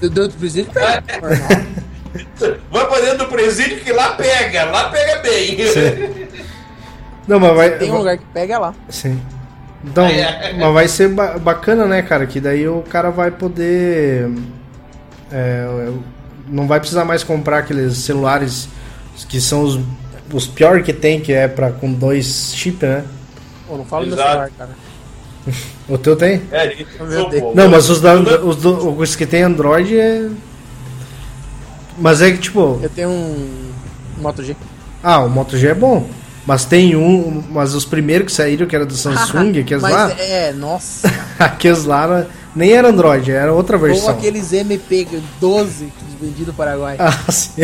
Dentro 0.00 0.28
do 0.28 0.34
presídio 0.34 0.72
pega. 0.72 1.02
Vai 2.70 2.86
pra 2.86 3.00
dentro 3.00 3.18
do 3.18 3.26
presídio 3.26 3.80
que 3.80 3.92
lá 3.92 4.10
pega, 4.12 4.64
lá 4.64 4.90
pega 4.90 5.20
bem. 5.22 5.56
Sim. 5.66 6.28
Não, 7.26 7.38
mas 7.38 7.54
vai. 7.54 7.78
Tem 7.78 7.90
um 7.90 7.98
lugar 7.98 8.16
que 8.16 8.24
pega 8.32 8.58
lá. 8.58 8.74
Sim. 8.88 9.20
Então, 9.84 10.06
mas 10.58 10.74
vai 10.74 10.88
ser 10.88 11.08
bacana, 11.08 11.86
né, 11.86 12.02
cara? 12.02 12.26
Que 12.26 12.40
daí 12.40 12.66
o 12.66 12.82
cara 12.82 13.10
vai 13.10 13.30
poder. 13.30 14.28
É, 15.30 15.90
não 16.50 16.66
vai 16.66 16.80
precisar 16.80 17.04
mais 17.04 17.22
comprar 17.22 17.58
aqueles 17.58 17.98
celulares 17.98 18.68
que 19.28 19.40
são 19.40 19.62
os, 19.62 19.80
os 20.32 20.46
piores 20.46 20.84
que 20.84 20.92
tem, 20.92 21.20
que 21.20 21.32
é 21.32 21.48
pra, 21.48 21.70
com 21.70 21.92
dois 21.92 22.52
chips, 22.54 22.88
né? 22.88 23.04
Pô, 23.66 23.76
não 23.76 23.84
fala 23.84 24.04
do 24.04 24.08
meu 24.08 24.18
celular, 24.18 24.50
cara. 24.56 24.70
o 25.88 25.98
teu 25.98 26.16
tem? 26.16 26.42
É, 26.52 26.76
não, 27.54 27.68
mas 27.68 27.88
os, 27.88 28.00
da, 28.00 28.14
os, 28.14 28.64
os 28.64 29.16
que 29.16 29.26
tem 29.26 29.42
Android 29.42 29.98
é. 29.98 30.28
Mas 31.96 32.22
é 32.22 32.30
que 32.30 32.38
tipo. 32.38 32.78
Eu 32.82 32.90
tenho 32.90 33.10
um 33.10 33.72
Moto 34.18 34.42
G. 34.42 34.56
Ah, 35.02 35.20
o 35.20 35.28
Moto 35.28 35.56
G 35.56 35.68
é 35.68 35.74
bom. 35.74 36.08
Mas 36.46 36.64
tem 36.64 36.96
um, 36.96 37.44
mas 37.50 37.74
os 37.74 37.84
primeiros 37.84 38.26
que 38.26 38.32
saíram, 38.32 38.66
que 38.66 38.74
era 38.74 38.86
do 38.86 38.94
Samsung, 38.96 39.60
aqueles 39.60 39.82
lá. 39.82 40.10
é, 40.12 40.52
nossa. 40.52 41.12
aqueles 41.38 41.84
lá 41.84 42.26
nem 42.58 42.72
era 42.72 42.88
Android, 42.88 43.30
era 43.30 43.52
outra 43.52 43.78
versão. 43.78 44.06
Ou 44.06 44.10
aqueles 44.10 44.50
MP12 44.50 45.86
vendidos 46.20 46.48
no 46.48 46.52
Paraguai. 46.52 46.96
Ah, 46.98 47.12
sim. 47.30 47.62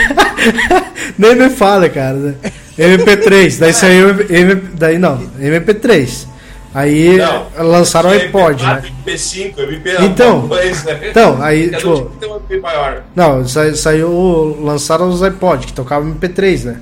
nem 1.18 1.36
me 1.36 1.50
fala, 1.50 1.90
cara. 1.90 2.38
MP3, 2.78 3.58
daí 3.58 3.74
saiu. 3.74 4.08
MP, 4.10 4.68
daí 4.72 4.98
não, 4.98 5.18
MP3. 5.38 6.26
Aí 6.74 7.18
não, 7.18 7.48
lançaram 7.58 8.08
o 8.08 8.12
iPod, 8.14 8.64
né? 8.64 8.82
MP5, 9.04 9.58
MP 9.58 9.94
então, 10.00 10.48
então, 11.10 11.42
aí, 11.42 11.68
tipo. 11.76 12.10
Não, 13.14 13.46
saiu. 13.46 14.56
Lançaram 14.58 15.10
os 15.10 15.22
iPod, 15.22 15.66
que 15.66 15.74
tocavam 15.74 16.14
MP3, 16.14 16.64
né? 16.64 16.80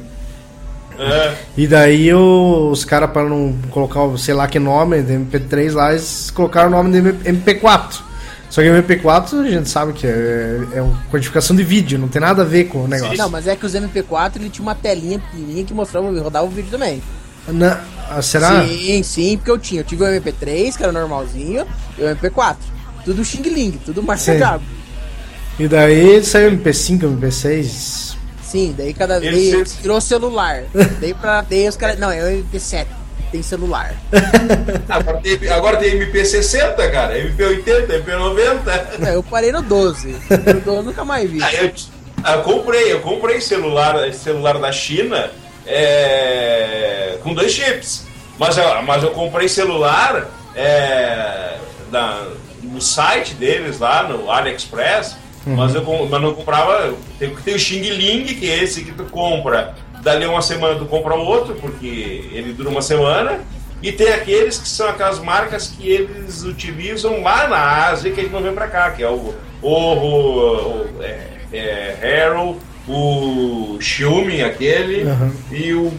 É. 1.01 1.34
E 1.57 1.66
daí 1.66 2.12
os 2.12 2.84
caras, 2.84 3.11
para 3.11 3.26
não 3.26 3.55
colocar, 3.70 4.01
sei 4.18 4.34
lá 4.34 4.46
que 4.46 4.59
nome 4.59 5.03
de 5.03 5.14
MP3 5.14 5.72
lá, 5.72 5.92
eles 5.92 6.30
colocaram 6.30 6.68
o 6.68 6.70
nome 6.70 6.92
de 6.92 7.01
MP4. 7.24 8.03
Só 8.51 8.61
que 8.61 8.68
o 8.68 8.82
MP4 8.82 9.46
a 9.46 9.51
gente 9.51 9.68
sabe 9.70 9.92
que 9.94 10.07
é, 10.07 10.61
é 10.74 10.82
uma 10.82 11.01
codificação 11.11 11.57
de 11.57 11.62
vídeo, 11.62 11.98
não 11.98 12.09
tem 12.09 12.20
nada 12.20 12.42
a 12.42 12.44
ver 12.44 12.64
com 12.64 12.84
o 12.84 12.88
negócio. 12.88 13.16
Não, 13.16 13.30
mas 13.30 13.46
é 13.46 13.57
que 13.57 13.64
os 13.64 13.72
MP4 13.74 14.36
ele 14.36 14.51
tinha 14.51 14.62
uma 14.62 14.74
telinha 14.74 15.18
pequenininha 15.18 15.64
que 15.64 15.72
mostrava, 15.72 16.11
rodava 16.20 16.46
o 16.46 16.51
vídeo 16.51 16.70
também. 16.70 17.01
Na, 17.48 17.80
ah, 18.11 18.20
será? 18.20 18.66
Sim, 18.66 19.03
sim, 19.03 19.36
porque 19.36 19.51
eu 19.51 19.59
tinha. 19.59 19.80
Eu 19.80 19.84
tive 19.84 20.03
o 20.03 20.07
MP3, 20.07 20.76
que 20.76 20.82
era 20.82 20.92
normalzinho, 20.92 21.64
e 21.96 22.03
o 22.03 22.16
MP4. 22.16 22.57
Tudo 23.05 23.24
Xing 23.24 23.42
Ling, 23.42 23.80
tudo 23.84 24.03
marca 24.03 24.61
E 25.59 25.66
daí 25.66 26.22
saiu 26.22 26.51
MP5, 26.51 27.18
MP6. 27.18 28.20
Sim, 28.51 28.74
daí 28.76 28.92
cada 28.92 29.20
vez 29.20 29.76
tirou 29.80 30.01
celular. 30.01 30.64
daí 31.01 31.14
pra. 31.14 31.42
Daí 31.42 31.68
os 31.68 31.76
caras. 31.76 31.98
Não, 31.98 32.11
é 32.11 32.22
o 32.22 32.44
MP7 32.44 32.86
tem 33.30 33.42
celular. 33.42 33.94
agora, 34.88 35.20
tem, 35.20 35.48
agora 35.48 35.76
tem 35.76 36.01
MP60, 36.01 36.90
cara, 36.90 37.16
MP80, 37.16 38.03
MP90. 38.05 39.07
É, 39.07 39.14
eu 39.14 39.22
parei 39.22 39.53
no 39.53 39.62
12. 39.62 40.16
No 40.55 40.61
12 40.61 40.86
nunca 40.86 41.05
mais 41.05 41.30
vi. 41.30 41.40
Ah, 41.40 41.55
eu, 41.55 41.72
eu, 42.26 42.42
comprei, 42.42 42.92
eu 42.92 43.01
comprei 43.01 43.40
celular, 43.40 44.12
celular 44.12 44.59
da 44.59 44.72
China 44.72 45.30
é, 45.64 47.18
com 47.22 47.32
dois 47.32 47.53
chips. 47.53 48.05
Mas, 48.38 48.57
mas 48.84 49.03
eu 49.03 49.11
comprei 49.11 49.48
celular 49.48 50.28
é, 50.57 51.57
no 52.62 52.80
site 52.80 53.34
deles 53.34 53.78
lá, 53.78 54.03
no 54.03 54.30
AliExpress. 54.30 55.16
Uhum. 55.47 55.57
Mas 55.57 55.74
eu 55.74 55.82
mas 56.09 56.22
não 56.22 56.34
comprava. 56.34 56.95
Tem, 57.18 57.34
tem 57.34 57.55
o 57.55 57.59
Xing 57.59 57.80
Ling, 57.80 58.24
que 58.24 58.51
é 58.51 58.62
esse 58.62 58.84
que 58.84 58.93
tu 58.93 59.05
compra. 59.05 59.74
Dali 60.03 60.26
uma 60.26 60.43
semana 60.43 60.78
tu 60.78 60.86
compra 60.86 61.14
outro, 61.14 61.55
porque 61.55 62.28
ele 62.32 62.53
dura 62.53 62.68
uma 62.68 62.82
semana. 62.82 63.41
E 63.82 63.93
tem 63.93 64.12
aqueles 64.12 64.59
que 64.59 64.68
são 64.68 64.88
aquelas 64.88 65.18
marcas 65.18 65.68
que 65.68 65.88
eles 65.88 66.43
utilizam 66.45 67.22
lá 67.22 67.49
na 67.49 67.86
Ásia 67.88 68.12
que 68.12 68.20
eles 68.20 68.32
não 68.32 68.43
vêm 68.43 68.53
pra 68.53 68.68
cá, 68.68 68.91
que 68.91 69.03
é 69.03 69.09
o 69.09 69.34
Oro, 69.62 70.86
é, 71.01 71.28
é, 71.53 71.97
Harrow, 72.01 72.59
o 72.86 73.78
Xiaomi 73.80 74.43
aquele 74.43 75.05
uhum. 75.05 75.32
e 75.51 75.72
o 75.72 75.93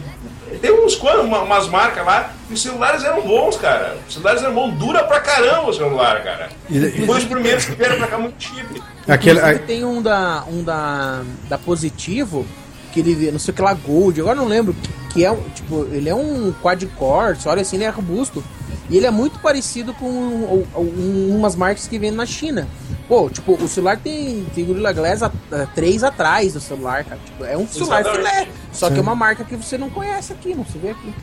tem 0.60 0.70
uns 0.70 0.96
umas 0.96 1.68
marcas 1.68 2.04
lá 2.04 2.32
e 2.50 2.54
os 2.54 2.62
celulares 2.62 3.02
eram 3.04 3.22
bons, 3.22 3.56
cara. 3.56 3.96
Os 4.06 4.14
celulares 4.14 4.42
eram 4.42 4.54
bons, 4.54 4.72
dura 4.74 5.04
pra 5.04 5.20
caramba 5.20 5.70
o 5.70 5.72
celular, 5.72 6.22
cara. 6.22 6.50
E, 6.68 7.06
foi 7.06 7.18
os 7.18 7.24
primeiros 7.24 7.64
que 7.64 7.74
vieram 7.74 7.96
pra 7.96 8.06
cá 8.06 8.18
muito 8.18 8.42
chip. 8.42 8.82
Aquele, 9.08 9.40
tem 9.60 9.84
um 9.84 10.00
da 10.00 10.44
um 10.48 10.62
da 10.62 11.22
da 11.48 11.58
Positivo 11.58 12.46
que 12.92 13.00
ele 13.00 13.30
não 13.32 13.38
sei 13.38 13.52
o 13.52 13.54
que 13.54 13.62
lá 13.62 13.72
Gold, 13.74 14.20
agora 14.20 14.36
não 14.36 14.46
lembro 14.46 14.76
que 15.12 15.24
é 15.24 15.34
tipo, 15.54 15.86
ele 15.92 16.08
é 16.08 16.14
um 16.14 16.52
quad-core, 16.62 17.38
olha 17.46 17.62
assim, 17.62 17.76
ele 17.76 17.84
é 17.84 17.88
robusto. 17.88 18.42
E 18.90 18.96
ele 18.96 19.06
é 19.06 19.10
muito 19.10 19.38
parecido 19.38 19.94
com 19.94 20.06
um, 20.06 20.66
um, 20.76 21.36
umas 21.36 21.56
marcas 21.56 21.86
que 21.86 21.98
vendem 21.98 22.16
na 22.16 22.26
China. 22.26 22.68
Pô, 23.08 23.30
tipo, 23.30 23.54
o 23.54 23.68
celular 23.68 23.98
tem, 23.98 24.44
tem 24.54 24.64
Gorilla 24.64 24.92
Glass 24.92 25.22
a, 25.22 25.32
a, 25.50 25.66
3 25.66 26.04
atrás 26.04 26.52
do 26.52 26.60
celular, 26.60 27.04
cara. 27.04 27.20
Tipo, 27.24 27.44
é 27.44 27.56
um 27.56 27.66
celular 27.66 28.04
filé. 28.04 28.48
Só 28.72 28.88
Sim. 28.88 28.94
que 28.94 28.98
é 28.98 29.02
uma 29.02 29.14
marca 29.14 29.44
que 29.44 29.56
você 29.56 29.78
não 29.78 29.88
conhece 29.88 30.32
aqui, 30.32 30.54
não 30.54 30.64
se 30.64 30.76
vê 30.78 30.90
aqui. 30.90 31.14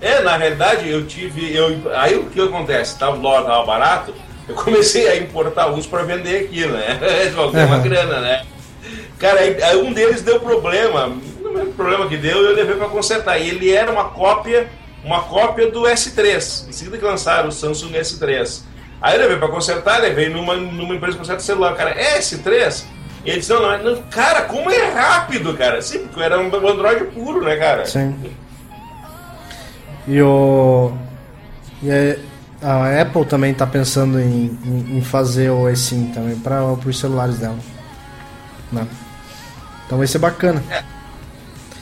É, 0.00 0.22
na 0.22 0.36
realidade, 0.36 0.88
eu 0.88 1.06
tive. 1.06 1.54
Eu, 1.54 1.96
aí 1.96 2.16
o 2.16 2.26
que 2.26 2.40
acontece? 2.40 2.98
Tava, 2.98 3.16
o 3.16 3.22
tava 3.22 3.64
barato, 3.64 4.14
eu 4.48 4.54
comecei 4.54 5.08
a 5.08 5.16
importar 5.16 5.70
uns 5.70 5.86
para 5.86 6.02
vender 6.02 6.44
aqui, 6.44 6.66
né? 6.66 6.98
Tem 7.52 7.64
uma 7.64 7.78
grana, 7.78 8.20
né? 8.20 8.46
Cara, 9.18 9.40
aí, 9.40 9.62
aí 9.62 9.76
um 9.76 9.92
deles 9.92 10.22
deu 10.22 10.38
problema. 10.40 11.12
Não 11.40 11.60
é 11.60 11.64
problema 11.66 12.06
que 12.08 12.16
deu, 12.16 12.36
eu 12.38 12.54
levei 12.54 12.76
para 12.76 12.88
consertar. 12.88 13.38
E 13.38 13.48
ele 13.48 13.72
era 13.72 13.90
uma 13.90 14.04
cópia 14.04 14.68
uma 15.06 15.22
cópia 15.22 15.70
do 15.70 15.82
S3, 15.82 16.68
em 16.68 16.72
seguida 16.72 16.98
que 16.98 17.04
lançaram 17.04 17.48
o 17.48 17.52
Samsung 17.52 17.92
S3. 17.92 18.62
Aí 19.00 19.14
eu 19.14 19.20
levei 19.20 19.36
para 19.36 19.48
consertar, 19.48 20.00
levei 20.00 20.28
numa, 20.28 20.56
numa 20.56 20.94
empresa 20.94 21.12
que 21.12 21.18
conserta 21.18 21.42
celular, 21.42 21.76
cara, 21.76 21.90
é 21.90 22.18
S3? 22.18 22.84
E 23.24 23.30
ele 23.30 23.38
disse, 23.38 23.52
não, 23.52 23.62
não, 23.62 23.78
não, 23.78 24.02
cara, 24.02 24.42
como 24.42 24.68
é 24.68 24.88
rápido, 24.90 25.56
cara? 25.56 25.80
Sim, 25.80 26.08
porque 26.08 26.22
era 26.22 26.40
um 26.40 26.46
Android 26.46 27.04
puro, 27.12 27.44
né, 27.44 27.56
cara? 27.56 27.86
Sim. 27.86 28.18
E 30.08 30.20
o... 30.20 30.92
E 31.82 32.18
a 32.62 33.00
Apple 33.00 33.24
também 33.24 33.52
está 33.52 33.66
pensando 33.66 34.18
em, 34.18 34.58
em, 34.64 35.00
fazer 35.02 35.50
o 35.50 35.68
eSIM 35.68 36.10
também 36.12 36.36
para 36.36 36.64
os 36.64 36.98
celulares 36.98 37.38
dela. 37.38 37.58
Né? 38.72 38.86
Então 39.86 39.98
vai 39.98 40.06
ser 40.06 40.18
bacana. 40.18 40.62
É. 40.70 40.96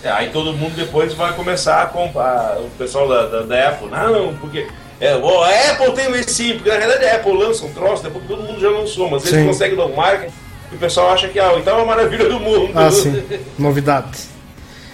É, 0.05 0.11
aí 0.11 0.29
todo 0.29 0.53
mundo 0.53 0.77
depois 0.77 1.15
vai 1.15 1.33
começar 1.33 1.83
a 1.83 1.87
comprar, 1.87 2.59
o 2.59 2.69
pessoal 2.77 3.09
da, 3.09 3.27
da, 3.27 3.41
da 3.41 3.69
Apple, 3.71 3.89
não, 3.89 4.35
porque 4.35 4.69
é, 5.01 5.13
a 5.13 5.73
Apple 5.73 5.93
tem 5.93 6.09
o 6.09 6.15
eSIM, 6.15 6.57
porque 6.57 6.69
na 6.69 6.77
realidade 6.77 7.07
a 7.07 7.17
Apple 7.17 7.33
lança 7.33 7.65
um 7.65 7.73
troço, 7.73 8.03
depois 8.03 8.27
todo 8.27 8.43
mundo 8.43 8.61
já 8.61 8.69
lançou, 8.69 9.11
mas 9.11 9.25
eles 9.27 9.47
conseguem 9.47 9.79
dar 9.79 9.87
um 9.87 9.97
marketing 9.97 10.35
e 10.71 10.75
o 10.75 10.79
pessoal 10.79 11.11
acha 11.11 11.29
que 11.29 11.41
ah, 11.41 11.55
então 11.57 11.75
é 11.75 11.77
uma 11.79 11.87
maravilha 11.87 12.29
do 12.29 12.39
mundo. 12.39 12.71
Ah, 12.75 12.91
sim. 12.91 13.25
Novidade. 13.59 14.25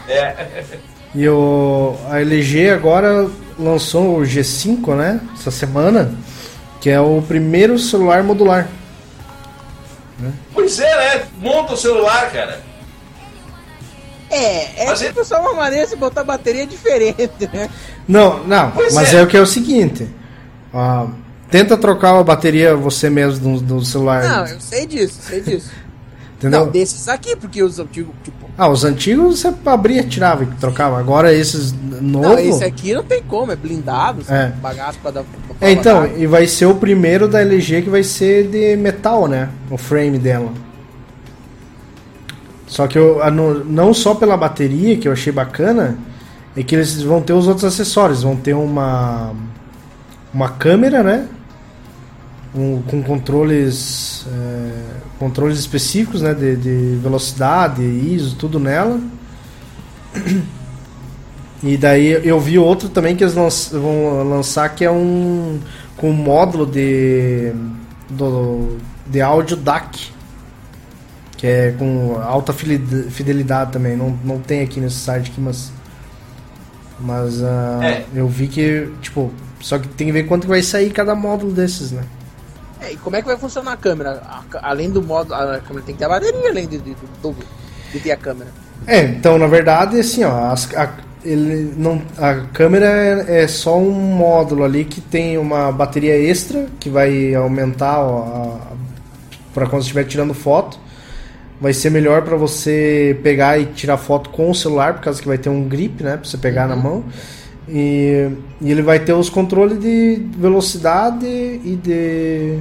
É. 0.08 0.46
E 1.14 1.28
o, 1.28 1.96
a 2.08 2.20
LG 2.20 2.70
agora 2.70 3.28
lançou 3.60 4.18
o 4.18 4.22
G5, 4.22 4.96
né? 4.96 5.20
Essa 5.38 5.50
semana, 5.50 6.14
que 6.80 6.90
é 6.90 7.00
o 7.00 7.22
primeiro 7.22 7.78
celular 7.78 8.22
modular. 8.22 8.68
Né? 10.18 10.32
Pois 10.52 10.78
é, 10.78 10.96
né? 11.18 11.26
Monta 11.38 11.74
o 11.74 11.76
celular, 11.76 12.30
cara. 12.30 12.60
É, 14.30 14.84
é 14.84 14.86
mas 14.86 15.00
tipo 15.00 15.24
só 15.24 15.40
uma 15.40 15.54
maneira 15.54 15.86
de 15.86 15.96
botar 15.96 16.22
bateria 16.22 16.64
diferente, 16.66 17.50
né? 17.52 17.68
Não, 18.06 18.44
não, 18.44 18.70
pois 18.70 18.94
mas 18.94 19.12
é. 19.12 19.18
é. 19.18 19.22
o 19.22 19.26
que 19.26 19.36
é 19.36 19.40
o 19.40 19.46
seguinte. 19.46 20.08
Uh, 20.72 21.10
tenta 21.50 21.76
trocar 21.76 22.16
a 22.16 22.22
bateria 22.22 22.76
você 22.76 23.10
mesmo 23.10 23.58
do, 23.58 23.60
do 23.60 23.84
celular. 23.84 24.22
Não, 24.22 24.46
eu 24.46 24.60
sei 24.60 24.86
disso, 24.86 25.18
sei 25.20 25.40
disso. 25.40 25.70
Entendeu? 26.40 26.60
Não, 26.60 26.70
desses 26.70 27.06
aqui, 27.06 27.36
porque 27.36 27.62
os 27.62 27.78
antigos, 27.78 28.14
tipo. 28.24 28.48
Ah, 28.56 28.66
os 28.66 28.82
antigos 28.82 29.40
você 29.40 29.54
abria, 29.66 30.02
tirava 30.02 30.42
e 30.42 30.46
trocava. 30.46 30.98
Agora 30.98 31.34
esses 31.34 31.70
novos. 32.00 32.30
Não, 32.30 32.38
esse 32.38 32.64
aqui 32.64 32.94
não 32.94 33.04
tem 33.04 33.22
como, 33.22 33.52
é 33.52 33.56
blindado, 33.56 34.22
é. 34.26 34.46
bagaço 34.46 34.98
pra 35.00 35.10
dar. 35.10 35.22
Pra 35.22 35.68
é, 35.68 35.70
então, 35.70 36.06
e 36.16 36.26
vai 36.26 36.46
ser 36.46 36.64
o 36.64 36.76
primeiro 36.76 37.28
da 37.28 37.42
LG 37.42 37.82
que 37.82 37.90
vai 37.90 38.02
ser 38.02 38.48
de 38.48 38.74
metal, 38.76 39.28
né? 39.28 39.50
O 39.70 39.76
frame 39.76 40.18
dela. 40.18 40.50
Só 42.66 42.86
que 42.86 42.96
eu, 42.96 43.20
não 43.66 43.92
só 43.92 44.14
pela 44.14 44.34
bateria, 44.34 44.96
que 44.96 45.06
eu 45.06 45.12
achei 45.12 45.30
bacana, 45.32 45.98
é 46.56 46.62
que 46.62 46.74
eles 46.74 47.02
vão 47.02 47.20
ter 47.20 47.34
os 47.34 47.46
outros 47.48 47.66
acessórios. 47.66 48.22
Vão 48.22 48.34
ter 48.34 48.54
uma, 48.54 49.34
uma 50.32 50.48
câmera, 50.48 51.02
né? 51.02 51.28
Um, 52.52 52.82
com 52.82 53.00
controles 53.00 54.26
é, 54.26 54.70
controles 55.20 55.56
específicos 55.56 56.20
né, 56.20 56.34
de, 56.34 56.56
de, 56.56 56.98
velocidade, 57.00 57.82
ISO, 57.82 58.34
tudo 58.36 58.58
nela. 58.58 59.00
E 61.62 61.76
daí 61.76 62.26
eu 62.26 62.40
vi 62.40 62.58
outro 62.58 62.88
também 62.88 63.14
que 63.14 63.22
eles 63.22 63.34
vão 63.34 64.28
lançar 64.28 64.74
que 64.74 64.82
é 64.82 64.90
um 64.90 65.60
com 65.94 66.08
um 66.10 66.14
módulo 66.14 66.64
de 66.64 67.52
do, 68.08 68.78
de 69.06 69.20
áudio 69.20 69.58
DAC 69.58 70.10
que 71.40 71.46
é 71.46 71.74
com 71.78 72.20
alta 72.22 72.52
fidelidade 72.52 73.72
também. 73.72 73.96
Não, 73.96 74.10
não 74.22 74.38
tem 74.38 74.60
aqui 74.60 74.78
nesse 74.78 74.96
site 74.96 75.30
aqui, 75.30 75.40
mas. 75.40 75.72
Mas 77.00 77.40
uh, 77.40 77.82
é. 77.82 78.04
eu 78.14 78.28
vi 78.28 78.46
que, 78.46 78.92
tipo, 79.00 79.32
só 79.58 79.78
que 79.78 79.88
tem 79.88 80.08
que 80.08 80.12
ver 80.12 80.24
quanto 80.24 80.46
vai 80.46 80.62
sair 80.62 80.90
cada 80.90 81.14
módulo 81.14 81.50
desses, 81.50 81.92
né? 81.92 82.02
É, 82.80 82.92
e 82.92 82.96
como 82.96 83.16
é 83.16 83.22
que 83.22 83.28
vai 83.28 83.36
funcionar 83.36 83.72
a 83.72 83.76
câmera? 83.76 84.22
além 84.62 84.90
do 84.90 85.02
módulo, 85.02 85.34
a 85.34 85.60
câmera 85.60 85.86
tem 85.86 85.94
que 85.94 85.98
ter 85.98 86.04
a 86.04 86.08
bateria 86.08 86.48
além 86.48 86.66
de, 86.66 86.78
de, 86.78 86.94
de, 86.94 87.34
de 87.92 88.00
ter 88.00 88.12
a 88.12 88.16
câmera. 88.16 88.50
É, 88.86 89.02
então 89.02 89.38
na 89.38 89.46
verdade, 89.46 89.98
assim, 89.98 90.24
ó, 90.24 90.50
as, 90.50 90.74
a, 90.74 90.90
ele 91.24 91.74
não, 91.76 92.00
a 92.16 92.46
câmera 92.52 92.86
é, 92.86 93.42
é, 93.42 93.48
só 93.48 93.78
um 93.78 93.90
módulo 93.90 94.64
ali 94.64 94.84
que 94.84 95.00
tem 95.00 95.36
uma 95.36 95.70
bateria 95.70 96.16
extra 96.16 96.66
que 96.78 96.88
vai 96.88 97.34
aumentar 97.34 97.98
para 99.52 99.66
quando 99.66 99.82
estiver 99.82 100.04
tirando 100.04 100.32
foto 100.32 100.78
vai 101.60 101.74
ser 101.74 101.90
melhor 101.90 102.22
para 102.22 102.36
você 102.36 103.18
pegar 103.22 103.58
e 103.58 103.66
tirar 103.66 103.98
foto 103.98 104.30
com 104.30 104.50
o 104.50 104.54
celular, 104.54 104.94
por 104.94 105.02
causa 105.02 105.20
que 105.20 105.28
vai 105.28 105.36
ter 105.36 105.50
um 105.50 105.68
grip, 105.68 106.02
né, 106.02 106.16
para 106.16 106.24
você 106.24 106.38
pegar 106.38 106.62
uhum. 106.62 106.68
na 106.68 106.76
mão. 106.76 107.04
E, 107.68 108.28
e, 108.60 108.70
ele 108.70 108.82
vai 108.82 108.98
ter 108.98 109.12
os 109.12 109.30
controles 109.30 109.80
de 109.80 110.26
velocidade 110.36 111.26
e 111.26 111.78
de 111.82 112.58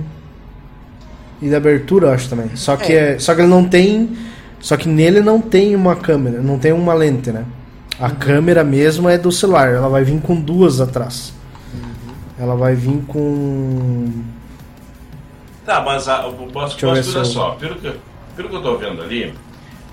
e 1.42 1.48
de 1.48 1.56
abertura, 1.56 2.14
acho 2.14 2.30
também. 2.30 2.56
Só 2.56 2.76
que 2.76 2.94
é. 2.94 3.14
é. 3.14 3.20
só 3.20 3.34
que 3.34 3.42
ele 3.42 3.48
não 3.48 3.64
tem, 3.64 4.18
só 4.60 4.76
que 4.76 4.90
nele 4.90 5.22
não 5.22 5.40
tem 5.42 5.76
uma 5.76 5.96
câmera, 5.96 6.42
não 6.42 6.60
tem 6.60 6.74
uma 6.74 6.94
lente, 6.94 7.32
né? 7.32 7.46
A 8.00 8.08
uhum. 8.08 8.16
câmera 8.16 8.64
mesmo 8.64 9.10
é 9.10 9.18
do 9.18 9.32
celular, 9.32 9.74
ela 9.74 9.90
vai 9.90 10.04
vir 10.04 10.22
com 10.22 10.36
duas 10.36 10.80
atrás. 10.82 11.34
Uhum. 11.74 12.14
Ela 12.38 12.56
vai 12.56 12.76
vir 12.76 13.02
com 13.08 14.12
Tá, 15.70 15.82
mas 15.82 16.08
a, 16.08 16.24
posso, 16.24 16.52
posso 16.52 16.88
olha 16.88 17.04
só, 17.04 17.52
pelo 17.52 17.76
que, 17.76 17.94
pelo 18.36 18.50
que 18.50 18.56
eu 18.56 18.60
estou 18.60 18.80
vendo 18.80 19.04
ali, 19.04 19.36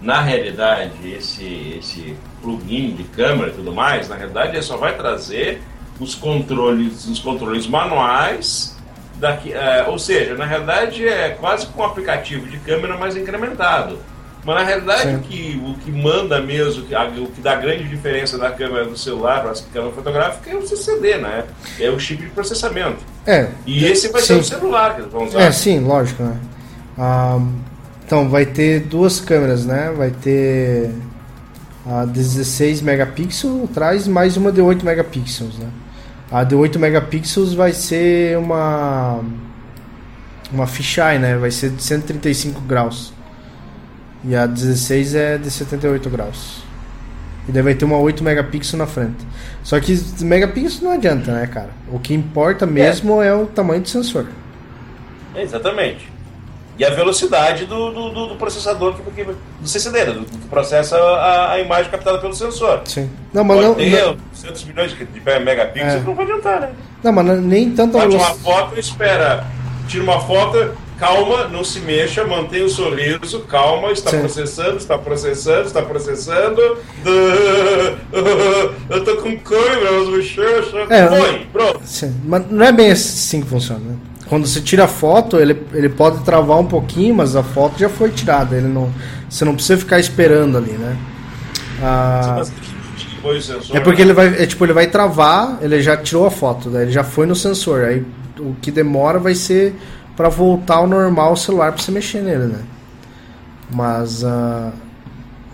na 0.01 0.21
realidade, 0.21 1.11
esse, 1.11 1.77
esse 1.79 2.17
plugin 2.43 2.95
de 2.95 3.05
câmera 3.05 3.51
e 3.51 3.55
tudo 3.55 3.73
mais, 3.73 4.09
na 4.09 4.17
realidade, 4.17 4.51
ele 4.51 4.63
só 4.63 4.77
vai 4.77 4.97
trazer 4.97 5.63
os 5.99 6.15
controles, 6.15 7.07
os 7.07 7.19
controles 7.19 7.67
manuais 7.67 8.77
daqui, 9.19 9.53
é, 9.53 9.85
ou 9.89 9.99
seja, 9.99 10.35
na 10.35 10.45
realidade 10.45 11.07
é 11.07 11.31
quase 11.31 11.67
com 11.69 11.81
um 11.81 11.85
aplicativo 11.85 12.47
de 12.47 12.59
câmera 12.59 12.97
mais 12.97 13.17
incrementado. 13.17 13.99
Mas 14.45 14.55
na 14.55 14.63
realidade 14.63 15.17
o 15.17 15.19
que, 15.21 15.61
o 15.65 15.75
que 15.75 15.91
manda 15.91 16.41
mesmo, 16.41 16.85
o 16.85 16.87
que, 16.87 16.95
o 16.95 17.27
que 17.27 17.41
dá 17.41 17.57
grande 17.57 17.83
diferença 17.83 18.39
da 18.39 18.49
câmera 18.49 18.85
do 18.85 18.97
celular 18.97 19.43
para 19.43 19.51
a 19.51 19.55
câmera 19.73 19.93
fotográfica 19.93 20.51
é 20.51 20.55
o 20.55 20.65
CCD, 20.65 21.17
né? 21.17 21.45
É 21.81 21.91
o 21.91 21.99
chip 21.99 22.23
de 22.23 22.31
processamento. 22.31 22.99
É. 23.27 23.49
E 23.67 23.85
esse 23.85 24.09
vai 24.13 24.21
sim. 24.21 24.29
ser 24.29 24.35
o 24.35 24.45
celular 24.45 24.95
que 24.95 25.01
eles 25.01 25.11
vão 25.11 25.25
usar. 25.25 25.41
É, 25.41 25.51
sim, 25.51 25.81
lógico, 25.81 26.23
né? 26.23 26.39
Ah, 26.97 27.41
então 28.07 28.29
vai 28.29 28.47
ter 28.47 28.83
duas 28.83 29.21
câmeras, 29.21 29.67
né? 29.67 29.93
Vai 29.95 30.13
ter 30.13 30.93
a 31.85 32.05
16 32.05 32.81
megapixels 32.81 33.69
traz 33.75 34.07
mais 34.07 34.37
uma 34.37 34.53
de 34.53 34.61
8 34.61 34.85
megapixels, 34.87 35.59
né? 35.59 35.69
A 36.31 36.45
de 36.45 36.55
8 36.55 36.79
megapixels 36.79 37.53
vai 37.53 37.73
ser 37.73 38.39
uma 38.39 39.21
uma 40.53 40.69
fisheye, 40.69 41.19
né? 41.19 41.37
Vai 41.37 41.51
ser 41.51 41.71
de 41.71 41.83
135 41.83 42.61
graus. 42.61 43.13
E 44.25 44.37
a 44.37 44.47
16 44.47 45.15
é 45.17 45.39
de 45.39 45.51
78 45.51 46.09
graus. 46.09 46.63
E 47.49 47.53
daí 47.53 47.63
vai 47.63 47.75
ter 47.75 47.85
uma 47.85 47.99
8 47.99 48.23
megapixels 48.23 48.79
na 48.79 48.87
frente. 48.87 49.27
Só 49.65 49.81
que 49.81 50.01
megapixels 50.21 50.81
não 50.81 50.93
adianta, 50.93 51.33
né, 51.33 51.47
cara? 51.49 51.71
O 51.93 51.99
que 51.99 52.15
importa 52.15 52.67
mesmo 52.67 53.21
é, 53.21 53.29
é 53.29 53.35
o 53.35 53.47
tamanho 53.47 53.83
do 53.83 53.89
sensor. 53.89 54.27
exatamente. 55.35 56.16
E 56.79 56.85
a 56.85 56.91
velocidade 56.91 57.65
do, 57.65 57.91
do, 57.91 58.11
do, 58.11 58.27
do 58.29 58.37
processador 58.37 58.95
que, 58.95 59.03
que, 59.11 59.25
do 59.25 59.69
CCD, 59.69 60.05
do, 60.07 60.25
que 60.25 60.37
processa 60.49 60.97
a, 60.99 61.53
a, 61.53 61.61
imagem 61.61 61.91
captada 61.91 62.19
pelo 62.19 62.35
sensor. 62.35 62.83
Sim. 62.85 63.11
Não, 63.33 63.43
mas 63.43 63.57
Pode 63.57 63.69
não. 63.69 63.75
Ter 63.77 64.05
não... 64.05 64.17
200 64.33 64.65
milhões 64.65 64.93
de 64.93 65.21
megapixels, 65.41 65.95
é. 65.95 66.01
não 66.01 66.15
vai 66.15 66.25
adiantar, 66.27 66.61
né? 66.61 66.71
Não, 67.03 67.13
mas 67.13 67.41
nem 67.41 67.71
tanto 67.71 67.97
Bate 67.97 68.15
uma 68.15 68.35
foto, 68.35 68.79
espera, 68.79 69.47
tira 69.89 70.05
uma 70.05 70.21
foto, 70.21 70.75
calma, 70.99 71.49
não 71.49 71.65
se 71.65 71.81
mexa, 71.81 72.25
mantenha 72.27 72.67
o 72.67 72.69
sorriso, 72.69 73.41
calma, 73.41 73.91
está 73.93 74.11
Sim. 74.11 74.21
processando, 74.21 74.77
está 74.77 74.99
processando, 74.99 75.67
está 75.67 75.83
processando. 75.83 76.61
Eu 78.91 79.05
tô 79.05 79.17
com 79.17 79.39
câimbra 79.39 79.93
nas 79.93 80.09
bochechas. 80.09 80.91
É, 80.91 81.07
Foi, 81.09 81.47
pronto. 81.53 81.81
Sim. 81.85 82.15
Mas 82.25 82.51
não 82.51 82.67
é 82.67 82.73
bem 82.73 82.91
assim 82.91 83.41
que 83.41 83.49
funciona, 83.49 83.81
né? 83.81 83.97
Quando 84.29 84.47
você 84.47 84.61
tira 84.61 84.85
a 84.85 84.89
foto, 84.89 85.39
ele, 85.39 85.57
ele 85.73 85.89
pode 85.89 86.25
travar 86.25 86.59
um 86.59 86.67
pouquinho, 86.67 87.15
mas 87.15 87.37
a 87.37 87.43
foto 87.43 87.79
já 87.79 87.89
foi 87.89 88.11
tirada. 88.11 88.57
Ele 88.57 88.67
não, 88.67 88.91
você 89.29 89.45
não 89.45 89.55
precisa 89.55 89.79
ficar 89.79 90.01
esperando 90.01 90.59
ali, 90.59 90.73
né? 90.73 90.97
Ah, 91.81 92.43
é 93.73 93.81
porque 93.81 94.03
ele 94.03 94.13
vai, 94.13 94.29
é, 94.43 94.47
tipo, 94.47 94.65
ele 94.65 94.73
vai 94.73 94.87
travar, 94.87 95.59
ele 95.61 95.81
já 95.81 95.97
tirou 95.97 96.27
a 96.27 96.31
foto, 96.31 96.77
ele 96.77 96.91
já 96.91 97.05
foi 97.05 97.27
no 97.27 97.35
sensor. 97.35 97.85
Aí 97.85 98.05
o 98.39 98.55
que 98.61 98.71
demora 98.71 99.19
vai 99.19 99.35
ser 99.35 99.75
para 100.17 100.29
voltar 100.29 100.77
ao 100.77 100.87
normal 100.87 101.33
o 101.33 101.37
celular 101.37 101.73
para 101.73 101.83
você 101.83 101.93
mexer 101.93 102.23
nele, 102.23 102.47
né? 102.47 102.61
Mas 103.71 104.23
uh, 104.23 104.73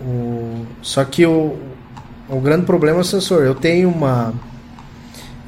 o 0.01 0.65
só 0.81 1.03
que 1.03 1.25
o, 1.25 1.57
o 2.29 2.39
grande 2.39 2.65
problema 2.65 2.99
é 2.99 3.01
o 3.01 3.05
sensor. 3.05 3.43
Eu 3.43 3.55
tenho 3.55 3.89
uma 3.89 4.33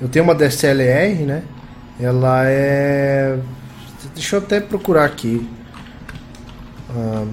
eu 0.01 0.07
tenho 0.07 0.25
uma 0.25 0.35
DSLR, 0.35 1.23
né? 1.25 1.43
Ela 1.99 2.43
é 2.45 3.39
deixa 4.13 4.35
eu 4.35 4.39
até 4.39 4.59
procurar 4.59 5.05
aqui 5.05 5.47
uh, 6.89 7.27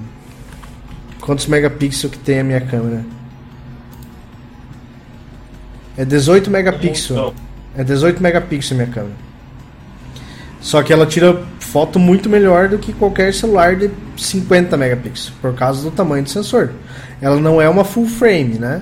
quantos 1.21 1.47
megapixels 1.47 2.11
que 2.11 2.17
tem 2.19 2.39
a 2.39 2.43
minha 2.43 2.61
câmera. 2.61 3.05
É 5.97 6.03
18 6.03 6.49
megapixels. 6.49 7.33
É 7.75 7.83
18 7.83 8.21
megapixels 8.21 8.77
minha 8.77 8.87
câmera. 8.87 9.15
Só 10.59 10.81
que 10.81 10.93
ela 10.93 11.05
tira 11.05 11.43
foto 11.59 11.99
muito 11.99 12.29
melhor 12.29 12.69
do 12.69 12.77
que 12.77 12.93
qualquer 12.93 13.33
celular 13.33 13.75
de 13.75 13.91
50 14.15 14.77
megapixels, 14.77 15.33
por 15.41 15.53
causa 15.53 15.83
do 15.83 15.91
tamanho 15.91 16.23
do 16.23 16.29
sensor. 16.29 16.71
Ela 17.21 17.37
não 17.37 17.61
é 17.61 17.67
uma 17.67 17.83
full 17.83 18.07
frame, 18.07 18.57
né? 18.57 18.81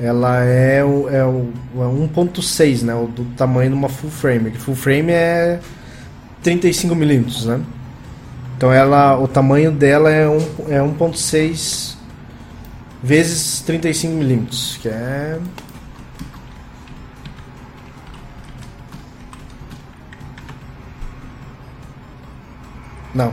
Ela 0.00 0.42
é 0.42 0.84
o, 0.84 1.08
é 1.08 1.24
o 1.24 1.52
é 1.76 2.08
1.6, 2.08 2.82
né? 2.82 2.94
O 2.94 3.06
do 3.06 3.24
tamanho 3.36 3.70
de 3.70 3.76
uma 3.76 3.88
full 3.88 4.10
frame. 4.10 4.50
Full 4.52 4.74
frame 4.74 5.12
é 5.12 5.60
35 6.42 6.94
milímetros, 6.94 7.46
né? 7.46 7.60
Então 8.56 8.72
ela, 8.72 9.18
o 9.18 9.28
tamanho 9.28 9.70
dela 9.70 10.10
é, 10.10 10.28
um, 10.28 10.38
é 10.68 10.78
1.6 10.80 11.94
vezes 13.02 13.60
35 13.62 14.14
milímetros, 14.14 14.78
que 14.80 14.88
é 14.88 15.38
Não. 23.14 23.32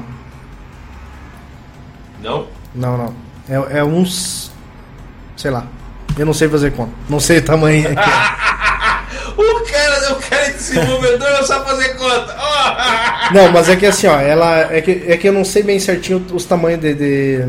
Não? 2.22 2.48
Não, 2.76 2.98
não. 2.98 3.16
É, 3.50 3.80
é 3.80 3.84
uns. 3.84 4.52
Sei 5.36 5.50
lá. 5.50 5.66
Eu 6.18 6.26
não 6.26 6.34
sei 6.34 6.50
fazer 6.50 6.72
conta. 6.72 6.92
Não 7.10 7.20
sei 7.20 7.40
o 7.40 7.42
tamanho. 7.42 7.90
o 9.38 9.64
cara, 9.72 10.14
o 10.14 10.16
cara 10.16 10.46
é 10.48 10.52
desenvolvedor 10.52 11.32
não 11.32 11.44
sabe 11.46 11.66
fazer 11.66 11.90
conta. 11.96 12.38
não, 13.34 13.52
mas 13.52 13.70
é 13.70 13.76
que 13.76 13.86
assim, 13.86 14.08
ó, 14.08 14.20
ela. 14.20 14.74
É 14.74 14.82
que, 14.82 15.04
é 15.08 15.18
que 15.18 15.28
eu 15.28 15.34
não 15.34 15.46
sei 15.46 15.64
bem 15.64 15.80
certinho 15.80 16.26
os 16.34 16.46
tamanhos 16.46 16.82
de, 16.82 16.94
de 16.94 17.46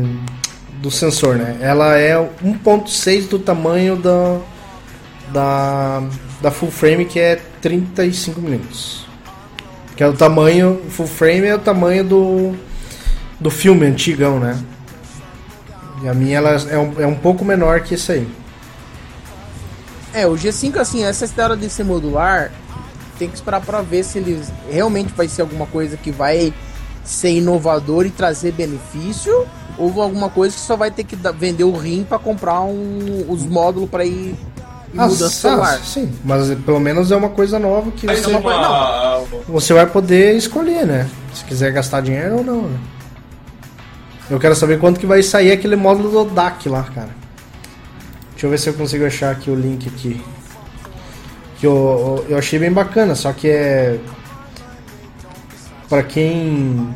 do 0.83 0.91
sensor, 0.91 1.37
né? 1.37 1.57
Ela 1.61 1.97
é 1.97 2.13
1.6 2.43 3.29
do 3.29 3.39
tamanho 3.39 3.95
da, 3.95 4.39
da, 5.31 6.03
da 6.41 6.51
full 6.51 6.69
frame, 6.69 7.05
que 7.05 7.17
é 7.17 7.39
35 7.61 8.41
milímetros. 8.41 9.05
Que 9.95 10.03
é 10.03 10.07
o 10.07 10.13
tamanho, 10.13 10.81
full 10.89 11.07
frame 11.07 11.47
é 11.47 11.55
o 11.55 11.59
tamanho 11.59 12.03
do, 12.03 12.53
do 13.39 13.49
filme 13.49 13.85
antigão, 13.85 14.39
né? 14.39 14.59
E 16.03 16.09
a 16.09 16.13
minha 16.13 16.37
ela 16.37 16.49
é 16.69 16.77
um, 16.77 17.01
é 17.01 17.07
um 17.07 17.15
pouco 17.15 17.45
menor 17.45 17.79
que 17.79 17.95
isso 17.95 18.11
aí. 18.11 18.27
É, 20.13 20.27
o 20.27 20.33
G5, 20.33 20.77
assim, 20.77 21.03
essa 21.03 21.25
história 21.25 21.55
de 21.55 21.69
ser 21.69 21.83
modular, 21.83 22.51
tem 23.17 23.27
que 23.27 23.35
esperar 23.35 23.61
para 23.61 23.81
ver 23.81 24.03
se 24.03 24.19
ele 24.19 24.41
realmente 24.69 25.13
vai 25.13 25.27
ser 25.27 25.41
alguma 25.41 25.65
coisa 25.65 25.97
que 25.97 26.11
vai 26.11 26.53
ser 27.03 27.31
inovador 27.31 28.05
e 28.05 28.09
trazer 28.09 28.51
benefício, 28.51 29.45
ou 29.77 30.01
alguma 30.01 30.29
coisa 30.29 30.55
que 30.55 30.61
só 30.61 30.75
vai 30.75 30.91
ter 30.91 31.03
que 31.03 31.17
vender 31.37 31.63
o 31.63 31.75
rim 31.75 32.05
para 32.07 32.19
comprar 32.19 32.61
um, 32.61 33.25
os 33.27 33.43
módulos 33.45 33.89
para 33.89 34.05
ir 34.05 34.35
ah, 34.97 35.07
muda 35.07 35.29
celular. 35.29 35.79
Sim, 35.83 36.11
mas 36.23 36.53
pelo 36.59 36.79
menos 36.79 37.11
é 37.11 37.15
uma 37.15 37.29
coisa 37.29 37.57
nova 37.57 37.91
que 37.91 38.05
você, 38.05 38.27
uma... 38.27 38.39
Não, 38.39 39.25
você 39.47 39.73
vai 39.73 39.87
poder 39.87 40.37
escolher, 40.37 40.85
né? 40.85 41.09
Se 41.33 41.43
quiser 41.43 41.71
gastar 41.71 42.01
dinheiro 42.01 42.37
ou 42.37 42.43
não. 42.43 42.61
Né? 42.63 42.79
Eu 44.29 44.39
quero 44.39 44.55
saber 44.55 44.79
quanto 44.79 44.99
que 44.99 45.05
vai 45.05 45.21
sair 45.23 45.51
aquele 45.51 45.75
módulo 45.75 46.23
do 46.23 46.31
DAC 46.31 46.69
lá, 46.69 46.83
cara. 46.83 47.22
Deixa 48.43 48.47
eu 48.47 48.51
ver 48.51 48.57
se 48.57 48.69
eu 48.71 48.73
consigo 48.73 49.05
achar 49.05 49.31
aqui 49.31 49.49
o 49.49 49.55
link 49.55 49.87
aqui. 49.87 50.21
Que 51.59 51.65
eu, 51.65 52.25
eu 52.27 52.37
achei 52.37 52.59
bem 52.59 52.73
bacana, 52.73 53.15
só 53.15 53.31
que 53.31 53.47
é 53.47 53.97
para 55.87 56.03
quem 56.03 56.93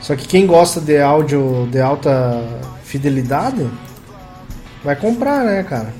só 0.00 0.16
que 0.16 0.26
quem 0.26 0.48
gosta 0.48 0.80
de 0.80 1.00
áudio 1.00 1.68
de 1.70 1.80
alta 1.80 2.42
fidelidade 2.82 3.70
vai 4.82 4.96
comprar, 4.96 5.44
né, 5.44 5.62
cara? 5.62 5.94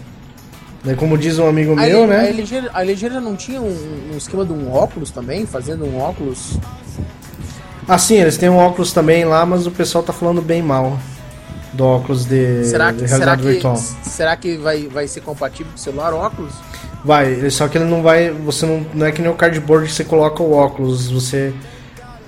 Daí, 0.82 0.96
como 0.96 1.16
diz 1.16 1.38
um 1.38 1.46
amigo 1.46 1.74
a 1.74 1.76
meu, 1.76 2.08
né? 2.08 2.22
A 2.22 2.26
LG, 2.30 2.70
a 2.74 2.82
LG 2.82 3.10
já 3.10 3.20
não 3.20 3.36
tinha 3.36 3.60
um, 3.60 4.10
um, 4.12 4.16
esquema 4.16 4.44
de 4.44 4.52
um 4.52 4.72
óculos 4.72 5.12
também, 5.12 5.46
fazendo 5.46 5.84
um 5.84 6.00
óculos. 6.00 6.58
Ah, 7.86 7.96
sim, 7.96 8.16
eles 8.16 8.36
têm 8.36 8.48
um 8.48 8.56
óculos 8.56 8.92
também 8.92 9.24
lá, 9.24 9.46
mas 9.46 9.68
o 9.68 9.70
pessoal 9.70 10.02
tá 10.02 10.12
falando 10.12 10.42
bem 10.42 10.60
mal 10.60 10.98
do 11.72 11.84
óculos 11.84 12.24
de, 12.24 12.64
será 12.64 12.92
que, 12.92 13.02
de 13.02 13.06
realidade 13.06 13.42
será 13.42 13.52
virtual. 13.52 13.74
Que, 13.74 14.08
será 14.08 14.36
que 14.36 14.56
vai, 14.56 14.88
vai 14.88 15.06
ser 15.06 15.20
compatível 15.20 15.72
com 15.72 15.78
o 15.78 15.80
celular 15.80 16.12
óculos? 16.12 16.52
Vai, 17.04 17.48
só 17.50 17.68
que 17.68 17.78
ele 17.78 17.86
não 17.86 18.02
vai. 18.02 18.30
Você 18.30 18.66
não, 18.66 18.86
não 18.92 19.06
é 19.06 19.12
que 19.12 19.22
nem 19.22 19.30
o 19.30 19.34
cardboard 19.34 19.86
que 19.86 19.94
você 19.94 20.04
coloca 20.04 20.42
o 20.42 20.52
óculos, 20.52 21.10
você 21.10 21.52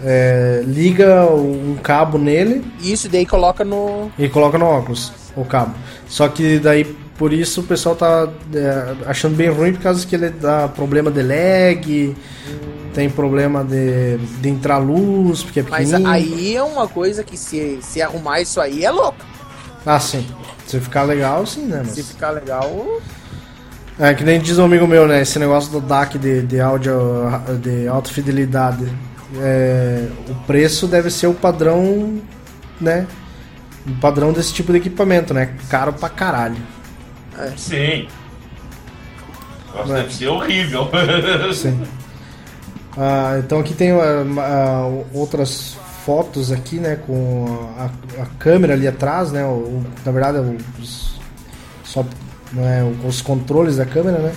é, 0.03 0.63
liga 0.67 1.27
um 1.27 1.77
cabo 1.83 2.19
nele. 2.19 2.65
Isso, 2.81 3.09
daí 3.09 3.27
coloca 3.27 3.65
no. 3.65 4.11
E 4.19 4.29
coloca 4.29 4.59
no 4.59 4.67
óculos 4.67 5.13
o 5.37 5.45
cabo. 5.45 5.75
Só 6.09 6.29
que 6.29 6.59
daí 6.59 6.85
por 7.17 7.33
isso 7.33 7.61
o 7.61 7.65
pessoal 7.65 7.95
tá 7.95 8.29
é, 8.55 8.95
achando 9.07 9.37
bem 9.37 9.49
ruim 9.49 9.73
por 9.73 9.83
causa 9.83 10.07
que 10.07 10.15
ele 10.15 10.31
dá 10.31 10.69
problema 10.69 11.11
de 11.11 11.23
lag, 11.23 12.17
tem 12.93 13.09
problema 13.09 13.63
de, 13.63 14.19
de 14.19 14.49
entrar 14.49 14.79
luz, 14.79 15.43
porque 15.43 15.61
é 15.61 15.63
pequenininho. 15.63 16.01
Mas 16.03 16.23
aí 16.23 16.57
é 16.57 16.63
uma 16.63 16.89
coisa 16.89 17.23
que 17.23 17.37
se, 17.37 17.79
se 17.81 18.03
arrumar 18.03 18.41
isso 18.41 18.61
aí 18.61 18.85
é 18.85 18.91
louco. 18.91 19.32
Ah, 19.85 20.01
sim. 20.01 20.27
Se 20.67 20.81
ficar 20.81 21.03
legal, 21.03 21.45
sim, 21.47 21.67
né? 21.67 21.83
Mas... 21.85 21.95
Se 21.95 22.03
ficar 22.03 22.31
legal. 22.31 23.01
É, 23.99 24.15
que 24.15 24.25
nem 24.25 24.41
diz 24.41 24.59
um 24.59 24.65
amigo 24.65 24.87
meu, 24.87 25.07
né? 25.07 25.21
Esse 25.21 25.39
negócio 25.39 25.71
do 25.71 25.81
DAC 25.81 26.19
de, 26.19 26.43
de 26.43 26.61
áudio 26.61 26.95
de 27.61 27.87
alta 27.87 28.11
fidelidade. 28.11 28.87
É, 29.37 30.09
o 30.29 30.35
preço 30.47 30.87
deve 30.87 31.11
ser 31.11 31.27
o 31.27 31.35
padrão, 31.35 32.21
né? 32.81 33.07
O 33.87 33.95
padrão 33.97 34.33
desse 34.33 34.53
tipo 34.53 34.73
de 34.73 34.79
equipamento, 34.79 35.35
né? 35.35 35.55
Caro 35.69 35.93
pra 35.93 36.09
caralho. 36.09 36.57
É. 37.39 37.53
Sim. 37.57 38.09
Nossa, 39.75 39.93
é. 39.93 39.97
deve 40.03 40.15
ser 40.15 40.29
horrível. 40.29 40.89
Sim. 41.55 41.83
Ah, 42.95 43.37
então 43.39 43.59
aqui 43.59 43.73
tem 43.73 43.91
ah, 43.91 44.23
ah, 44.39 44.87
outras 45.15 45.79
fotos 46.05 46.51
aqui, 46.51 46.77
né, 46.77 46.97
com 46.97 47.47
a, 47.79 47.91
a, 48.23 48.27
câmera 48.39 48.75
ali 48.75 48.89
atrás, 48.89 49.31
né, 49.33 49.45
o, 49.45 49.83
na 50.05 50.13
verdade 50.13 50.39
os, 50.81 51.21
só, 51.85 52.05
né, 52.53 52.83
os 53.05 53.23
controles 53.23 53.77
da 53.77 53.87
câmera, 53.87 54.19
né. 54.19 54.33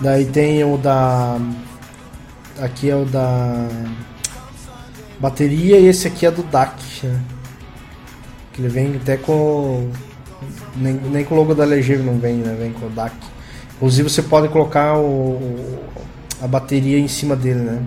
Daí 0.00 0.24
tem 0.24 0.64
o 0.64 0.78
da 0.78 1.38
aqui 2.58 2.90
é 2.90 2.96
o 2.96 3.04
da 3.04 3.68
bateria 5.18 5.78
e 5.78 5.86
esse 5.86 6.08
aqui 6.08 6.24
é 6.24 6.30
do 6.30 6.42
DAC, 6.42 6.80
né? 7.04 7.20
Que 8.52 8.62
ele 8.62 8.68
vem 8.68 8.96
até 8.96 9.16
com 9.16 9.90
nem, 10.76 10.94
nem 10.94 11.24
com 11.24 11.34
o 11.34 11.38
logo 11.38 11.54
da 11.54 11.64
LG 11.64 11.98
não 11.98 12.18
vem, 12.18 12.36
né? 12.36 12.56
Vem 12.58 12.72
com 12.72 12.86
o 12.86 12.90
DAC. 12.90 13.14
Inclusive 13.76 14.08
você 14.08 14.22
pode 14.22 14.48
colocar 14.48 14.98
o, 14.98 15.38
a 16.40 16.46
bateria 16.46 16.98
em 16.98 17.08
cima 17.08 17.36
dele, 17.36 17.60
né? 17.60 17.82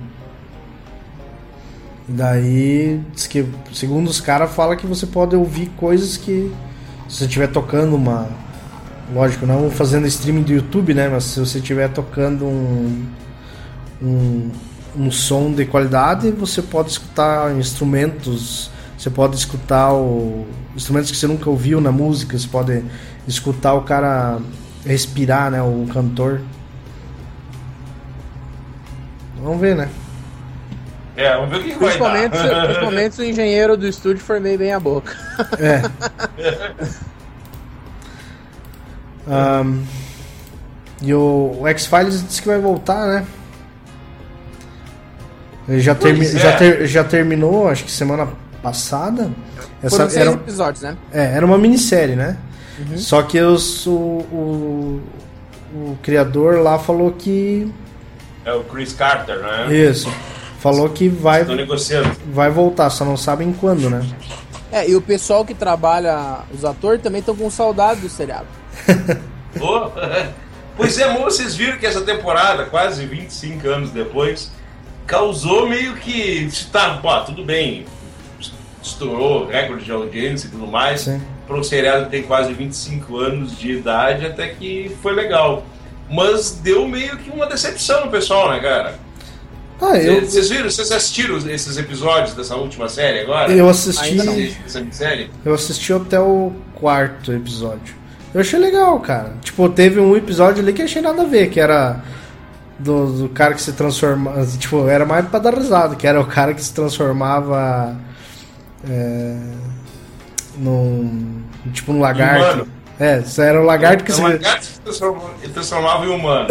Daí, 2.07 3.01
diz 3.13 3.27
que, 3.27 3.45
segundo 3.73 4.07
os 4.07 4.19
caras, 4.19 4.51
fala 4.51 4.75
que 4.75 4.85
você 4.85 5.05
pode 5.05 5.35
ouvir 5.35 5.67
coisas 5.77 6.17
que, 6.17 6.51
se 7.07 7.17
você 7.17 7.25
estiver 7.25 7.47
tocando 7.47 7.95
uma. 7.95 8.27
Lógico, 9.13 9.45
não 9.45 9.69
fazendo 9.69 10.07
streaming 10.07 10.43
do 10.43 10.51
YouTube, 10.51 10.93
né? 10.93 11.07
Mas 11.07 11.25
se 11.25 11.39
você 11.39 11.59
estiver 11.59 11.89
tocando 11.89 12.45
um, 12.45 13.05
um, 14.01 14.51
um 14.97 15.11
som 15.11 15.51
de 15.51 15.65
qualidade, 15.65 16.31
você 16.31 16.61
pode 16.61 16.89
escutar 16.89 17.55
instrumentos, 17.55 18.69
você 18.97 19.09
pode 19.09 19.35
escutar 19.35 19.93
o, 19.93 20.45
instrumentos 20.75 21.11
que 21.11 21.17
você 21.17 21.27
nunca 21.27 21.49
ouviu 21.49 21.80
na 21.80 21.91
música, 21.91 22.38
você 22.38 22.47
pode 22.47 22.84
escutar 23.27 23.73
o 23.75 23.81
cara 23.84 24.39
respirar, 24.85 25.51
né? 25.51 25.61
O 25.61 25.85
cantor. 25.91 26.41
Vamos 29.41 29.61
ver, 29.61 29.75
né? 29.75 29.89
É, 31.15 31.35
vamos 31.35 31.49
ver 31.49 31.57
o 31.57 31.64
que 31.64 31.73
vai 31.76 31.98
dar. 31.98 32.30
Principalmente 32.65 33.15
se 33.15 33.22
o 33.22 33.26
engenheiro 33.26 33.77
do 33.77 33.88
estúdio 33.88 34.23
formei 34.23 34.57
bem 34.57 34.73
a 34.73 34.80
boca. 34.80 35.15
É. 35.60 35.81
um, 39.64 39.84
e 41.02 41.14
o, 41.14 41.57
o 41.61 41.68
X-Files 41.68 42.26
disse 42.27 42.41
que 42.41 42.48
vai 42.48 42.60
voltar, 42.60 43.06
né? 43.06 43.26
Ele 45.68 45.80
já, 45.81 45.95
termi 45.95 46.26
é. 46.26 46.30
já, 46.30 46.57
ter 46.57 46.88
já 46.88 47.03
terminou, 47.03 47.69
acho 47.69 47.85
que 47.85 47.91
semana 47.91 48.27
passada. 48.61 49.30
Essa, 49.81 49.98
Foram 49.98 50.10
seis 50.10 50.27
era, 50.27 50.35
episódios, 50.35 50.81
né? 50.81 50.98
É, 51.11 51.35
era 51.35 51.45
uma 51.45 51.57
minissérie, 51.57 52.15
né? 52.15 52.38
Uhum. 52.80 52.98
Só 52.98 53.22
que 53.22 53.40
os, 53.40 53.85
o, 53.85 53.91
o, 53.91 55.02
o 55.73 55.98
criador 56.02 56.60
lá 56.60 56.80
falou 56.80 57.11
que 57.11 57.72
é 58.45 58.53
o 58.53 58.64
Chris 58.64 58.94
Carter, 58.94 59.40
né? 59.40 59.73
Isso. 59.73 60.11
Falou 60.64 60.88
que 60.88 61.10
vai. 61.10 61.41
Estão 61.41 61.57
negociando. 61.57 62.10
Vai 62.27 62.49
voltar, 62.49 62.90
só 62.90 63.03
não 63.03 63.18
sabem 63.18 63.52
quando, 63.52 63.90
né? 63.90 64.02
É, 64.72 64.90
e 64.90 64.95
o 64.95 65.02
pessoal 65.02 65.44
que 65.44 65.53
trabalha, 65.53 66.40
os 66.53 66.64
atores 66.64 67.02
também 67.02 67.19
estão 67.19 67.35
com 67.35 67.49
saudade 67.52 67.99
do 67.99 68.07
seriado. 68.07 68.48
oh, 69.60 69.90
pois 70.77 70.98
é, 70.98 71.14
vocês 71.18 71.53
viram 71.53 71.77
que 71.77 71.85
essa 71.85 71.99
temporada, 71.99 72.64
quase 72.68 73.06
25 73.06 73.68
anos 73.68 73.91
depois, 73.91 74.53
causou 75.06 75.68
meio 75.68 75.95
que. 75.95 76.49
Tá, 76.72 76.98
pô, 77.02 77.14
tudo 77.26 77.44
bem. 77.44 77.85
Estourou 78.81 79.45
recorde 79.45 79.84
de 79.84 79.91
audiência 79.91 80.48
e 80.48 80.49
tudo 80.49 80.65
mais. 80.65 81.10
Para 81.45 81.57
um 81.57 81.64
seriado 81.64 82.06
que 82.06 82.11
tem 82.11 82.23
quase 82.23 82.53
25 82.53 83.18
anos 83.18 83.60
de 83.60 83.73
idade, 83.73 84.26
até 84.26 84.48
que 84.48 84.95
foi 85.02 85.14
legal 85.14 85.65
mas 86.10 86.52
deu 86.52 86.88
meio 86.88 87.18
que 87.18 87.31
uma 87.31 87.48
decepção 87.48 88.06
no 88.06 88.11
pessoal, 88.11 88.52
né, 88.52 88.60
cara? 88.60 88.99
Ah, 89.82 89.98
eu... 89.98 90.22
Vocês 90.22 90.50
viram? 90.50 90.70
Vocês 90.70 90.91
assistiram 90.91 91.38
esses 91.50 91.78
episódios 91.78 92.34
dessa 92.34 92.56
última 92.56 92.88
série 92.88 93.22
agora? 93.22 93.52
Eu 93.52 93.68
assisti. 93.68 94.18
série? 94.91 95.30
Eu 95.44 95.54
assisti 95.54 95.94
até 95.94 96.20
o 96.20 96.54
quarto 96.76 97.34
episódio. 97.34 97.95
Eu 98.34 98.41
achei 98.41 98.60
legal, 98.60 99.00
cara. 99.00 99.34
Tipo, 99.41 99.70
teve 99.70 100.00
um 100.00 100.16
episódio 100.16 100.62
ali 100.62 100.74
que 100.74 100.82
achei 100.82 101.02
nada 101.02 101.22
a 101.22 101.26
ver, 101.26 101.50
que 101.50 101.60
era 101.60 102.02
do, 102.80 103.24
do 103.24 103.30
cara 103.30 103.54
que 103.54 103.62
se 103.62 103.74
transformava. 103.74 104.45
Tipo, 104.58 104.88
era 104.88 105.06
mais 105.06 105.28
pra 105.28 105.40
dar 105.40 105.54
risada, 105.54 105.95
que 105.95 106.08
era 106.08 106.20
o 106.20 106.26
cara 106.26 106.54
que 106.54 106.64
se 106.64 106.74
transformava. 106.74 107.95
É, 108.90 109.38
num. 110.58 111.41
Tipo, 111.72 111.94
um 111.94 112.00
lagarto. 112.00 112.56
Humano. 112.56 112.68
É, 113.00 113.20
isso 113.20 113.41
era 113.41 113.62
o 113.62 113.66
lagarto 113.66 114.04
que 114.04 114.12
é, 114.12 114.16
se. 114.16 114.22
Lagarto 114.22 114.66
se 114.66 114.80
transformava, 114.80 115.30
transformava 115.54 116.06
em 116.06 116.10
humano. 116.10 116.48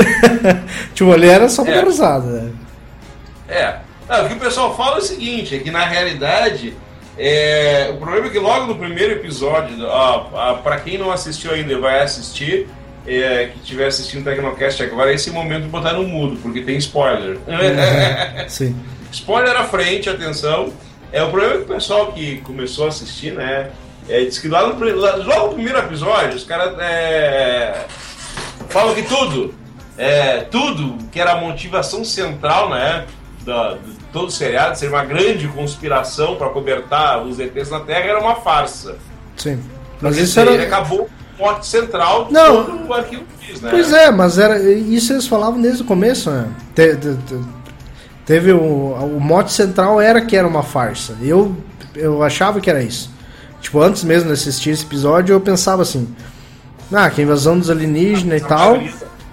tipo, 0.95 1.13
ali 1.13 1.29
era 1.29 1.49
só 1.49 1.65
é. 1.65 1.85
usada. 1.85 2.27
Né? 2.27 2.53
É. 3.53 3.77
Não, 4.09 4.25
o 4.25 4.29
que 4.29 4.35
o 4.35 4.41
pessoal 4.41 4.77
fala 4.77 4.97
é 4.97 4.99
o 4.99 5.03
seguinte: 5.03 5.55
é 5.55 5.59
que 5.59 5.71
na 5.71 5.85
realidade. 5.85 6.75
É, 7.19 7.91
o 7.93 7.99
problema 7.99 8.27
é 8.27 8.31
que 8.31 8.39
logo 8.39 8.67
no 8.67 8.75
primeiro 8.75 9.13
episódio, 9.13 9.77
para 10.65 10.81
quem 10.81 10.97
não 10.97 11.13
assistiu 11.13 11.53
ainda 11.53 11.79
vai 11.79 12.01
assistir, 12.01 12.67
é, 13.07 13.51
que 13.53 13.59
estiver 13.59 13.87
assistindo 13.87 14.23
o 14.23 14.25
Tecnocast 14.25 14.83
agora, 14.83 15.11
é 15.11 15.15
esse 15.15 15.31
momento 15.31 15.65
de 15.65 15.69
botar 15.69 15.93
no 15.93 16.05
mudo, 16.05 16.37
porque 16.41 16.63
tem 16.63 16.77
spoiler. 16.79 17.37
Uhum. 17.37 18.49
Sim. 18.49 18.75
spoiler 19.13 19.55
à 19.57 19.65
frente, 19.65 20.09
atenção. 20.09 20.73
É 21.13 21.23
o 21.23 21.29
problema 21.29 21.55
é 21.55 21.59
que 21.59 21.65
o 21.65 21.75
pessoal 21.75 22.13
que 22.13 22.37
começou 22.39 22.87
a 22.87 22.89
assistir, 22.89 23.33
né? 23.33 23.71
É, 24.09 24.25
diz 24.25 24.39
que 24.39 24.49
lá 24.49 24.67
no, 24.67 25.01
lá, 25.01 25.17
logo 25.17 25.49
no 25.49 25.55
primeiro 25.55 25.79
episódio, 25.79 26.35
os 26.35 26.45
caras 26.45 26.75
é, 26.81 27.85
falam 28.69 28.95
que 28.95 29.03
tudo, 29.03 29.55
é, 29.99 30.39
tudo 30.51 30.97
que 31.13 31.21
era 31.21 31.33
a 31.33 31.37
motivação 31.37 32.05
central, 32.05 32.71
né? 32.71 33.05
Da, 33.45 33.75
de 33.75 33.93
todo 34.13 34.29
o 34.29 34.31
seriado, 34.31 34.79
ser 34.79 34.89
uma 34.89 35.05
grande 35.05 35.49
conspiração 35.49 36.37
para 36.37 36.49
cobertar 36.51 37.23
os 37.25 37.41
ETs 37.41 37.71
na 37.71 37.81
Terra, 37.81 38.07
era 38.07 38.21
uma 38.21 38.37
farsa. 38.37 38.97
Sim. 39.37 39.61
Mas 40.01 40.17
isso 40.17 40.39
era... 40.39 40.53
Ele 40.53 40.65
acabou 40.65 41.03
o 41.03 41.37
forte 41.37 41.67
central 41.67 42.27
de 42.27 42.33
Não, 42.33 42.65
todo 42.65 42.87
o 42.87 42.95
arquivo 42.95 43.25
né? 43.61 43.71
Pois 43.71 43.93
é, 43.93 44.11
mas 44.11 44.39
era, 44.39 44.61
isso 44.61 45.13
eles 45.13 45.27
falavam 45.27 45.61
desde 45.61 45.83
o 45.83 45.85
começo, 45.85 46.31
né? 46.31 46.49
Te, 46.75 46.97
te, 46.97 47.15
te, 47.17 47.41
teve 48.25 48.53
o, 48.53 48.95
o 48.95 49.21
mote 49.21 49.53
central 49.53 50.01
era 50.01 50.21
que 50.23 50.37
era 50.37 50.47
uma 50.47 50.63
farsa. 50.63 51.17
Eu, 51.21 51.57
eu 51.95 52.23
achava 52.23 52.61
que 52.61 52.71
era 52.71 52.83
isso. 52.83 53.11
Tipo, 53.61 53.81
antes 53.81 54.05
mesmo 54.05 54.29
de 54.29 54.33
assistir 54.33 54.71
esse 54.71 54.85
episódio, 54.85 55.33
eu 55.33 55.41
pensava 55.41 55.83
assim: 55.83 56.09
ah, 56.93 57.11
que 57.11 57.21
a 57.21 57.25
invasão 57.25 57.59
dos 57.59 57.71
alienígenas 57.71 58.41
e 58.41 58.45
tal. 58.45 58.79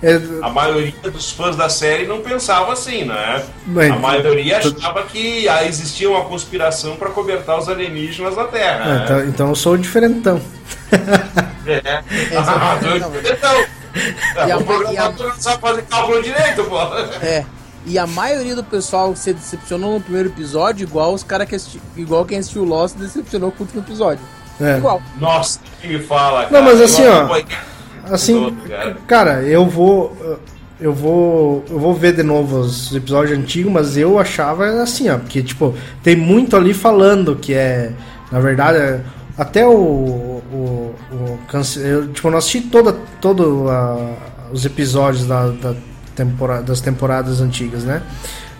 É... 0.01 0.19
A 0.41 0.49
maioria 0.49 0.93
dos 1.11 1.31
fãs 1.31 1.55
da 1.55 1.67
série 1.67 2.07
não 2.07 2.21
pensava 2.21 2.71
assim, 2.71 3.03
né? 3.03 3.43
Bem, 3.65 3.91
a 3.91 3.95
maioria 3.97 4.57
achava 4.57 5.03
que 5.03 5.47
existia 5.67 6.09
uma 6.09 6.23
conspiração 6.23 6.95
para 6.95 7.09
cobertar 7.09 7.59
os 7.59 7.67
alienígenas 7.67 8.35
na 8.35 8.45
Terra. 8.45 8.85
É, 8.85 8.87
né? 8.87 9.01
então, 9.03 9.25
então, 9.25 9.49
eu 9.49 9.55
sou 9.55 9.73
o 9.73 9.77
diferentão. 9.77 10.41
É. 11.65 12.03
ah, 12.37 12.79
diferentão. 12.81 13.65
É, 14.47 14.55
o 14.55 14.63
programa 14.63 15.07
a... 15.07 15.11
não 15.11 15.33
sabe 15.35 15.61
fazer 15.61 15.81
cálculo 15.83 16.21
direito, 16.23 16.63
pô. 16.63 16.79
É. 17.21 17.45
E 17.85 17.97
a 17.97 18.05
maioria 18.05 18.55
do 18.55 18.63
pessoal 18.63 19.15
se 19.15 19.33
decepcionou 19.33 19.95
no 19.95 20.01
primeiro 20.01 20.29
episódio, 20.29 20.83
igual 20.83 21.13
os 21.13 21.23
caras 21.23 21.47
que 21.47 21.55
assisti, 21.55 21.81
igual 21.95 22.25
quem 22.25 22.37
assistiu 22.37 22.63
Lost 22.63 22.95
decepcionou 22.95 23.51
com 23.51 23.63
o 23.63 23.65
último 23.65 23.81
episódio. 23.81 24.23
É. 24.61 24.77
Igual. 24.77 25.01
Nossa, 25.17 25.59
que 25.81 25.87
me 25.87 25.99
fala, 25.99 26.45
cara. 26.45 26.61
Não, 26.61 26.63
mas 26.63 26.81
assim, 26.81 27.07
ó. 27.07 27.27
Assim, 28.09 28.55
cara, 29.07 29.43
eu 29.43 29.65
vou. 29.65 30.15
Eu 30.79 30.93
vou. 30.93 31.63
Eu 31.69 31.79
vou 31.79 31.93
ver 31.93 32.15
de 32.15 32.23
novo 32.23 32.59
os 32.59 32.95
episódios 32.95 33.37
antigos, 33.37 33.71
mas 33.71 33.97
eu 33.97 34.17
achava 34.17 34.65
assim, 34.81 35.09
ó. 35.09 35.17
Porque, 35.17 35.43
tipo, 35.43 35.75
tem 36.01 36.15
muito 36.15 36.55
ali 36.55 36.73
falando 36.73 37.35
que 37.35 37.53
é. 37.53 37.91
Na 38.31 38.39
verdade, 38.39 38.77
é, 38.77 39.01
até 39.37 39.65
o. 39.65 39.71
o, 39.71 40.95
o 41.11 41.39
eu, 41.77 42.07
tipo, 42.11 42.29
não 42.29 42.37
assisti 42.37 42.61
toda, 42.61 42.93
todo 43.19 43.65
uh, 43.65 44.15
os 44.51 44.65
episódios 44.65 45.25
da, 45.25 45.49
da 45.49 45.75
temporada, 46.15 46.63
das 46.63 46.81
temporadas 46.81 47.41
antigas, 47.41 47.83
né? 47.83 48.01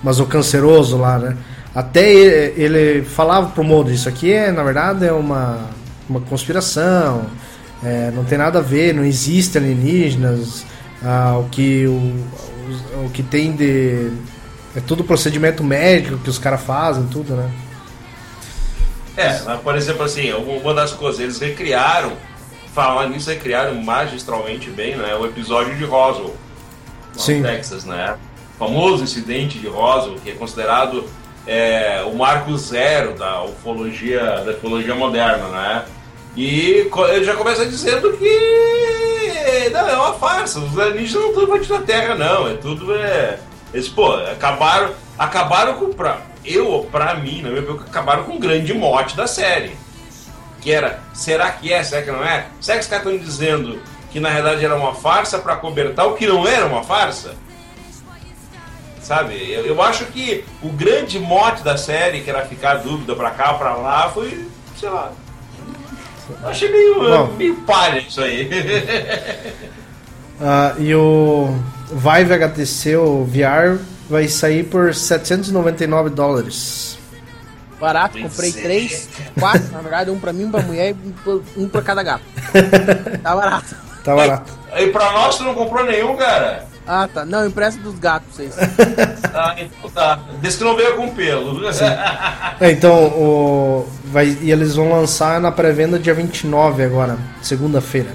Mas 0.04 0.20
o 0.20 0.26
canceroso 0.26 0.98
lá, 0.98 1.18
né? 1.18 1.38
Até 1.74 2.12
ele, 2.12 2.62
ele 2.62 3.06
falava 3.06 3.50
pro 3.50 3.64
Mulder, 3.64 3.94
isso 3.94 4.10
aqui 4.10 4.32
é, 4.32 4.52
na 4.52 4.64
verdade, 4.64 5.06
é 5.06 5.14
uma, 5.14 5.60
uma 6.10 6.20
conspiração, 6.22 7.26
é, 7.84 8.12
não 8.12 8.24
tem 8.26 8.38
nada 8.38 8.60
a 8.60 8.62
ver, 8.62 8.94
não 8.94 9.04
existe 9.04 9.58
alienígenas, 9.58 10.66
ah, 11.04 11.38
o, 11.38 11.50
que, 11.50 11.86
o, 11.88 11.92
o, 11.92 13.06
o 13.06 13.10
que 13.12 13.24
tem 13.24 13.54
de. 13.54 14.12
É 14.76 14.82
tudo 14.82 15.04
procedimento 15.04 15.64
médico 15.64 16.18
que 16.18 16.30
os 16.30 16.38
caras 16.38 16.62
fazem, 16.62 17.06
tudo, 17.08 17.36
né? 17.36 17.50
É, 19.18 19.34
por 19.58 19.76
exemplo, 19.76 20.04
assim, 20.04 20.32
uma 20.32 20.74
das 20.74 20.94
coisas, 20.94 21.20
eles 21.20 21.40
recriaram, 21.40 22.14
falando 22.74 23.12
nisso, 23.12 23.30
recriaram 23.30 23.76
magistralmente 23.76 24.70
bem, 24.70 24.96
né? 24.96 25.16
O 25.16 25.26
episódio 25.26 25.76
de 25.76 25.84
Roswell, 25.84 26.36
no 27.16 27.44
Texas, 27.44 27.84
né? 27.84 28.16
O 28.56 28.60
famoso 28.60 29.04
incidente 29.04 29.58
de 29.58 29.68
Roswell, 29.68 30.20
que 30.24 30.30
é 30.30 30.34
considerado 30.34 31.06
é, 31.48 32.02
o 32.04 32.16
marco 32.16 32.56
zero 32.58 33.14
da 33.16 33.44
ufologia, 33.44 34.22
da 34.46 34.52
ufologia 34.52 34.96
moderna, 34.96 35.48
né? 35.48 35.86
E 36.40 36.90
ele 37.10 37.26
já 37.26 37.36
começa 37.36 37.66
dizendo 37.66 38.14
que 38.14 39.70
não, 39.74 39.90
é 39.90 39.98
uma 39.98 40.14
farsa, 40.14 40.60
os 40.60 40.80
alienígenas 40.80 41.22
não 41.22 41.30
estão 41.32 41.44
invadindo 41.44 41.76
a 41.76 41.82
Terra, 41.82 42.16
não, 42.16 42.48
é 42.48 42.53
tudo. 42.53 42.95
É, 42.95 43.40
eles, 43.74 43.90
pô, 43.90 44.14
acabaram, 44.14 44.94
acabaram 45.18 45.74
com. 45.74 45.91
Pra, 45.91 46.22
eu, 46.45 46.88
pra 46.90 47.16
mim, 47.16 47.41
na 47.41 47.49
minha 47.49 47.61
opinião, 47.61 47.86
acabaram 47.86 48.24
com 48.24 48.38
o 48.38 48.40
grande 48.40 48.74
mote 48.74 49.18
da 49.18 49.28
série. 49.28 49.76
Que 50.61 50.72
era, 50.72 51.02
será 51.14 51.52
que 51.52 51.74
é, 51.74 51.84
será 51.84 52.03
que 52.03 52.11
não 52.11 52.24
é? 52.24 52.48
Será 52.61 52.78
que 52.78 52.84
os 52.86 52.90
caras 52.90 53.06
estão 53.06 53.18
dizendo 53.18 53.82
que 54.10 54.22
na 54.22 54.30
realidade 54.30 54.64
era 54.64 54.78
uma 54.78 54.95
farsa 54.95 55.40
para 55.40 55.57
cobertar 55.57 56.07
o 56.07 56.14
que 56.14 56.26
não 56.26 56.48
era 56.48 56.66
uma 56.66 56.84
farsa? 56.84 57.36
Sabe? 59.02 59.36
Eu, 59.52 59.66
eu 59.66 59.82
acho 59.82 60.06
que 60.06 60.45
o 60.64 60.70
grande 60.70 61.20
mote 61.20 61.64
da 61.64 61.76
série, 61.76 62.22
que 62.22 62.30
era 62.30 62.45
ficar 62.45 62.76
dúvida 62.76 63.14
pra 63.14 63.32
cá, 63.32 63.56
pra 63.56 63.74
lá, 63.74 64.10
foi, 64.10 64.48
sei 64.78 64.88
lá. 64.88 65.11
Achei 66.44 66.72
meio, 66.72 66.96
Bom, 66.96 67.34
meio 67.38 67.56
palha 67.58 68.00
isso 68.00 68.22
aí. 68.22 68.50
uh, 70.40 70.80
e 70.82 70.94
o 70.96 71.54
Vive 71.92 72.34
HTC, 72.34 72.96
o 72.98 73.26
VR, 73.26 73.80
vai 74.10 74.28
sair 74.28 74.64
por 74.64 74.94
799 74.94 76.10
dólares. 76.10 76.98
Barato, 77.80 78.20
comprei 78.20 78.52
três, 78.52 79.08
quatro, 79.40 79.72
na 79.72 79.80
verdade, 79.80 80.12
um 80.12 80.20
pra 80.20 80.34
mim, 80.34 80.46
um 80.46 80.52
pra 80.52 80.62
mulher 80.62 80.94
e 80.94 81.60
um 81.62 81.70
pra 81.70 81.82
cada 81.82 82.04
gato. 82.04 82.24
Tá 83.24 83.36
barato. 83.36 83.76
Tá 84.04 84.16
barato. 84.16 84.52
E, 84.76 84.84
e 84.84 84.92
pra 84.92 85.12
nós, 85.12 85.38
tu 85.38 85.44
não 85.44 85.54
comprou 85.54 85.86
nenhum, 85.86 86.16
cara? 86.18 86.68
Ah, 86.91 87.07
tá. 87.07 87.24
Não, 87.24 87.45
empresta 87.45 87.80
dos 87.80 87.99
gatos 87.99 88.36
vocês. 88.36 88.56
ah, 89.32 89.56
então 89.60 89.91
tá. 89.91 90.20
Desde 90.41 90.57
que 90.57 90.64
não 90.66 90.76
veio 90.76 90.95
com 90.95 91.10
pelo. 91.10 91.61
é, 92.60 92.72
então, 92.72 92.95
o... 93.10 93.88
Vai... 94.06 94.36
e 94.41 94.52
eles 94.52 94.76
vão 94.76 94.91
lançar 94.91 95.40
na 95.40 95.52
pré-venda 95.52 95.99
dia 95.99 96.16
29 96.16 96.82
agora, 96.82 97.16
segunda-feira. 97.44 98.10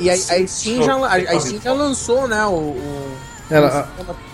e 0.00 0.08
a, 0.08 0.14
a, 0.14 0.46
Steam 0.46 0.82
já, 0.82 0.94
a, 0.94 1.14
a 1.14 1.40
Steam 1.40 1.60
já 1.60 1.74
lançou, 1.74 2.26
né, 2.26 2.42
o... 2.46 2.54
o... 2.54 3.10
Ela, 3.50 3.86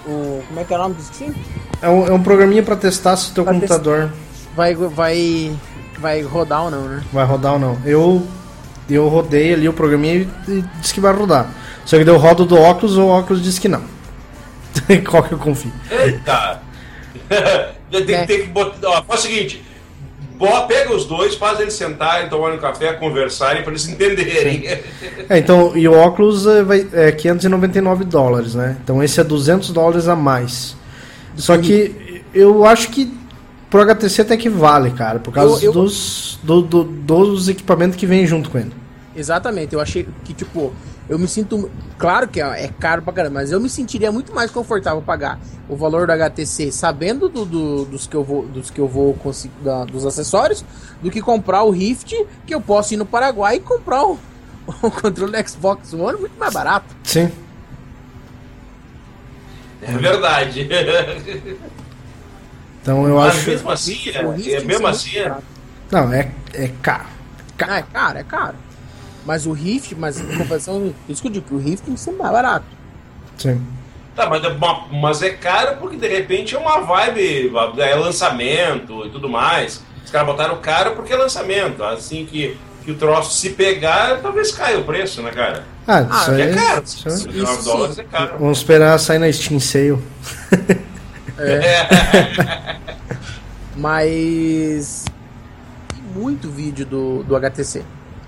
o, 0.07 0.45
como 0.47 0.61
é 0.61 0.63
que 0.63 0.73
é 0.73 0.77
o 0.77 0.81
nome 0.81 0.95
do 0.95 1.03
Steam? 1.03 1.35
É 1.83 1.89
um, 1.89 2.07
é 2.07 2.13
um 2.13 2.23
programinha 2.23 2.63
pra 2.63 2.77
testar 2.77 3.17
se 3.17 3.33
o 3.33 3.35
teu 3.35 3.43
pra 3.43 3.53
computador... 3.53 4.13
Vai, 4.55 4.77
vai, 4.77 5.57
vai 5.99 6.23
rodar 6.23 6.63
ou 6.65 6.71
não, 6.71 6.83
né? 6.83 7.03
Vai 7.13 7.27
rodar 7.27 7.55
ou 7.55 7.59
não. 7.59 7.77
Eu, 7.85 8.25
eu 8.89 9.09
rodei 9.09 9.53
ali 9.53 9.69
o 9.69 9.73
programinha 9.73 10.29
e 10.47 10.65
disse 10.81 10.95
que 10.95 11.01
vai 11.01 11.13
rodar. 11.13 11.51
Só 11.87 11.97
que 11.97 12.05
deu 12.05 12.19
rodo 12.19 12.45
do 12.45 12.57
óculos, 12.57 12.99
o 12.99 13.07
óculos 13.07 13.43
disse 13.43 13.61
que 13.61 13.69
não. 13.69 13.83
Qual 15.09 15.23
que 15.23 15.33
eu 15.33 15.39
confio? 15.39 15.73
Eita! 15.91 16.61
tem, 17.91 18.15
é. 18.15 18.27
tem 18.27 18.43
que 18.43 18.49
botar. 18.49 18.89
Ó, 18.89 19.03
faz 19.05 19.21
o 19.21 19.23
seguinte: 19.23 19.65
pega 20.69 20.93
os 20.93 21.05
dois, 21.05 21.37
faz 21.37 21.61
eles 21.61 21.75
sentarem, 21.75 22.29
tomarem 22.29 22.59
um 22.59 22.61
café, 22.61 22.93
conversarem 22.95 23.63
para 23.63 23.71
eles 23.71 23.89
entenderem. 23.89 24.67
É, 25.29 25.39
então, 25.39 25.77
e 25.77 25.89
o 25.89 25.93
óculos 25.93 26.47
é, 26.47 26.63
vai, 26.63 26.87
é 26.93 27.11
599 27.11 28.05
dólares, 28.05 28.55
né? 28.55 28.77
Então 28.83 29.03
esse 29.03 29.21
é 29.21 29.25
200 29.25 29.71
dólares 29.71 30.07
a 30.07 30.15
mais. 30.15 30.77
Só 31.35 31.59
que 31.59 32.23
eu 32.33 32.65
acho 32.65 32.91
que 32.91 33.13
pro 33.69 33.81
HTC 33.81 34.23
até 34.23 34.37
que 34.37 34.49
vale, 34.49 34.91
cara, 34.93 35.19
por 35.19 35.33
causa 35.33 35.65
eu, 35.65 35.71
eu... 35.71 35.73
Dos, 35.73 36.39
do, 36.43 36.63
do, 36.63 36.85
dos 36.85 37.49
equipamentos 37.49 37.97
que 37.97 38.07
vem 38.07 38.25
junto 38.25 38.51
com 38.51 38.59
ele. 38.59 38.73
Exatamente, 39.17 39.75
eu 39.75 39.81
achei 39.81 40.07
que, 40.25 40.35
tipo, 40.35 40.73
eu 41.09 41.19
me 41.19 41.27
sinto. 41.27 41.71
Claro 41.99 42.29
que 42.29 42.41
é 42.41 42.69
caro 42.79 43.01
pra 43.03 43.13
caramba, 43.13 43.41
mas 43.41 43.51
eu 43.51 43.61
me 43.61 43.71
sentiria 43.71 44.13
muito 44.13 44.35
mais 44.35 44.51
confortável 44.51 45.01
pagar 45.01 45.39
o 45.69 45.77
valor 45.77 46.07
do 46.07 46.13
HTC 46.13 46.71
sabendo 46.71 47.29
do, 47.29 47.45
do, 47.45 47.85
dos 47.87 48.07
que 48.07 48.15
eu 48.15 48.23
vou, 48.23 48.47
dos 48.47 48.71
que 48.71 48.81
eu 48.81 48.87
vou 48.87 49.15
conseguir, 49.15 49.55
da, 49.63 49.85
dos 49.85 50.05
acessórios, 50.05 50.65
do 51.01 51.11
que 51.11 51.21
comprar 51.23 51.63
o 51.63 51.71
Rift, 51.71 52.15
que 52.47 52.55
eu 52.55 52.61
posso 52.61 52.95
ir 52.95 52.97
no 52.97 53.07
Paraguai 53.07 53.57
e 53.57 53.61
comprar 53.61 54.05
o, 54.05 54.19
o 54.83 54.91
controle 54.91 55.33
do 55.33 55.49
Xbox 55.49 55.93
One 55.95 56.19
muito 56.19 56.39
mais 56.39 56.53
barato. 56.53 56.95
Sim. 57.03 57.31
É 59.81 59.93
verdade. 59.93 60.69
Então 62.83 63.05
eu 63.09 63.17
mas 63.17 63.35
acho. 63.35 63.51
Mesmo 63.51 63.71
assim, 63.71 63.99
é, 64.11 64.53
é 64.53 64.61
mesmo 64.61 64.87
assim. 64.87 65.17
É... 65.19 65.37
Não, 65.91 66.13
é, 66.13 66.31
é 66.55 66.71
caro. 66.81 67.07
caro. 67.57 67.73
Ah, 67.73 67.79
é 67.79 67.83
caro, 67.83 68.19
é 68.19 68.23
caro. 68.23 68.66
Mas 69.27 69.45
o 69.45 69.53
Rift, 69.53 69.93
mas 69.97 70.21
em 70.21 70.39
comparação, 70.39 70.95
isso 71.09 71.21
que 71.21 71.27
eu 71.27 71.33
digo, 71.33 71.47
que 71.49 71.55
o 71.55 71.59
Rift 71.59 71.85
tem 71.85 71.95
que 71.95 72.01
ser 72.01 72.13
mais 72.13 72.31
barato. 72.31 72.65
Sim. 73.37 73.61
Tá, 74.15 74.31
mas, 74.31 74.45
é 74.45 74.57
mas 74.93 75.21
é 75.21 75.31
caro 75.31 75.77
porque 75.79 75.97
de 75.97 76.07
repente 76.07 76.55
é 76.55 76.59
uma 76.59 76.81
vibe, 76.81 77.53
é 77.79 77.95
lançamento 77.97 79.05
e 79.05 79.11
tudo 79.11 79.29
mais. 79.29 79.83
Os 80.05 80.11
caras 80.13 80.29
botaram 80.29 80.57
caro 80.59 80.93
porque 80.93 81.13
é 81.13 81.17
lançamento. 81.17 81.83
Assim 81.83 82.25
que, 82.25 82.57
que 82.85 82.93
o 82.93 82.95
troço 82.95 83.37
se 83.37 83.51
pegar, 83.51 84.21
talvez 84.23 84.53
caia 84.53 84.79
o 84.79 84.85
preço, 84.85 85.21
né, 85.21 85.33
cara? 85.33 85.65
Ah, 85.89 86.03
isso 86.03 86.31
ah, 86.31 86.35
aí, 86.35 86.43
é 86.43 86.55
caro. 86.55 86.85
Isso, 86.85 87.29
isso, 87.29 87.65
dólares 87.65 87.99
é 87.99 88.05
caro. 88.05 88.39
Vamos 88.39 88.59
esperar 88.59 88.99
sair 88.99 89.19
na 89.19 89.31
Steam 89.31 89.59
Sale. 89.59 89.99
É. 91.39 92.77
Mas. 93.77 95.05
muito 96.15 96.49
vídeo 96.49 96.87
do, 96.87 97.25
do 97.25 97.37
HTC 97.37 97.85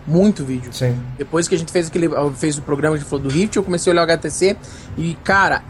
muito 0.08 0.44
vídeo. 0.44 0.72
Sim. 0.72 0.98
Depois 1.18 1.46
que 1.46 1.54
a 1.54 1.58
gente 1.58 1.70
fez 1.70 1.86
aquele 1.86 2.08
fez 2.36 2.56
o 2.56 2.62
programa 2.62 2.98
de 2.98 3.04
falou 3.04 3.24
do 3.24 3.28
Rift, 3.28 3.56
eu 3.56 3.62
comecei 3.62 3.90
a 3.90 3.94
olhar 3.94 4.02
o 4.02 4.04
HTC 4.10 4.56
e 4.96 5.14
cara, 5.22 5.62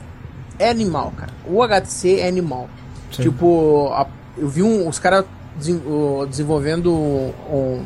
é 0.59 0.71
animal, 0.71 1.13
cara. 1.17 1.33
O 1.45 1.63
HTC 1.63 2.21
é 2.21 2.29
animal. 2.29 2.71
Sim. 3.11 3.23
Tipo, 3.23 3.91
a, 3.93 4.07
eu 4.37 4.49
vi 4.49 4.63
um, 4.63 4.89
os 4.89 4.99
caras 4.99 5.25
desenvolvendo 6.29 6.95
um, 6.95 7.85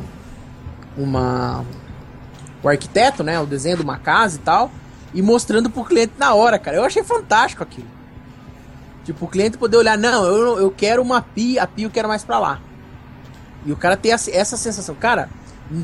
uma 0.95 1.65
o 2.61 2.69
arquiteto, 2.69 3.23
né, 3.23 3.39
o 3.39 3.45
desenho 3.45 3.75
de 3.77 3.83
uma 3.83 3.97
casa 3.97 4.37
e 4.37 4.39
tal, 4.39 4.71
e 5.13 5.21
mostrando 5.21 5.69
pro 5.69 5.83
cliente 5.83 6.13
na 6.17 6.33
hora, 6.33 6.57
cara. 6.57 6.77
Eu 6.77 6.85
achei 6.85 7.03
fantástico 7.03 7.61
aquilo. 7.61 7.87
Tipo, 9.03 9.25
o 9.25 9.27
cliente 9.27 9.57
poder 9.57 9.75
olhar, 9.75 9.97
não, 9.97 10.25
eu, 10.25 10.59
eu 10.59 10.71
quero 10.71 11.01
uma 11.01 11.21
pia, 11.21 11.63
a 11.63 11.67
pia 11.67 11.85
eu 11.85 11.91
quero 11.91 12.07
mais 12.07 12.23
pra 12.23 12.39
lá. 12.39 12.61
E 13.65 13.71
o 13.71 13.75
cara 13.75 13.97
ter 13.97 14.09
essa 14.09 14.57
sensação. 14.57 14.95
Cara, 14.95 15.29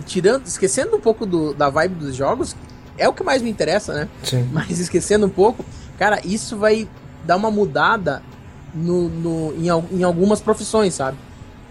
tirando, 0.06 0.46
esquecendo 0.46 0.96
um 0.96 1.00
pouco 1.00 1.26
do, 1.26 1.54
da 1.54 1.70
vibe 1.70 1.96
dos 1.96 2.16
jogos, 2.16 2.56
é 2.98 3.08
o 3.08 3.14
que 3.14 3.24
mais 3.24 3.42
me 3.42 3.50
interessa, 3.50 3.94
né? 3.94 4.10
Sim. 4.24 4.48
Mas 4.54 4.80
esquecendo 4.80 5.26
um 5.26 5.30
pouco, 5.30 5.66
cara, 5.98 6.20
isso 6.24 6.58
vai 6.58 6.88
dar 7.24 7.36
uma 7.36 7.50
mudada 7.50 8.22
no, 8.74 9.10
no, 9.10 9.54
em, 9.56 9.68
em 9.98 10.04
algumas 10.04 10.42
profissões, 10.42 10.94
sabe? 10.94 11.18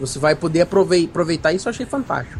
Você 0.00 0.18
vai 0.18 0.34
poder 0.34 0.62
aproveitar 0.62 1.52
isso, 1.52 1.68
eu 1.68 1.70
achei 1.70 1.86
fantástico. 1.86 2.38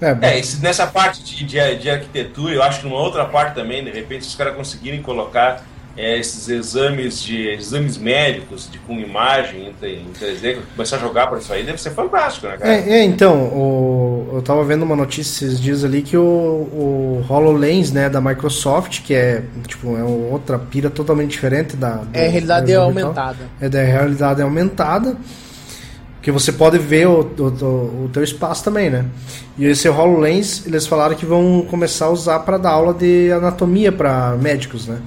É, 0.00 0.38
é 0.38 0.42
nessa 0.60 0.86
parte 0.86 1.22
de, 1.24 1.44
de, 1.44 1.76
de, 1.76 1.90
arquitetura, 1.90 2.54
eu 2.54 2.62
acho 2.62 2.80
que 2.80 2.86
numa 2.86 3.00
outra 3.00 3.24
parte 3.24 3.54
também, 3.54 3.82
de 3.82 3.90
repente, 3.90 4.24
se 4.24 4.30
os 4.30 4.36
caras 4.36 4.54
conseguirem 4.54 5.02
colocar 5.02 5.64
é, 5.98 6.16
esses 6.16 6.48
exames 6.48 7.20
de 7.20 7.48
exames 7.48 7.98
médicos 7.98 8.70
de, 8.70 8.78
com 8.78 9.00
imagem 9.00 9.74
em, 9.82 10.12
3D, 10.12 10.58
começar 10.76 10.96
a 10.96 11.00
jogar 11.00 11.26
para 11.26 11.38
isso 11.38 11.52
aí, 11.52 11.64
deve 11.64 11.82
ser 11.82 11.90
fantástico, 11.90 12.46
né, 12.46 12.56
cara? 12.56 12.72
É, 12.72 13.00
é, 13.00 13.04
então, 13.04 13.36
o, 13.36 14.30
eu 14.34 14.42
tava 14.42 14.62
vendo 14.62 14.84
uma 14.84 14.94
notícia 14.94 15.44
esses 15.44 15.60
dias 15.60 15.84
ali 15.84 16.02
que 16.02 16.16
o, 16.16 16.22
o 16.22 17.26
HoloLens, 17.28 17.90
né, 17.90 18.08
da 18.08 18.20
Microsoft, 18.20 19.02
que 19.02 19.12
é, 19.12 19.42
tipo, 19.66 19.96
é 19.96 20.04
outra 20.04 20.56
pira 20.56 20.88
totalmente 20.88 21.32
diferente 21.32 21.74
da... 21.74 21.96
Do, 21.96 22.16
é 22.16 22.28
realidade 22.28 22.72
da 22.72 22.80
aumentada. 22.80 23.38
É 23.60 23.68
da 23.68 23.82
realidade 23.82 24.40
aumentada, 24.40 25.16
que 26.22 26.30
você 26.30 26.52
pode 26.52 26.78
ver 26.78 27.08
o, 27.08 27.22
o, 27.22 28.04
o 28.04 28.10
teu 28.12 28.22
espaço 28.22 28.62
também, 28.62 28.88
né? 28.88 29.04
E 29.58 29.66
esse 29.66 29.88
HoloLens, 29.88 30.64
eles 30.64 30.86
falaram 30.86 31.16
que 31.16 31.26
vão 31.26 31.66
começar 31.68 32.04
a 32.04 32.10
usar 32.10 32.38
para 32.40 32.56
dar 32.56 32.70
aula 32.70 32.94
de 32.94 33.32
anatomia 33.32 33.90
para 33.90 34.36
médicos, 34.36 34.86
né? 34.86 35.00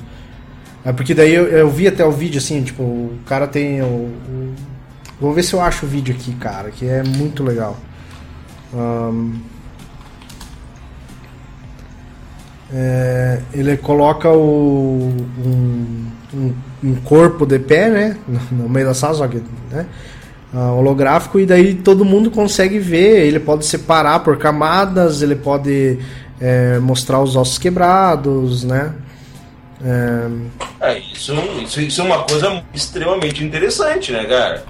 É 0.83 0.91
porque 0.91 1.13
daí 1.13 1.33
eu, 1.33 1.45
eu, 1.47 1.69
vi 1.69 1.87
até 1.87 2.03
o 2.03 2.11
vídeo 2.11 2.39
assim, 2.39 2.63
tipo, 2.63 2.81
o 2.81 3.19
cara 3.25 3.47
tem 3.47 3.81
o, 3.81 3.85
o, 3.85 4.53
Vou 5.19 5.33
ver 5.33 5.43
se 5.43 5.53
eu 5.53 5.61
acho 5.61 5.85
o 5.85 5.89
vídeo 5.89 6.15
aqui, 6.15 6.33
cara, 6.33 6.71
que 6.71 6.87
é 6.87 7.03
muito 7.03 7.43
legal. 7.43 7.77
Um, 8.73 9.39
É, 12.73 13.39
ele 13.53 13.75
coloca 13.75 14.29
o, 14.29 15.13
um, 15.45 16.07
um, 16.33 16.53
um, 16.81 16.95
corpo 17.03 17.45
de 17.45 17.59
pé, 17.59 17.89
né? 17.89 18.17
No, 18.51 18.69
meio 18.69 18.85
da 18.85 18.93
sala, 18.93 19.13
só 19.13 19.27
que, 19.27 19.41
né? 19.69 19.85
Uh, 20.53 20.77
holográfico 20.77 21.39
e 21.39 21.45
daí 21.45 21.75
todo 21.75 22.05
mundo 22.05 22.31
consegue 22.31 22.79
ver. 22.79 23.25
Ele 23.25 23.39
pode 23.39 23.65
separar 23.65 24.19
por 24.19 24.37
camadas, 24.37 25.21
ele 25.21 25.35
pode 25.35 25.99
é, 26.39 26.79
mostrar 26.79 27.21
os 27.21 27.35
ossos 27.35 27.57
quebrados, 27.57 28.63
né? 28.63 28.93
É... 29.83 30.93
é 30.93 30.99
isso, 30.99 31.33
isso, 31.63 31.81
isso, 31.81 32.01
é 32.01 32.03
uma 32.03 32.23
coisa 32.23 32.63
extremamente 32.73 33.43
interessante, 33.43 34.11
né, 34.11 34.25
cara? 34.25 34.63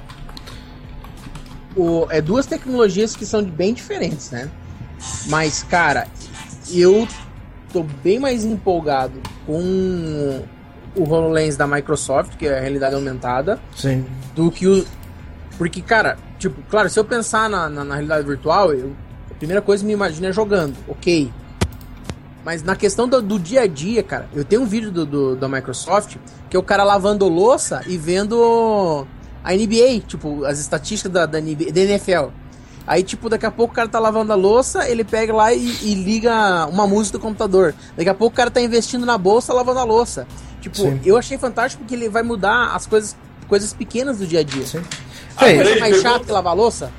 O, 1.76 2.08
é 2.10 2.22
duas 2.22 2.46
tecnologias 2.46 3.16
que 3.16 3.26
são 3.26 3.44
bem 3.44 3.74
diferentes, 3.74 4.32
né? 4.32 4.50
Mas, 5.28 5.64
cara, 5.64 6.08
eu 6.72 7.08
tô 7.72 7.84
bem 8.04 8.20
mais 8.20 8.44
empolgado 8.46 9.22
com 9.46 10.44
o 10.96 11.04
HoloLens 11.04 11.56
da 11.56 11.66
Microsoft, 11.66 12.38
que 12.38 12.48
é 12.48 12.58
a 12.58 12.62
realidade 12.62 12.96
aumentada, 12.96 13.60
Sim. 13.76 14.06
do 14.36 14.52
que 14.52 14.68
o. 14.68 14.86
Porque, 15.58 15.82
cara, 15.82 16.18
tipo, 16.38 16.62
claro, 16.70 16.90
se 16.90 17.00
eu 17.00 17.06
pensar 17.06 17.50
na, 17.50 17.70
na, 17.70 17.84
na 17.84 17.96
realidade 17.96 18.26
virtual, 18.26 18.74
eu, 18.74 18.94
a 19.30 19.34
primeira 19.36 19.62
coisa 19.62 19.84
que 19.84 19.88
me 19.88 19.94
imagino 19.94 20.28
é 20.28 20.34
jogando, 20.34 20.76
ok. 20.88 21.32
Mas 22.44 22.64
na 22.64 22.76
questão 22.76 23.08
do, 23.08 23.22
do, 23.22 23.38
dia 23.38 23.62
a 23.62 23.68
dia, 23.68 24.02
cara, 24.02 24.28
eu 24.34 24.44
tenho 24.44 24.64
um 24.64 24.66
vídeo 24.66 24.92
do, 24.92 25.06
do, 25.06 25.36
da 25.36 25.48
Microsoft 25.48 26.18
que 26.50 26.56
é 26.56 26.60
o 26.60 26.64
cara 26.64 26.84
lavando 26.84 27.28
louça 27.28 27.84
e 27.88 27.98
vendo 27.98 29.06
a 29.44 29.54
NBA, 29.54 30.02
tipo, 30.08 30.44
as 30.46 30.60
estatísticas 30.60 31.12
da, 31.12 31.26
da, 31.26 31.40
NBA, 31.40 31.72
da 31.72 31.82
NFL. 31.82 32.30
Aí, 32.86 33.04
tipo, 33.04 33.30
daqui 33.30 33.46
a 33.46 33.52
pouco 33.52 33.74
o 33.74 33.76
cara 33.76 33.88
tá 33.88 34.00
lavando 34.00 34.34
a 34.34 34.36
louça, 34.36 34.90
ele 34.90 35.04
pega 35.04 35.34
lá 35.34 35.54
e, 35.54 35.78
e, 35.84 35.94
liga 35.94 36.66
uma 36.66 36.88
música 36.88 37.18
do 37.18 37.22
computador. 37.22 37.76
Daqui 37.96 38.10
a 38.10 38.14
pouco 38.14 38.34
o 38.34 38.36
cara 38.36 38.50
tá 38.50 38.60
investindo 38.60 39.06
na 39.06 39.18
bolsa 39.18 39.54
lavando 39.54 39.80
a 39.80 39.84
louça. 39.84 40.28
Tipo, 40.60 40.78
Sim. 40.78 41.00
eu 41.06 41.18
achei 41.18 41.38
fantástico 41.38 41.84
porque 41.84 41.94
ele 41.94 42.10
vai 42.10 42.24
mudar 42.24 42.76
as 42.76 42.88
coisas, 42.88 43.16
coisas 43.48 43.72
pequenas 43.72 44.18
do 44.18 44.26
dia 44.26 44.40
a 44.40 44.44
dia. 44.44 44.66
Sim. 44.66 44.82
A 45.38 45.46
coisa 45.46 45.80
mais 45.80 46.02
chata 46.02 46.26
que 46.26 46.32
lavar 46.32 46.54
a 46.54 46.56
louça 46.56 46.92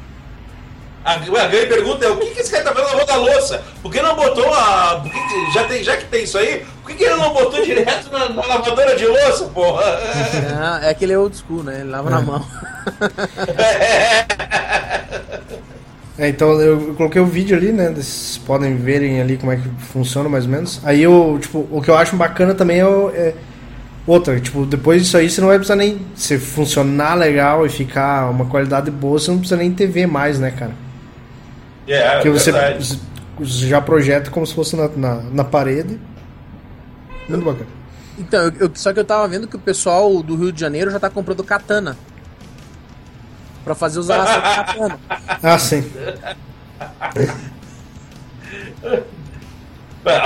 a, 1.05 1.15
a 1.15 1.47
grande 1.49 1.66
pergunta 1.66 2.05
é 2.05 2.09
o 2.09 2.16
que, 2.16 2.31
que 2.31 2.41
esse 2.41 2.51
cara 2.51 2.65
tá 2.65 2.73
fazendo 2.73 2.93
lavando 2.93 3.12
a 3.12 3.16
louça? 3.16 3.62
Por 3.83 3.93
que 3.93 4.01
não 4.01 4.15
botou 4.15 4.53
a. 4.53 5.03
Que, 5.03 5.53
já, 5.53 5.65
tem, 5.65 5.83
já 5.83 5.97
que 5.97 6.05
tem 6.07 6.24
isso 6.24 6.39
aí, 6.39 6.65
por 6.83 6.91
que, 6.91 6.99
que 6.99 7.05
ele 7.05 7.16
não 7.16 7.33
botou 7.33 7.65
direto 7.65 8.11
na, 8.11 8.29
na 8.29 8.47
lavadora 8.47 8.97
de 8.97 9.07
louça, 9.07 9.45
porra? 9.47 9.85
É, 10.83 10.91
é 10.91 10.95
que 10.95 11.05
ele 11.05 11.12
é 11.12 11.19
old 11.19 11.37
school, 11.37 11.62
né? 11.62 11.81
Ele 11.81 11.91
lava 11.91 12.09
é. 12.09 12.12
na 12.12 12.20
mão. 12.20 12.47
É, 16.19 16.29
então 16.29 16.61
eu, 16.61 16.95
coloquei 16.95 17.20
o 17.20 17.27
vídeo 17.27 17.57
ali, 17.57 17.73
né? 17.73 17.89
Vocês 17.89 18.39
podem 18.45 18.77
verem 18.77 19.20
ali 19.20 19.39
como 19.39 19.51
é 19.51 19.57
que 19.57 19.69
funciona 19.93 20.29
mais 20.29 20.45
ou 20.45 20.51
menos. 20.51 20.81
Aí 20.85 21.03
eu, 21.03 21.39
tipo, 21.41 21.66
o 21.70 21.81
que 21.81 21.89
eu 21.89 21.97
acho 21.97 22.16
bacana 22.16 22.55
também 22.55 22.81
é, 22.81 22.85
é 22.85 23.35
outra, 24.07 24.39
tipo, 24.39 24.66
depois 24.66 25.03
disso 25.03 25.16
aí 25.16 25.31
você 25.31 25.41
não 25.41 25.49
vai 25.49 25.57
precisar 25.57 25.77
nem 25.77 26.01
se 26.15 26.39
funcionar 26.39 27.15
legal 27.15 27.65
e 27.65 27.69
ficar 27.69 28.31
uma 28.31 28.45
qualidade 28.45 28.91
boa, 28.91 29.19
você 29.19 29.31
não 29.31 29.39
precisa 29.39 29.57
nem 29.57 29.73
TV 29.73 30.07
mais, 30.07 30.39
né, 30.39 30.51
cara? 30.51 30.73
É, 31.87 32.15
Porque 32.15 32.31
você, 32.31 32.53
você 33.39 33.69
já 33.69 33.81
projeta 33.81 34.31
como 34.31 34.47
se 34.47 34.55
fosse 34.55 34.77
na, 34.77 34.89
na, 34.89 35.15
na 35.17 35.45
parede. 35.45 35.99
Muito 37.29 37.45
bacana. 37.45 37.71
Então, 38.19 38.53
eu, 38.61 38.71
só 38.75 38.93
que 38.93 39.01
eu 39.01 39.05
tava 39.05 39.27
vendo 39.27 39.49
que 39.49 39.57
o 39.57 39.61
pessoal 39.61 40.23
do 40.23 40.37
Rio 40.37 40.53
de 40.53 40.61
Janeiro 40.61 40.91
já 40.91 41.01
tá 41.01 41.09
comprando 41.09 41.43
katana. 41.43 41.97
Pra 43.65 43.75
fazer 43.75 43.99
os 43.99 44.11
araças 44.11 44.35
de 44.37 44.41
katana. 44.57 45.01
Ah, 45.43 45.59
sim. 45.59 45.85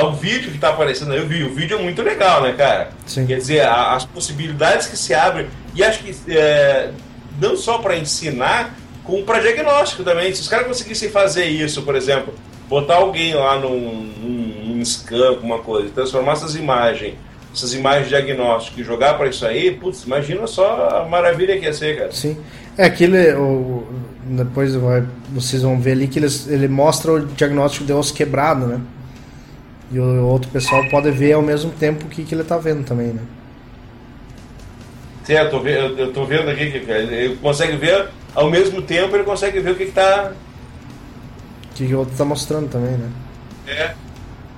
o 0.04 0.12
vídeo 0.12 0.50
que 0.50 0.58
tá 0.58 0.70
aparecendo 0.70 1.12
aí, 1.12 1.18
eu 1.18 1.26
vi, 1.26 1.44
o 1.44 1.54
vídeo 1.54 1.78
é 1.78 1.82
muito 1.82 2.02
legal, 2.02 2.42
né, 2.42 2.52
cara? 2.52 2.90
Sim. 3.06 3.26
Quer 3.26 3.36
dizer, 3.36 3.66
as 3.66 4.04
possibilidades 4.04 4.86
que 4.86 4.96
se 4.96 5.14
abrem, 5.14 5.48
e 5.74 5.84
acho 5.84 6.02
que 6.02 6.14
é, 6.32 6.90
não 7.40 7.56
só 7.56 7.78
para 7.78 7.96
ensinar, 7.96 8.74
com 9.06 9.22
para 9.22 9.38
diagnóstico 9.38 10.02
também. 10.02 10.34
Se 10.34 10.42
os 10.42 10.48
caras 10.48 10.66
conseguissem 10.66 11.08
fazer 11.08 11.44
isso, 11.46 11.82
por 11.82 11.94
exemplo, 11.94 12.34
botar 12.68 12.96
alguém 12.96 13.34
lá 13.34 13.58
num, 13.58 14.10
num, 14.20 14.74
num 14.74 14.84
scan, 14.84 15.28
alguma 15.28 15.60
coisa, 15.60 15.88
transformar 15.94 16.32
essas 16.32 16.56
imagens, 16.56 17.14
essas 17.54 17.72
imagens 17.72 18.08
de 18.08 18.10
diagnóstico 18.10 18.80
e 18.80 18.84
jogar 18.84 19.14
para 19.14 19.28
isso 19.28 19.46
aí, 19.46 19.70
putz, 19.70 20.02
imagina 20.04 20.46
só 20.46 20.88
a 20.88 21.08
maravilha 21.08 21.56
que 21.58 21.64
ia 21.64 21.72
ser, 21.72 21.96
cara. 21.96 22.12
Sim. 22.12 22.36
É 22.76 22.84
aquele. 22.84 23.32
O, 23.34 23.86
depois 24.24 24.74
vai, 24.74 25.04
vocês 25.30 25.62
vão 25.62 25.80
ver 25.80 25.92
ali 25.92 26.08
que 26.08 26.18
ele, 26.18 26.26
ele 26.48 26.66
mostra 26.66 27.12
o 27.12 27.24
diagnóstico 27.24 27.86
de 27.86 27.92
osso 27.92 28.12
quebrado, 28.12 28.66
né? 28.66 28.80
E 29.92 30.00
o 30.00 30.26
outro 30.26 30.50
pessoal 30.50 30.82
pode 30.90 31.12
ver 31.12 31.34
ao 31.34 31.42
mesmo 31.42 31.70
tempo 31.70 32.06
o 32.06 32.08
que, 32.08 32.24
que 32.24 32.34
ele 32.34 32.42
está 32.42 32.58
vendo 32.58 32.84
também, 32.84 33.08
né? 33.08 33.22
Certo, 35.22 35.56
eu, 35.56 35.66
eu, 35.66 35.98
eu 35.98 36.12
tô 36.12 36.24
vendo 36.24 36.50
aqui 36.50 36.72
que 36.72 36.90
ele 36.90 37.36
consegue 37.36 37.76
ver 37.76 38.08
ao 38.36 38.50
mesmo 38.50 38.82
tempo 38.82 39.16
ele 39.16 39.24
consegue 39.24 39.58
ver 39.60 39.70
o 39.70 39.74
que 39.74 39.84
está. 39.84 40.32
O 41.70 41.74
que 41.74 41.94
o 41.94 41.98
outro 41.98 42.12
está 42.12 42.24
mostrando 42.24 42.68
também, 42.68 42.92
né? 42.92 43.10
É. 43.66 43.94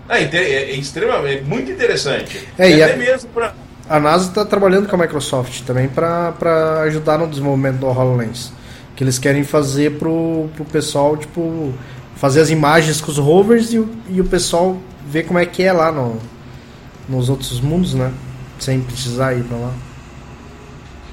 Ah, 0.09 0.19
é, 0.19 0.25
é, 0.25 0.75
extremamente, 0.75 1.39
é 1.39 1.43
muito 1.43 1.71
interessante. 1.71 2.49
É, 2.59 2.71
e 2.71 2.83
até 2.83 2.95
a, 2.95 2.97
mesmo 2.97 3.31
para. 3.31 3.55
A 3.89 4.01
NASA 4.01 4.29
está 4.29 4.45
trabalhando 4.45 4.89
com 4.89 4.97
a 4.97 4.99
Microsoft 4.99 5.63
também 5.63 5.89
para 5.89 6.83
ajudar 6.83 7.19
no 7.19 7.27
desenvolvimento 7.29 7.77
do 7.77 7.87
HoloLens. 7.87 8.53
Que 8.97 9.05
eles 9.05 9.19
querem 9.19 9.45
fazer 9.45 9.97
pro, 9.99 10.51
pro 10.57 10.65
pessoal, 10.65 11.17
tipo, 11.17 11.73
fazer 12.17 12.41
as 12.41 12.51
imagens 12.51 13.01
com 13.01 13.11
os 13.11 13.17
rovers 13.17 13.73
e 13.73 13.79
o, 13.79 13.89
e 14.09 14.21
o 14.21 14.25
pessoal 14.25 14.77
ver 15.07 15.23
como 15.23 15.39
é 15.39 15.47
que 15.47 15.63
é 15.63 15.73
lá 15.73 15.93
no, 15.93 16.19
nos 17.09 17.29
outros 17.29 17.61
mundos, 17.61 17.95
né? 17.95 18.13
Sem 18.59 18.81
precisar 18.81 19.35
ir 19.35 19.45
para 19.45 19.57
lá. 19.57 19.73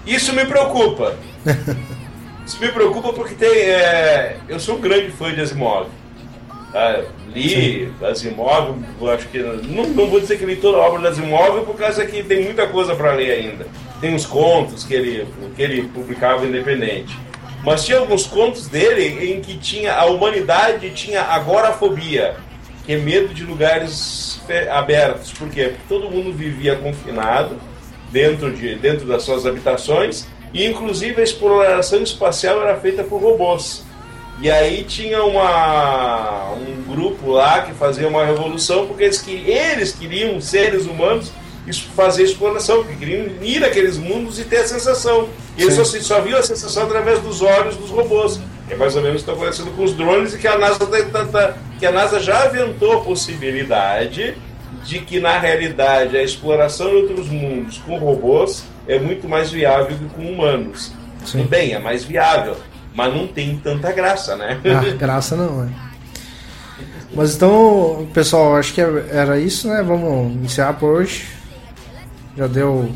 Isso 0.05 0.33
me 0.33 0.45
preocupa. 0.45 1.15
Isso 2.45 2.59
me 2.61 2.71
preocupa 2.71 3.11
porque 3.11 3.33
tem. 3.33 3.49
É... 3.49 4.37
Eu 4.47 4.59
sou 4.59 4.77
um 4.77 4.81
grande 4.81 5.11
fã 5.11 5.33
de 5.33 5.41
Asimov. 5.41 5.87
Tá? 6.71 7.01
Li 7.33 7.49
Sim. 7.49 8.05
Asimov, 8.05 8.77
acho 9.13 9.27
que. 9.29 9.39
Não, 9.39 9.87
não 9.87 10.07
vou 10.07 10.19
dizer 10.19 10.37
que 10.37 10.45
li 10.45 10.55
toda 10.55 10.77
a 10.77 10.81
obra 10.81 11.01
de 11.01 11.07
Asimov, 11.07 11.65
por 11.65 11.75
causa 11.75 12.05
que 12.05 12.21
tem 12.21 12.43
muita 12.43 12.67
coisa 12.67 12.95
para 12.95 13.13
ler 13.13 13.31
ainda. 13.31 13.65
Tem 13.99 14.13
uns 14.13 14.25
contos 14.25 14.83
que 14.83 14.93
ele, 14.93 15.27
que 15.55 15.61
ele 15.61 15.83
publicava 15.87 16.45
independente. 16.45 17.17
Mas 17.63 17.83
tinha 17.83 17.97
alguns 17.97 18.27
contos 18.27 18.67
dele 18.67 19.33
em 19.33 19.41
que 19.41 19.57
tinha 19.57 19.95
a 19.95 20.05
humanidade 20.05 20.91
tinha 20.91 21.23
agorafobia, 21.23 22.35
que 22.85 22.93
é 22.93 22.97
medo 22.97 23.33
de 23.33 23.43
lugares 23.43 24.39
abertos. 24.71 25.33
Por 25.33 25.49
quê? 25.49 25.69
Porque 25.69 25.81
todo 25.89 26.11
mundo 26.11 26.31
vivia 26.31 26.75
confinado 26.75 27.57
dentro, 28.11 28.51
de, 28.51 28.75
dentro 28.75 29.07
das 29.07 29.23
suas 29.23 29.47
habitações 29.47 30.27
e 30.55 30.65
inclusive 30.65 31.19
a 31.19 31.23
exploração 31.23 32.01
espacial 32.01 32.61
era 32.61 32.77
feita 32.77 33.03
por 33.03 33.21
robôs. 33.21 33.83
E 34.41 34.49
aí 34.49 34.85
tinha 34.85 35.21
uma, 35.21 36.53
um 36.53 36.81
grupo 36.87 37.29
lá 37.31 37.63
que 37.63 37.73
fazia 37.73 38.07
uma 38.07 38.25
revolução 38.25 38.87
porque 38.87 39.03
eles, 39.03 39.21
que, 39.21 39.33
eles 39.33 39.91
queriam, 39.91 40.39
seres 40.39 40.85
humanos, 40.85 41.29
fazer 41.93 42.23
exploração, 42.23 42.77
porque 42.77 42.95
queriam 42.95 43.27
ir 43.41 43.59
naqueles 43.59 43.97
mundos 43.97 44.39
e 44.39 44.45
ter 44.45 44.59
a 44.59 44.67
sensação. 44.67 45.27
E 45.57 45.63
eles 45.63 45.73
só, 45.73 45.83
só 45.83 46.21
viam 46.21 46.39
a 46.39 46.43
sensação 46.43 46.83
através 46.83 47.19
dos 47.19 47.41
olhos 47.41 47.75
dos 47.75 47.89
robôs. 47.89 48.39
É 48.69 48.75
mais 48.77 48.95
ou 48.95 49.01
menos 49.01 49.21
o 49.21 49.25
que 49.25 49.31
está 49.31 49.33
acontecendo 49.33 49.75
com 49.75 49.83
os 49.83 49.93
drones 49.93 50.33
e 50.33 50.37
que 50.37 50.47
a 50.47 50.57
NASA, 50.57 50.85
tá, 50.85 51.03
tá, 51.03 51.25
tá, 51.25 51.57
que 51.77 51.85
a 51.85 51.91
NASA 51.91 52.21
já 52.21 52.43
aventou 52.43 52.93
a 52.93 53.01
possibilidade 53.01 54.37
de 54.85 54.99
que 54.99 55.19
na 55.19 55.37
realidade 55.37 56.15
a 56.15 56.23
exploração 56.23 56.89
de 56.89 56.95
outros 56.95 57.27
mundos 57.27 57.77
com 57.79 57.97
robôs 57.97 58.63
é 58.87 58.99
muito 58.99 59.27
mais 59.27 59.51
viável 59.51 59.97
do 59.97 60.07
que 60.07 60.15
com 60.15 60.31
humanos. 60.31 60.91
Sim. 61.25 61.39
Tudo 61.39 61.49
bem, 61.49 61.73
é 61.73 61.79
mais 61.79 62.03
viável, 62.03 62.55
mas 62.93 63.13
não 63.13 63.27
tem 63.27 63.57
tanta 63.57 63.91
graça, 63.91 64.35
né? 64.35 64.59
Ah, 64.65 64.91
graça 64.97 65.35
não, 65.35 65.63
é. 65.63 65.69
Mas 67.13 67.35
então, 67.35 68.07
pessoal, 68.13 68.57
acho 68.57 68.73
que 68.73 68.81
era 68.81 69.39
isso, 69.39 69.69
né? 69.69 69.81
Vamos 69.81 70.33
iniciar 70.33 70.73
por 70.73 70.97
hoje. 70.97 71.27
Já 72.35 72.47
deu 72.47 72.91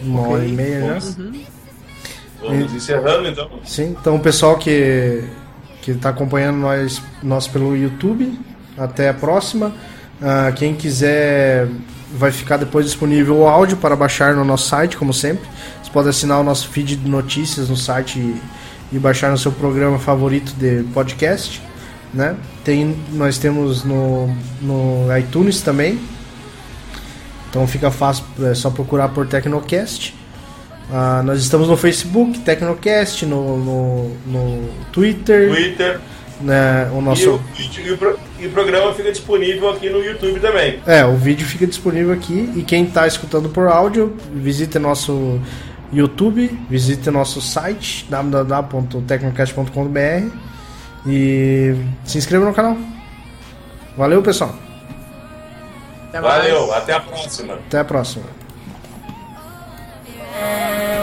uma 0.00 0.20
okay. 0.20 0.32
hora 0.32 0.44
e 0.44 0.52
meia 0.52 1.00
já. 1.00 1.22
Uhum. 1.22 1.44
Vamos 2.40 2.74
encerrando 2.74 3.28
então. 3.28 3.50
Sim, 3.64 3.96
então 3.98 4.16
o 4.16 4.20
pessoal 4.20 4.56
que 4.58 5.24
que 5.82 5.90
está 5.90 6.10
acompanhando 6.10 6.58
nós, 6.58 7.02
nós 7.22 7.48
pelo 7.48 7.76
YouTube, 7.76 8.38
até 8.78 9.08
a 9.08 9.14
próxima. 9.14 9.74
Uh, 10.20 10.54
quem 10.54 10.74
quiser 10.74 11.66
vai 12.12 12.30
ficar 12.30 12.56
depois 12.56 12.86
disponível 12.86 13.38
o 13.38 13.48
áudio 13.48 13.76
para 13.76 13.96
baixar 13.96 14.34
no 14.34 14.44
nosso 14.44 14.68
site, 14.68 14.96
como 14.96 15.12
sempre. 15.12 15.48
Você 15.82 15.90
pode 15.90 16.08
assinar 16.08 16.40
o 16.40 16.44
nosso 16.44 16.68
feed 16.68 16.96
de 16.96 17.08
notícias 17.08 17.68
no 17.68 17.76
site 17.76 18.18
e, 18.18 18.40
e 18.92 18.98
baixar 18.98 19.30
no 19.30 19.38
seu 19.38 19.52
programa 19.52 19.98
favorito 19.98 20.52
de 20.54 20.82
podcast. 20.94 21.62
Né? 22.12 22.36
Tem, 22.64 22.96
nós 23.12 23.38
temos 23.38 23.84
no, 23.84 24.28
no 24.60 25.16
iTunes 25.18 25.62
também. 25.62 25.98
Então 27.48 27.66
fica 27.66 27.90
fácil, 27.90 28.24
é 28.42 28.54
só 28.54 28.70
procurar 28.70 29.08
por 29.08 29.26
Tecnocast. 29.26 30.14
Uh, 30.90 31.22
nós 31.22 31.40
estamos 31.40 31.68
no 31.68 31.76
Facebook, 31.76 32.38
Tecnocast, 32.40 33.24
no, 33.24 33.58
no, 33.58 34.16
no 34.26 34.68
Twitter. 34.90 35.50
Twitter 35.50 36.00
né, 36.42 36.90
o 36.92 37.00
nosso. 37.00 37.22
E 37.22 37.28
o, 37.28 37.86
e, 37.86 37.92
o 37.92 38.18
e 38.42 38.46
o 38.46 38.50
programa 38.50 38.92
fica 38.92 39.10
disponível 39.12 39.70
aqui 39.70 39.88
no 39.88 40.02
YouTube 40.02 40.40
também. 40.40 40.82
É, 40.84 41.04
o 41.04 41.14
vídeo 41.14 41.46
fica 41.46 41.64
disponível 41.64 42.12
aqui. 42.12 42.52
E 42.56 42.64
quem 42.64 42.82
está 42.82 43.06
escutando 43.06 43.48
por 43.48 43.68
áudio, 43.68 44.16
visita 44.32 44.80
nosso 44.80 45.40
YouTube, 45.92 46.48
visite 46.68 47.08
nosso 47.08 47.40
site 47.40 48.04
www.tecnocast.com.br 48.10 50.36
e 51.06 51.76
se 52.04 52.18
inscreva 52.18 52.44
no 52.44 52.52
canal. 52.52 52.76
Valeu, 53.96 54.20
pessoal. 54.22 54.52
Até 56.08 56.20
Valeu, 56.20 56.74
até 56.74 56.94
a 56.94 57.00
próxima. 57.00 57.54
Até 57.54 57.78
a 57.78 57.84
próxima. 57.84 58.24
É. 60.34 61.01